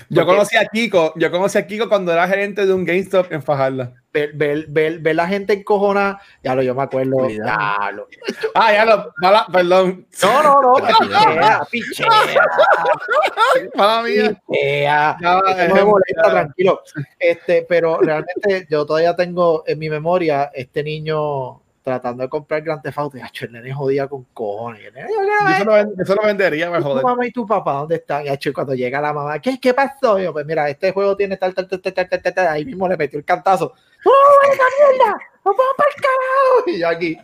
Yo 0.09 0.25
Porque- 0.25 0.25
conocí 0.25 0.57
a 0.57 0.65
Kiko, 0.65 1.13
yo 1.15 1.31
conocí 1.31 1.57
a 1.57 1.65
Kiko 1.65 1.87
cuando 1.87 2.11
era 2.11 2.27
gerente 2.27 2.65
de 2.65 2.73
un 2.73 2.83
GameStop 2.83 3.31
en 3.31 3.41
Fajardo. 3.41 3.93
Ver, 4.11 4.33
ver, 4.33 4.65
ver, 4.67 4.99
ver 4.99 5.15
la 5.15 5.27
gente 5.29 5.53
encojona, 5.53 6.19
ya 6.43 6.55
lo 6.55 6.61
yo 6.61 6.75
me 6.75 6.83
acuerdo. 6.83 7.29
Ya 7.29 7.89
lo- 7.93 8.09
Ah, 8.53 8.73
ya 8.73 8.83
lo, 8.83 9.13
mala, 9.21 9.45
perdón, 9.49 10.05
No, 10.23 10.43
no, 10.43 10.61
no, 10.61 10.73
pichea, 10.75 11.61
pichea, 11.71 12.07
mala 13.75 14.03
mía. 14.03 14.41
pichea. 14.49 15.17
Ya, 15.21 15.41
No 15.69 15.75
me 15.75 15.83
molesta, 15.85 16.23
ya. 16.25 16.29
tranquilo. 16.31 16.81
Este, 17.17 17.65
pero 17.69 17.99
realmente 18.01 18.67
yo 18.69 18.85
todavía 18.85 19.15
tengo 19.15 19.63
en 19.65 19.79
mi 19.79 19.89
memoria 19.89 20.51
este 20.53 20.83
niño 20.83 21.61
tratando 21.81 22.23
de 22.23 22.29
comprar 22.29 22.61
Grand 22.61 22.81
Theft 22.81 22.97
Auto 22.97 23.17
y 23.17 23.21
acho, 23.21 23.45
el 23.45 23.53
nene 23.53 23.73
jodía 23.73 24.07
con 24.07 24.23
cojones. 24.33 24.85
El 24.85 24.93
nene, 24.93 25.09
yo, 25.09 25.23
Yo 25.23 25.55
eso 25.55 25.63
lo, 25.65 26.03
eso 26.03 26.15
lo 26.15 26.21
vendería, 26.23 26.69
me 26.69 26.77
¿Tu 26.77 26.83
joder. 26.83 27.03
mamá 27.03 27.25
y 27.25 27.31
tu 27.31 27.45
papá 27.47 27.73
dónde 27.73 27.95
están? 27.95 28.25
Y 28.25 28.29
acho, 28.29 28.53
cuando 28.53 28.73
llega 28.75 28.99
la 29.01 29.13
mamá, 29.13 29.39
¿qué, 29.39 29.59
qué 29.59 29.73
pasó? 29.73 30.19
Yo, 30.19 30.33
pues 30.33 30.45
mira, 30.45 30.69
este 30.69 30.91
juego 30.91 31.15
tiene 31.15 31.37
tal, 31.37 31.53
tal, 31.53 31.67
tal, 31.67 31.81
tal, 31.81 31.93
tal, 32.09 32.21
tal. 32.33 32.47
Ahí 32.47 32.65
mismo 32.65 32.87
le 32.87 32.97
metió 32.97 33.17
el 33.17 33.25
cantazo. 33.25 33.73
¡No, 34.05 34.11
esa 34.51 34.63
mierda! 34.93 35.17
¡No 35.45 35.53
puedo 35.53 35.69
para 35.77 35.89
el 35.89 35.95
carajo! 35.95 36.63
Y 36.67 36.79
yo 36.79 36.87
aquí. 36.89 37.17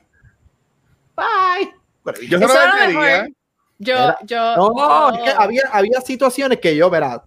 Bye. 1.16 1.74
Pero, 2.04 2.22
Yo 2.22 2.40
se 2.40 2.46
lo 2.46 2.52
Eso 2.54 2.62
era 2.62 2.72
lo 2.76 3.00
vendería. 3.00 3.28
Yo, 3.78 3.94
Era- 3.94 4.18
yo. 4.24 4.56
no, 4.56 5.14
es 5.16 5.22
que 5.24 5.30
había, 5.32 5.64
había 5.72 6.00
situaciones 6.02 6.60
que 6.60 6.76
yo, 6.76 6.90
verá, 6.90 7.26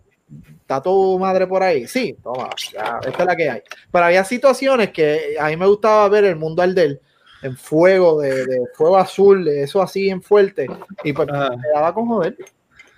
está 0.61 0.81
tu 0.83 1.19
madre 1.19 1.47
por 1.47 1.63
ahí. 1.63 1.87
Sí, 1.87 2.17
toma, 2.23 2.49
ya, 2.73 2.99
esta 3.07 3.23
es 3.23 3.27
la 3.27 3.37
que 3.37 3.51
hay. 3.51 3.63
Pero 3.93 4.05
había 4.07 4.25
situaciones 4.25 4.91
que 4.91 5.37
a 5.39 5.49
mí 5.49 5.57
me 5.59 5.67
gustaba 5.67 6.09
ver 6.09 6.25
el 6.25 6.37
mundo 6.37 6.63
arder 6.63 7.01
en 7.43 7.57
fuego, 7.57 8.21
de, 8.21 8.47
de 8.47 8.61
fuego 8.75 8.97
azul, 8.97 9.45
de 9.45 9.63
eso 9.63 9.81
así 9.83 10.09
en 10.11 10.23
fuerte. 10.23 10.67
Y 11.05 11.13
pues 11.13 11.29
Ajá. 11.31 11.51
me 11.57 11.69
daba 11.75 11.95
con 11.95 12.07
joder. 12.07 12.37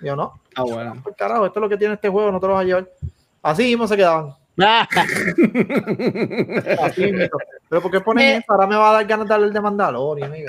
Yo 0.01 0.15
no, 0.15 0.39
Ah, 0.55 0.63
bueno. 0.63 0.99
por 1.03 1.15
carajo, 1.15 1.45
esto 1.45 1.59
es 1.59 1.61
lo 1.61 1.69
que 1.69 1.77
tiene 1.77 1.93
este 1.93 2.09
juego, 2.09 2.31
no 2.31 2.39
te 2.39 2.47
lo 2.47 2.53
vas 2.53 2.61
a 2.63 2.65
llevar. 2.65 2.89
Así 3.43 3.63
mismo 3.63 3.87
se 3.87 3.95
quedaban. 3.97 4.33
Así 6.81 7.11
mismo. 7.11 7.37
Pero 7.69 7.81
¿por 7.81 7.91
qué 7.91 8.01
ponen 8.01 8.25
Me- 8.25 8.35
eso? 8.37 8.45
Ahora 8.49 8.67
me 8.67 8.75
va 8.75 8.89
a 8.89 8.93
dar 8.93 9.05
ganas 9.05 9.27
de 9.27 9.33
hablar 9.33 9.51
de 9.51 9.61
Mandalorian, 9.61 10.29
amigo. 10.31 10.47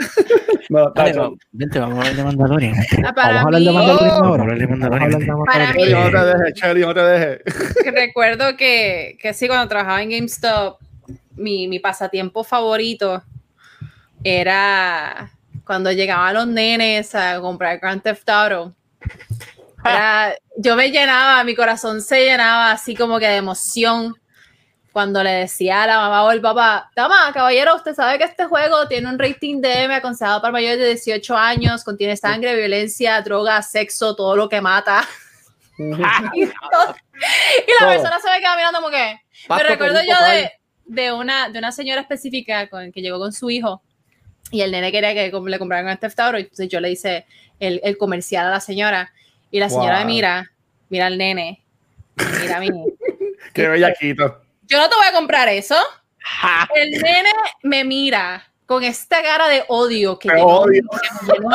No, 0.70 0.90
Dale, 0.90 1.12
no, 1.12 1.34
vente, 1.52 1.78
vamos 1.78 1.98
a 1.98 2.00
hablar 2.00 2.16
de 2.16 2.24
Mandalorian. 2.24 2.74
Ah, 3.06 3.12
para 3.14 3.28
Vamos 3.28 3.38
a 3.38 3.46
hablar 3.46 3.60
de 3.62 3.68
mí- 3.68 3.74
Mandalorian 3.74 4.10
Oh, 4.10 4.24
ahora. 4.24 4.42
hablar 4.42 4.58
de 4.58 4.66
Vamos 4.66 4.82
a 4.84 4.88
Mandalorian. 4.90 5.02
hablar 5.02 5.20
de 5.20 5.26
Para 5.46 5.64
Mandalorian. 5.66 5.72
Chelly, 5.74 5.92
no 5.92 6.10
te 6.10 6.24
dejes, 6.38 6.54
Chelly, 6.54 6.80
no 6.80 6.94
te 6.94 7.00
dejes. 7.00 7.94
recuerdo 7.94 8.56
que, 8.56 9.16
que 9.20 9.34
sí, 9.34 9.46
cuando 9.46 9.68
trabajaba 9.68 10.02
en 10.02 10.10
GameStop, 10.10 10.78
mi, 11.36 11.68
mi 11.68 11.78
pasatiempo 11.78 12.42
favorito 12.44 13.22
era 14.24 15.32
cuando 15.64 15.90
llegaban 15.92 16.34
los 16.34 16.46
nenes 16.46 17.14
a 17.14 17.40
comprar 17.40 17.78
Grand 17.78 18.02
Theft 18.02 18.28
Auto. 18.28 18.74
Era- 19.84 20.34
yo 20.56 20.76
me 20.76 20.90
llenaba, 20.90 21.42
mi 21.44 21.54
corazón 21.54 22.00
se 22.02 22.24
llenaba 22.24 22.72
así 22.72 22.94
como 22.94 23.18
que 23.18 23.26
de 23.26 23.36
emoción 23.36 24.14
cuando 24.92 25.22
le 25.22 25.30
decía 25.30 25.84
a 25.84 25.86
la 25.86 25.96
mamá 25.96 26.24
o 26.24 26.30
el 26.30 26.42
papá, 26.42 26.90
dama, 26.94 27.30
caballero, 27.32 27.74
usted 27.74 27.94
sabe 27.94 28.18
que 28.18 28.24
este 28.24 28.44
juego 28.44 28.86
tiene 28.88 29.08
un 29.08 29.18
rating 29.18 29.62
de 29.62 29.84
M 29.84 29.94
aconsejado 29.94 30.42
para 30.42 30.52
mayores 30.52 30.78
de 30.78 30.88
18 30.88 31.34
años, 31.34 31.82
contiene 31.82 32.14
sangre, 32.14 32.54
violencia, 32.54 33.18
droga, 33.22 33.62
sexo, 33.62 34.14
todo 34.14 34.36
lo 34.36 34.50
que 34.50 34.60
mata. 34.60 35.02
y, 35.78 36.44
todo- 36.46 36.94
y 37.66 37.80
la 37.80 37.88
persona 37.88 38.18
se 38.20 38.30
me 38.30 38.38
queda 38.40 38.54
mirando 38.56 38.80
como 38.80 38.90
que, 38.90 39.18
me 39.48 39.62
recuerdo 39.70 40.00
yo 40.06 40.26
de, 40.26 40.52
de, 40.84 41.12
una, 41.12 41.48
de 41.48 41.58
una 41.58 41.72
señora 41.72 42.02
específica 42.02 42.68
con, 42.68 42.92
que 42.92 43.00
llegó 43.00 43.18
con 43.18 43.32
su 43.32 43.48
hijo 43.48 43.82
y 44.52 44.60
el 44.60 44.70
nene 44.70 44.92
quería 44.92 45.12
que 45.14 45.32
le 45.46 45.58
compraran 45.58 45.88
un 45.88 45.96
Theft 45.96 46.20
Auto, 46.20 46.36
entonces 46.38 46.68
yo 46.68 46.78
le 46.80 46.90
hice 46.92 47.26
el, 47.58 47.80
el 47.82 47.98
comercial 47.98 48.46
a 48.46 48.50
la 48.50 48.60
señora 48.60 49.12
y 49.50 49.58
la 49.58 49.68
señora 49.68 49.98
Wow. 49.98 50.06
mira, 50.06 50.52
mira 50.88 51.06
al 51.06 51.18
nene, 51.18 51.60
mira 52.40 52.58
a 52.58 52.60
mí. 52.60 52.68
Qué 53.52 53.66
bellaquito. 53.68 54.40
Yo 54.68 54.78
no 54.78 54.88
te 54.88 54.94
voy 54.94 55.06
a 55.06 55.12
comprar 55.12 55.48
eso. 55.48 55.76
El 56.74 56.92
nene 56.92 57.30
me 57.62 57.82
mira 57.84 58.48
con 58.66 58.84
esta 58.84 59.20
cara 59.22 59.48
de 59.48 59.64
odio 59.68 60.18
que 60.18 60.28
Te 60.28 60.34
llenó- 60.36 60.46
odio. 60.60 60.82
que 61.26 61.32
llenó 61.32 61.50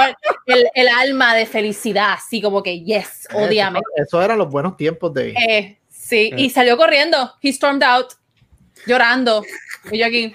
el, 0.47 0.67
el 0.75 0.87
alma 0.89 1.33
de 1.35 1.45
felicidad, 1.45 2.13
así 2.13 2.41
como 2.41 2.61
que 2.61 2.81
yes, 2.83 3.27
odiame. 3.33 3.79
Eso, 3.95 4.21
eran 4.21 4.37
los 4.37 4.49
buenos 4.49 4.75
tiempos 4.77 5.13
de 5.13 5.29
Eh, 5.31 5.77
sí, 5.89 6.31
y 6.35 6.49
salió 6.49 6.77
corriendo. 6.77 7.33
He 7.41 7.51
stormed 7.53 7.81
out, 7.83 8.13
llorando. 8.85 9.43
Y 9.91 9.97
yo 9.99 10.05
aquí. 10.05 10.33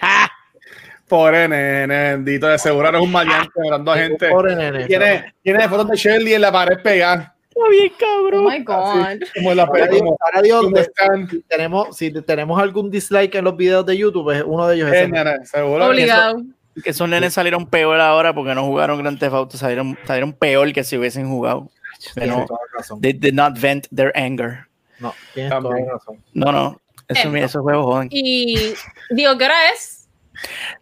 Pobre 1.08 1.46
nene, 1.48 2.12
bendito, 2.12 2.46
de 2.48 2.58
seguro 2.58 2.88
eres 2.88 3.00
un 3.02 3.12
maleante 3.12 3.50
mirando 3.62 3.92
a 3.92 3.96
gente. 3.98 4.28
Pobre 4.30 4.56
nene. 4.56 4.86
Tiene, 4.86 5.34
tiene 5.42 5.68
fotos 5.68 5.88
de 5.88 5.96
Shirley 5.96 6.34
en 6.34 6.40
la 6.40 6.50
pared 6.52 6.78
pegada. 6.82 7.34
Está 7.50 7.68
bien, 7.68 7.92
Oh 7.92 7.98
cabrón. 7.98 8.44
my 8.46 8.58
God. 8.64 9.22
Como 9.34 9.50
en 9.50 9.56
la 9.58 9.62
Ahora 9.64 10.40
Dios, 10.42 10.62
como, 10.62 10.74
de- 10.76 10.80
están. 10.82 11.28
si 11.28 11.40
tenemos, 11.42 11.96
si 11.96 12.10
tenemos 12.22 12.60
algún 12.62 12.90
dislike 12.90 13.34
en 13.34 13.44
los 13.44 13.56
videos 13.56 13.84
de 13.84 13.96
YouTube, 13.98 14.42
uno 14.46 14.66
de 14.68 14.76
ellos 14.76 14.88
es 14.88 14.94
Eh, 14.94 15.00
ese. 15.02 15.08
nene, 15.10 15.44
seguro. 15.44 15.86
Obligado. 15.86 16.42
Que 16.82 16.88
esos 16.90 17.06
nenes 17.06 17.34
salieron 17.34 17.66
peor 17.66 18.00
ahora 18.00 18.32
porque 18.34 18.54
no 18.54 18.64
jugaron 18.64 18.98
Grand 18.98 19.18
Theft 19.18 19.34
Auto, 19.34 19.58
salieron, 19.58 19.98
salieron 20.06 20.32
peor 20.32 20.72
que 20.72 20.82
si 20.82 20.96
hubiesen 20.96 21.28
jugado. 21.28 21.68
No. 22.16 22.46
toda 22.46 22.58
la 22.72 22.78
razón. 22.78 23.00
They 23.02 23.12
did 23.12 23.34
not 23.34 23.58
vent 23.60 23.86
their 23.94 24.10
anger. 24.16 24.60
No, 24.98 25.12
tienes 25.34 25.50
toda 25.50 25.62
También. 25.62 25.86
la 25.86 25.92
razón. 25.92 26.16
No, 26.32 26.50
no. 26.52 26.80
Eso, 27.08 27.36
Eh. 27.36 27.44
esos 27.44 27.60
juegos 27.60 27.84
joden. 27.84 28.08
Y 28.10 28.72
digo, 29.10 29.36
¿qué 29.36 29.44
hora 29.44 29.54
es? 29.74 30.01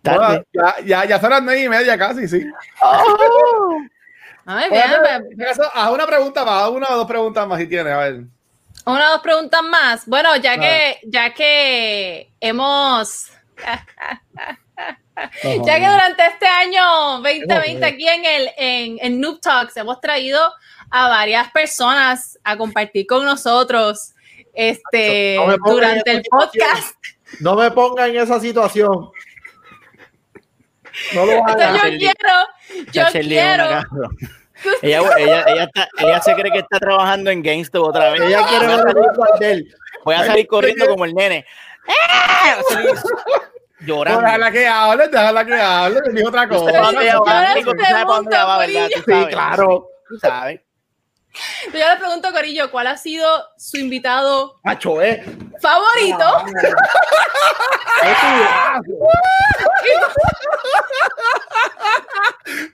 Tarde. 0.02 0.18
Bueno, 0.18 0.44
ya, 0.52 0.74
ya, 0.84 1.04
ya 1.04 1.20
son 1.20 1.30
las 1.30 1.42
nueve 1.42 1.62
y 1.62 1.68
media 1.68 1.98
casi, 1.98 2.28
sí. 2.28 2.44
Ay, 4.46 4.68
Bueno, 4.70 5.02
vean, 5.02 5.24
en 5.30 5.38
caso, 5.38 5.62
haz 5.72 5.90
una 5.90 6.06
pregunta 6.06 6.44
más, 6.44 6.64
haz 6.64 6.70
una 6.70 6.88
o 6.90 6.96
dos 6.96 7.06
preguntas 7.06 7.46
más 7.46 7.58
si 7.58 7.66
tienes, 7.66 7.92
a 7.92 7.98
ver. 7.98 8.24
Una 8.86 9.08
o 9.08 9.12
dos 9.12 9.20
preguntas 9.20 9.62
más. 9.62 10.06
Bueno, 10.06 10.34
ya 10.36 10.58
que, 10.58 11.00
ya 11.04 11.34
que 11.34 12.32
hemos, 12.40 13.30
ya 15.64 15.78
que 15.78 15.88
durante 15.88 16.26
este 16.26 16.46
año 16.46 17.20
2020 17.20 17.86
aquí 17.86 18.08
en 18.08 18.24
el 18.24 18.50
en, 18.56 18.98
en 19.00 19.20
Noob 19.20 19.40
Talks 19.40 19.76
hemos 19.76 20.00
traído 20.00 20.40
a 20.90 21.08
varias 21.08 21.50
personas 21.52 22.38
a 22.42 22.56
compartir 22.56 23.06
con 23.06 23.24
nosotros 23.24 24.14
este 24.52 25.36
No 25.36 25.56
durante 25.64 26.10
el 26.10 26.22
podcast. 26.28 26.96
No 27.38 27.54
me 27.54 27.70
ponga 27.70 28.08
en 28.08 28.16
esa 28.16 28.40
situación. 28.40 29.10
No 31.14 31.26
lo 31.26 31.32
hagas. 31.46 31.82
yo 31.82 31.98
quiero, 31.98 32.92
yo 32.92 33.02
quiero. 33.28 33.64
Ella, 34.82 35.00
ella, 35.18 35.44
ella, 35.48 35.62
está- 35.64 35.88
ella 35.98 36.20
se 36.20 36.34
cree 36.34 36.52
que 36.52 36.58
está 36.58 36.78
trabajando 36.78 37.30
en 37.30 37.42
GameStop 37.42 37.88
otra 37.88 38.10
vez. 38.10 38.20
Ella 38.22 38.46
quiere 38.46 38.66
ver 38.66 38.80
arder. 39.34 39.64
Voy 40.04 40.14
a 40.14 40.18
salir 40.26 40.46
corriendo 40.46 40.86
como 40.86 41.04
el 41.06 41.14
nene. 41.14 41.46
Llorando. 43.80 44.20
Déjala 44.20 44.50
que 44.50 44.66
hable, 44.68 45.08
déjala 45.08 45.44
que 45.46 45.54
hable, 45.54 46.00
que 46.04 46.10
dijo 46.12 46.28
otra 46.28 46.46
cosa. 46.48 46.70
Sí, 48.96 49.26
claro. 49.30 49.88
Tú 50.08 50.18
sabes. 50.18 50.60
Yo 51.72 51.72
le 51.72 51.96
pregunto, 51.98 52.32
Corillo, 52.32 52.70
¿cuál 52.70 52.88
ha 52.88 52.96
sido 52.96 53.26
su 53.56 53.78
invitado 53.78 54.60
Macho, 54.64 55.00
eh. 55.00 55.22
favorito? 55.60 56.44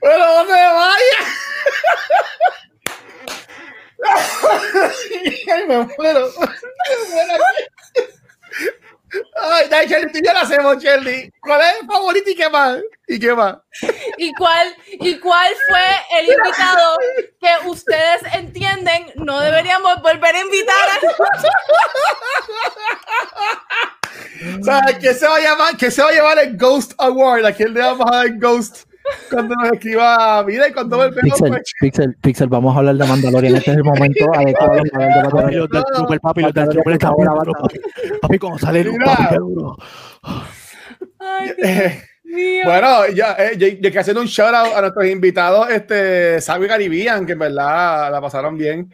Pero 0.01 0.17
no 0.17 0.45
se 0.45 0.51
vaya. 0.51 1.19
Ay, 5.53 5.63
me 5.67 5.77
muero. 5.97 6.29
Ay, 9.41 9.67
dale, 9.69 9.87
Shelly, 9.87 10.11
tú 10.11 10.19
ya 10.23 10.33
la 10.33 10.41
hacemos, 10.41 10.83
Shelly. 10.83 11.31
¿Cuál 11.39 11.61
es 11.61 11.81
el 11.81 11.87
favorito 11.87 12.29
y 12.29 12.35
qué 12.35 12.49
más? 12.49 12.79
¿Y 13.07 13.19
qué 13.19 13.33
más? 13.33 13.57
¿Y 14.17 14.33
cuál, 14.33 14.75
¿Y 14.87 15.17
cuál 15.19 15.53
fue 15.69 16.19
el 16.19 16.27
invitado 16.27 16.97
que 17.39 17.69
ustedes 17.69 18.21
entienden 18.33 19.13
no 19.15 19.39
deberíamos 19.39 20.01
volver 20.01 20.35
a 20.35 20.41
invitar? 20.41 20.89
¿Sabes 24.63 24.97
qué 24.99 25.13
se 25.13 25.27
va 25.27 25.37
a 25.37 25.41
llamar? 25.41 25.77
¿Qué 25.77 25.89
se 25.89 26.01
va 26.01 26.09
a 26.09 26.13
llevar 26.13 26.37
el 26.39 26.57
Ghost 26.57 26.93
Award? 26.97 27.45
¿A 27.45 27.53
quién 27.53 27.73
le 27.73 27.81
vamos 27.81 28.05
a 28.11 28.17
dar 28.17 28.37
Ghost 28.37 28.87
cuando 29.29 29.55
nos 29.55 29.71
escriba? 29.71 30.43
Mira, 30.45 30.67
y 30.67 30.73
cuando 30.73 30.97
volvemos, 30.97 31.21
Pixel, 31.21 31.49
pues, 31.49 31.73
Pixel, 31.79 32.15
Pixel, 32.21 32.47
vamos 32.49 32.75
a 32.75 32.79
hablar 32.79 32.95
de 32.95 33.05
Mandalorian. 33.05 33.55
Este 33.55 33.71
es 33.71 33.77
el 33.77 33.83
momento 33.83 34.25
adecuado 34.33 34.55
para 34.57 34.81
hablar 34.81 34.83
de 34.83 34.89
Papi, 34.91 34.97
Mandalorian. 34.97 35.67
Trooper, 35.93 36.19
papi, 36.19 36.41
los 36.41 36.53
del 36.53 36.69
Trooper 36.69 36.93
están 36.93 37.13
papi. 37.15 37.79
Papi, 38.21 38.39
cuando 38.39 38.59
sale 38.59 38.83
Mira. 38.83 39.05
papi, 39.05 39.23
qué 39.29 39.35
duro. 39.35 39.77
Ay, 41.19 41.53
eh, 41.63 42.01
mío. 42.23 42.63
Bueno, 42.65 43.07
ya, 43.07 43.35
eh, 43.39 43.57
yo, 43.57 43.67
yo 43.67 43.79
quiero 43.81 43.99
hacer 44.01 44.17
un 44.17 44.25
shout 44.25 44.53
out 44.53 44.75
a 44.75 44.81
nuestros 44.81 45.05
invitados, 45.07 45.69
este, 45.69 46.41
Sago 46.41 46.65
y 46.65 46.67
Caribbean, 46.67 47.25
que 47.25 47.33
en 47.33 47.39
verdad 47.39 48.11
la 48.11 48.21
pasaron 48.21 48.57
bien 48.57 48.91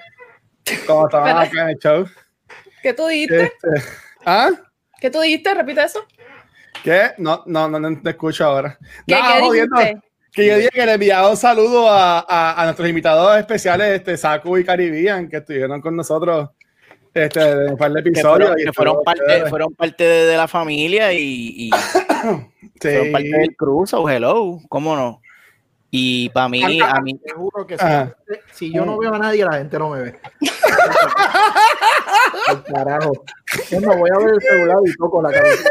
cuando 0.86 1.08
estaban 1.08 1.28
Espera. 1.30 1.42
acá 1.42 1.62
en 1.64 1.70
el 1.70 1.78
show. 1.80 2.08
¿Qué 2.82 2.94
tú 2.94 3.08
dijiste? 3.08 3.44
Este, 3.44 3.90
¿Ah? 4.26 4.50
¿Qué 5.00 5.10
tú 5.10 5.22
dijiste? 5.22 5.54
Repite 5.54 5.84
eso. 5.84 6.00
¿Qué? 6.84 7.12
No, 7.18 7.44
no, 7.46 7.68
no, 7.70 7.80
no 7.80 8.02
te 8.02 8.10
escucho 8.12 8.46
ahora. 8.46 8.78
¿Qué, 9.08 9.16
No, 9.16 9.22
qué 9.22 9.40
jodiendo. 9.42 9.76
Que 10.32 10.48
yo 10.48 10.58
dije 10.58 10.70
que 10.74 10.86
le 10.86 10.94
enviaba 10.94 11.30
un 11.30 11.38
saludo 11.38 11.88
a, 11.90 12.20
a, 12.28 12.60
a 12.62 12.64
nuestros 12.66 12.90
invitados 12.90 13.38
especiales, 13.38 13.88
este, 13.90 14.18
Saku 14.18 14.58
y 14.58 14.66
Caribbean, 14.66 15.30
que 15.30 15.38
estuvieron 15.38 15.80
con 15.80 15.96
nosotros 15.96 16.50
este, 17.14 17.40
en 17.40 17.70
un 17.72 17.78
par 17.78 17.92
de 17.94 18.02
Que 18.02 18.10
episodios. 18.10 18.50
fueron, 18.50 18.56
que 18.66 18.74
fueron 18.74 19.04
parte, 19.04 19.22
chévere. 19.28 19.50
fueron 19.50 19.74
parte 19.76 20.04
de, 20.04 20.26
de 20.26 20.38
la 20.38 20.48
familia 20.48 21.14
y, 21.14 21.20
y 21.68 21.72
Sí. 21.72 22.00
fueron 22.82 23.12
parte 23.12 23.30
del 23.30 23.56
cruz, 23.56 23.94
oh, 23.94 24.10
hello, 24.10 24.58
¿cómo 24.70 24.96
no? 24.96 25.22
Y 25.96 26.28
para 26.30 26.50
mí, 26.50 26.80
a 26.82 27.00
mí, 27.02 27.14
Te 27.20 27.34
juro 27.34 27.68
que 27.68 27.78
si, 27.78 27.86
Ajá. 27.86 28.16
si 28.52 28.74
yo 28.74 28.84
no 28.84 28.98
veo 28.98 29.14
a 29.14 29.20
nadie, 29.20 29.46
la 29.46 29.58
gente 29.60 29.78
no 29.78 29.92
me 29.92 30.02
ve. 30.02 30.20
Al 32.48 32.64
carajo. 32.64 33.12
Yo 33.70 33.80
no 33.80 33.96
voy 33.98 34.10
a 34.14 34.18
ver 34.18 34.34
el 34.34 34.42
celular 34.42 34.78
y 34.86 34.96
toco 34.98 35.22
la 35.22 35.32
cabeza. 35.32 35.70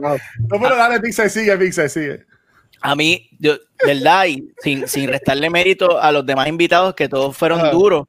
No, 0.00 0.60
pero 0.60 0.76
dale, 0.76 1.00
Pixel, 1.00 1.28
sigue, 1.28 1.56
Pixel, 1.58 1.90
sigue. 1.90 2.24
a 2.82 2.94
mí, 2.94 3.28
yo, 3.40 3.54
verdad, 3.84 4.26
y 4.26 4.48
sin, 4.62 4.86
sin 4.86 5.08
restarle 5.08 5.50
mérito 5.50 6.00
a 6.00 6.12
los 6.12 6.24
demás 6.24 6.46
invitados, 6.46 6.94
que 6.94 7.08
todos 7.08 7.36
fueron 7.36 7.68
duros, 7.72 8.06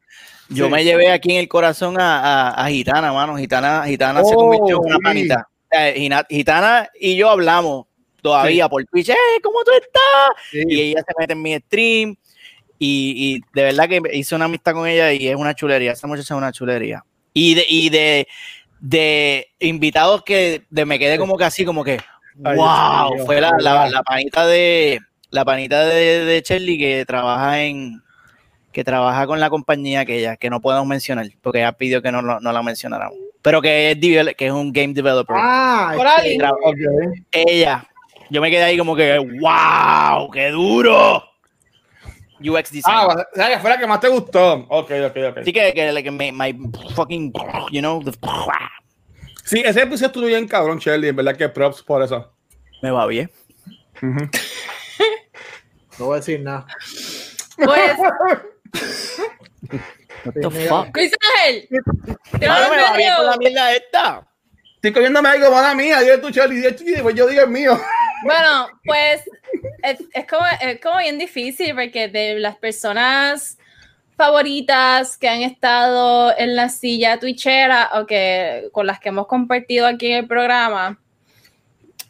yo 0.49 0.65
Sí. 0.65 0.71
me 0.71 0.83
llevé 0.83 1.11
aquí 1.11 1.31
en 1.31 1.39
el 1.39 1.47
corazón 1.47 1.99
a, 1.99 2.49
a, 2.51 2.63
a 2.63 2.67
Gitana, 2.69 3.11
mano. 3.11 3.37
Gitana, 3.37 3.85
Gitana 3.87 4.23
se 4.23 4.35
Oh, 4.35 4.37
convirtió 4.37 4.79
en 4.85 4.93
una 4.93 4.99
panita. 4.99 5.47
Gitana 6.29 6.89
y 6.99 7.15
yo 7.15 7.27
hablamos 7.29 7.87
todavía 8.21 8.69
por 8.69 8.83
Twitch, 8.85 9.09
"Eh, 9.09 9.15
¿cómo 9.43 9.63
tú 9.63 9.71
estás? 9.71 10.65
Y 10.67 10.81
ella 10.81 11.03
se 11.05 11.13
mete 11.17 11.33
en 11.33 11.41
mi 11.41 11.55
stream. 11.55 12.15
Y, 12.79 13.13
y 13.35 13.41
de 13.53 13.63
verdad 13.63 13.87
que 13.87 14.01
hice 14.13 14.33
una 14.35 14.45
amistad 14.45 14.73
con 14.73 14.87
ella 14.87 15.13
y 15.13 15.27
es 15.27 15.35
una 15.35 15.53
chulería. 15.53 15.91
Esa 15.91 16.07
muchacha 16.07 16.33
es 16.33 16.37
una 16.37 16.51
chulería. 16.51 17.03
Y 17.33 17.53
de, 17.53 17.65
y 17.69 17.89
de, 17.89 18.27
de 18.79 19.47
invitados 19.59 20.23
que 20.23 20.63
de, 20.69 20.85
me 20.85 20.97
quedé 20.97 21.17
como 21.19 21.37
que 21.37 21.43
así, 21.43 21.63
como 21.63 21.83
que, 21.83 21.99
Ay, 22.43 22.57
wow, 22.57 23.13
Dios 23.13 23.25
fue 23.25 23.39
la, 23.39 23.51
la, 23.59 24.01
panita 24.03 24.47
de 24.47 24.99
la 25.29 25.45
panita 25.45 25.85
de, 25.85 26.25
de 26.25 26.41
Shirley 26.41 26.77
que 26.79 27.05
trabaja 27.05 27.61
en 27.63 28.01
que 28.71 28.83
trabaja 28.83 29.27
con 29.27 29.39
la 29.39 29.49
compañía 29.49 30.05
que 30.05 30.17
ella, 30.17 30.37
que 30.37 30.49
no 30.49 30.61
podemos 30.61 30.87
mencionar, 30.87 31.27
porque 31.41 31.59
ella 31.59 31.73
pidió 31.73 32.01
que 32.01 32.11
no, 32.11 32.21
no, 32.21 32.39
no 32.39 32.51
la 32.51 32.63
mencionáramos. 32.63 33.17
Pero 33.41 33.61
que 33.61 33.91
es, 33.91 34.35
que 34.35 34.45
es 34.47 34.51
un 34.51 34.71
game 34.71 34.93
developer. 34.93 35.35
Ah, 35.37 35.93
Orali. 35.97 36.37
Tra- 36.37 36.55
Ok. 36.63 36.77
ella. 37.31 37.87
Yo 38.31 38.39
me 38.39 38.49
quedé 38.49 38.63
ahí 38.63 38.77
como 38.77 38.95
que, 38.95 39.17
wow, 39.19 40.31
qué 40.31 40.51
duro. 40.51 41.21
UX 42.39 42.71
design. 42.71 42.95
Ah, 42.95 43.07
o 43.07 43.35
sea, 43.35 43.49
que 43.49 43.59
fue 43.59 43.69
la 43.69 43.77
que 43.77 43.85
más 43.85 43.99
te 43.99 44.07
gustó. 44.07 44.65
Ok, 44.69 44.89
ok, 45.05 45.17
ok. 45.31 45.37
Así 45.39 45.51
que, 45.51 45.73
que, 45.73 45.91
like, 45.91 46.09
my, 46.09 46.31
my 46.31 46.57
fucking, 46.95 47.33
you 47.71 47.81
know, 47.81 48.01
the- 48.01 48.13
Sí, 49.43 49.61
ese 49.65 49.81
episodio 49.81 50.07
estuvo 50.07 50.25
bien 50.27 50.47
cabrón, 50.47 50.79
Shelly. 50.79 51.09
En 51.09 51.15
verdad 51.17 51.35
que 51.35 51.49
props 51.49 51.83
por 51.83 52.01
eso. 52.01 52.33
me 52.81 52.89
va 52.89 53.05
bien. 53.05 53.29
No 55.99 56.05
voy 56.05 56.15
a 56.15 56.19
decir 56.19 56.39
nada. 56.39 56.65
Pues, 57.57 57.97
What 60.25 60.33
the 60.33 60.49
fuck? 60.67 60.95
Luis 60.95 61.11
Ángel. 61.43 61.67
te 62.39 62.47
lo 62.47 62.53
me 62.71 62.81
va 62.81 62.95
bien 62.97 63.13
con 63.17 63.25
la 63.25 63.37
mierda 63.37 63.73
esta. 63.75 64.27
Estoy 64.75 64.93
comiéndome 64.93 65.29
algo, 65.29 65.51
mala 65.51 65.75
mía. 65.75 65.99
Dile 65.99 66.17
tú, 66.17 66.29
Shelly. 66.29 66.63
Yo 67.13 67.27
digo 67.27 67.43
el 67.43 67.49
mío. 67.49 67.79
Bueno, 68.23 68.67
pues 68.85 69.21
es, 69.83 69.99
es 70.13 70.27
como, 70.27 70.45
es 70.61 70.79
como 70.79 70.97
bien 70.97 71.17
difícil 71.17 71.73
porque 71.75 72.07
de 72.07 72.39
las 72.39 72.55
personas 72.57 73.57
favoritas 74.15 75.17
que 75.17 75.27
han 75.27 75.41
estado 75.41 76.37
en 76.37 76.55
la 76.55 76.69
silla 76.69 77.19
twitchera 77.19 77.89
o 77.95 78.05
que 78.05 78.69
con 78.71 78.85
las 78.85 78.99
que 78.99 79.09
hemos 79.09 79.25
compartido 79.27 79.87
aquí 79.87 80.11
en 80.11 80.17
el 80.19 80.27
programa, 80.27 80.99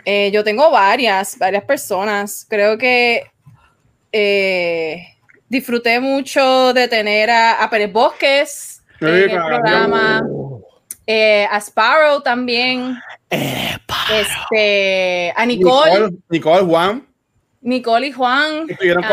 eh, 0.04 0.30
yo 0.32 0.44
tengo 0.44 0.70
varias, 0.72 1.38
varias 1.38 1.64
personas. 1.64 2.46
Creo 2.50 2.78
que 2.78 3.32
eh, 4.12 5.08
disfruté 5.48 6.00
mucho 6.00 6.74
de 6.74 6.88
tener 6.88 7.30
a, 7.30 7.64
a 7.64 7.70
Pérez 7.70 7.92
Bosques 7.92 8.82
en 9.00 9.08
el 9.08 9.30
programa, 9.30 10.22
eh, 11.08 11.48
a 11.50 11.58
Sparrow 11.60 12.22
también, 12.22 12.98
Eh, 13.30 13.78
este, 14.14 15.34
a 15.36 15.46
Nicole. 15.46 15.92
Nicole, 15.92 16.18
Nicole, 16.30 16.66
Juan. 16.66 17.08
Nicole 17.62 18.08
y 18.08 18.12
Juan. 18.12 18.70
Estuvieron 18.70 19.06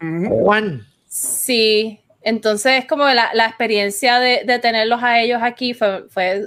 um. 0.00 0.28
Juan. 0.28 0.86
Sí, 1.06 2.00
entonces 2.22 2.84
como 2.86 3.06
la, 3.06 3.30
la 3.34 3.46
experiencia 3.46 4.18
de, 4.18 4.42
de 4.44 4.58
tenerlos 4.58 5.02
a 5.02 5.20
ellos 5.20 5.40
aquí 5.42 5.74
fue, 5.74 6.08
fue, 6.08 6.42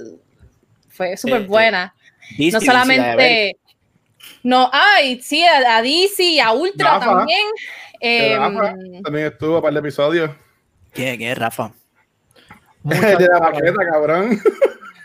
fue 0.90 1.18
súper 1.18 1.48
buena. 1.48 1.96
No 2.38 2.62
solamente... 2.62 3.58
No, 4.44 4.70
ay, 4.72 5.20
sí, 5.22 5.44
a, 5.44 5.78
a 5.78 5.82
DC 5.82 6.24
y 6.24 6.40
a 6.40 6.52
Ultra 6.52 6.94
Rafa. 6.94 7.06
también. 7.06 7.48
Em, 8.00 8.38
Rafa 8.40 8.74
También 9.04 9.28
estuvo 9.28 9.62
para 9.62 9.72
el 9.72 9.78
episodio. 9.78 10.36
¿Quién, 10.94 11.18
quién 11.18 11.32
es 11.32 11.38
Rafa? 11.38 11.74
de 13.18 13.28
la 13.28 13.40
baqueta, 13.40 13.86
cabrón. 13.92 14.40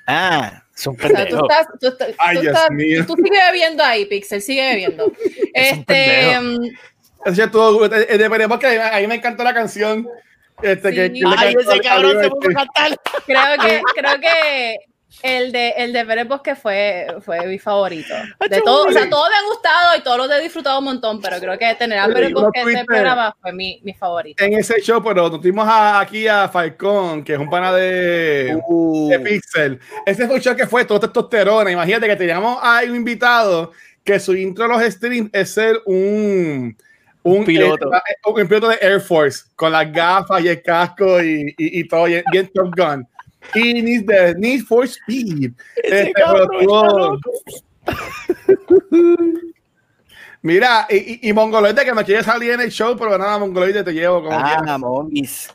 Ah, 0.08 0.62
son 0.72 0.94
o 0.94 1.08
sea, 1.08 1.26
tú 1.28 1.36
estás, 1.42 1.66
tú, 1.80 1.88
estás- 1.88 2.10
Ay, 2.18 2.36
tú 2.36 2.42
estás- 2.46 2.68
tú 3.08 3.16
sigues 3.16 3.40
bebiendo 3.50 3.82
ahí, 3.82 4.06
Pixel, 4.06 4.40
sigue 4.40 4.62
bebiendo. 4.68 5.12
este, 5.52 6.30
em, 6.30 6.58
Ese 7.24 7.42
estuvo. 7.42 7.84
El 7.86 8.18
de 8.18 8.46
Bosque, 8.46 8.80
a 8.80 9.00
mí 9.00 9.06
me 9.08 9.16
encantó 9.16 9.42
la 9.42 9.52
canción. 9.52 10.06
Este, 10.62 10.92
que, 10.92 11.08
Sí. 11.08 11.12
que 11.20 11.26
le 11.28 11.34
Ay, 11.36 11.54
ese 11.58 11.72
a 11.74 11.80
cabrón 11.80 12.22
se 12.22 12.28
puso 12.30 12.48
a 12.48 12.52
este. 12.52 12.54
cantar. 12.54 13.00
creo 13.26 13.58
que, 13.68 13.82
creo 14.00 14.20
que 14.20 14.76
el 15.22 15.50
de, 15.52 15.70
el 15.78 15.92
de 15.92 16.04
Pérez 16.04 16.28
Bosque 16.28 16.54
fue, 16.54 17.06
fue 17.20 17.46
mi 17.46 17.58
favorito. 17.58 18.14
De 18.48 18.60
todo, 18.60 18.86
o 18.88 18.92
sea, 18.92 19.08
todos 19.08 19.28
me 19.30 19.36
han 19.36 19.46
gustado 19.46 19.96
y 19.98 20.02
todos 20.02 20.18
los 20.18 20.30
he 20.30 20.40
disfrutado 20.42 20.78
un 20.78 20.84
montón, 20.84 21.20
pero 21.20 21.38
creo 21.38 21.58
que 21.58 21.74
tener 21.74 21.98
a 21.98 22.06
Pérez 22.06 22.30
¿no 22.32 22.42
Bosque 22.42 22.60
en 22.60 22.68
ese 22.68 22.84
programa 22.84 23.34
fue 23.40 23.52
mi, 23.52 23.80
mi 23.82 23.92
favorito. 23.94 24.44
En 24.44 24.54
ese 24.54 24.80
show, 24.80 25.02
pero 25.02 25.28
nos 25.28 25.40
tuvimos 25.40 25.66
a- 25.66 26.00
aquí 26.00 26.28
a 26.28 26.48
Falcón, 26.48 27.24
que 27.24 27.32
es 27.34 27.38
un 27.38 27.48
pana 27.50 27.72
de. 27.72 28.58
Uh, 28.68 29.08
de 29.10 29.18
Pixel. 29.20 29.80
Ese 30.04 30.26
fue 30.26 30.36
un 30.36 30.40
show 30.40 30.54
que 30.54 30.66
fue 30.66 30.84
todo 30.84 31.00
testosterona. 31.00 31.70
Imagínate 31.70 32.06
que 32.06 32.16
teníamos 32.16 32.58
a 32.62 32.80
un 32.86 32.94
invitado 32.96 33.72
que 34.04 34.20
su 34.20 34.34
intro 34.36 34.66
a 34.66 34.68
los 34.68 34.82
streams 34.82 35.30
es 35.32 35.50
ser 35.52 35.80
un, 35.86 36.76
un, 37.24 37.44
piloto. 37.44 37.92
eh, 37.92 38.00
un 38.24 38.46
piloto 38.46 38.68
de 38.68 38.78
Air 38.80 39.00
Force 39.00 39.46
con 39.56 39.72
las 39.72 39.90
gafas 39.92 40.40
y 40.44 40.48
el 40.48 40.62
casco 40.62 41.20
y, 41.20 41.52
y, 41.58 41.80
y 41.80 41.88
todo 41.88 42.04
bien, 42.04 42.22
bien 42.30 42.48
Top 42.54 42.72
Gun. 42.76 43.04
He 43.54 43.74
needs 43.82 44.06
the 44.06 44.34
Need 44.36 44.64
for 44.64 44.86
Speed. 44.86 45.52
Este, 45.76 46.12
cabrón. 46.12 47.20
Mira, 50.42 50.86
y, 50.88 50.96
y, 51.26 51.28
y 51.30 51.32
Mongoloide 51.32 51.84
que 51.84 51.92
me 51.92 52.04
quiere 52.04 52.22
salir 52.22 52.52
en 52.52 52.60
el 52.60 52.70
show, 52.70 52.96
pero 52.96 53.18
nada, 53.18 53.38
Mongoloide 53.38 53.82
te 53.82 53.92
llevo 53.92 54.22
como. 54.22 54.38
Ah, 54.38 54.78
monguis. 54.78 55.52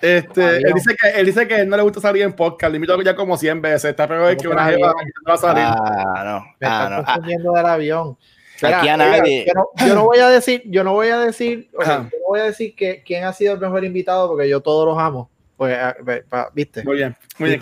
Este, 0.00 0.42
Adiós. 0.42 0.64
él 0.64 0.72
dice 0.74 0.96
que 0.96 1.08
él 1.20 1.26
dice 1.26 1.48
que 1.48 1.64
no 1.66 1.76
le 1.76 1.82
gusta 1.82 2.00
salir 2.00 2.22
en 2.22 2.32
podcast, 2.32 2.70
le 2.70 2.76
invito 2.76 3.00
ya 3.02 3.14
como 3.14 3.36
100 3.36 3.60
veces, 3.60 3.90
está 3.90 4.08
peor 4.08 4.34
que 4.36 4.48
una 4.48 4.64
jeva 4.66 4.94
que 4.98 5.04
no 5.04 5.28
va 5.28 5.34
a 5.34 5.36
salir. 5.36 5.64
Ah, 5.66 6.22
no. 6.24 6.44
Me 6.58 6.66
Ah, 6.66 6.88
no. 6.90 7.04
Ah, 7.06 7.18
del 7.18 7.66
avión. 7.66 8.16
Aquí 8.62 8.88
a 8.88 8.96
Mira, 8.96 8.96
nadie. 8.96 9.46
Yo 9.46 9.52
no, 9.54 9.86
yo 9.86 9.94
no 9.94 10.04
voy 10.04 10.18
a 10.18 10.28
decir, 10.28 10.62
yo 10.66 10.84
no 10.84 10.92
voy 10.92 11.08
a 11.08 11.18
decir, 11.18 11.70
yo 11.72 11.86
no 11.98 12.10
voy 12.28 12.40
a 12.40 12.44
decir 12.44 12.74
que 12.74 13.02
quién 13.04 13.24
ha 13.24 13.32
sido 13.32 13.54
el 13.54 13.60
mejor 13.60 13.84
invitado 13.84 14.28
porque 14.28 14.48
yo 14.48 14.60
todos 14.60 14.86
los 14.86 14.98
amo. 14.98 15.30
Pues, 15.60 15.76
ah, 16.30 16.50
viste. 16.54 16.82
Muy 16.84 16.96
bien, 16.96 17.14
muy 17.38 17.50
bien. 17.50 17.60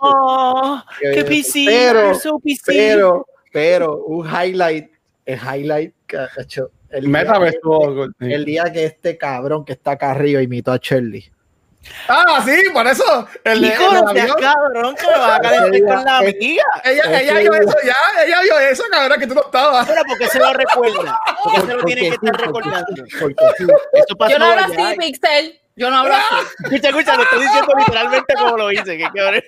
Oh, 0.00 0.82
qué 1.00 1.22
PC. 1.22 1.66
Pero, 1.68 2.02
you're 2.06 2.18
so 2.18 2.40
PC. 2.40 2.62
pero, 2.66 3.26
pero, 3.52 4.04
un 4.06 4.26
highlight, 4.26 4.90
el 5.24 5.38
highlight 5.38 5.94
que 6.04 6.16
ha 6.16 6.28
hecho 6.36 6.72
el 6.90 7.04
día, 7.04 7.38
good. 7.62 8.10
el 8.18 8.44
día 8.44 8.72
que 8.72 8.86
este 8.86 9.16
cabrón 9.16 9.64
que 9.64 9.74
está 9.74 9.92
acá 9.92 10.10
arriba 10.10 10.42
imitó 10.42 10.72
a 10.72 10.78
Shirley. 10.78 11.30
Ah, 12.08 12.42
sí, 12.44 12.56
por 12.72 12.86
eso. 12.86 13.28
El 13.44 13.60
de, 13.62 13.68
Nico, 13.68 13.90
el 13.90 13.96
avión. 14.20 14.36
cabrón, 14.40 14.96
que 14.96 15.06
me 15.06 15.18
vas 15.18 15.38
a 15.38 15.40
calentar 15.40 15.94
con 15.96 16.04
la 16.04 16.18
amiga. 16.18 16.64
Ella, 16.84 17.20
ella 17.20 17.34
vio 17.38 17.54
eso 17.54 17.76
ya, 17.84 18.22
ella 18.24 18.42
vio 18.42 18.58
eso, 18.58 18.82
cabrón, 18.90 19.20
que 19.20 19.26
tú 19.26 19.34
no 19.34 19.42
estabas. 19.42 19.86
Pero 19.86 20.02
porque 20.06 20.26
se 20.28 20.38
lo 20.38 20.52
recuerda. 20.52 21.20
Porque 21.44 21.60
se 21.60 21.66
lo 21.66 21.78
Porque 21.80 21.94
tiene 21.94 22.08
que 22.08 22.14
estar 22.26 22.40
recordando. 22.40 23.04
Esto 23.92 24.16
pasó 24.16 24.32
Yo 24.32 24.38
no 24.38 24.44
hablo 24.46 24.62
así, 24.64 24.96
Pixel. 24.98 25.60
Yo 25.76 25.90
no 25.90 25.98
hablo 25.98 26.14
así. 26.14 26.24
Escucha, 26.64 26.88
escucha, 26.88 27.16
lo 27.16 27.22
estoy 27.22 27.40
diciendo 27.42 27.72
literalmente 27.78 28.34
como 28.34 28.56
lo 28.56 28.72
hice. 28.72 28.98
Que 28.98 29.04
cabrón. 29.14 29.42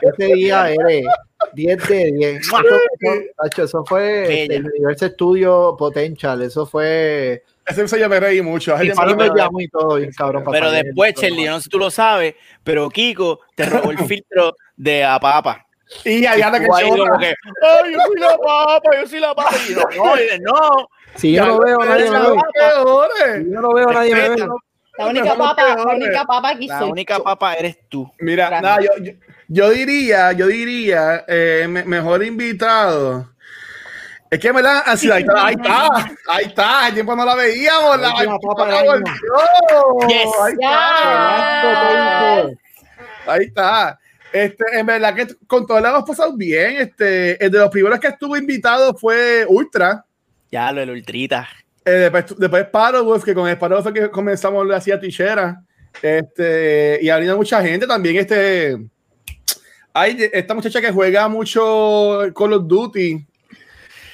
Ese 0.00 0.24
día 0.34 0.70
eres 0.70 1.04
10 1.52 1.88
de 1.88 2.12
10. 2.12 2.40
Eso, 2.40 2.56
fue- 3.00 3.64
eso 3.64 3.84
fue 3.84 4.02
Bella. 4.26 4.54
el 4.54 4.66
Universo 4.66 5.06
Studio 5.08 5.76
Potential. 5.78 6.42
Eso 6.42 6.66
fue. 6.66 7.44
Ese 7.66 7.80
episodio 7.80 8.04
yo 8.04 8.08
me 8.08 8.20
reí 8.20 8.40
mucho. 8.42 8.76
Y 8.82 8.88
llamó 8.88 9.60
y 9.60 9.68
todo, 9.68 9.96
bien 9.96 10.12
cabrón. 10.16 10.44
Pero 10.50 10.70
después, 10.70 11.14
Charlie, 11.14 11.44
yo 11.44 11.50
no 11.50 11.56
sé 11.58 11.64
si 11.64 11.68
tú 11.70 11.78
lo 11.78 11.90
sabes, 11.90 12.34
pero 12.62 12.88
Kiko 12.88 13.40
te 13.54 13.66
robó 13.66 13.90
el 13.90 13.98
filtro 14.06 14.54
de 14.76 15.04
Apapa. 15.04 15.66
Y 16.04 16.26
Ariana 16.26 16.58
que 16.60 16.66
Tú 16.66 16.74
ahí 16.74 16.84
como 16.88 17.04
chota. 17.04 17.18
que, 17.18 17.26
ay, 17.62 17.92
yo 17.92 17.98
soy 18.06 18.16
la 18.20 18.36
papa, 18.38 18.90
yo 19.00 19.06
soy 19.08 19.20
la 19.20 19.34
papa. 19.34 19.56
Y 19.68 19.72
yo, 19.74 19.80
no, 19.96 20.16
y 20.16 20.26
de, 20.26 20.38
no. 20.40 20.88
Si 21.14 21.32
yo 21.32 21.44
no 21.46 21.58
veo, 21.60 21.78
nadie 21.84 22.10
me 22.10 22.18
ve. 22.20 22.36
Si 23.44 23.52
yo 23.52 23.60
no 23.60 23.72
veo, 23.72 23.92
nadie 23.92 24.14
me 24.14 24.28
ve. 24.30 24.36
La 24.98 25.06
única 25.08 25.34
papa, 25.36 25.76
la 25.76 25.84
única 25.94 26.24
papa 26.24 26.48
aquí 26.50 26.66
La 26.68 26.78
soy 26.78 26.90
única 26.90 27.18
papa 27.20 27.54
eres 27.54 27.78
tú. 27.88 28.10
Mira, 28.18 28.60
nada, 28.62 28.78
yo, 28.80 28.90
yo, 29.02 29.12
yo 29.48 29.70
diría, 29.70 30.32
yo 30.32 30.46
diría, 30.46 31.24
eh, 31.28 31.66
me- 31.68 31.84
mejor 31.84 32.24
invitado. 32.24 33.28
Es 34.30 34.40
que 34.40 34.52
me 34.52 34.60
la 34.60 34.80
ansiedad. 34.80 35.16
Ahí 35.16 35.22
está, 35.22 35.46
ahí 35.46 35.54
está, 35.54 35.88
ahí 36.28 36.44
está. 36.46 36.88
El 36.88 36.94
tiempo 36.94 37.14
no 37.14 37.24
la 37.24 37.34
veíamos. 37.34 38.00
La, 38.00 38.08
La 38.08 38.38
papa 38.38 38.66
la 38.66 38.82
volvió. 38.82 39.12
Yes. 40.08 40.28
Ahí 40.42 40.52
está. 40.52 42.42
Ahí 43.26 43.44
está. 43.44 43.98
Este, 44.32 44.64
en 44.72 44.86
verdad 44.86 45.14
que 45.14 45.28
con 45.46 45.66
todo 45.66 45.80
lo 45.80 45.88
hemos 45.88 46.04
pasado 46.04 46.36
bien. 46.36 46.76
Este, 46.78 47.42
el 47.44 47.50
de 47.50 47.58
los 47.58 47.70
primeros 47.70 48.00
que 48.00 48.08
estuvo 48.08 48.36
invitado 48.36 48.94
fue 48.96 49.46
Ultra. 49.48 50.04
Ya, 50.50 50.72
lo 50.72 50.80
del 50.80 50.90
ultrita. 50.90 51.48
Eh, 51.84 52.10
después, 52.12 52.38
después 52.38 52.64
Sparrowwolf, 52.66 53.24
que 53.24 53.34
con 53.34 53.50
Sparrowwolf 53.50 53.84
fue 53.84 53.94
que 53.94 54.10
comenzamos 54.10 54.70
a 54.70 54.76
hacer 54.76 55.00
tichera. 55.00 55.62
Este, 56.02 56.98
y 57.00 57.08
ha 57.08 57.16
venido 57.16 57.36
mucha 57.36 57.62
gente 57.62 57.86
también. 57.86 58.16
Este, 58.16 58.76
hay 59.94 60.30
esta 60.32 60.54
muchacha 60.54 60.80
que 60.80 60.90
juega 60.92 61.28
mucho 61.28 62.20
Call 62.36 62.52
of 62.54 62.66
Duty. 62.66 63.26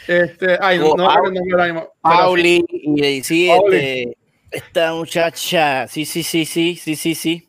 Este, 0.07 0.59
ay, 0.61 0.79
no, 0.79 0.95
no 0.97 1.31
mismo. 1.31 1.45
Pero 1.57 1.93
Pauli 2.03 2.65
y 2.69 3.23
sí, 3.23 3.51
este, 3.51 4.17
esta 4.51 4.93
muchacha. 4.95 5.87
Sí, 5.89 6.05
sí, 6.05 6.23
sí, 6.23 6.45
sí, 6.45 6.77
sí, 6.77 6.97
sí, 6.97 7.15
sí. 7.15 7.49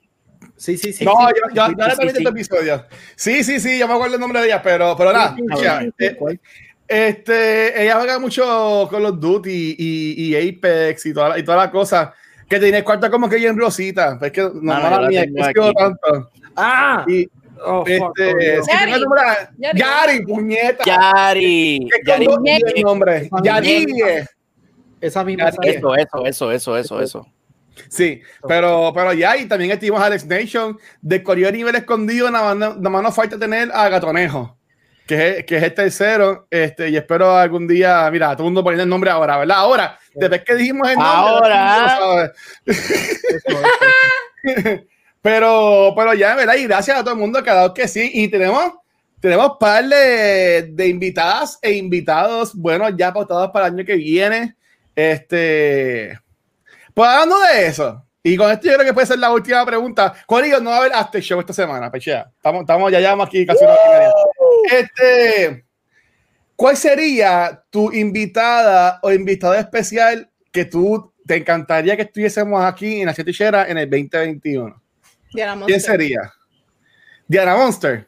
Sí, 0.55 0.77
sí, 0.77 0.93
sí. 0.93 1.03
no, 1.03 1.11
sí. 1.11 1.33
yo, 1.53 1.55
yo, 1.55 1.65
sí, 1.67 1.73
yo 1.77 1.85
le 1.85 1.91
sí, 1.95 2.01
sí. 2.01 2.07
este 2.17 2.29
episodio. 2.29 2.85
Sí, 3.15 3.43
sí, 3.43 3.59
sí, 3.59 3.77
yo 3.79 3.87
me 3.87 3.95
acuerdo 3.95 4.15
el 4.15 4.21
nombre 4.21 4.39
de 4.39 4.45
ella, 4.47 4.61
pero, 4.61 4.95
pero 4.97 5.11
nada. 5.11 5.35
Sí, 5.35 5.43
sí, 5.57 5.63
ya, 5.63 5.79
sí, 5.81 5.89
sí, 5.97 6.05
eh. 6.05 6.39
Este, 6.87 7.83
ella 7.83 7.95
juega 7.95 8.19
mucho 8.19 8.87
Call 8.91 9.05
of 9.05 9.19
Duty 9.19 9.75
y, 9.77 10.35
y 10.35 10.49
Apex 10.49 11.05
y 11.07 11.13
toda, 11.13 11.29
la- 11.29 11.39
y 11.39 11.43
toda 11.43 11.57
la 11.57 11.71
cosa. 11.71 12.13
Que 12.47 12.59
tiene 12.59 12.79
el 12.79 12.83
cuarto 12.83 13.09
como 13.09 13.27
que 13.29 13.37
bien 13.37 13.57
rosita. 13.57 14.19
Es 14.21 14.31
que 14.31 14.41
no, 14.41 14.51
no, 14.53 14.61
mala 14.61 14.89
yo 14.91 15.01
la 15.01 15.09
mía, 15.09 15.73
tanto. 15.75 16.31
Ah, 16.55 17.05
Y 17.07 17.27
oh, 17.65 17.85
fuck, 17.85 18.19
este, 18.19 18.59
oh, 18.59 18.63
si 18.63 18.71
el 18.71 19.01
nombre, 19.01 19.21
Yari. 19.57 19.79
Yari, 19.79 20.25
puñeta. 20.25 20.83
Yari. 20.85 21.89
Yari. 22.05 22.27
el 22.75 22.81
nombre. 22.83 23.17
Esa 23.17 23.41
Yari. 23.43 23.85
esa 25.01 25.23
misma. 25.23 25.49
Eso. 25.49 25.61
Eso, 25.63 25.95
eso, 25.95 26.25
eso, 26.25 26.51
eso, 26.51 26.77
eso, 26.77 27.01
eso. 27.01 27.27
Sí, 27.89 28.21
pero, 28.47 28.91
pero 28.93 29.13
ya, 29.13 29.35
y 29.37 29.45
también 29.45 29.71
estuvimos 29.71 30.01
Alex 30.01 30.25
Nation 30.25 30.77
de 31.01 31.23
Coreo 31.23 31.51
nivel 31.51 31.75
escondido, 31.75 32.29
nada 32.29 32.53
más, 32.53 32.77
nada 32.77 32.89
más 32.89 33.03
nos 33.03 33.15
falta 33.15 33.37
tener 33.39 33.71
a 33.73 33.89
Gatonejo, 33.89 34.57
que 35.07 35.39
es, 35.39 35.45
que 35.45 35.57
es 35.57 35.63
el 35.63 35.73
tercero, 35.73 36.47
este, 36.49 36.89
y 36.89 36.97
espero 36.97 37.35
algún 37.35 37.67
día, 37.67 38.09
mira, 38.11 38.35
todo 38.35 38.43
el 38.43 38.53
mundo 38.53 38.63
poniendo 38.63 38.83
el 38.83 38.89
nombre 38.89 39.09
ahora, 39.09 39.37
¿verdad? 39.37 39.57
Ahora, 39.57 39.99
después 40.13 40.43
que 40.43 40.55
dijimos 40.55 40.87
el 40.89 40.97
nombre, 40.97 41.53
Ahora. 41.53 42.31
el 42.65 42.75
Eso, 42.75 43.61
eso. 44.45 44.83
pero, 45.23 45.93
pero 45.95 46.13
ya, 46.13 46.35
¿verdad? 46.35 46.55
Y 46.55 46.65
gracias 46.65 46.99
a 46.99 47.01
todo 47.01 47.13
el 47.13 47.19
mundo 47.19 47.41
que 47.41 47.49
ha 47.49 47.55
dado 47.55 47.73
que 47.73 47.87
sí, 47.87 48.11
y 48.13 48.27
tenemos, 48.27 48.73
tenemos 49.21 49.53
par 49.57 49.85
de, 49.85 50.69
de 50.69 50.87
invitadas 50.87 51.57
e 51.61 51.71
invitados, 51.71 52.53
bueno, 52.53 52.89
ya 52.89 53.13
pautados 53.13 53.49
para 53.51 53.67
el 53.67 53.73
año 53.73 53.85
que 53.85 53.95
viene, 53.95 54.55
este... 54.95 56.19
Pues 56.93 57.09
hablando 57.09 57.39
de 57.39 57.65
eso, 57.65 58.05
y 58.21 58.37
con 58.37 58.51
esto 58.51 58.67
yo 58.67 58.73
creo 58.73 58.85
que 58.85 58.93
puede 58.93 59.07
ser 59.07 59.19
la 59.19 59.31
última 59.31 59.65
pregunta. 59.65 60.13
Corillo, 60.25 60.59
no 60.59 60.69
va 60.69 60.75
a 60.75 60.79
haber 60.79 60.93
after 60.93 61.21
show 61.21 61.39
esta 61.39 61.53
semana, 61.53 61.89
pechea. 61.89 62.31
Estamos, 62.35 62.61
estamos 62.61 62.91
ya 62.91 62.99
llevamos 62.99 63.27
aquí 63.27 63.45
casi 63.45 63.63
una 63.63 63.73
hora. 63.73 64.11
Este, 64.71 65.65
¿cuál 66.55 66.77
sería 66.77 67.63
tu 67.69 67.91
invitada 67.91 68.99
o 69.01 69.11
invitado 69.11 69.53
especial 69.55 70.29
que 70.51 70.65
tú 70.65 71.13
te 71.25 71.37
encantaría 71.37 71.95
que 71.95 72.03
estuviésemos 72.03 72.63
aquí 72.63 73.01
en 73.01 73.07
la 73.07 73.13
Chetichera 73.13 73.67
en 73.67 73.77
el 73.77 73.89
2021? 73.89 74.82
Diana 75.33 75.65
¿Quién 75.65 75.81
sería? 75.81 76.19
Diana 77.27 77.55
Monster. 77.55 78.07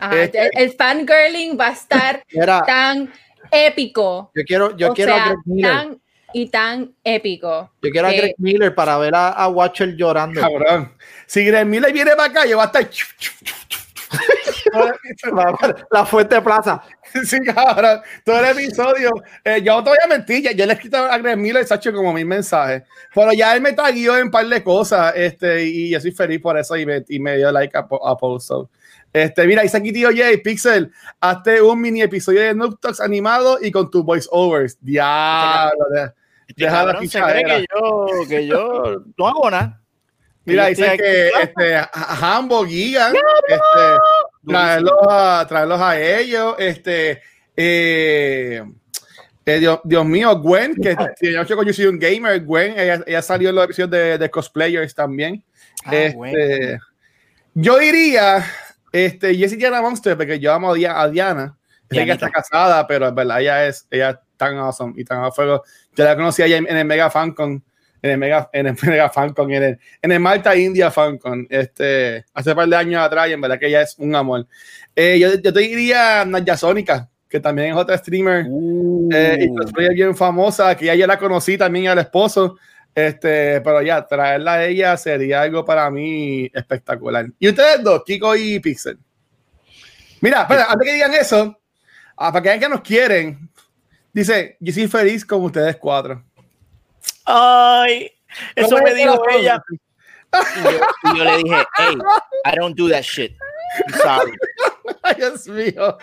Ajá, 0.00 0.22
Este- 0.22 0.38
el, 0.46 0.50
el 0.54 0.72
fangirling 0.72 1.58
va 1.58 1.68
a 1.68 1.72
estar 1.72 2.24
tan 2.66 3.12
épico. 3.50 4.30
yo 4.34 4.42
quiero, 4.44 4.76
yo 4.76 4.90
o 4.90 4.94
quiero 4.94 5.12
a 5.14 5.16
sea, 5.16 5.24
Greg 5.26 5.38
Miller. 5.46 5.70
tan 5.70 6.00
y 6.34 6.48
tan 6.50 6.94
épico. 7.02 7.72
Yo 7.82 7.90
quiero 7.90 8.08
a 8.08 8.10
que- 8.10 8.16
Greg 8.18 8.34
Miller 8.38 8.74
para 8.74 8.98
ver 8.98 9.14
a, 9.14 9.28
a 9.30 9.48
Watcher 9.48 9.96
llorando. 9.96 10.40
Cabrón. 10.40 10.94
Si 11.26 11.44
Greg 11.44 11.66
Miller 11.66 11.92
viene 11.92 12.10
para 12.16 12.24
acá, 12.30 12.46
yo 12.46 12.56
voy 12.56 12.64
a 12.64 12.66
estar. 12.66 12.88
La, 15.90 16.04
Fuente 16.06 16.40
Plaza. 16.42 16.82
Sí, 17.24 17.38
cabrón. 17.40 18.00
Todo 18.24 18.40
el 18.40 18.46
episodio. 18.58 19.10
eh, 19.44 19.62
yo 19.62 19.76
no 19.76 19.84
te 19.84 19.90
voy 19.90 19.98
a 20.04 20.06
mentir, 20.08 20.42
ya, 20.42 20.52
yo 20.52 20.66
le 20.66 20.72
he 20.72 20.74
escrito 20.74 20.98
a 20.98 21.16
Greg 21.18 21.38
Miller, 21.38 21.66
Sacho, 21.66 21.92
como 21.92 22.12
mil 22.12 22.26
mensajes. 22.26 22.82
Pero 23.14 23.32
ya 23.32 23.54
él 23.56 23.62
me 23.62 23.72
taguió 23.72 24.16
en 24.16 24.24
un 24.24 24.30
par 24.30 24.46
de 24.46 24.62
cosas. 24.62 25.12
Este, 25.16 25.64
y 25.64 25.90
yo 25.90 26.00
soy 26.00 26.12
feliz 26.12 26.40
por 26.40 26.58
eso 26.58 26.76
y 26.76 26.84
me, 26.84 27.04
y 27.08 27.18
me 27.18 27.36
dio 27.36 27.50
like 27.50 27.76
a, 27.76 27.80
a 27.80 28.16
post. 28.16 28.50
Este, 29.12 29.46
mira, 29.46 29.62
dice 29.62 29.78
aquí 29.78 29.90
tío 29.92 30.10
Jay, 30.14 30.36
Pixel, 30.36 30.92
hazte 31.20 31.62
un 31.62 31.80
mini 31.80 32.02
episodio 32.02 32.42
de 32.42 32.54
Noob 32.54 32.78
Talks 32.78 33.00
animado 33.00 33.58
y 33.60 33.70
con 33.72 33.90
tus 33.90 34.04
voice 34.04 34.28
overs. 34.30 34.76
Diablo. 34.82 35.84
de- 35.90 36.12
Este 36.48 36.64
Deja 36.64 36.84
la 36.84 37.00
se 37.00 37.20
cree 37.22 37.44
que 37.44 37.66
yo, 37.74 38.06
que 38.28 38.46
yo 38.46 39.02
no 39.16 39.28
hago 39.28 39.50
nada. 39.50 39.80
Mira, 40.44 40.66
dice 40.68 40.96
que 40.96 41.28
este, 41.42 41.78
Hambo, 41.92 42.64
Giga, 42.64 43.08
este, 43.08 43.96
traerlos, 44.48 44.98
a, 45.08 45.46
traerlos 45.48 45.80
a 45.80 46.00
ellos. 46.00 46.54
Este, 46.58 47.22
eh, 47.56 48.62
eh, 49.44 49.58
Dios, 49.58 49.80
Dios 49.84 50.04
mío, 50.04 50.36
Gwen, 50.40 50.74
que 50.76 50.96
mucho 51.38 51.56
con 51.56 51.66
Yo 51.66 51.72
soy 51.72 51.86
un 51.86 51.98
gamer. 51.98 52.44
Gwen, 52.44 52.78
ella, 52.78 53.02
ella 53.06 53.22
salió 53.22 53.48
en 53.50 53.54
los 53.54 53.64
episodios 53.64 53.90
de, 53.90 54.18
de 54.18 54.30
cosplayers 54.30 54.94
también. 54.94 55.42
Ah, 55.84 55.94
este. 55.96 56.78
Yo 57.54 57.78
diría, 57.78 58.44
este, 58.92 59.34
Jessica 59.34 59.82
Monster, 59.82 60.16
porque 60.16 60.38
yo 60.38 60.52
amo 60.52 60.72
a 60.72 60.74
Dia- 60.74 61.00
a 61.00 61.08
Diana. 61.08 61.56
Sé 61.90 62.04
que 62.04 62.12
está 62.12 62.28
casada, 62.28 62.86
pero 62.86 63.08
es 63.08 63.14
verdad, 63.14 63.40
ella 63.40 63.66
es, 63.66 63.86
ella 63.90 64.10
es 64.10 64.16
tan 64.36 64.58
awesome 64.58 64.92
y 64.96 65.04
tan 65.04 65.24
a 65.24 65.32
fuego. 65.32 65.64
Yo 65.96 66.04
la 66.04 66.14
conocí 66.14 66.42
allá 66.42 66.58
en, 66.58 66.68
en 66.68 66.76
el 66.76 66.84
Mega 66.84 67.08
FanCon, 67.10 67.64
en 68.02 68.10
el 68.10 68.18
Mega, 68.18 68.48
en 68.52 68.66
el 68.66 68.76
Mega 68.82 69.10
FanCon, 69.10 69.52
en 69.52 69.62
el, 69.62 69.78
en 70.02 70.12
el 70.12 70.20
Malta 70.20 70.56
India 70.56 70.90
FanCon, 70.90 71.46
este, 71.50 72.24
hace 72.34 72.50
un 72.50 72.56
par 72.56 72.68
de 72.68 72.76
años 72.76 73.02
atrás, 73.02 73.28
y 73.28 73.32
en 73.32 73.40
verdad 73.40 73.58
que 73.58 73.66
ella 73.66 73.82
es 73.82 73.96
un 73.98 74.14
amor. 74.14 74.46
Eh, 74.94 75.18
yo, 75.18 75.34
yo 75.34 75.52
te 75.52 75.60
diría 75.60 76.24
Naya 76.24 76.56
Sónica, 76.56 77.08
que 77.28 77.40
también 77.40 77.68
es 77.70 77.76
otra 77.76 77.98
streamer 77.98 78.46
Uh, 78.48 79.08
eh, 79.12 79.38
y 79.42 79.54
cosplayer 79.54 79.94
bien 79.94 80.16
famosa, 80.16 80.76
que 80.76 80.86
ya 80.86 80.94
yo 80.94 81.06
la 81.06 81.18
conocí 81.18 81.58
también 81.58 81.88
al 81.88 81.98
esposo. 81.98 82.56
Este, 82.94 83.60
pero 83.60 83.80
ya, 83.80 84.04
traerla 84.04 84.54
a 84.54 84.64
ella 84.64 84.96
sería 84.96 85.42
algo 85.42 85.64
para 85.64 85.88
mí 85.90 86.50
espectacular. 86.52 87.26
Y 87.38 87.48
ustedes 87.48 87.82
dos, 87.84 88.02
Kiko 88.04 88.34
y 88.34 88.58
Pixel. 88.58 88.98
Mira, 90.20 90.42
espera, 90.42 90.66
antes 90.68 90.84
que 90.84 90.94
digan 90.94 91.14
eso, 91.14 91.60
ah, 92.16 92.32
para 92.32 92.42
que 92.42 92.48
vean 92.48 92.60
que 92.60 92.68
nos 92.68 92.80
quieren, 92.80 93.50
dice, 94.12 94.56
yo 94.58 94.72
soy 94.72 94.88
feliz 94.88 95.24
con 95.24 95.42
ustedes 95.44 95.76
cuatro. 95.76 96.24
Ay, 97.30 98.10
eso 98.56 98.70
¿Cómo 98.70 98.82
me 98.84 98.94
dijo 98.94 99.22
ella. 99.30 99.62
Y 100.32 100.62
yo, 100.62 100.70
y 101.14 101.18
yo 101.18 101.24
le 101.24 101.36
dije, 101.38 101.56
hey, 101.78 101.96
I 102.44 102.56
don't 102.56 102.76
do 102.76 102.88
that 102.88 103.02
shit. 103.02 103.32
I'm 103.86 103.94
sorry. 104.00 104.32
Ay, 105.02 105.14
Dios 105.16 105.46
mío. 105.48 105.98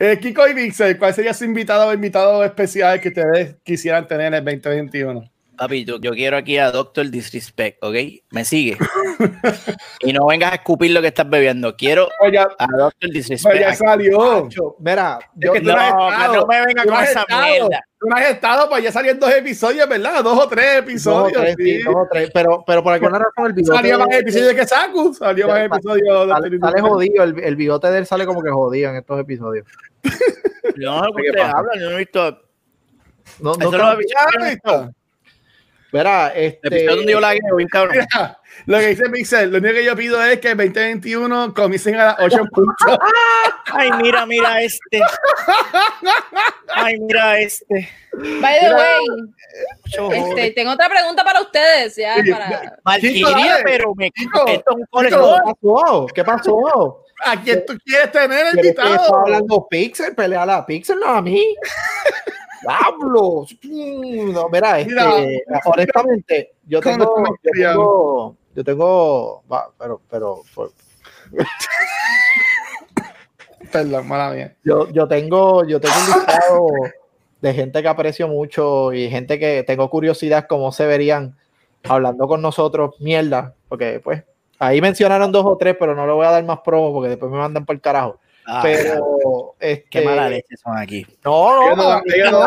Eh, 0.00 0.18
Kiko 0.20 0.48
y 0.48 0.54
Pixel, 0.54 0.98
¿cuál 0.98 1.14
sería 1.14 1.32
su 1.32 1.44
invitado 1.44 1.88
o 1.88 1.92
invitado 1.94 2.44
especial 2.44 3.00
que 3.00 3.08
ustedes 3.08 3.56
quisieran 3.62 4.06
tener 4.08 4.26
en 4.26 4.34
el 4.34 4.44
2021? 4.44 5.30
Papi, 5.56 5.84
yo, 5.84 6.00
yo 6.00 6.12
quiero 6.12 6.38
aquí 6.38 6.56
a 6.58 6.70
Doctor 6.72 7.08
Disrespect, 7.10 7.82
¿ok? 7.84 7.94
Me 8.30 8.44
sigue. 8.46 8.78
y 10.00 10.12
no 10.12 10.26
vengas 10.26 10.52
a 10.52 10.54
escupir 10.56 10.90
lo 10.90 11.02
que 11.02 11.08
estás 11.08 11.28
bebiendo. 11.28 11.76
Quiero 11.76 12.08
Pues 12.18 12.32
ya, 12.32 12.48
a 12.58 12.66
Doctor 12.66 12.94
pues 13.00 13.12
Disrespect. 13.12 13.60
ya 13.60 13.68
aquí. 13.68 13.76
salió. 13.76 14.48
Mira, 14.78 15.18
Es 15.20 15.28
yo, 15.36 15.52
que 15.52 15.60
No, 15.60 16.32
no 16.32 16.46
me 16.46 16.64
venga 16.66 16.82
Tú 16.82 16.88
con 16.88 17.04
esa 17.04 17.20
estado. 17.20 17.42
mierda. 17.46 17.84
Tú 18.00 18.08
no 18.08 18.16
has 18.16 18.30
estado, 18.30 18.66
pues 18.70 18.82
ya 18.82 18.90
salían 18.90 19.20
dos 19.20 19.30
episodios, 19.30 19.86
¿verdad? 19.86 20.24
Dos 20.24 20.38
o 20.46 20.48
tres 20.48 20.64
dos 20.64 20.78
o 20.78 20.78
episodios. 21.28 21.32
tres, 21.42 21.54
sí. 21.58 21.64
sí, 21.78 21.82
dos 21.82 21.94
o 21.96 22.08
tres, 22.10 22.30
pero, 22.32 22.64
pero 22.66 22.82
por 22.82 22.94
alguna 22.94 23.18
razón 23.18 23.46
el 23.46 23.52
bigote. 23.52 23.76
Salió 23.76 23.98
más 23.98 24.08
episodios 24.12 24.54
que 24.54 24.66
Saku. 24.66 25.12
Salió 25.14 25.48
más 25.48 25.60
episodios. 25.66 26.28
Sale, 26.30 26.58
sale 26.58 26.80
jodido, 26.80 27.24
el, 27.24 27.38
el 27.40 27.56
bigote 27.56 27.90
de 27.90 27.98
él 27.98 28.06
sale 28.06 28.24
como 28.24 28.42
que 28.42 28.48
jodido 28.50 28.88
en 28.90 28.96
estos 28.96 29.20
episodios. 29.20 29.66
Yo 30.76 30.90
no 31.02 31.04
sé 31.04 31.10
¿Qué 31.26 31.30
qué 31.32 31.40
hablan, 31.42 31.78
yo 31.78 31.90
no 31.90 31.96
he 31.96 31.98
visto. 31.98 32.42
No, 33.40 33.52
no 33.54 33.60
Eso 33.60 33.70
creo- 33.70 33.94
lo. 34.64 34.90
Verá, 35.92 36.28
El 36.28 36.44
este. 36.46 36.68
episodio 36.68 36.96
donde 36.96 37.12
yo 37.12 37.20
la 37.20 37.30
bien 37.32 37.68
cabrón. 37.68 37.96
Mira, 37.96 38.38
lo 38.66 38.78
que 38.78 38.86
dice 38.88 39.08
Pixel, 39.10 39.50
lo 39.50 39.58
único 39.58 39.74
que 39.74 39.84
yo 39.84 39.96
pido 39.96 40.22
es 40.22 40.40
que 40.40 40.50
el 40.50 40.56
2021 40.56 41.54
comiencen 41.54 41.96
a 41.96 42.04
las 42.06 42.16
8 42.20 42.36
puntos. 42.52 42.98
Ay, 43.72 43.90
mira, 44.02 44.26
mira 44.26 44.62
este. 44.62 45.00
Ay, 46.74 46.98
mira 47.00 47.38
este. 47.40 47.88
By 48.12 48.58
the 48.60 48.74
way, 48.74 49.06
este, 50.12 50.50
tengo 50.52 50.72
otra 50.72 50.88
pregunta 50.88 51.22
para 51.24 51.40
ustedes. 51.40 51.96
Ya, 51.96 52.16
para... 52.30 52.78
Pero 53.64 53.94
me 53.94 54.10
Chico, 54.10 54.46
esto 54.48 54.70
es 54.72 54.86
un 54.90 55.04
¿Qué 55.04 55.10
pasó? 55.10 56.06
¿Qué 56.14 56.24
pasó? 56.24 57.04
¿A 57.24 57.40
quién 57.40 57.64
tú 57.66 57.76
quieres 57.84 58.10
tener 58.12 58.28
¿Quieres 58.28 58.52
que 58.54 58.60
invitado? 58.60 58.94
está 58.94 59.20
hablando 59.20 59.66
Pixel? 59.68 60.14
Pelea 60.14 60.42
a 60.42 60.46
la 60.46 60.66
Pixel, 60.66 60.98
no 60.98 61.06
a 61.08 61.22
mí. 61.22 61.54
¡Diablo! 62.62 63.46
Mm, 63.62 64.32
No, 64.32 64.48
mira, 64.48 64.80
este, 64.80 64.92
Mira. 64.94 65.60
honestamente, 65.64 66.52
yo 66.66 66.80
tengo, 66.80 67.24
yo 67.42 67.50
tengo, 67.52 68.36
yo 68.54 68.64
tengo, 68.64 69.42
va, 69.50 69.70
pero, 69.78 70.00
pero, 70.10 70.42
por- 70.54 70.72
Perdón, 73.72 74.08
mala 74.08 74.30
mía. 74.30 74.54
yo, 74.64 74.88
yo 74.90 75.06
tengo, 75.06 75.64
yo 75.64 75.80
tengo 75.80 75.94
un 75.98 76.06
listado 76.06 76.66
de 77.40 77.54
gente 77.54 77.82
que 77.82 77.88
aprecio 77.88 78.26
mucho 78.28 78.92
y 78.92 79.08
gente 79.08 79.38
que 79.38 79.62
tengo 79.62 79.88
curiosidad 79.90 80.46
cómo 80.48 80.72
se 80.72 80.86
verían 80.86 81.36
hablando 81.84 82.26
con 82.26 82.42
nosotros 82.42 82.94
mierda, 83.00 83.54
porque 83.68 84.00
pues 84.02 84.24
ahí 84.58 84.80
mencionaron 84.80 85.30
dos 85.32 85.44
o 85.46 85.56
tres, 85.56 85.76
pero 85.78 85.94
no 85.94 86.06
le 86.06 86.12
voy 86.12 86.26
a 86.26 86.30
dar 86.32 86.44
más 86.44 86.60
promo 86.60 86.92
porque 86.92 87.10
después 87.10 87.30
me 87.30 87.38
mandan 87.38 87.64
por 87.64 87.74
el 87.76 87.80
carajo. 87.80 88.18
Ah, 88.46 88.60
Pero 88.62 89.54
este, 89.60 89.84
qué 89.90 90.02
mala 90.02 90.28
leche 90.28 90.56
son 90.56 90.76
aquí. 90.76 91.06
No, 91.24 91.62
Ellos 91.68 91.76
no 91.76 92.00
no, 92.32 92.46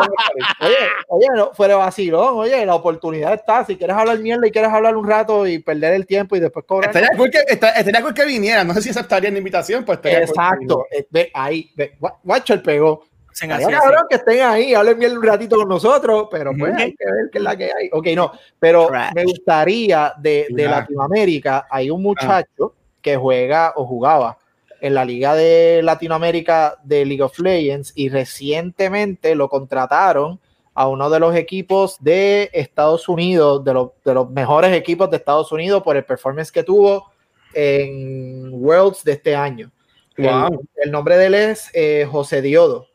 oye, 0.60 0.76
oye, 1.08 1.26
no, 1.34 1.52
fuera 1.54 1.76
vacilón, 1.76 2.34
oye, 2.38 2.66
la 2.66 2.74
oportunidad 2.74 3.32
está. 3.34 3.64
Si 3.64 3.76
quieres 3.76 3.96
hablar 3.96 4.18
mierda 4.18 4.46
y 4.46 4.50
quieres 4.50 4.70
hablar 4.70 4.96
un 4.96 5.08
rato 5.08 5.46
y 5.46 5.60
perder 5.60 5.94
el 5.94 6.06
tiempo 6.06 6.36
y 6.36 6.40
después 6.40 6.64
cobrar. 6.66 6.90
Estaría 6.90 7.16
cool 7.16 7.30
que, 7.30 7.38
está- 7.46 7.70
estaría 7.70 8.02
cool 8.02 8.12
que 8.12 8.24
viniera. 8.26 8.64
No 8.64 8.74
sé 8.74 8.82
si 8.82 8.90
aceptaría 8.90 9.30
la 9.30 9.38
invitación, 9.38 9.84
pues 9.84 9.98
estaría 9.98 10.20
Exacto, 10.20 10.86
eh, 10.90 11.06
ve 11.10 11.30
ahí, 11.32 11.70
ve, 11.74 11.96
Gua- 12.00 12.16
Guacho 12.22 12.54
el 12.54 12.62
pegó. 12.62 13.04
Así, 13.30 13.50
así. 13.50 13.64
cabrón 13.66 14.02
que 14.08 14.16
estén 14.16 14.42
ahí, 14.42 14.74
hablen 14.74 14.96
bien 14.98 15.16
un 15.16 15.22
ratito 15.24 15.56
con 15.56 15.68
nosotros, 15.68 16.28
pero 16.30 16.52
pues 16.56 16.72
hay 16.76 16.94
que 16.94 17.04
ver 17.04 17.30
qué 17.32 17.38
es 17.38 17.44
la 17.44 17.56
que 17.56 17.64
hay. 17.64 17.88
Ok, 17.92 18.06
no, 18.14 18.30
pero 18.60 18.86
Trash. 18.86 19.12
me 19.14 19.24
gustaría 19.24 20.12
de, 20.18 20.46
de. 20.50 20.68
Latinoamérica, 20.68 21.66
hay 21.70 21.90
un 21.90 22.00
muchacho 22.02 22.74
que 23.02 23.16
juega 23.16 23.72
o 23.76 23.84
jugaba 23.86 24.38
en 24.84 24.92
la 24.92 25.06
liga 25.06 25.34
de 25.34 25.80
Latinoamérica 25.82 26.76
de 26.84 27.06
League 27.06 27.22
of 27.22 27.38
Legends 27.38 27.92
y 27.94 28.10
recientemente 28.10 29.34
lo 29.34 29.48
contrataron 29.48 30.38
a 30.74 30.88
uno 30.88 31.08
de 31.08 31.20
los 31.20 31.34
equipos 31.36 31.96
de 32.00 32.50
Estados 32.52 33.08
Unidos, 33.08 33.64
de 33.64 33.72
los, 33.72 33.90
de 34.04 34.12
los 34.12 34.28
mejores 34.30 34.72
equipos 34.76 35.10
de 35.10 35.16
Estados 35.16 35.50
Unidos 35.52 35.82
por 35.82 35.96
el 35.96 36.04
performance 36.04 36.52
que 36.52 36.62
tuvo 36.62 37.10
en 37.54 38.50
Worlds 38.52 39.04
de 39.04 39.12
este 39.12 39.34
año. 39.34 39.70
El- 40.16 40.26
Wow. 40.26 40.66
El, 40.76 40.90
nombre 40.92 41.16
de 41.16 41.26
él 41.26 41.34
es 41.34 41.70
eh, 41.72 42.06
José 42.10 42.42
Diodo 42.42 42.88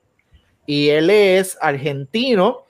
y 0.67 0.89
él 0.89 1.09
es 1.09 1.57
argentino. 1.59 2.65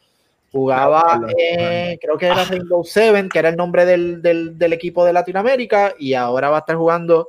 Jugaba, 0.54 1.20
en- 1.38 1.98
creo 1.98 2.18
que 2.18 2.26
era 2.28 2.46
Rainbow 2.46 2.86
Seven, 2.86 3.28
que 3.28 3.38
era 3.40 3.50
el 3.50 3.58
nombre 3.58 3.84
del, 3.86 4.22
del- 4.22 4.58
del 4.58 4.72
equipo 4.74 5.04
de 5.04 5.12
Latinoamérica, 5.14 5.94
y 6.00 6.14
ahora 6.14 6.50
va 6.50 6.56
a 6.56 6.60
estar 6.62 6.78
jugando 6.78 7.28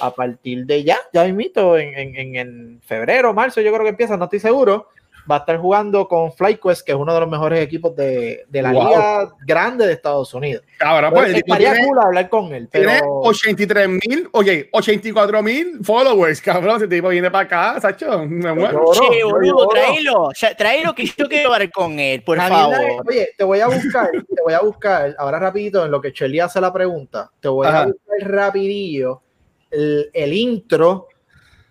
a 0.00 0.10
partir 0.14 0.64
de 0.66 0.82
ya, 0.84 0.98
ya 1.12 1.26
invito, 1.26 1.76
en, 1.78 1.94
en, 1.98 2.16
en- 2.16 2.36
en 2.36 2.80
febrero, 2.84 3.32
marzo, 3.34 3.60
yo 3.60 3.70
creo 3.72 3.84
que 3.84 3.90
empieza, 3.90 4.16
no 4.16 4.24
estoy 4.24 4.40
seguro. 4.40 4.88
Va 5.30 5.36
a 5.36 5.38
estar 5.38 5.56
jugando 5.56 6.08
con 6.08 6.32
FlyQuest, 6.32 6.84
que 6.84 6.90
es 6.90 6.98
uno 6.98 7.14
de 7.14 7.20
los 7.20 7.30
mejores 7.30 7.60
equipos 7.60 7.94
de, 7.94 8.44
de 8.48 8.60
la 8.60 8.72
Wow. 8.72 8.88
liga 8.88 9.32
grande 9.46 9.86
de 9.86 9.92
Estados 9.92 10.34
Unidos. 10.34 10.64
Cabrón, 10.78 11.12
pues 11.14 11.32
Estaría 11.36 11.74
tiene, 11.74 11.86
cool 11.86 11.98
hablar 12.02 12.28
con 12.28 12.52
él, 12.52 12.68
tiene 12.68 12.86
pero 12.98 13.20
83 13.20 13.88
mil, 13.88 14.28
oye, 14.32 14.68
84 14.72 15.40
mil 15.44 15.78
followers, 15.84 16.40
cabrón. 16.42 16.78
Ese 16.78 16.88
tipo 16.88 17.08
viene 17.08 17.30
para 17.30 17.44
acá, 17.44 17.80
Sacho. 17.80 18.26
Me 18.26 18.52
muero. 18.52 18.84
Che, 18.94 19.22
boludo, 19.22 19.68
tráelo. 19.68 20.30
Tráelo 20.58 20.92
que 20.92 21.06
yo 21.06 21.28
quiero 21.28 21.52
hablar 21.52 21.70
con 21.70 22.00
él, 22.00 22.24
por 22.24 22.38
favor. 22.38 22.74
oye, 23.08 23.28
te 23.38 23.44
voy 23.44 23.60
a 23.60 23.68
buscar, 23.68 24.10
te 24.10 24.42
voy 24.42 24.54
a 24.54 24.60
buscar, 24.60 25.14
ahora 25.18 25.38
rapidito, 25.38 25.84
en 25.84 25.92
lo 25.92 26.00
que 26.00 26.10
Shelly 26.10 26.40
hace 26.40 26.60
la 26.60 26.72
pregunta, 26.72 27.30
te 27.38 27.46
voy 27.46 27.68
Ajá. 27.68 27.82
a 27.82 27.86
buscar 27.86 28.28
rapidillo 28.28 29.22
el, 29.72 30.10
el 30.12 30.32
intro 30.32 31.08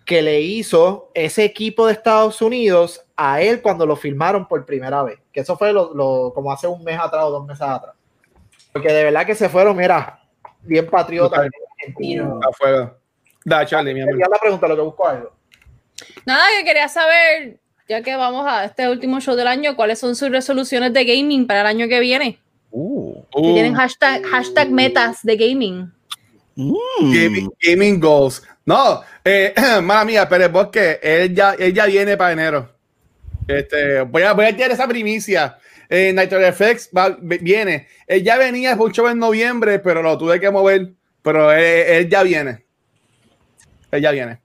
que 0.04 0.20
le 0.20 0.40
hizo 0.40 1.10
ese 1.14 1.44
equipo 1.44 1.86
de 1.86 1.92
Estados 1.92 2.42
Unidos 2.42 3.04
a 3.16 3.40
él 3.40 3.62
cuando 3.62 3.86
lo 3.86 3.94
filmaron 3.96 4.46
por 4.48 4.66
primera 4.66 5.02
vez. 5.02 5.18
Que 5.32 5.40
eso 5.40 5.56
fue 5.56 5.72
lo, 5.72 5.94
lo- 5.94 6.32
como 6.34 6.52
hace 6.52 6.66
un 6.66 6.82
mes 6.82 6.98
atrás 6.98 7.24
o 7.24 7.30
dos 7.30 7.46
meses 7.46 7.62
atrás. 7.62 7.94
Porque 8.72 8.92
de 8.92 9.04
verdad 9.04 9.24
que 9.24 9.34
se 9.34 9.48
fueron, 9.48 9.76
mira, 9.76 10.20
bien 10.62 10.88
patriotas, 10.88 11.30
Total. 11.38 11.50
bien 11.50 11.62
argentinos. 11.80 12.44
A 12.44 12.52
fuego. 12.52 12.96
Da, 13.44 13.64
Charlie, 13.66 13.94
mi 13.94 14.00
amor. 14.02 14.18
Ya 14.18 14.26
la 14.28 14.38
pregunta, 14.38 14.66
lo 14.68 14.76
que 14.76 14.82
busco 14.82 15.06
algo. 15.06 15.32
Nada, 16.26 16.44
que 16.58 16.64
quería 16.64 16.88
saber, 16.88 17.58
ya 17.88 18.02
que 18.02 18.16
vamos 18.16 18.44
a 18.48 18.64
este 18.64 18.88
último 18.88 19.20
show 19.20 19.34
del 19.36 19.46
año, 19.46 19.76
¿cuáles 19.76 19.98
son 19.98 20.16
sus 20.16 20.30
resoluciones 20.30 20.92
de 20.92 21.04
gaming 21.04 21.46
para 21.46 21.60
el 21.60 21.66
año 21.66 21.88
que 21.88 22.00
viene? 22.00 22.38
Uh, 22.70 23.14
Si 23.34 23.40
Uh, 23.40 23.54
tienen 23.54 23.74
hashtag, 23.74 24.22
hashtag 24.24 24.70
metas 24.70 25.22
de 25.22 25.36
gaming. 25.36 25.92
Mm. 26.56 27.48
gaming, 27.60 28.00
goals. 28.00 28.42
No, 28.64 29.02
eh, 29.24 29.54
mala 29.82 30.04
mía, 30.04 30.28
pero 30.28 30.60
es 30.60 30.68
que 30.68 31.00
él 31.02 31.34
ya, 31.34 31.54
él 31.54 31.72
ya 31.72 31.86
viene 31.86 32.16
para 32.16 32.32
enero. 32.32 32.72
Este, 33.48 34.02
voy 34.02 34.22
a, 34.22 34.32
voy 34.32 34.46
a 34.46 34.54
tirar 34.54 34.70
esa 34.70 34.86
primicia. 34.86 35.58
Eh, 35.88 36.12
Nitro 36.12 36.40
FX 36.40 36.90
va- 36.96 37.16
viene. 37.20 37.86
Él 38.06 38.22
ya 38.22 38.38
venía 38.38 38.78
show 38.92 39.08
en 39.08 39.18
noviembre, 39.18 39.78
pero 39.78 40.02
lo 40.02 40.16
tuve 40.16 40.40
que 40.40 40.50
mover. 40.50 40.92
Pero 41.22 41.52
él, 41.52 42.08
ya 42.08 42.22
viene. 42.22 42.64
Él 43.90 44.02
ya 44.02 44.10
viene. 44.10 44.40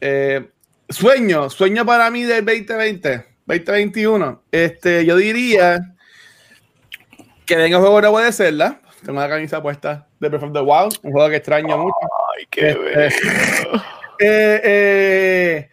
Eh, 0.00 0.48
sueño, 0.88 1.50
sueño 1.50 1.84
para 1.86 2.10
mí 2.10 2.24
del 2.24 2.44
2020, 2.44 3.24
2021. 3.46 4.42
Este, 4.52 5.04
yo 5.04 5.16
diría 5.16 5.80
que 7.46 7.56
venga 7.56 7.78
el 7.78 7.82
juego 7.82 8.18
de 8.18 8.32
Zelda. 8.32 8.82
Tengo 9.06 9.20
una 9.20 9.28
camisa 9.28 9.62
puesta 9.62 10.08
de 10.18 10.28
Breath 10.28 10.42
of 10.42 10.52
the 10.52 10.60
Wild, 10.60 10.98
un 11.04 11.12
juego 11.12 11.28
que 11.30 11.36
extraño 11.36 11.78
mucho. 11.78 11.94
Ay, 12.36 12.46
qué 12.50 12.70
Este, 12.70 12.80
bello. 12.82 13.82
Eh, 14.18 14.60
eh, 14.64 15.68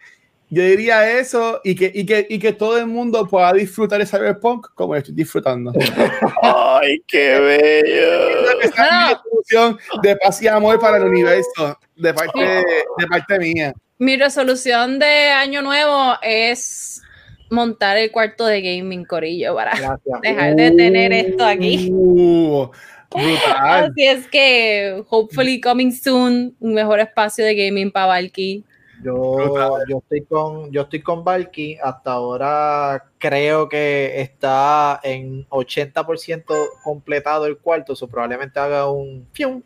yo 0.50 0.62
diría 0.62 1.18
eso 1.18 1.62
y 1.64 1.74
que, 1.74 1.90
y, 1.94 2.04
que, 2.04 2.26
y 2.28 2.38
que 2.38 2.52
todo 2.52 2.76
el 2.76 2.86
mundo 2.86 3.26
pueda 3.26 3.54
disfrutar 3.54 3.98
de 3.98 4.06
Cyberpunk 4.06 4.66
como 4.74 4.94
yo 4.94 4.98
estoy 4.98 5.14
disfrutando. 5.14 5.72
Ay, 6.42 7.02
qué 7.08 7.40
bello. 7.40 8.60
Esa 8.60 8.84
es 8.86 9.08
mi 9.08 9.30
solución 9.30 9.78
de 10.02 10.16
paz 10.16 10.42
y 10.42 10.46
amor 10.46 10.78
para 10.78 10.98
el 10.98 11.04
universo 11.04 11.78
de 11.96 12.12
parte, 12.12 12.38
de 12.38 13.06
parte 13.08 13.38
mía. 13.38 13.72
Mi 13.98 14.18
resolución 14.18 14.98
de 14.98 15.30
año 15.30 15.62
nuevo 15.62 16.12
es 16.20 17.02
montar 17.50 17.96
el 17.96 18.10
cuarto 18.12 18.44
de 18.44 18.60
gaming, 18.60 19.06
Corillo, 19.06 19.54
para 19.54 19.70
Gracias. 19.70 20.20
dejar 20.20 20.54
de 20.54 20.70
tener 20.72 21.12
esto 21.14 21.44
aquí. 21.46 21.88
Uh, 21.90 22.68
brutal. 23.14 23.84
Así 23.84 24.04
es 24.06 24.28
que, 24.28 25.02
hopefully 25.08 25.60
coming 25.60 25.92
soon, 25.92 26.56
un 26.60 26.74
mejor 26.74 27.00
espacio 27.00 27.44
de 27.44 27.54
gaming 27.54 27.90
para 27.90 28.06
Valky. 28.06 28.64
Yo, 29.02 29.54
yo 29.88 29.98
estoy 29.98 30.24
con 30.24 30.70
yo 30.70 30.82
estoy 30.82 31.02
con 31.02 31.24
Valky. 31.24 31.76
Hasta 31.82 32.12
ahora 32.12 33.04
creo 33.18 33.68
que 33.68 34.20
está 34.20 34.98
en 35.02 35.46
80% 35.48 36.44
completado 36.82 37.46
el 37.46 37.58
cuarto. 37.58 37.94
So 37.94 38.08
probablemente 38.08 38.58
haga 38.58 38.90
un 38.90 39.26
fium 39.32 39.62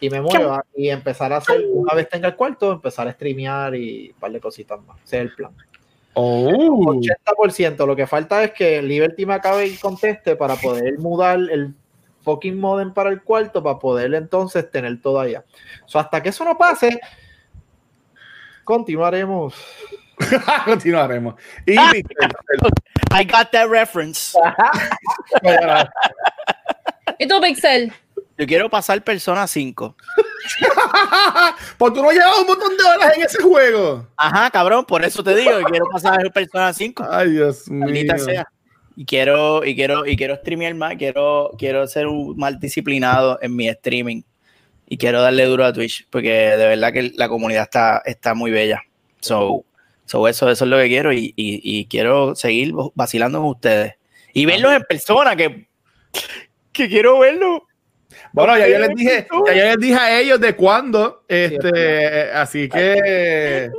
y 0.00 0.10
me 0.10 0.20
mueva 0.20 0.64
y 0.74 0.88
empezar 0.88 1.32
a 1.32 1.38
hacer, 1.38 1.64
una 1.72 1.94
vez 1.94 2.08
tenga 2.08 2.28
el 2.28 2.36
cuarto, 2.36 2.72
empezar 2.72 3.06
a 3.06 3.12
streamear 3.12 3.74
y 3.74 4.10
un 4.10 4.20
par 4.20 4.32
de 4.32 4.40
cositas 4.40 4.80
más. 4.82 4.98
Ese 5.04 5.16
es 5.16 5.22
el 5.22 5.34
plan. 5.34 5.52
Oh. 6.14 6.94
80%. 6.94 7.86
Lo 7.86 7.96
que 7.96 8.06
falta 8.06 8.44
es 8.44 8.52
que 8.52 8.80
Liberty 8.80 9.26
me 9.26 9.34
acabe 9.34 9.66
y 9.66 9.76
conteste 9.76 10.36
para 10.36 10.56
poder 10.56 10.98
mudar 10.98 11.38
el 11.38 11.74
fucking 12.24 12.58
modem 12.58 12.92
para 12.92 13.10
el 13.10 13.22
cuarto 13.22 13.62
para 13.62 13.78
poder 13.78 14.14
entonces 14.14 14.68
tener 14.70 15.00
todo 15.00 15.20
allá. 15.20 15.44
So, 15.86 15.98
hasta 15.98 16.22
que 16.22 16.30
eso 16.30 16.44
no 16.44 16.58
pase, 16.58 17.00
continuaremos. 18.64 19.54
Continuaremos. 20.64 21.34
Y 21.66 21.74
I 21.74 23.24
got 23.24 23.50
that 23.50 23.68
reference. 23.68 24.36
¿Y 27.18 27.26
tú, 27.26 27.40
Pixel? 27.40 27.92
Yo 28.36 28.46
quiero 28.46 28.68
pasar 28.68 29.02
Persona 29.02 29.46
5. 29.46 29.96
Porque 31.78 31.98
tú 31.98 32.04
no 32.04 32.10
llevas 32.10 32.38
un 32.40 32.46
montón 32.46 32.76
de 32.76 32.82
horas 32.84 33.16
en 33.16 33.22
ese 33.22 33.42
juego. 33.42 34.08
Ajá, 34.16 34.50
cabrón, 34.50 34.84
por 34.84 35.04
eso 35.04 35.22
te 35.22 35.36
digo 35.36 35.58
que 35.58 35.64
quiero 35.64 35.86
pasar 35.92 36.32
Persona 36.32 36.72
5. 36.72 37.06
Ay, 37.08 37.30
Dios 37.30 37.68
mío. 37.68 38.18
Sea. 38.18 38.46
Y 38.96 39.04
quiero, 39.06 39.64
y 39.64 39.74
quiero, 39.74 40.06
y 40.06 40.16
quiero 40.16 40.36
streamear 40.36 40.74
más, 40.74 40.94
quiero, 40.96 41.50
quiero 41.58 41.86
ser 41.86 42.06
un 42.06 42.36
más 42.36 42.58
disciplinado 42.60 43.38
en 43.42 43.54
mi 43.56 43.68
streaming. 43.68 44.22
Y 44.88 44.96
quiero 44.98 45.20
darle 45.22 45.44
duro 45.46 45.64
a 45.64 45.72
Twitch, 45.72 46.06
porque 46.10 46.30
de 46.30 46.66
verdad 46.68 46.92
que 46.92 47.12
la 47.16 47.28
comunidad 47.28 47.62
está, 47.64 48.02
está 48.04 48.34
muy 48.34 48.50
bella. 48.50 48.82
So, 49.20 49.64
so 50.04 50.28
eso, 50.28 50.50
eso 50.50 50.64
es 50.64 50.70
lo 50.70 50.76
que 50.78 50.88
quiero 50.88 51.12
y, 51.12 51.32
y- 51.36 51.60
y 51.62 51.86
quiero 51.86 52.34
seguir 52.34 52.72
vacilando 52.94 53.38
con 53.40 53.48
ustedes. 53.48 53.94
Y 54.32 54.44
verlos 54.46 54.72
en 54.74 54.82
persona, 54.82 55.34
que 55.34 55.66
que 56.72 56.88
quiero 56.88 57.18
verlo. 57.20 57.66
Bueno, 58.32 58.56
ya 58.58 58.68
yo 58.68 58.78
les 58.78 58.88
dije, 58.96 59.26
ya 59.46 59.54
yo 59.54 59.64
les 59.64 59.78
dije 59.78 59.94
a 59.94 60.20
ellos 60.20 60.40
de 60.40 60.54
cuándo, 60.54 61.24
este, 61.28 62.30
así 62.32 62.68
que 62.68 63.70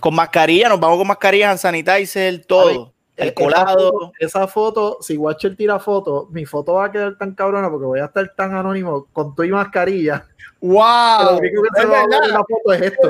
con 0.00 0.14
mascarilla, 0.14 0.68
nos 0.68 0.80
vamos 0.80 0.98
con 0.98 1.06
mascarilla, 1.06 1.56
sanitizer, 1.56 2.44
todo. 2.46 2.94
El 3.18 3.34
colado. 3.34 4.12
Esa 4.18 4.46
foto, 4.46 4.98
si 5.00 5.16
Watcher 5.16 5.56
tira 5.56 5.78
foto, 5.78 6.28
mi 6.30 6.46
foto 6.46 6.74
va 6.74 6.86
a 6.86 6.92
quedar 6.92 7.18
tan 7.18 7.34
cabrona 7.34 7.68
porque 7.68 7.86
voy 7.86 8.00
a 8.00 8.06
estar 8.06 8.32
tan 8.36 8.54
anónimo 8.54 9.08
con 9.12 9.34
tu 9.34 9.42
y 9.42 9.50
mascarilla. 9.50 10.24
¡Wow! 10.60 11.40
que 11.40 11.48
es 11.48 11.88
la 11.88 12.38
foto 12.38 12.72
es 12.72 12.82
esto. 12.82 13.08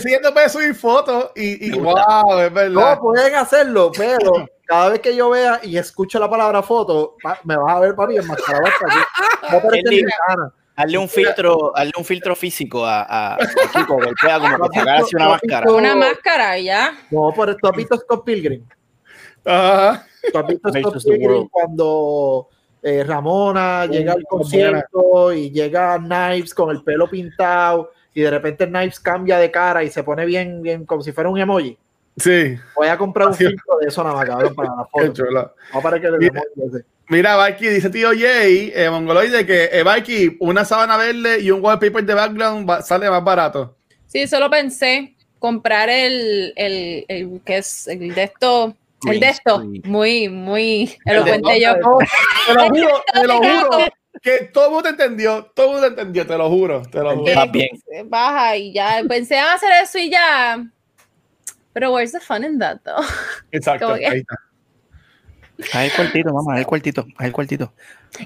Siguiendo 0.00 0.32
puede, 0.32 0.48
subir 0.48 0.74
fotos 0.74 1.30
y, 1.34 1.68
y 1.68 1.78
wow, 1.78 2.38
es 2.40 2.52
verdad. 2.52 2.94
No, 2.96 3.00
pueden 3.00 3.34
hacerlo, 3.34 3.90
pero 3.96 4.46
cada 4.66 4.90
vez 4.90 5.00
que 5.00 5.14
yo 5.14 5.30
vea 5.30 5.60
y 5.62 5.76
escucho 5.76 6.18
la 6.18 6.30
palabra 6.30 6.62
foto, 6.62 7.16
me 7.44 7.56
vas 7.56 7.76
a 7.76 7.80
ver, 7.80 7.94
papi, 7.94 8.16
enmascarado 8.16 8.64
hasta 8.66 8.86
aquí. 8.86 10.04
No 10.04 10.52
Hazle 10.74 10.96
un 10.96 11.08
filtro, 11.08 11.76
hazle 11.76 11.92
un 11.98 12.04
filtro 12.04 12.34
físico 12.34 12.86
a, 12.86 13.02
a, 13.02 13.34
a 13.34 13.38
Kiko, 13.74 13.98
que 13.98 14.10
pueda 14.20 14.38
como 14.40 14.70
que 14.70 14.78
sacar 14.78 14.96
así 14.96 15.14
una 15.14 15.28
máscara. 15.28 15.70
Una 15.70 15.94
máscara 15.94 16.58
y 16.58 16.64
ya. 16.64 16.94
No, 17.10 17.30
por 17.34 17.54
¿tú 17.56 17.68
has 17.68 17.76
visto 17.76 17.96
Scott 17.98 18.24
Pilgrim? 18.24 18.64
Ajá. 19.44 20.06
¿Tú 20.30 20.38
has 20.38 20.46
visto 20.46 20.70
Scott 20.70 21.04
Pilgrim 21.04 21.48
cuando 21.48 22.48
eh, 22.82 23.04
Ramona 23.04 23.86
llega 23.86 24.12
al 24.12 24.24
concierto 24.24 25.32
y 25.32 25.50
llega 25.50 25.98
Knives 25.98 26.54
con 26.54 26.70
el 26.70 26.82
pelo 26.82 27.08
pintado 27.08 27.92
y 28.14 28.22
de 28.22 28.30
repente 28.30 28.66
Knives 28.66 29.00
cambia 29.00 29.38
de 29.38 29.50
cara 29.50 29.82
y 29.82 29.90
se 29.90 30.04
pone 30.04 30.24
bien, 30.24 30.62
bien 30.62 30.84
como 30.86 31.02
si 31.02 31.12
fuera 31.12 31.30
un 31.30 31.38
emoji? 31.38 31.76
Sí. 32.16 32.56
Voy 32.76 32.88
a 32.88 32.98
comprar 32.98 33.28
un 33.28 33.34
filtro 33.34 33.78
de 33.80 33.88
eso 33.88 34.04
nada 34.04 34.16
más, 34.16 34.26
cabrón, 34.26 34.54
para 34.54 34.68
la 34.68 34.84
foto. 34.90 35.24
No 35.72 35.80
para 35.80 36.00
que 36.00 36.10
le 36.10 36.18
mira, 36.18 36.42
mira, 37.08 37.36
Valky, 37.36 37.68
dice 37.68 37.88
tío 37.88 38.10
Jay, 38.10 38.70
eh, 38.74 38.90
Mongoloide, 38.90 39.46
que 39.46 39.70
eh, 39.72 40.36
una 40.40 40.64
sábana 40.64 40.96
verde 40.96 41.40
y 41.40 41.50
un 41.50 41.64
wallpaper 41.64 42.04
de 42.04 42.14
background 42.14 42.70
sale 42.82 43.08
más 43.08 43.24
barato. 43.24 43.76
Sí, 44.06 44.26
solo 44.26 44.50
pensé 44.50 45.14
comprar 45.38 45.88
el, 45.88 46.52
el, 46.54 47.04
el 47.08 47.40
que 47.44 47.56
es 47.58 47.88
el 47.88 48.14
de 48.14 48.24
esto, 48.24 48.76
el 49.10 49.20
de 49.20 49.28
esto, 49.28 49.64
muy, 49.84 50.28
muy 50.28 50.96
elocuente 51.04 51.60
yo. 51.60 51.74
Te 52.46 52.54
lo 52.54 52.68
juro, 52.68 53.02
te 53.12 53.26
lo 53.26 53.36
juro. 53.38 53.70
Que 54.20 54.50
todo 54.52 54.66
el 54.66 54.70
mundo 54.72 54.82
te 54.82 54.90
entendió, 54.90 55.50
todo 55.54 55.66
el 55.66 55.72
mundo 55.72 55.86
te 55.86 56.00
entendió, 56.00 56.26
te 56.26 56.36
lo 56.36 56.48
juro, 56.48 56.82
te 56.82 56.98
lo 56.98 57.16
juro. 57.16 57.46
bien. 57.50 57.70
Baja 58.08 58.56
y 58.56 58.72
ya, 58.72 59.02
pensé 59.08 59.36
en 59.36 59.44
hacer 59.44 59.70
eso 59.82 59.98
y 59.98 60.10
ya 60.10 60.62
pero 61.72 61.92
where's 61.92 62.12
the 62.12 62.20
fun 62.20 62.44
in 62.44 62.58
that, 62.58 62.80
though? 62.84 63.04
Exacto. 63.52 63.92
Ahí 63.92 64.18
está. 64.20 64.36
Ahí 65.72 65.88
el 65.88 65.92
cuartito, 65.92 66.32
mamá, 66.32 66.54
ahí 66.54 66.60
el 66.60 66.66
cuartito, 66.66 67.06
ahí 67.18 67.26
el 67.28 67.32
cuartito. 67.32 67.72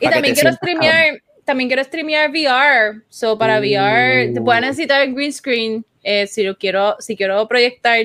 Y 0.01 0.09
también 0.09 0.35
quiero 0.35 0.53
streamear, 0.53 1.23
también 1.45 1.69
quiero 1.69 1.85
streamear 1.85 2.31
VR. 2.31 3.03
So 3.09 3.37
para 3.39 3.59
VR 3.59 4.33
te 4.33 4.41
voy 4.41 4.57
a 4.57 4.61
necesitar 4.61 5.07
green 5.13 5.33
screen 5.33 5.85
eh, 6.03 6.27
si 6.27 6.45
lo 6.45 6.57
quiero, 6.57 6.97
si 6.99 7.17
quiero 7.17 7.47
proyectar 7.47 7.99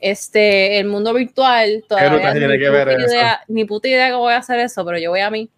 este 0.00 0.78
el 0.78 0.86
mundo 0.86 1.12
virtual. 1.14 1.84
Todavía 1.88 2.34
ni, 2.34 2.56
puta 2.56 2.92
idea, 2.92 3.40
ni 3.48 3.64
puta 3.64 3.88
idea 3.88 4.08
que 4.08 4.14
voy 4.14 4.32
a 4.32 4.38
hacer 4.38 4.58
eso, 4.60 4.84
pero 4.84 4.98
yo 4.98 5.10
voy 5.10 5.20
a 5.20 5.30
mí. 5.30 5.48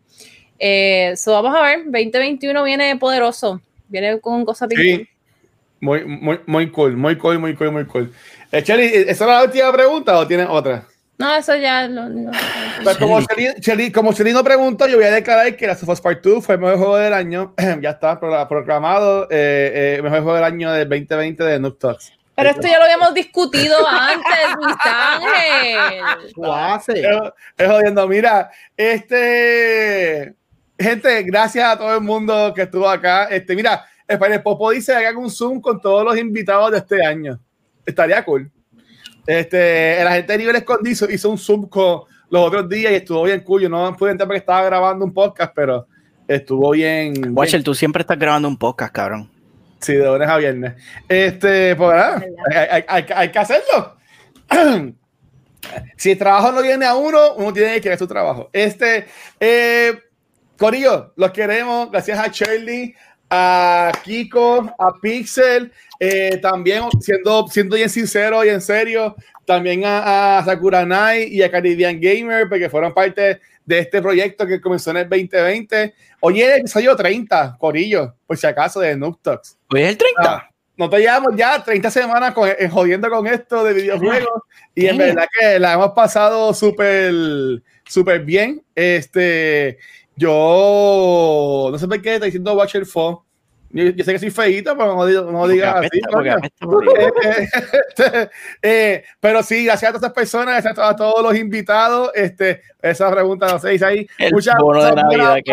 Eh, 0.58 1.14
so 1.16 1.32
vamos 1.32 1.56
a 1.56 1.62
ver, 1.62 1.84
2021 1.84 2.64
viene 2.64 2.96
poderoso, 2.96 3.60
viene 3.88 4.18
con 4.20 4.44
cosas 4.44 4.68
sí. 4.74 5.08
Muy, 5.80 6.04
muy, 6.04 6.40
muy 6.46 6.70
cool, 6.70 6.96
muy 6.96 7.16
cool, 7.16 7.38
muy 7.38 7.54
cool, 7.54 7.70
muy 7.70 7.84
cool. 7.84 8.12
Eh, 8.50 8.62
Chelly, 8.62 8.86
¿esa 8.86 9.10
es 9.10 9.20
la 9.20 9.44
última 9.44 9.72
pregunta 9.72 10.18
o 10.18 10.26
tienes 10.26 10.48
otra? 10.50 10.84
No, 11.18 11.34
eso 11.34 11.54
ya 11.56 11.88
lo. 11.88 12.30
Pues 12.84 12.96
como 12.96 13.20
Chelly, 13.60 13.90
como 13.90 14.12
no 14.12 14.44
preguntó, 14.44 14.86
yo 14.86 14.96
voy 14.96 15.06
a 15.06 15.10
declarar 15.10 15.56
que 15.56 15.66
la 15.66 15.72
of 15.72 15.88
Us 15.88 16.00
Part 16.00 16.22
2 16.24 16.44
fue 16.44 16.54
el 16.54 16.60
mejor 16.60 16.78
juego 16.78 16.96
del 16.96 17.12
año. 17.12 17.54
ya 17.82 17.90
está 17.90 18.20
proclamado 18.20 19.24
eh, 19.24 19.96
eh, 19.98 20.02
mejor 20.02 20.22
juego 20.22 20.34
del 20.36 20.44
año 20.44 20.72
del 20.72 20.88
2020 20.88 21.42
de 21.42 21.58
Noob 21.58 21.78
Talks. 21.78 22.12
Pero 22.38 22.50
esto 22.50 22.68
ya 22.68 22.78
lo 22.78 22.84
habíamos 22.84 23.14
discutido 23.14 23.76
antes, 23.86 24.38
Luis 24.60 24.76
Ángel. 24.84 26.04
Es 27.56 27.68
jodiendo. 27.68 28.06
Mira, 28.06 28.48
este. 28.76 30.36
Gente, 30.78 31.22
gracias 31.24 31.68
a 31.68 31.76
todo 31.76 31.96
el 31.96 32.00
mundo 32.00 32.52
que 32.54 32.62
estuvo 32.62 32.88
acá. 32.88 33.24
Este, 33.24 33.56
mira, 33.56 33.84
el 34.06 34.42
Popo 34.42 34.70
dice 34.70 34.92
que 34.92 35.06
haga 35.06 35.18
un 35.18 35.30
Zoom 35.30 35.60
con 35.60 35.80
todos 35.80 36.04
los 36.04 36.16
invitados 36.16 36.70
de 36.70 36.78
este 36.78 37.04
año 37.04 37.40
estaría 37.84 38.24
cool. 38.24 38.48
Este, 39.26 40.02
la 40.04 40.12
gente 40.12 40.32
de 40.32 40.38
nivel 40.38 40.56
escondido 40.56 41.10
hizo 41.10 41.30
un 41.30 41.38
Zoom 41.38 41.68
con 41.68 42.02
los 42.30 42.46
otros 42.46 42.68
días 42.68 42.92
y 42.92 42.96
estuvo 42.96 43.24
bien 43.24 43.40
cool. 43.40 43.62
Yo 43.62 43.68
no 43.68 43.96
pude 43.96 44.12
entrar 44.12 44.28
porque 44.28 44.38
estaba 44.38 44.62
grabando 44.62 45.04
un 45.04 45.12
podcast, 45.12 45.52
pero 45.56 45.88
estuvo 46.28 46.70
bien. 46.70 47.36
Watcher, 47.36 47.64
tú 47.64 47.74
siempre 47.74 48.02
estás 48.02 48.16
grabando 48.16 48.46
un 48.46 48.56
podcast, 48.56 48.94
cabrón. 48.94 49.37
Sí, 49.80 49.94
de 49.94 50.04
lunes 50.04 50.28
a 50.28 50.36
viernes. 50.36 50.74
Este, 51.08 51.76
pues 51.76 51.96
nada, 51.96 52.22
hay, 52.54 52.84
hay, 52.86 53.06
hay, 53.14 53.30
que 53.30 53.38
hacerlo. 53.38 53.96
si 55.96 56.10
el 56.10 56.18
trabajo 56.18 56.52
no 56.52 56.62
viene 56.62 56.84
a 56.84 56.94
uno, 56.94 57.34
uno 57.34 57.52
tiene 57.52 57.74
que 57.74 57.82
querer 57.82 57.98
su 57.98 58.06
trabajo. 58.06 58.50
Este, 58.52 59.06
eh, 59.38 59.98
Corillo, 60.56 61.12
los 61.16 61.30
queremos. 61.30 61.90
Gracias 61.90 62.18
a 62.18 62.28
Shirley, 62.28 62.94
a 63.30 63.92
Kiko, 64.02 64.74
a 64.78 64.94
Pixel, 65.00 65.72
eh, 66.00 66.38
también 66.42 66.84
siendo, 67.00 67.46
siendo 67.48 67.76
bien 67.76 67.90
sincero 67.90 68.44
y 68.44 68.48
en 68.48 68.60
serio, 68.60 69.14
también 69.44 69.84
a, 69.84 70.38
a 70.38 70.44
Sakura 70.44 70.84
Night 70.84 71.30
y 71.30 71.42
a 71.42 71.50
Caribbean 71.50 72.00
Gamer, 72.00 72.48
porque 72.48 72.68
fueron 72.68 72.92
parte 72.92 73.40
de 73.68 73.80
este 73.80 74.00
proyecto 74.00 74.46
que 74.46 74.62
comenzó 74.62 74.90
en 74.92 74.96
el 74.96 75.08
2020. 75.10 75.94
Hoy 76.20 76.40
es 76.40 76.48
el 76.48 76.60
episodio 76.60 76.96
30, 76.96 77.56
Corillo, 77.60 78.14
por 78.26 78.38
si 78.38 78.46
acaso, 78.46 78.80
de 78.80 78.96
Noob 78.96 79.20
Talks. 79.20 79.58
Hoy 79.70 79.82
es 79.82 79.90
el 79.90 79.98
30. 79.98 80.22
Ah, 80.22 80.48
no 80.78 80.88
te 80.88 80.98
llevamos 80.98 81.36
ya 81.36 81.62
30 81.62 81.90
semanas 81.90 82.32
con, 82.32 82.48
eh, 82.48 82.68
jodiendo 82.70 83.10
con 83.10 83.26
esto 83.26 83.62
de 83.64 83.74
videojuegos 83.74 84.42
y 84.74 84.86
en 84.86 84.96
verdad 84.96 85.26
que 85.38 85.58
la 85.58 85.74
hemos 85.74 85.90
pasado 85.90 86.54
súper 86.54 87.12
súper 87.86 88.24
bien. 88.24 88.64
Este, 88.74 89.76
yo 90.16 91.68
no 91.70 91.78
sé 91.78 91.86
por 91.86 92.00
qué 92.00 92.14
está 92.14 92.24
diciendo 92.24 92.54
Watcher 92.54 92.86
Phone. 92.86 93.18
Yo, 93.70 94.04
sé 94.04 94.12
que 94.12 94.18
soy 94.18 94.30
feíto, 94.30 94.76
pero 94.76 94.94
no, 94.94 95.30
no 95.30 95.48
digas 95.48 95.76
así. 95.76 96.00
Este, 97.98 98.30
eh, 98.62 99.04
pero 99.20 99.42
sí, 99.42 99.64
gracias 99.64 99.90
a 99.90 99.92
todas 99.92 100.02
estas 100.02 100.14
personas, 100.14 100.62
gracias 100.62 100.78
a, 100.78 100.96
todos 100.96 101.22
los 101.22 101.36
invitados. 101.36 102.10
Este, 102.14 102.62
esa 102.80 103.10
pregunta 103.10 103.46
no 103.46 103.58
sé, 103.58 103.70
dice 103.70 103.84
ahí. 103.84 104.08
El 104.18 104.32
muchas 104.32 104.54
que 104.56 105.52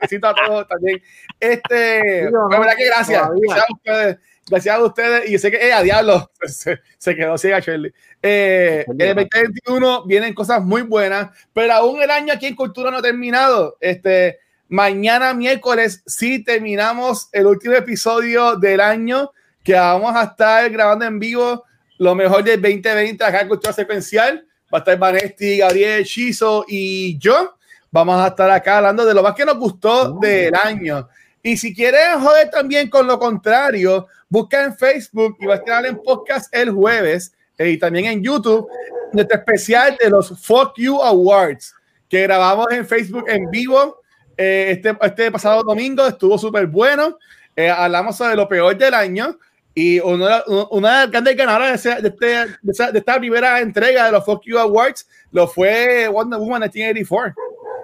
Gracias 0.00 0.22
a 0.24 0.34
todos 0.46 0.68
también. 0.68 1.02
Este, 1.40 2.30
la 2.30 2.58
verdad 2.58 2.74
que 2.76 2.86
gracias. 2.86 3.28
Gracias 3.30 3.66
a 3.68 3.72
ustedes. 3.72 4.18
Gracias 4.46 4.76
a 4.76 4.84
ustedes. 4.84 5.28
Y 5.28 5.32
yo 5.32 5.38
sé 5.38 5.50
que, 5.50 5.56
eh, 5.56 5.72
a 5.72 5.82
diablo, 5.82 6.30
se, 6.42 6.80
se 6.98 7.16
quedó 7.16 7.38
ciega 7.38 7.60
Shirley. 7.60 7.92
Eh, 8.22 8.84
en 8.88 9.00
el 9.00 9.14
2021 9.16 10.04
vienen 10.04 10.34
cosas 10.34 10.62
muy 10.62 10.82
buenas, 10.82 11.30
pero 11.52 11.72
aún 11.72 12.02
el 12.02 12.10
año 12.10 12.32
aquí 12.32 12.46
en 12.46 12.56
Cultura 12.56 12.90
no 12.90 12.98
ha 12.98 13.02
terminado. 13.02 13.78
Este, 13.80 14.40
Mañana 14.68 15.34
miércoles 15.34 16.02
sí 16.06 16.42
terminamos 16.42 17.28
el 17.32 17.46
último 17.46 17.74
episodio 17.74 18.56
del 18.56 18.80
año 18.80 19.30
que 19.62 19.74
vamos 19.74 20.16
a 20.16 20.24
estar 20.24 20.70
grabando 20.70 21.04
en 21.04 21.18
vivo 21.18 21.64
lo 21.98 22.14
mejor 22.14 22.42
del 22.42 22.60
2020 22.60 23.22
acá 23.22 23.42
en 23.42 23.48
Cultura 23.48 23.72
Secuencial. 23.72 24.46
Va 24.72 24.78
a 24.78 24.80
estar 24.80 24.98
Vanesti, 24.98 25.58
Gabriel, 25.58 26.04
Chizo 26.04 26.64
y 26.66 27.18
yo. 27.18 27.56
Vamos 27.90 28.20
a 28.20 28.28
estar 28.28 28.50
acá 28.50 28.78
hablando 28.78 29.04
de 29.04 29.14
lo 29.14 29.22
más 29.22 29.34
que 29.34 29.44
nos 29.44 29.58
gustó 29.58 30.18
del 30.18 30.54
año. 30.54 31.08
Y 31.42 31.56
si 31.56 31.74
quieren 31.74 32.20
joder 32.20 32.50
también 32.50 32.88
con 32.88 33.06
lo 33.06 33.18
contrario, 33.18 34.08
busca 34.28 34.64
en 34.64 34.74
Facebook 34.74 35.36
y 35.40 35.46
va 35.46 35.54
a 35.54 35.58
estar 35.58 35.84
en 35.84 36.02
podcast 36.02 36.52
el 36.54 36.70
jueves 36.70 37.34
eh, 37.58 37.70
y 37.70 37.78
también 37.78 38.06
en 38.06 38.22
YouTube 38.22 38.66
nuestro 39.12 39.38
especial 39.38 39.96
de 40.02 40.10
los 40.10 40.28
Fuck 40.40 40.72
You 40.78 41.00
Awards 41.02 41.74
que 42.08 42.22
grabamos 42.22 42.66
en 42.70 42.86
Facebook 42.86 43.24
en 43.28 43.50
vivo 43.50 44.00
eh, 44.36 44.66
este, 44.70 44.96
este 45.00 45.30
pasado 45.30 45.62
domingo 45.62 46.06
estuvo 46.06 46.38
súper 46.38 46.66
bueno. 46.66 47.18
Eh, 47.56 47.68
hablamos 47.70 48.16
sobre 48.16 48.36
lo 48.36 48.48
peor 48.48 48.76
del 48.76 48.94
año 48.94 49.38
y 49.74 49.98
una, 50.00 50.42
una 50.70 50.88
de 50.88 50.98
las 51.02 51.10
grandes 51.10 51.36
ganadoras 51.36 51.82
de, 51.82 51.90
de, 52.00 52.08
este, 52.08 52.26
de, 52.26 52.92
de, 52.92 52.98
esta 52.98 53.18
primera 53.18 53.60
entrega 53.60 54.06
de 54.06 54.12
los 54.12 54.24
Fuck 54.24 54.42
You 54.44 54.58
Awards 54.58 55.08
lo 55.32 55.48
fue 55.48 56.08
Wonder 56.08 56.38
Woman 56.38 56.60
1984. 56.60 57.34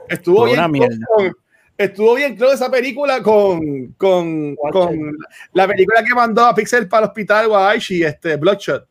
Estuvo 0.09 0.45
bien, 0.45 0.61
con, 1.07 1.37
estuvo 1.77 2.15
bien 2.15 2.37
claro 2.37 2.53
esa 2.53 2.71
película 2.71 3.23
con, 3.23 3.93
con, 3.97 4.57
con, 4.57 5.17
la 5.53 5.67
película 5.67 6.03
que 6.05 6.15
mandó 6.15 6.45
a 6.45 6.55
Pixel 6.55 6.89
para 6.89 7.05
el 7.05 7.09
hospital 7.11 7.49
Guayshi, 7.49 8.03
este, 8.03 8.37
Bloodshot. 8.37 8.87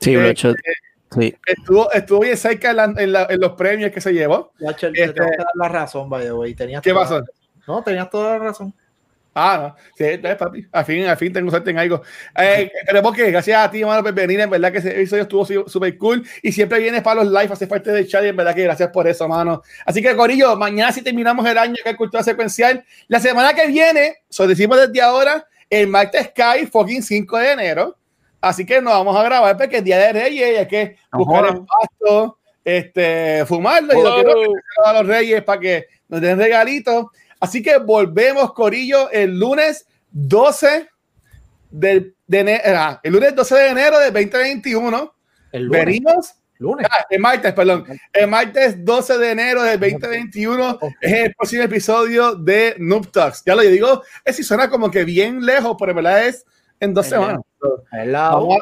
Sí, 0.00 0.16
Bloodshot. 0.16 0.56
Eh, 0.56 0.72
Sí. 1.14 1.34
Estuvo, 1.46 1.90
estuvo 1.92 2.20
bien 2.20 2.36
cerca 2.36 2.70
en, 2.70 3.12
los 3.12 3.52
premios 3.52 3.90
que 3.90 4.00
se 4.00 4.12
llevó. 4.12 4.52
Ya, 4.58 4.74
te 4.74 4.88
este, 4.88 5.20
dar 5.20 5.46
la 5.54 5.68
razón, 5.68 6.08
vaya, 6.10 6.32
güey. 6.32 6.54
¿Qué 6.54 6.94
pasó? 6.94 7.22
No, 7.66 7.82
tenías 7.82 8.10
toda 8.10 8.32
la 8.32 8.38
razón. 8.38 8.74
Ah, 9.34 9.58
no. 9.62 9.76
Sí, 9.96 10.04
entonces, 10.04 10.36
papi. 10.36 10.66
Al 10.72 10.84
fin, 10.84 11.04
al 11.06 11.16
fin 11.16 11.32
tengo 11.32 11.50
suerte 11.50 11.70
en 11.70 11.78
algo. 11.78 12.02
Eh, 12.36 12.70
queremos 12.86 13.14
que 13.14 13.30
gracias 13.30 13.64
a 13.64 13.70
ti, 13.70 13.80
hermano, 13.80 14.02
por 14.02 14.12
venir. 14.12 14.40
En 14.40 14.50
verdad 14.50 14.72
que 14.72 14.78
ese 14.78 14.90
episodio 14.90 15.22
estuvo 15.22 15.68
súper 15.68 15.96
cool. 15.96 16.26
Y 16.42 16.50
siempre 16.50 16.80
vienes 16.80 17.02
para 17.02 17.22
los 17.22 17.32
live, 17.32 17.52
hace 17.52 17.66
parte 17.66 17.92
del 17.92 18.08
chat. 18.08 18.24
Y 18.24 18.28
en 18.28 18.36
verdad 18.36 18.54
que 18.54 18.64
gracias 18.64 18.90
por 18.90 19.06
eso, 19.06 19.28
mano. 19.28 19.62
Así 19.84 20.02
que, 20.02 20.16
Corillo, 20.16 20.56
mañana 20.56 20.90
si 20.92 21.02
terminamos 21.02 21.46
el 21.46 21.56
año 21.56 21.76
que 21.84 21.90
es 21.90 21.96
cultura 21.96 22.22
secuencial. 22.22 22.84
La 23.06 23.20
semana 23.20 23.54
que 23.54 23.66
viene, 23.68 24.16
so 24.28 24.46
decimos 24.46 24.78
desde 24.78 25.00
ahora, 25.00 25.46
el 25.70 25.86
martes 25.86 26.30
Sky, 26.30 26.66
fucking 26.66 27.02
5 27.02 27.38
de 27.38 27.52
enero. 27.52 27.97
Así 28.40 28.64
que 28.64 28.80
nos 28.80 28.92
vamos 28.92 29.16
a 29.16 29.22
grabar 29.24 29.56
porque 29.56 29.78
es 29.78 29.84
Día 29.84 29.98
de 29.98 30.12
Reyes 30.12 30.50
y 30.52 30.56
hay 30.56 30.68
que 30.68 30.96
buscar 31.12 31.46
el 31.46 31.64
pasto, 31.66 32.38
este, 32.64 33.44
fumarlo 33.46 33.98
y 33.98 34.02
lo 34.02 34.16
que 34.16 34.24
no, 34.24 34.84
a 34.84 34.92
los 34.92 35.06
Reyes 35.06 35.42
para 35.42 35.60
que 35.60 35.86
nos 36.08 36.20
den 36.20 36.38
regalitos. 36.38 37.06
Así 37.40 37.62
que 37.62 37.78
volvemos, 37.78 38.52
Corillo, 38.52 39.10
el 39.10 39.38
lunes 39.38 39.86
12 40.10 40.88
del, 41.70 42.14
de 42.26 42.38
enero, 42.38 42.62
ah, 42.76 43.00
el 43.02 43.12
lunes 43.12 43.34
12 43.34 43.54
de 43.54 43.68
enero 43.68 43.98
de 43.98 44.10
2021. 44.10 45.14
El 45.52 45.64
lunes. 45.64 45.84
Venimos. 45.84 46.34
Lunes. 46.58 46.88
Ah, 46.90 47.06
el 47.08 47.20
martes, 47.20 47.52
perdón. 47.52 47.84
El 48.12 48.26
martes 48.26 48.84
12 48.84 49.18
de 49.18 49.30
enero 49.30 49.62
de 49.62 49.78
2021 49.78 50.78
es 51.00 51.12
el 51.12 51.34
próximo 51.34 51.62
episodio 51.62 52.34
de 52.34 52.74
Noob 52.78 53.12
Talks. 53.12 53.44
Ya 53.46 53.54
lo 53.54 53.62
digo, 53.62 54.02
es 54.24 54.36
si 54.36 54.42
suena 54.42 54.68
como 54.68 54.90
que 54.90 55.04
bien 55.04 55.44
lejos, 55.44 55.76
pero 55.78 55.92
en 55.92 55.96
verdad 55.96 56.26
es 56.26 56.44
en 56.80 56.94
dos 56.94 57.06
semanas. 57.06 57.40
Vamos 57.60 58.56
a, 58.56 58.60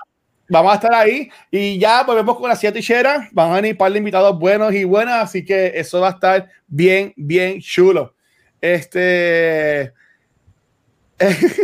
vamos 0.49 0.73
a 0.73 0.75
estar 0.77 0.95
ahí 0.95 1.31
y 1.51 1.79
ya 1.79 2.03
volvemos 2.03 2.37
con 2.37 2.49
la 2.49 2.57
siete 2.57 2.79
ticheras. 2.79 3.29
Van 3.33 3.51
a 3.51 3.57
venir 3.57 3.73
un 3.73 3.79
par 3.79 3.93
de 3.93 3.99
invitados 3.99 4.39
buenos 4.39 4.73
y 4.73 4.85
buenas, 4.85 5.25
así 5.25 5.45
que 5.45 5.73
eso 5.75 6.01
va 6.01 6.09
a 6.09 6.13
estar 6.13 6.49
bien, 6.67 7.13
bien 7.17 7.61
chulo. 7.61 8.15
Este. 8.61 9.93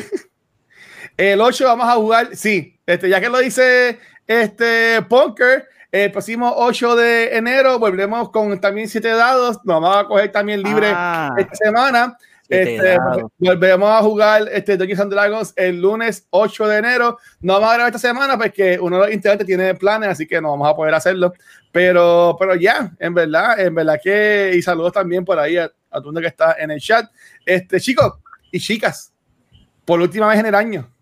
el 1.16 1.40
8 1.40 1.64
vamos 1.66 1.88
a 1.88 1.94
jugar, 1.94 2.34
sí, 2.34 2.78
este, 2.86 3.08
ya 3.08 3.20
que 3.20 3.28
lo 3.28 3.38
dice 3.38 3.98
este 4.26 5.02
Punker, 5.02 5.68
el 5.90 6.10
próximo 6.10 6.54
8 6.56 6.96
de 6.96 7.36
enero 7.36 7.78
volvemos 7.78 8.30
con 8.30 8.58
también 8.60 8.88
7 8.88 9.08
dados. 9.08 9.56
Nos 9.64 9.80
vamos 9.80 9.96
a 9.96 10.04
coger 10.04 10.32
también 10.32 10.62
libre 10.62 10.90
Ah. 10.94 11.34
esta 11.36 11.54
semana. 11.54 12.16
Siete 12.60 12.76
Este, 12.76 12.88
dados. 12.96 13.30
volvemos 13.38 13.88
a 13.90 14.02
jugar 14.02 14.48
este 14.52 14.76
Dungeons 14.76 15.00
and 15.00 15.12
Dragons 15.12 15.52
el 15.56 15.80
lunes 15.80 16.26
8 16.30 16.66
de 16.68 16.78
enero. 16.78 17.18
No 17.40 17.54
vamos 17.54 17.70
a 17.70 17.74
grabar 17.74 17.94
esta 17.94 18.08
semana 18.08 18.36
porque 18.38 18.78
uno 18.80 18.96
de 18.96 19.06
los 19.06 19.14
integrantes 19.14 19.46
tiene 19.46 19.74
planes, 19.74 20.10
así 20.10 20.26
que 20.26 20.40
no 20.40 20.50
vamos 20.50 20.68
a 20.68 20.74
poder 20.76 20.94
hacerlo. 20.94 21.32
Pero, 21.72 22.36
pero 22.38 22.54
ya, 22.54 22.92
en 22.98 23.14
verdad, 23.14 23.58
en 23.60 23.74
verdad 23.74 23.98
que, 24.02 24.52
y 24.54 24.62
saludos 24.62 24.92
también 24.92 25.24
por 25.24 25.38
ahí 25.38 25.56
a, 25.56 25.64
a 25.64 25.70
todo 25.98 25.98
el 26.00 26.04
mundo 26.06 26.20
que 26.20 26.26
está 26.28 26.56
en 26.58 26.70
el 26.70 26.80
chat. 26.80 27.10
Este, 27.46 27.80
chicos 27.80 28.14
y 28.50 28.60
chicas, 28.60 29.12
por 29.84 30.00
última 30.00 30.28
vez 30.28 30.38
en 30.38 30.46
el 30.46 30.54
año, 30.54 30.92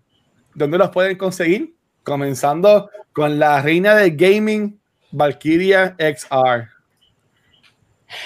¿dónde 0.55 0.79
los 0.79 0.91
pueden 0.91 1.17
conseguir? 1.19 1.75
Comenzando 2.05 2.91
con 3.13 3.39
la 3.39 3.61
reina 3.61 3.95
del 3.95 4.17
gaming, 4.17 4.81
Valkyria 5.11 5.97
XR. 5.99 6.69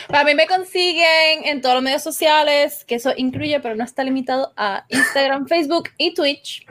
Para 0.09 0.25
mí 0.25 0.35
me 0.35 0.47
consiguen 0.47 1.45
en 1.45 1.61
todos 1.61 1.77
los 1.77 1.85
medios 1.85 2.03
sociales, 2.03 2.85
que 2.85 2.97
eso 2.97 3.13
incluye, 3.17 3.61
pero 3.61 3.75
no 3.75 3.85
está 3.85 4.05
limitado 4.05 4.53
a 4.57 4.85
Instagram, 4.89 5.47
Facebook 5.49 5.91
y 5.99 6.15
Twitch. 6.15 6.67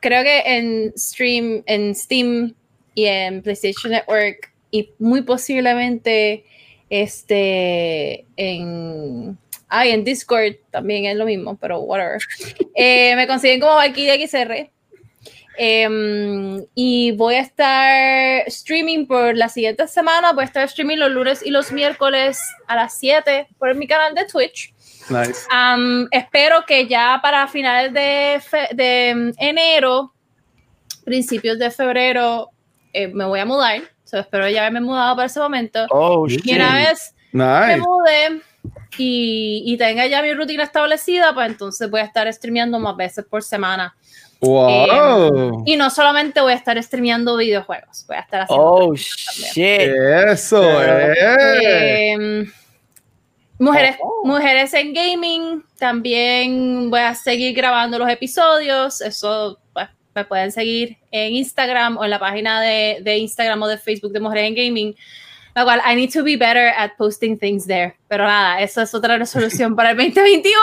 Creo 0.00 0.22
que 0.22 0.42
en 0.46 0.92
stream, 0.96 1.62
en 1.66 1.94
Steam 1.94 2.54
y 2.94 3.06
en 3.06 3.42
PlayStation 3.42 3.92
Network 3.92 4.50
y 4.70 4.90
muy 4.98 5.22
posiblemente 5.22 6.44
este 6.88 8.24
en 8.36 9.38
ay, 9.68 9.90
en 9.90 10.04
Discord 10.04 10.56
también 10.70 11.06
es 11.06 11.16
lo 11.16 11.24
mismo, 11.24 11.56
pero 11.56 11.80
whatever. 11.80 12.20
Eh, 12.74 13.14
me 13.16 13.26
consiguen 13.26 13.60
como 13.60 13.74
Valkyria 13.74 14.14
XR. 14.26 14.70
Em, 15.62 16.64
y 16.74 17.12
voy 17.12 17.34
a 17.34 17.40
estar 17.40 18.48
streaming 18.48 19.04
por 19.06 19.36
la 19.36 19.50
siguiente 19.50 19.86
semana. 19.88 20.32
Voy 20.32 20.40
a 20.40 20.46
estar 20.46 20.64
streaming 20.64 20.96
los 20.96 21.10
lunes 21.10 21.42
y 21.44 21.50
los 21.50 21.70
miércoles 21.70 22.40
a 22.66 22.76
las 22.76 22.94
7 22.98 23.46
por 23.58 23.74
mi 23.74 23.86
canal 23.86 24.14
de 24.14 24.24
Twitch. 24.24 24.72
Nice. 25.10 25.42
Am, 25.50 26.08
espero 26.12 26.64
que 26.66 26.86
ya 26.88 27.18
para 27.22 27.46
finales 27.46 27.92
de, 27.92 28.40
de 28.74 29.14
mm, 29.14 29.30
enero, 29.36 30.14
principios 31.04 31.58
de 31.58 31.70
febrero, 31.70 32.48
eh, 32.94 33.08
me 33.08 33.26
voy 33.26 33.40
a 33.40 33.44
mudar. 33.44 33.82
So, 34.04 34.18
espero 34.18 34.48
ya 34.48 34.62
haberme 34.62 34.80
mudado 34.80 35.14
para 35.14 35.26
ese 35.26 35.40
momento. 35.40 35.84
Oh, 35.90 36.26
Y 36.26 36.38
shit. 36.38 36.54
una 36.56 36.74
vez 36.74 37.14
me 37.32 37.44
Nice. 37.44 37.80
mude 37.80 38.40
y, 38.96 39.62
y 39.66 39.76
tenga 39.76 40.06
ya 40.06 40.22
mi 40.22 40.32
rutina 40.32 40.62
establecida, 40.64 41.34
pues 41.34 41.48
entonces 41.50 41.90
voy 41.90 42.00
a 42.00 42.04
estar 42.04 42.32
streameando 42.32 42.78
más 42.80 42.96
veces 42.96 43.26
por 43.28 43.42
semana. 43.42 43.94
Wow. 44.40 45.64
Y 45.66 45.76
no 45.76 45.90
solamente 45.90 46.40
voy 46.40 46.52
a 46.52 46.56
estar 46.56 46.82
streameando 46.82 47.36
videojuegos, 47.36 48.04
voy 48.06 48.16
a 48.16 48.20
estar 48.20 48.40
haciendo 48.42 48.64
Oh, 48.64 48.94
shit. 48.94 49.56
Eso 49.58 50.82
es. 50.82 51.18
Em, 51.62 52.50
mujeres, 53.58 53.96
mujeres 54.24 54.72
en 54.72 54.94
gaming, 54.94 55.64
también 55.78 56.90
voy 56.90 57.00
a 57.00 57.14
seguir 57.14 57.54
grabando 57.54 57.98
los 57.98 58.08
episodios, 58.08 59.02
eso 59.02 59.58
pues, 59.74 59.88
me 60.14 60.24
pueden 60.24 60.50
seguir 60.50 60.96
en 61.10 61.34
Instagram 61.34 61.98
o 61.98 62.04
en 62.04 62.10
la 62.10 62.18
página 62.18 62.62
de, 62.62 63.00
de 63.02 63.18
Instagram 63.18 63.62
o 63.62 63.68
de 63.68 63.76
Facebook 63.76 64.12
de 64.12 64.20
Mujeres 64.20 64.44
en 64.48 64.54
Gaming, 64.54 64.96
la 65.54 65.64
cual 65.64 65.82
I 65.86 65.94
need 65.94 66.12
to 66.14 66.24
be 66.24 66.36
better 66.36 66.72
at 66.74 66.92
posting 66.96 67.38
things 67.38 67.66
there, 67.66 67.94
pero 68.08 68.24
nada, 68.24 68.62
eso 68.62 68.80
es 68.80 68.94
otra 68.94 69.18
resolución 69.18 69.76
para 69.76 69.90
el 69.90 69.96
2021. 69.98 70.56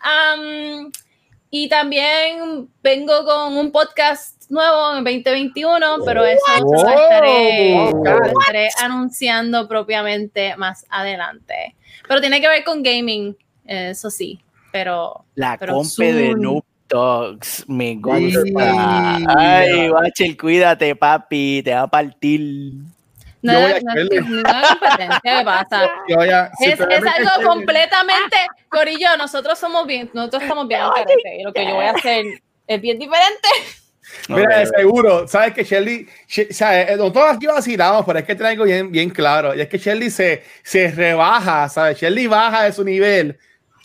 Am, 0.00 0.90
y 1.50 1.68
también 1.68 2.68
vengo 2.82 3.24
con 3.24 3.56
un 3.56 3.70
podcast 3.72 4.50
nuevo 4.50 4.96
en 4.96 5.04
2021, 5.04 5.98
pero 6.04 6.24
eso 6.24 6.42
lo 6.60 6.88
estaré, 6.88 7.74
Wow. 7.74 8.04
lo 8.04 8.24
estaré 8.26 8.68
anunciando 8.82 9.66
propiamente 9.68 10.56
más 10.56 10.84
adelante. 10.90 11.74
Pero 12.08 12.20
tiene 12.20 12.40
que 12.40 12.48
ver 12.48 12.64
con 12.64 12.82
gaming, 12.82 13.36
eso 13.64 14.10
sí, 14.10 14.40
pero 14.72 15.24
La 15.34 15.56
Pero 15.58 15.74
compe 15.74 16.12
de. 16.12 16.34
Noob 16.34 16.64
Dogs, 16.88 17.64
me 17.68 17.90
Sí. 17.94 17.96
gusta. 18.00 19.16
Ay, 19.36 19.88
Bachel, 19.88 20.36
cuídate, 20.36 20.94
papi, 20.94 21.62
te 21.64 21.74
va 21.74 21.82
a 21.82 21.88
partir. 21.88 22.72
No, 23.46 23.52
Yo 23.52 23.60
voy 23.60 23.70
es- 23.72 23.76
a 23.76 23.94
no 23.94 24.00
es 24.00 24.10
ninguna 24.10 24.62
competencia, 24.68 25.20
¿qué 25.22 25.44
pasa? 25.44 25.90
Ya- 26.26 26.50
si 26.58 26.64
Es, 26.70 26.80
es 26.80 27.02
algo 27.06 27.48
completamente, 27.48 28.36
Corillo, 28.68 29.16
nosotros 29.16 29.58
somos 29.58 29.86
bien, 29.86 30.10
nosotros 30.12 30.42
estamos 30.42 30.66
bien 30.68 30.80
y 31.38 31.42
lo 31.42 31.52
que 31.52 31.66
yo 31.66 31.74
voy 31.74 31.84
a 31.86 31.90
hacer 31.92 32.24
es 32.66 32.80
bien 32.80 32.98
diferente. 32.98 33.48
Mira, 34.28 34.58
de 34.58 34.66
Ok. 34.68 34.76
seguro, 34.76 35.26
sabes 35.28 35.52
que 35.52 35.64
Shelly, 35.64 36.08
She- 36.28 36.52
sabes, 36.52 36.90
eh, 36.90 36.96
nosotros 36.96 37.24
aquí 37.34 37.46
vacilamos, 37.46 38.04
pero 38.06 38.18
es 38.20 38.24
que 38.24 38.34
traigo 38.36 38.64
bien, 38.64 38.90
bien 38.92 39.10
claro, 39.10 39.54
y 39.54 39.60
es 39.60 39.68
que 39.68 39.78
Shelly 39.78 40.10
se, 40.10 40.44
se 40.62 40.90
rebaja, 40.92 41.68
¿sabes? 41.68 41.98
Shelly 41.98 42.26
baja 42.28 42.64
de 42.64 42.72
su 42.72 42.84
nivel, 42.84 43.36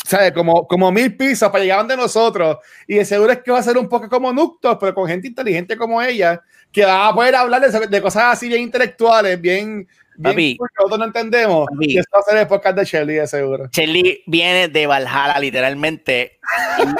¿sabes? 0.05 0.31
Como, 0.31 0.67
como 0.67 0.91
mil 0.91 1.15
pisos 1.15 1.49
para 1.49 1.63
llegar 1.63 1.79
donde 1.79 1.97
nosotros, 1.97 2.57
y 2.87 2.95
de 2.95 3.05
seguro 3.05 3.31
es 3.31 3.41
que 3.41 3.51
va 3.51 3.59
a 3.59 3.63
ser 3.63 3.77
un 3.77 3.87
poco 3.89 4.09
como 4.09 4.31
Nuctos, 4.33 4.77
pero 4.79 4.93
con 4.93 5.07
gente 5.07 5.27
inteligente 5.27 5.77
como 5.77 6.01
ella, 6.01 6.41
que 6.71 6.85
va 6.85 7.07
a 7.07 7.13
poder 7.13 7.35
hablar 7.35 7.61
de, 7.69 7.87
de 7.87 8.01
cosas 8.01 8.23
así 8.33 8.47
bien 8.47 8.61
intelectuales, 8.61 9.39
bien, 9.39 9.87
bien 10.15 10.33
Papi. 10.33 10.57
nosotros 10.77 10.99
no 10.99 11.05
entendemos, 11.05 11.67
Papi. 11.69 11.93
y 11.93 11.97
eso 11.97 12.07
va 12.13 12.19
a 12.19 12.23
ser 12.23 12.37
el 12.37 12.47
podcast 12.47 12.77
de 12.77 12.85
Shelly, 12.85 13.13
de 13.15 13.27
seguro. 13.27 13.69
Shelly 13.71 14.23
viene 14.25 14.67
de 14.67 14.87
Valhalla, 14.87 15.39
literalmente. 15.39 16.39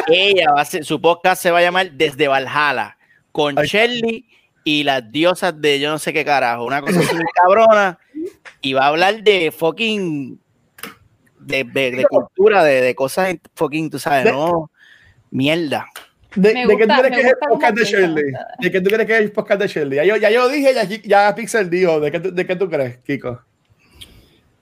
Y 0.07 0.15
ella 0.15 0.51
va 0.53 0.61
a 0.61 0.65
ser, 0.65 0.83
su 0.83 0.99
podcast 0.99 1.41
se 1.41 1.51
va 1.51 1.59
a 1.59 1.61
llamar 1.61 1.91
Desde 1.91 2.27
Valhalla, 2.27 2.97
con 3.31 3.57
Ay. 3.57 3.67
Shelly 3.67 4.25
y 4.63 4.83
las 4.83 5.11
diosas 5.11 5.59
de 5.59 5.79
yo 5.79 5.89
no 5.89 5.97
sé 5.99 6.13
qué 6.13 6.23
carajo, 6.23 6.65
una 6.65 6.81
cosa 6.81 6.99
así 6.99 7.15
muy 7.15 7.25
cabrona. 7.33 7.97
Y 8.61 8.73
va 8.73 8.83
a 8.83 8.87
hablar 8.87 9.23
de 9.23 9.51
fucking. 9.51 10.39
De, 11.41 11.63
de- 11.63 11.91
de 11.91 12.05
cultura, 12.05 12.63
de, 12.63 12.81
de 12.81 12.95
cosas 12.95 13.35
fucking, 13.55 13.89
tú 13.89 13.99
sabes, 13.99 14.25
De- 14.25 14.31
no. 14.31 14.69
Mierda. 15.31 15.87
¿De, 16.35 16.53
qué 16.53 16.63
tú 16.65 16.77
crees 16.77 17.11
que 17.13 17.19
es 17.21 17.27
el 17.27 17.35
podcast 17.49 17.75
de 17.75 17.83
Shirley? 17.83 18.23
¿De 18.59 18.71
qué 18.71 18.79
tú 18.81 18.89
crees 18.89 19.05
que 19.07 19.13
es 19.15 19.19
el 19.21 19.31
podcast 19.33 19.61
de 19.61 19.67
Shirley? 19.67 19.95
Ya 19.97 20.03
yo, 20.05 20.15
ya 20.15 20.29
yo 20.31 20.47
dije, 20.47 20.73
ya, 20.73 20.83
ya 20.85 21.35
Pixel 21.35 21.69
dijo. 21.69 21.99
¿De 21.99 22.09
qué, 22.11 22.19
tú- 22.21 22.33
¿De 22.33 22.45
qué 22.47 22.55
tú 22.55 22.69
crees, 22.69 22.97
Kiko? 22.99 23.41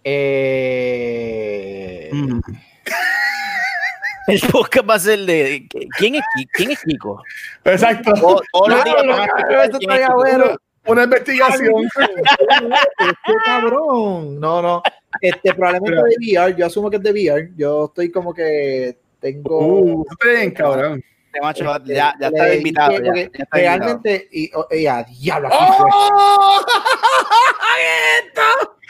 Eh, 0.04 2.10
Mm. 2.12 2.40
El 4.28 4.40
podcast 4.52 4.90
va 4.90 4.96
a 4.96 5.00
ser 5.00 5.20
de. 5.20 5.68
¿Quién 5.98 6.16
es, 6.16 6.22
quién 6.54 6.72
es 6.72 6.84
Kiko? 6.84 7.22
Exacto. 7.66 8.12
O-. 8.22 8.42
Una 10.86 11.04
investigación. 11.04 11.90
Qué 13.26 13.34
cabrón. 13.46 14.40
No, 14.40 14.62
no. 14.62 14.84
Este, 15.22 15.54
probablemente 15.54 15.96
de 15.96 16.16
VR. 16.20 16.56
Yo 16.56 16.66
asumo 16.66 16.90
que 16.90 16.98
es 16.98 17.04
de 17.04 17.12
VR. 17.12 17.52
Yo 17.56 17.86
estoy 17.86 18.12
como 18.12 18.34
que 18.34 18.98
tengo. 19.20 19.60
Uh, 19.60 20.06
está 20.12 20.28
bien, 20.30 20.52
cabrón. 20.52 21.04
Este 21.26 21.42
macho 21.42 21.76
este, 21.76 21.94
ya, 21.94 22.16
ya 22.20 22.28
está 22.28 22.56
invitado. 22.56 22.92
Ya, 22.92 22.98
ya 22.98 23.10
está 23.10 23.22
invitado. 23.22 23.48
realmente, 23.54 24.28
y, 24.32 24.52
oh, 24.56 24.68
y 24.72 24.88
a 24.88 25.04
diablo. 25.04 25.50
¡Oh! 25.52 26.66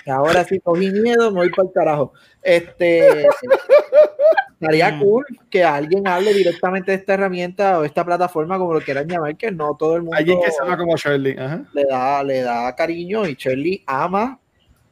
Ahora 0.07 0.43
sí 0.43 0.59
cogí 0.59 0.89
miedo, 0.91 1.29
me 1.31 1.41
voy 1.41 1.49
para 1.51 1.67
el 1.67 1.73
carajo. 1.73 2.13
Este, 2.41 3.27
estaría 4.59 4.91
Mm. 4.91 4.99
cool 5.01 5.25
que 5.49 5.63
alguien 5.63 6.07
hable 6.07 6.33
directamente 6.33 6.91
de 6.91 6.97
esta 6.97 7.13
herramienta 7.13 7.79
o 7.79 7.83
esta 7.83 8.03
plataforma, 8.05 8.57
como 8.57 8.73
lo 8.73 8.81
quieran 8.81 9.07
llamar, 9.07 9.35
que 9.37 9.51
no 9.51 9.75
todo 9.77 9.95
el 9.97 10.03
mundo 10.03 10.17
Alguien 10.17 10.39
que 10.43 10.51
se 10.51 10.63
llama 10.63 10.77
como 10.77 10.95
Shirley. 10.95 11.37
Ajá. 11.37 11.63
le 11.73 11.83
da, 11.85 12.23
le 12.23 12.41
da 12.41 12.75
cariño 12.75 13.27
y 13.27 13.35
Shirley 13.35 13.83
ama 13.85 14.39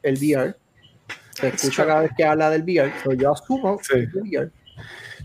el 0.04 0.16
VR. 0.16 0.56
Se 1.40 1.48
escucha 1.50 1.86
cada 1.86 2.02
vez 2.02 2.12
que 2.18 2.24
habla 2.24 2.50
del 2.50 2.64
VR. 2.64 2.92
So 3.04 3.14
yo 3.14 3.32
asumo 3.34 3.80
Sí. 3.82 3.94
que 3.94 4.00
es 4.04 4.10
VR. 4.14 4.52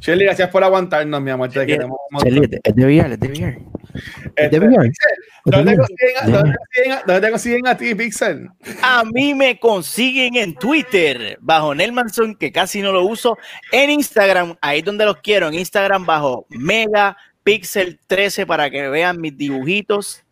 Gracias 0.05 0.51
por 0.51 0.64
aguantarnos, 0.64 1.22
mi 1.22 1.30
amor. 1.30 1.48
Te 1.51 1.64
queremos 1.64 1.97
es 2.24 2.34
de 2.74 2.84
VR, 2.84 3.14
es 3.14 3.20
de 3.20 3.28
VR. 3.28 3.59
Este, 4.36 4.59
de 4.60 4.66
VR. 4.66 4.90
¿Dónde 5.44 5.72
te 5.72 5.78
consiguen 5.78 6.16
a- 6.20 6.26
dónde 6.26 6.56
consiguen 6.56 6.93
a- 6.93 7.02
dónde 7.06 7.30
consiguen 7.30 7.66
a 7.68 7.76
ti, 7.76 7.94
Pixel? 7.94 8.48
A 8.82 9.05
mí 9.05 9.34
me 9.34 9.59
consiguen 9.60 10.36
en 10.36 10.55
Twitter 10.55 11.39
bajo 11.40 11.74
Nelmanson, 11.74 12.34
que 12.34 12.51
casi 12.52 12.80
no 12.82 12.90
lo 12.93 13.05
uso. 13.06 13.39
En 13.70 13.90
Instagram, 13.90 14.56
ahí 14.60 14.80
es 14.80 14.84
donde 14.84 15.05
los 15.05 15.18
quiero. 15.18 15.48
En 15.48 15.55
Instagram 15.55 16.05
bajo 16.05 16.47
Megapixel 16.51 17.98
13 18.06 18.47
para 18.47 18.70
que 18.70 18.89
vean 18.89 19.20
mis 19.20 19.36
dibujitos. 19.36 20.22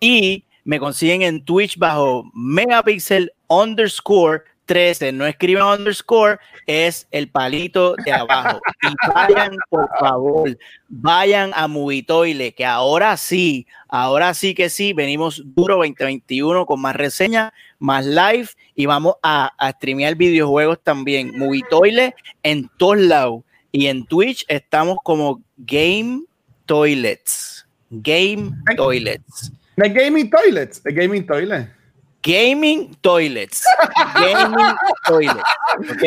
Y 0.00 0.44
me 0.64 0.78
consiguen 0.80 1.22
en 1.22 1.44
Twitch 1.44 1.76
bajo 1.78 2.24
Megapixel 2.34 3.32
underscore 3.48 4.42
13. 4.72 5.12
No 5.12 5.26
escriban 5.26 5.80
underscore, 5.80 6.38
es 6.66 7.06
el 7.10 7.28
palito 7.28 7.94
de 8.06 8.10
abajo. 8.10 8.58
Y 8.82 9.12
vayan, 9.12 9.54
por 9.68 9.86
favor, 10.00 10.58
vayan 10.88 11.50
a 11.54 11.68
Movitoile, 11.68 12.54
que 12.54 12.64
ahora 12.64 13.18
sí, 13.18 13.66
ahora 13.86 14.32
sí 14.32 14.54
que 14.54 14.70
sí, 14.70 14.94
venimos 14.94 15.42
duro 15.44 15.76
2021 15.76 16.64
con 16.64 16.80
más 16.80 16.96
reseñas, 16.96 17.52
más 17.78 18.06
live 18.06 18.48
y 18.74 18.86
vamos 18.86 19.16
a, 19.22 19.52
a 19.58 19.72
streamear 19.72 20.14
videojuegos 20.14 20.78
también. 20.82 21.36
Movitoile 21.36 22.14
en 22.42 22.70
todos 22.78 22.96
lados. 22.96 23.42
Y 23.72 23.88
en 23.88 24.06
Twitch 24.06 24.46
estamos 24.48 24.96
como 25.04 25.42
Game 25.58 26.22
Toilets. 26.64 27.66
Game 27.90 28.52
Toilets. 28.74 29.52
The 29.76 29.90
Gaming 29.90 30.30
Toilets. 30.30 30.82
The 30.82 30.92
Gaming 30.92 31.26
Toilet. 31.26 31.68
Gaming 32.22 32.94
Toilets. 33.00 33.64
Gaming 34.14 34.74
Toilets. 35.06 35.42
¿Ok? 35.90 36.02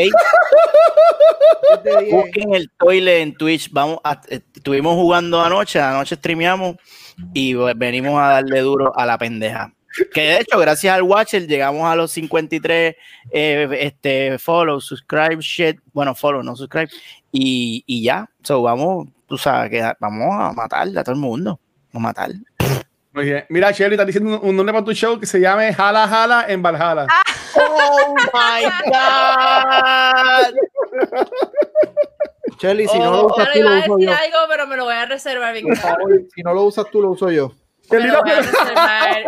Busquen 2.12 2.54
el 2.56 2.70
toilet 2.80 3.22
en 3.22 3.36
Twitch. 3.36 3.70
Vamos 3.72 4.00
a- 4.04 4.22
eh, 4.30 4.42
estuvimos 4.56 4.96
jugando 4.96 5.42
anoche, 5.42 5.80
anoche 5.80 6.16
streameamos 6.16 6.76
y 7.34 7.54
venimos 7.76 8.20
a 8.22 8.30
darle 8.30 8.60
duro 8.62 8.98
a 8.98 9.06
la 9.06 9.18
pendeja. 9.18 9.72
Que 10.14 10.22
de 10.22 10.40
hecho, 10.42 10.60
gracias 10.60 10.94
al 10.94 11.04
Watcher 11.04 11.48
llegamos 11.48 11.86
a 11.86 11.96
los 11.96 12.12
53 12.12 12.96
eh, 13.32 13.68
este, 13.80 14.38
follow, 14.38 14.82
subscribe, 14.82 15.38
shit. 15.40 15.80
Bueno, 15.94 16.14
follow, 16.14 16.44
no 16.44 16.56
subscribe. 16.56 16.90
Y, 17.32 17.84
y 17.88 18.04
ya. 18.04 18.30
So, 18.44 18.62
vamos, 18.62 19.08
tú 19.28 19.38
sabes, 19.38 19.70
que 19.72 19.90
vamos 20.00 20.28
a 20.34 20.52
matar 20.54 20.88
a 20.98 21.04
todo 21.04 21.16
el 21.16 21.22
mundo. 21.22 21.60
Vamos 21.94 22.10
a 22.10 22.10
matar. 22.10 22.30
Muy 23.16 23.24
bien. 23.26 23.46
Mira, 23.48 23.72
Shirley, 23.72 23.94
estás 23.94 24.08
diciendo 24.08 24.42
un, 24.42 24.50
un 24.50 24.56
nombre 24.58 24.74
para 24.74 24.84
tu 24.84 24.92
show 24.92 25.18
que 25.18 25.26
se 25.26 25.40
llame 25.40 25.74
Jala 25.74 26.06
Jala 26.06 26.46
en 26.50 26.62
Valhalla. 26.62 27.08
¡Oh, 27.56 28.14
my 28.34 28.66
God! 28.92 30.54
Shelly, 32.60 32.88
si 32.90 33.00
no 33.00 33.12
lo 33.12 33.28
usas 33.28 33.52
tú, 33.54 33.60
iba 33.60 33.70
lo 33.70 33.76
a 33.76 33.80
uso 33.80 33.96
decir 33.96 34.10
yo. 34.10 34.16
algo, 34.16 34.38
pero 34.50 34.68
me 34.68 34.76
lo 34.76 34.84
voy 34.84 34.96
a 34.96 35.06
reservar 35.06 35.54
bien. 35.54 35.66
Si 36.36 36.42
no 36.44 36.54
lo 36.54 36.64
usas 36.64 36.90
tú, 36.92 37.02
lo 37.02 37.12
uso 37.12 37.32
yo. 37.32 37.54
Me 37.92 38.00
lo 38.08 38.22
voy 38.22 38.32
a 38.32 39.24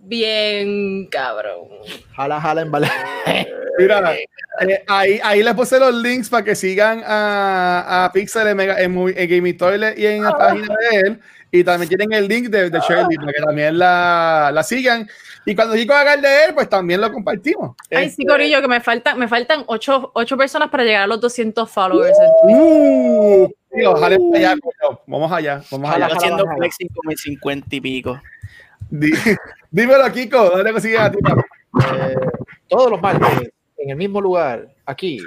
bien, 0.00 1.06
cabrón. 1.06 1.68
Jala, 2.16 2.40
jala 2.40 2.60
en 2.62 2.70
bala. 2.70 2.90
Mira, 3.78 4.14
eh, 4.60 4.84
ahí, 4.86 5.18
ahí 5.24 5.42
les 5.42 5.54
puse 5.54 5.78
los 5.78 5.94
links 5.94 6.28
para 6.28 6.44
que 6.44 6.54
sigan 6.54 7.02
a, 7.06 8.04
a 8.04 8.12
Pixel 8.12 8.46
en, 8.48 8.56
Mega- 8.56 8.80
en, 8.80 8.92
en 9.16 9.28
Gaming 9.30 9.56
Toilet 9.56 9.98
y 9.98 10.06
en 10.06 10.22
la 10.24 10.36
página 10.36 10.74
de 10.90 11.00
él. 11.00 11.20
Y 11.50 11.64
también 11.64 11.88
tienen 11.88 12.12
el 12.12 12.28
link 12.28 12.48
de, 12.48 12.70
de 12.70 12.80
Shirley 12.80 13.16
para 13.16 13.32
que 13.32 13.42
también 13.42 13.78
la, 13.78 14.50
la 14.52 14.62
sigan. 14.62 15.08
Y 15.44 15.54
cuando 15.54 15.74
Chico 15.76 15.92
haga 15.94 16.14
el 16.14 16.22
de 16.22 16.44
él, 16.46 16.54
pues 16.54 16.68
también 16.68 17.00
lo 17.00 17.10
compartimos. 17.12 17.74
Ay, 17.90 18.06
Este, 18.06 18.22
sí, 18.22 18.26
Corillo, 18.26 18.60
que 18.62 18.68
me 18.68 18.80
faltan, 18.80 19.18
me 19.18 19.28
faltan 19.28 19.64
ocho, 19.66 20.12
ocho 20.14 20.36
personas 20.36 20.70
para 20.70 20.84
llegar 20.84 21.02
a 21.02 21.06
los 21.06 21.20
200 21.20 21.68
followers. 21.70 22.16
Uh, 22.44 23.48
tío, 23.74 23.96
jale 23.96 24.18
para 24.18 24.50
allá, 24.50 24.60
coño. 24.60 25.00
Vamos 25.06 25.32
allá, 25.32 25.62
vamos 25.70 25.90
allá. 25.90 26.06
Haciendo 26.06 26.44
jala. 26.44 26.56
flexing 26.56 26.88
como 26.88 27.10
en 27.10 27.16
50 27.16 27.76
y 27.76 27.80
pico. 27.80 28.20
Dímelo, 29.70 30.12
Kiko, 30.12 30.50
¿dónde 30.50 30.72
consigues 30.72 31.00
a 31.00 31.10
ti? 31.10 31.18
Eh, 31.18 32.14
todos 32.68 32.90
los 32.90 33.00
martes, 33.00 33.50
en 33.78 33.90
el 33.90 33.96
mismo 33.96 34.20
lugar, 34.20 34.68
aquí, 34.84 35.18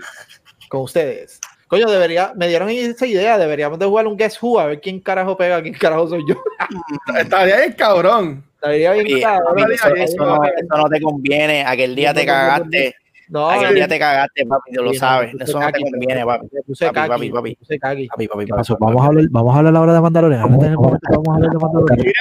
con 0.70 0.82
ustedes. 0.82 1.40
Coño, 1.68 1.90
debería, 1.90 2.32
me 2.36 2.48
dieron 2.48 2.70
esa 2.70 3.08
idea, 3.08 3.40
deberíamos 3.40 3.80
de 3.80 3.88
jugar 3.88 4.06
un 4.06 4.16
Guess 4.16 4.42
Who, 4.42 4.60
a 4.60 4.68
ver 4.68 4.82
quién 4.82 5.00
carajo 5.00 5.36
pega, 5.36 5.62
quién 5.64 5.74
carajo 5.74 6.08
soy 6.08 6.24
yo. 6.28 6.36
Estaría 7.18 7.58
bien, 7.58 7.74
cabrón. 7.74 8.44
Estaría 8.54 8.92
bien 8.94 9.22
cabrón. 9.22 9.56
papi, 9.58 9.74
eso, 9.74 9.96
eso 9.96 10.26
no, 10.26 10.44
eso 10.44 10.78
no 10.78 10.88
te 10.90 11.02
conviene. 11.02 11.66
Aquel 11.66 11.96
día 11.96 12.14
te 12.14 12.26
cagaste. 12.26 12.96
No, 13.28 13.50
Aquel 13.50 13.76
día 13.76 13.88
te 13.88 13.98
cagaste, 14.00 14.46
papi, 14.46 14.72
tú 14.72 14.84
lo 14.84 14.94
sabes. 14.94 15.34
Eso 15.40 15.60
no 15.60 15.72
te 15.72 15.82
conviene, 15.82 16.16
me 16.16 16.26
papi. 16.26 16.48
Papi, 16.48 17.10
papi, 17.10 17.32
papi. 17.32 17.56
Papi, 17.56 18.08
papi, 18.08 18.08
¿Qué 18.08 18.28
papi, 18.28 18.46
pasó? 18.48 18.78
papi, 18.78 18.94
Vamos 18.94 19.04
a 19.04 19.08
hablar, 19.08 19.26
vamos 19.30 19.56
a 19.56 19.58
hablar 19.58 19.76
ahora 19.76 19.94
de 19.94 20.02
Mandalorian. 20.02 20.42
Vamos 20.42 20.64
a 20.64 20.68
hablar 20.68 21.52
de 21.52 21.58
Mandalorian. 21.58 22.14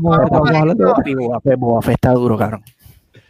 Vamos 0.00 0.50
a 0.50 0.58
hablar 0.58 0.76
está 1.92 2.12
duro, 2.12 2.36
cabrón. 2.36 2.62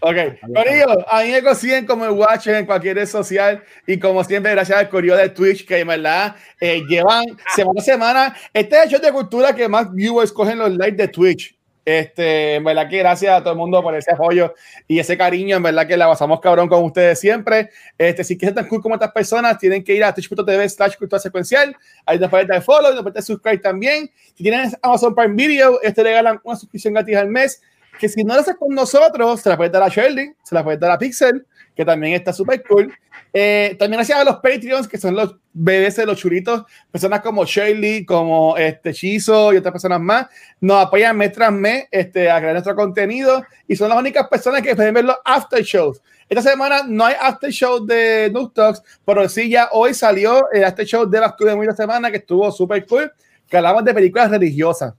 Ok, 0.05 0.17
Corillo, 0.53 1.09
a 1.09 1.23
mí 1.23 1.31
me 1.31 1.43
consiguen 1.45 1.87
como 1.87 2.05
el 2.05 2.11
Watcher 2.11 2.57
en 2.57 2.67
cualquier 2.67 2.97
red 2.97 3.07
social 3.07 3.63
y 3.87 4.01
como 4.01 4.25
siempre, 4.25 4.51
gracias 4.51 4.77
al 4.77 4.89
Corillo 4.89 5.17
de 5.17 5.29
Twitch 5.29 5.65
que 5.65 5.79
en 5.79 5.87
verdad 5.87 6.35
eh, 6.61 6.83
llevan 6.89 7.25
semana 7.55 7.81
a 7.81 7.85
semana. 7.85 8.35
Este 8.53 8.79
es 8.79 8.83
el 8.85 8.91
show 8.91 9.01
de 9.01 9.13
cultura 9.13 9.55
que 9.55 9.69
más 9.69 9.93
viewers 9.93 10.33
cogen 10.33 10.59
los 10.59 10.73
likes 10.73 10.97
de 10.97 11.07
Twitch. 11.07 11.57
Este, 11.85 12.55
en 12.57 12.65
verdad 12.65 12.89
que 12.89 12.99
gracias 12.99 13.35
a 13.35 13.41
todo 13.41 13.53
el 13.53 13.59
mundo 13.59 13.83
por 13.83 13.95
ese 13.97 14.13
apoyo 14.13 14.55
y 14.87 14.99
ese 14.99 15.19
cariño, 15.19 15.57
en 15.57 15.63
verdad 15.63 15.87
que 15.87 15.97
la 15.97 16.07
pasamos 16.07 16.41
cabrón 16.41 16.69
con 16.69 16.85
ustedes 16.85 17.19
siempre. 17.19 17.71
Este, 17.99 18.23
si 18.23 18.39
quieren 18.39 18.55
tan 18.55 18.69
cool 18.69 18.81
como 18.81 18.95
estas 18.95 19.13
personas, 19.13 19.59
tienen 19.59 19.83
que 19.83 19.95
ir 19.95 20.05
a 20.05 20.15
twitch.tv 20.15 20.69
slash 20.69 20.97
cultura 20.97 21.19
secuencial. 21.19 21.77
Ahí 22.07 22.19
nos 22.19 22.31
pueden 22.31 22.47
dar 22.47 22.63
follow, 22.63 22.93
nos 22.93 23.03
pueden 23.03 23.15
dar 23.15 23.23
subscribe 23.23 23.59
también. 23.59 24.11
Si 24.35 24.43
tienen 24.43 24.71
Amazon 24.83 25.15
Prime 25.15 25.35
Video, 25.35 25.81
este 25.83 26.03
regalan 26.03 26.41
una 26.45 26.57
suscripción 26.57 26.95
gratis 26.95 27.17
al 27.17 27.29
mes 27.29 27.61
que 27.99 28.09
si 28.09 28.25
no 28.25 28.35
lo 28.35 28.41
haces 28.41 28.57
con 28.57 28.75
nosotros, 28.75 29.41
se 29.41 29.49
la 29.49 29.57
puedes 29.57 29.73
dar 29.73 29.83
a 29.83 29.89
Shirley, 29.89 30.33
se 30.43 30.55
la 30.55 30.65
puedes 30.65 30.81
dar 30.81 30.91
a 30.91 30.99
Pixel, 30.99 31.47
que 31.75 31.85
también 31.85 32.15
está 32.15 32.33
súper 32.33 32.63
cool. 32.65 32.93
Eh, 33.33 33.77
también 33.79 33.99
gracias 33.99 34.19
a 34.19 34.25
los 34.25 34.37
Patreons, 34.37 34.87
que 34.87 34.99
son 34.99 35.17
los 35.17 35.37
bebés 35.53 35.97
de 35.97 36.07
los 36.07 36.19
churitos, 36.19 36.65
personas 36.91 37.21
como 37.21 37.45
Shirley, 37.45 38.05
como 38.05 38.57
este 38.57 38.93
Chizo 38.93 39.53
y 39.53 39.57
otras 39.57 39.73
personas 39.73 40.01
más, 40.01 40.27
nos 40.61 40.85
apoyan 40.85 41.17
mes 41.17 41.33
tras 41.33 41.53
mes 41.53 41.87
este, 41.91 42.31
a 42.31 42.39
crear 42.39 42.53
nuestro 42.53 42.75
contenido 42.75 43.43
y 43.67 43.77
son 43.77 43.89
las 43.89 43.99
únicas 43.99 44.29
personas 44.29 44.63
que 44.63 44.77
pueden 44.77 44.95
ver 44.95 45.05
los 45.05 45.17
after 45.25 45.63
shows. 45.63 46.03
Esta 46.29 46.51
semana 46.51 46.83
no 46.87 47.05
hay 47.05 47.15
after 47.21 47.51
show 47.51 47.85
de 47.85 48.31
Noob 48.33 48.53
Talks, 48.53 48.83
pero 49.05 49.29
sí 49.29 49.49
ya 49.49 49.69
hoy 49.73 49.95
salió 49.95 50.51
el 50.51 50.65
after 50.65 50.87
show 50.87 51.09
de 51.09 51.21
las 51.21 51.37
de 51.37 51.67
la 51.67 51.77
semana 51.77 52.11
que 52.11 52.19
estuvo 52.19 52.51
súper 52.51 52.87
cool, 52.87 53.13
que 53.49 53.57
hablamos 53.57 53.85
de 53.85 53.95
películas 53.95 54.31
religiosas. 54.31 54.95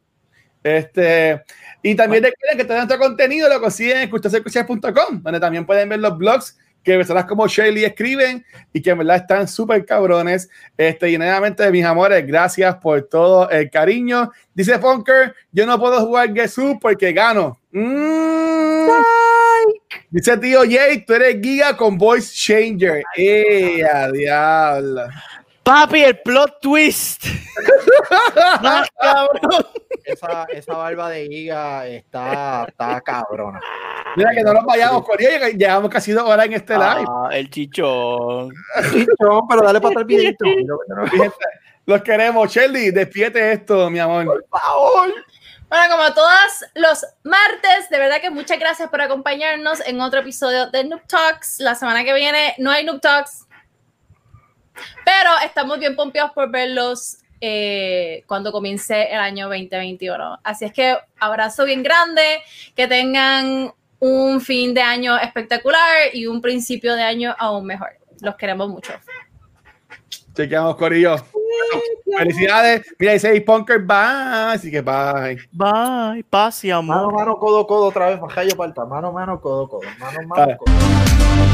Este, 0.64 1.44
y 1.84 1.96
también 1.96 2.24
recuerden 2.24 2.58
que 2.58 2.64
todo 2.64 2.78
nuestro 2.78 2.98
contenido 2.98 3.50
lo 3.50 3.60
consiguen 3.60 3.98
en 3.98 4.10
culturasecuencial.com, 4.10 5.22
donde 5.22 5.40
también 5.40 5.66
pueden 5.66 5.90
ver 5.90 6.00
los 6.00 6.18
blogs 6.18 6.58
que 6.82 6.96
personas 6.96 7.26
como 7.26 7.48
Shirley 7.48 7.86
escriben 7.86 8.46
y 8.74 8.82
que 8.82 8.92
en 8.92 8.98
verdad 9.00 9.18
están 9.18 9.48
súper 9.48 9.86
cabrones. 9.86 10.50
Este, 10.78 11.12
y 11.12 11.18
nuevamente, 11.18 11.70
mis 11.72 11.86
amores, 11.86 12.26
gracias 12.28 12.76
por 12.76 13.04
todo 13.04 13.50
el 13.50 13.70
cariño. 13.70 14.32
Dice 14.54 14.80
Funker, 14.80 15.34
yo 15.52 15.66
no 15.66 15.80
puedo 15.80 16.00
jugar 16.06 16.34
Gesù 16.34 16.78
porque 16.82 17.14
gano. 17.14 17.60
Mm. 17.72 18.88
Dice 20.10 20.38
tío 20.38 20.62
Jay, 20.70 21.06
tú 21.06 21.14
eres 21.14 21.42
giga 21.42 21.76
con 21.76 21.98
voice 21.98 22.34
changer. 22.34 23.04
¡Eh, 23.18 23.84
a 23.84 24.12
diablo! 24.12 25.08
Papi, 25.64 26.04
el 26.04 26.20
plot 26.20 26.60
twist. 26.62 27.26
Más 28.62 28.90
cabrón. 29.00 29.66
Esa, 30.04 30.44
esa 30.52 30.74
barba 30.74 31.10
de 31.10 31.28
Giga 31.28 31.88
está, 31.88 32.66
está 32.68 33.00
cabrona. 33.02 33.62
Mira 34.16 34.32
que 34.36 34.44
no 34.44 34.54
nos 34.54 34.66
vayamos 34.66 35.06
con 35.06 35.16
ella, 35.20 35.50
llevamos 35.50 35.90
casi 35.90 36.12
dos 36.12 36.28
horas 36.28 36.46
en 36.48 36.54
este 36.54 36.74
live. 36.74 37.06
Ah, 37.08 37.30
el 37.32 37.50
chichón. 37.50 38.50
No, 39.20 39.48
pero 39.50 39.62
dale 39.64 39.80
para 39.80 39.92
atrás 39.92 40.02
el 40.02 40.06
videito. 40.06 40.46
Los 41.86 42.02
queremos. 42.02 42.52
Shelly, 42.52 42.92
despiete 42.92 43.54
esto, 43.54 43.90
mi 43.90 44.00
amor. 44.00 44.26
Por 44.26 44.46
favor. 44.60 45.14
Bueno, 45.70 45.96
como 45.96 46.14
todos 46.14 46.66
los 46.76 47.06
martes, 47.24 47.90
de 47.90 47.98
verdad 47.98 48.22
que 48.22 48.30
muchas 48.30 48.60
gracias 48.60 48.90
por 48.90 49.02
acompañarnos 49.02 49.80
en 49.88 50.00
otro 50.02 50.20
episodio 50.20 50.70
de 50.70 50.84
Noob 50.84 51.02
Talks. 51.08 51.60
La 51.60 51.74
semana 51.74 52.04
que 52.04 52.14
viene 52.14 52.54
no 52.60 52.70
hay 52.70 52.86
Noob 52.86 53.02
Talks, 53.02 53.48
pero 55.06 55.30
estamos 55.46 55.80
bien 55.80 55.96
pompeados 55.96 56.32
por 56.32 56.50
verlos 56.50 57.18
eh, 57.42 58.24
cuando 58.28 58.52
comience 58.52 59.12
el 59.12 59.20
año 59.20 59.48
2021. 59.50 60.40
Así 60.44 60.66
es 60.66 60.74
que 60.74 60.98
abrazo 61.20 61.66
bien 61.66 61.84
grande, 61.84 62.42
que 62.76 62.88
tengan 62.88 63.74
un 64.00 64.42
fin 64.42 64.74
de 64.74 64.82
año 64.82 65.18
espectacular 65.18 66.14
y 66.14 66.28
un 66.28 66.42
principio 66.42 66.96
de 66.96 67.04
año 67.04 67.36
aún 67.38 67.66
mejor. 67.66 67.90
Los 68.22 68.36
queremos 68.36 68.70
mucho. 68.70 68.94
Chequeamos, 70.34 70.76
Corillo. 70.76 71.18
Felicidades. 72.18 72.86
Mira, 72.98 73.14
dice 73.14 73.42
Punker, 73.42 73.80
bye. 73.80 74.54
Así 74.54 74.72
que 74.72 74.82
bye. 74.82 75.38
Bye, 75.52 76.24
paz 76.30 76.64
y 76.64 76.72
amor. 76.72 76.96
Mano, 76.96 77.12
mano, 77.12 77.38
codo, 77.38 77.68
codo, 77.68 77.86
otra 77.88 78.10
vez, 78.10 78.20
majayo 78.20 78.56
palta. 78.56 78.86
Mano, 78.86 79.12
mano, 79.12 79.40
codo, 79.40 79.68
codo. 79.68 79.82
Mano, 80.00 80.28
mano, 80.28 80.58
codo. 80.58 81.53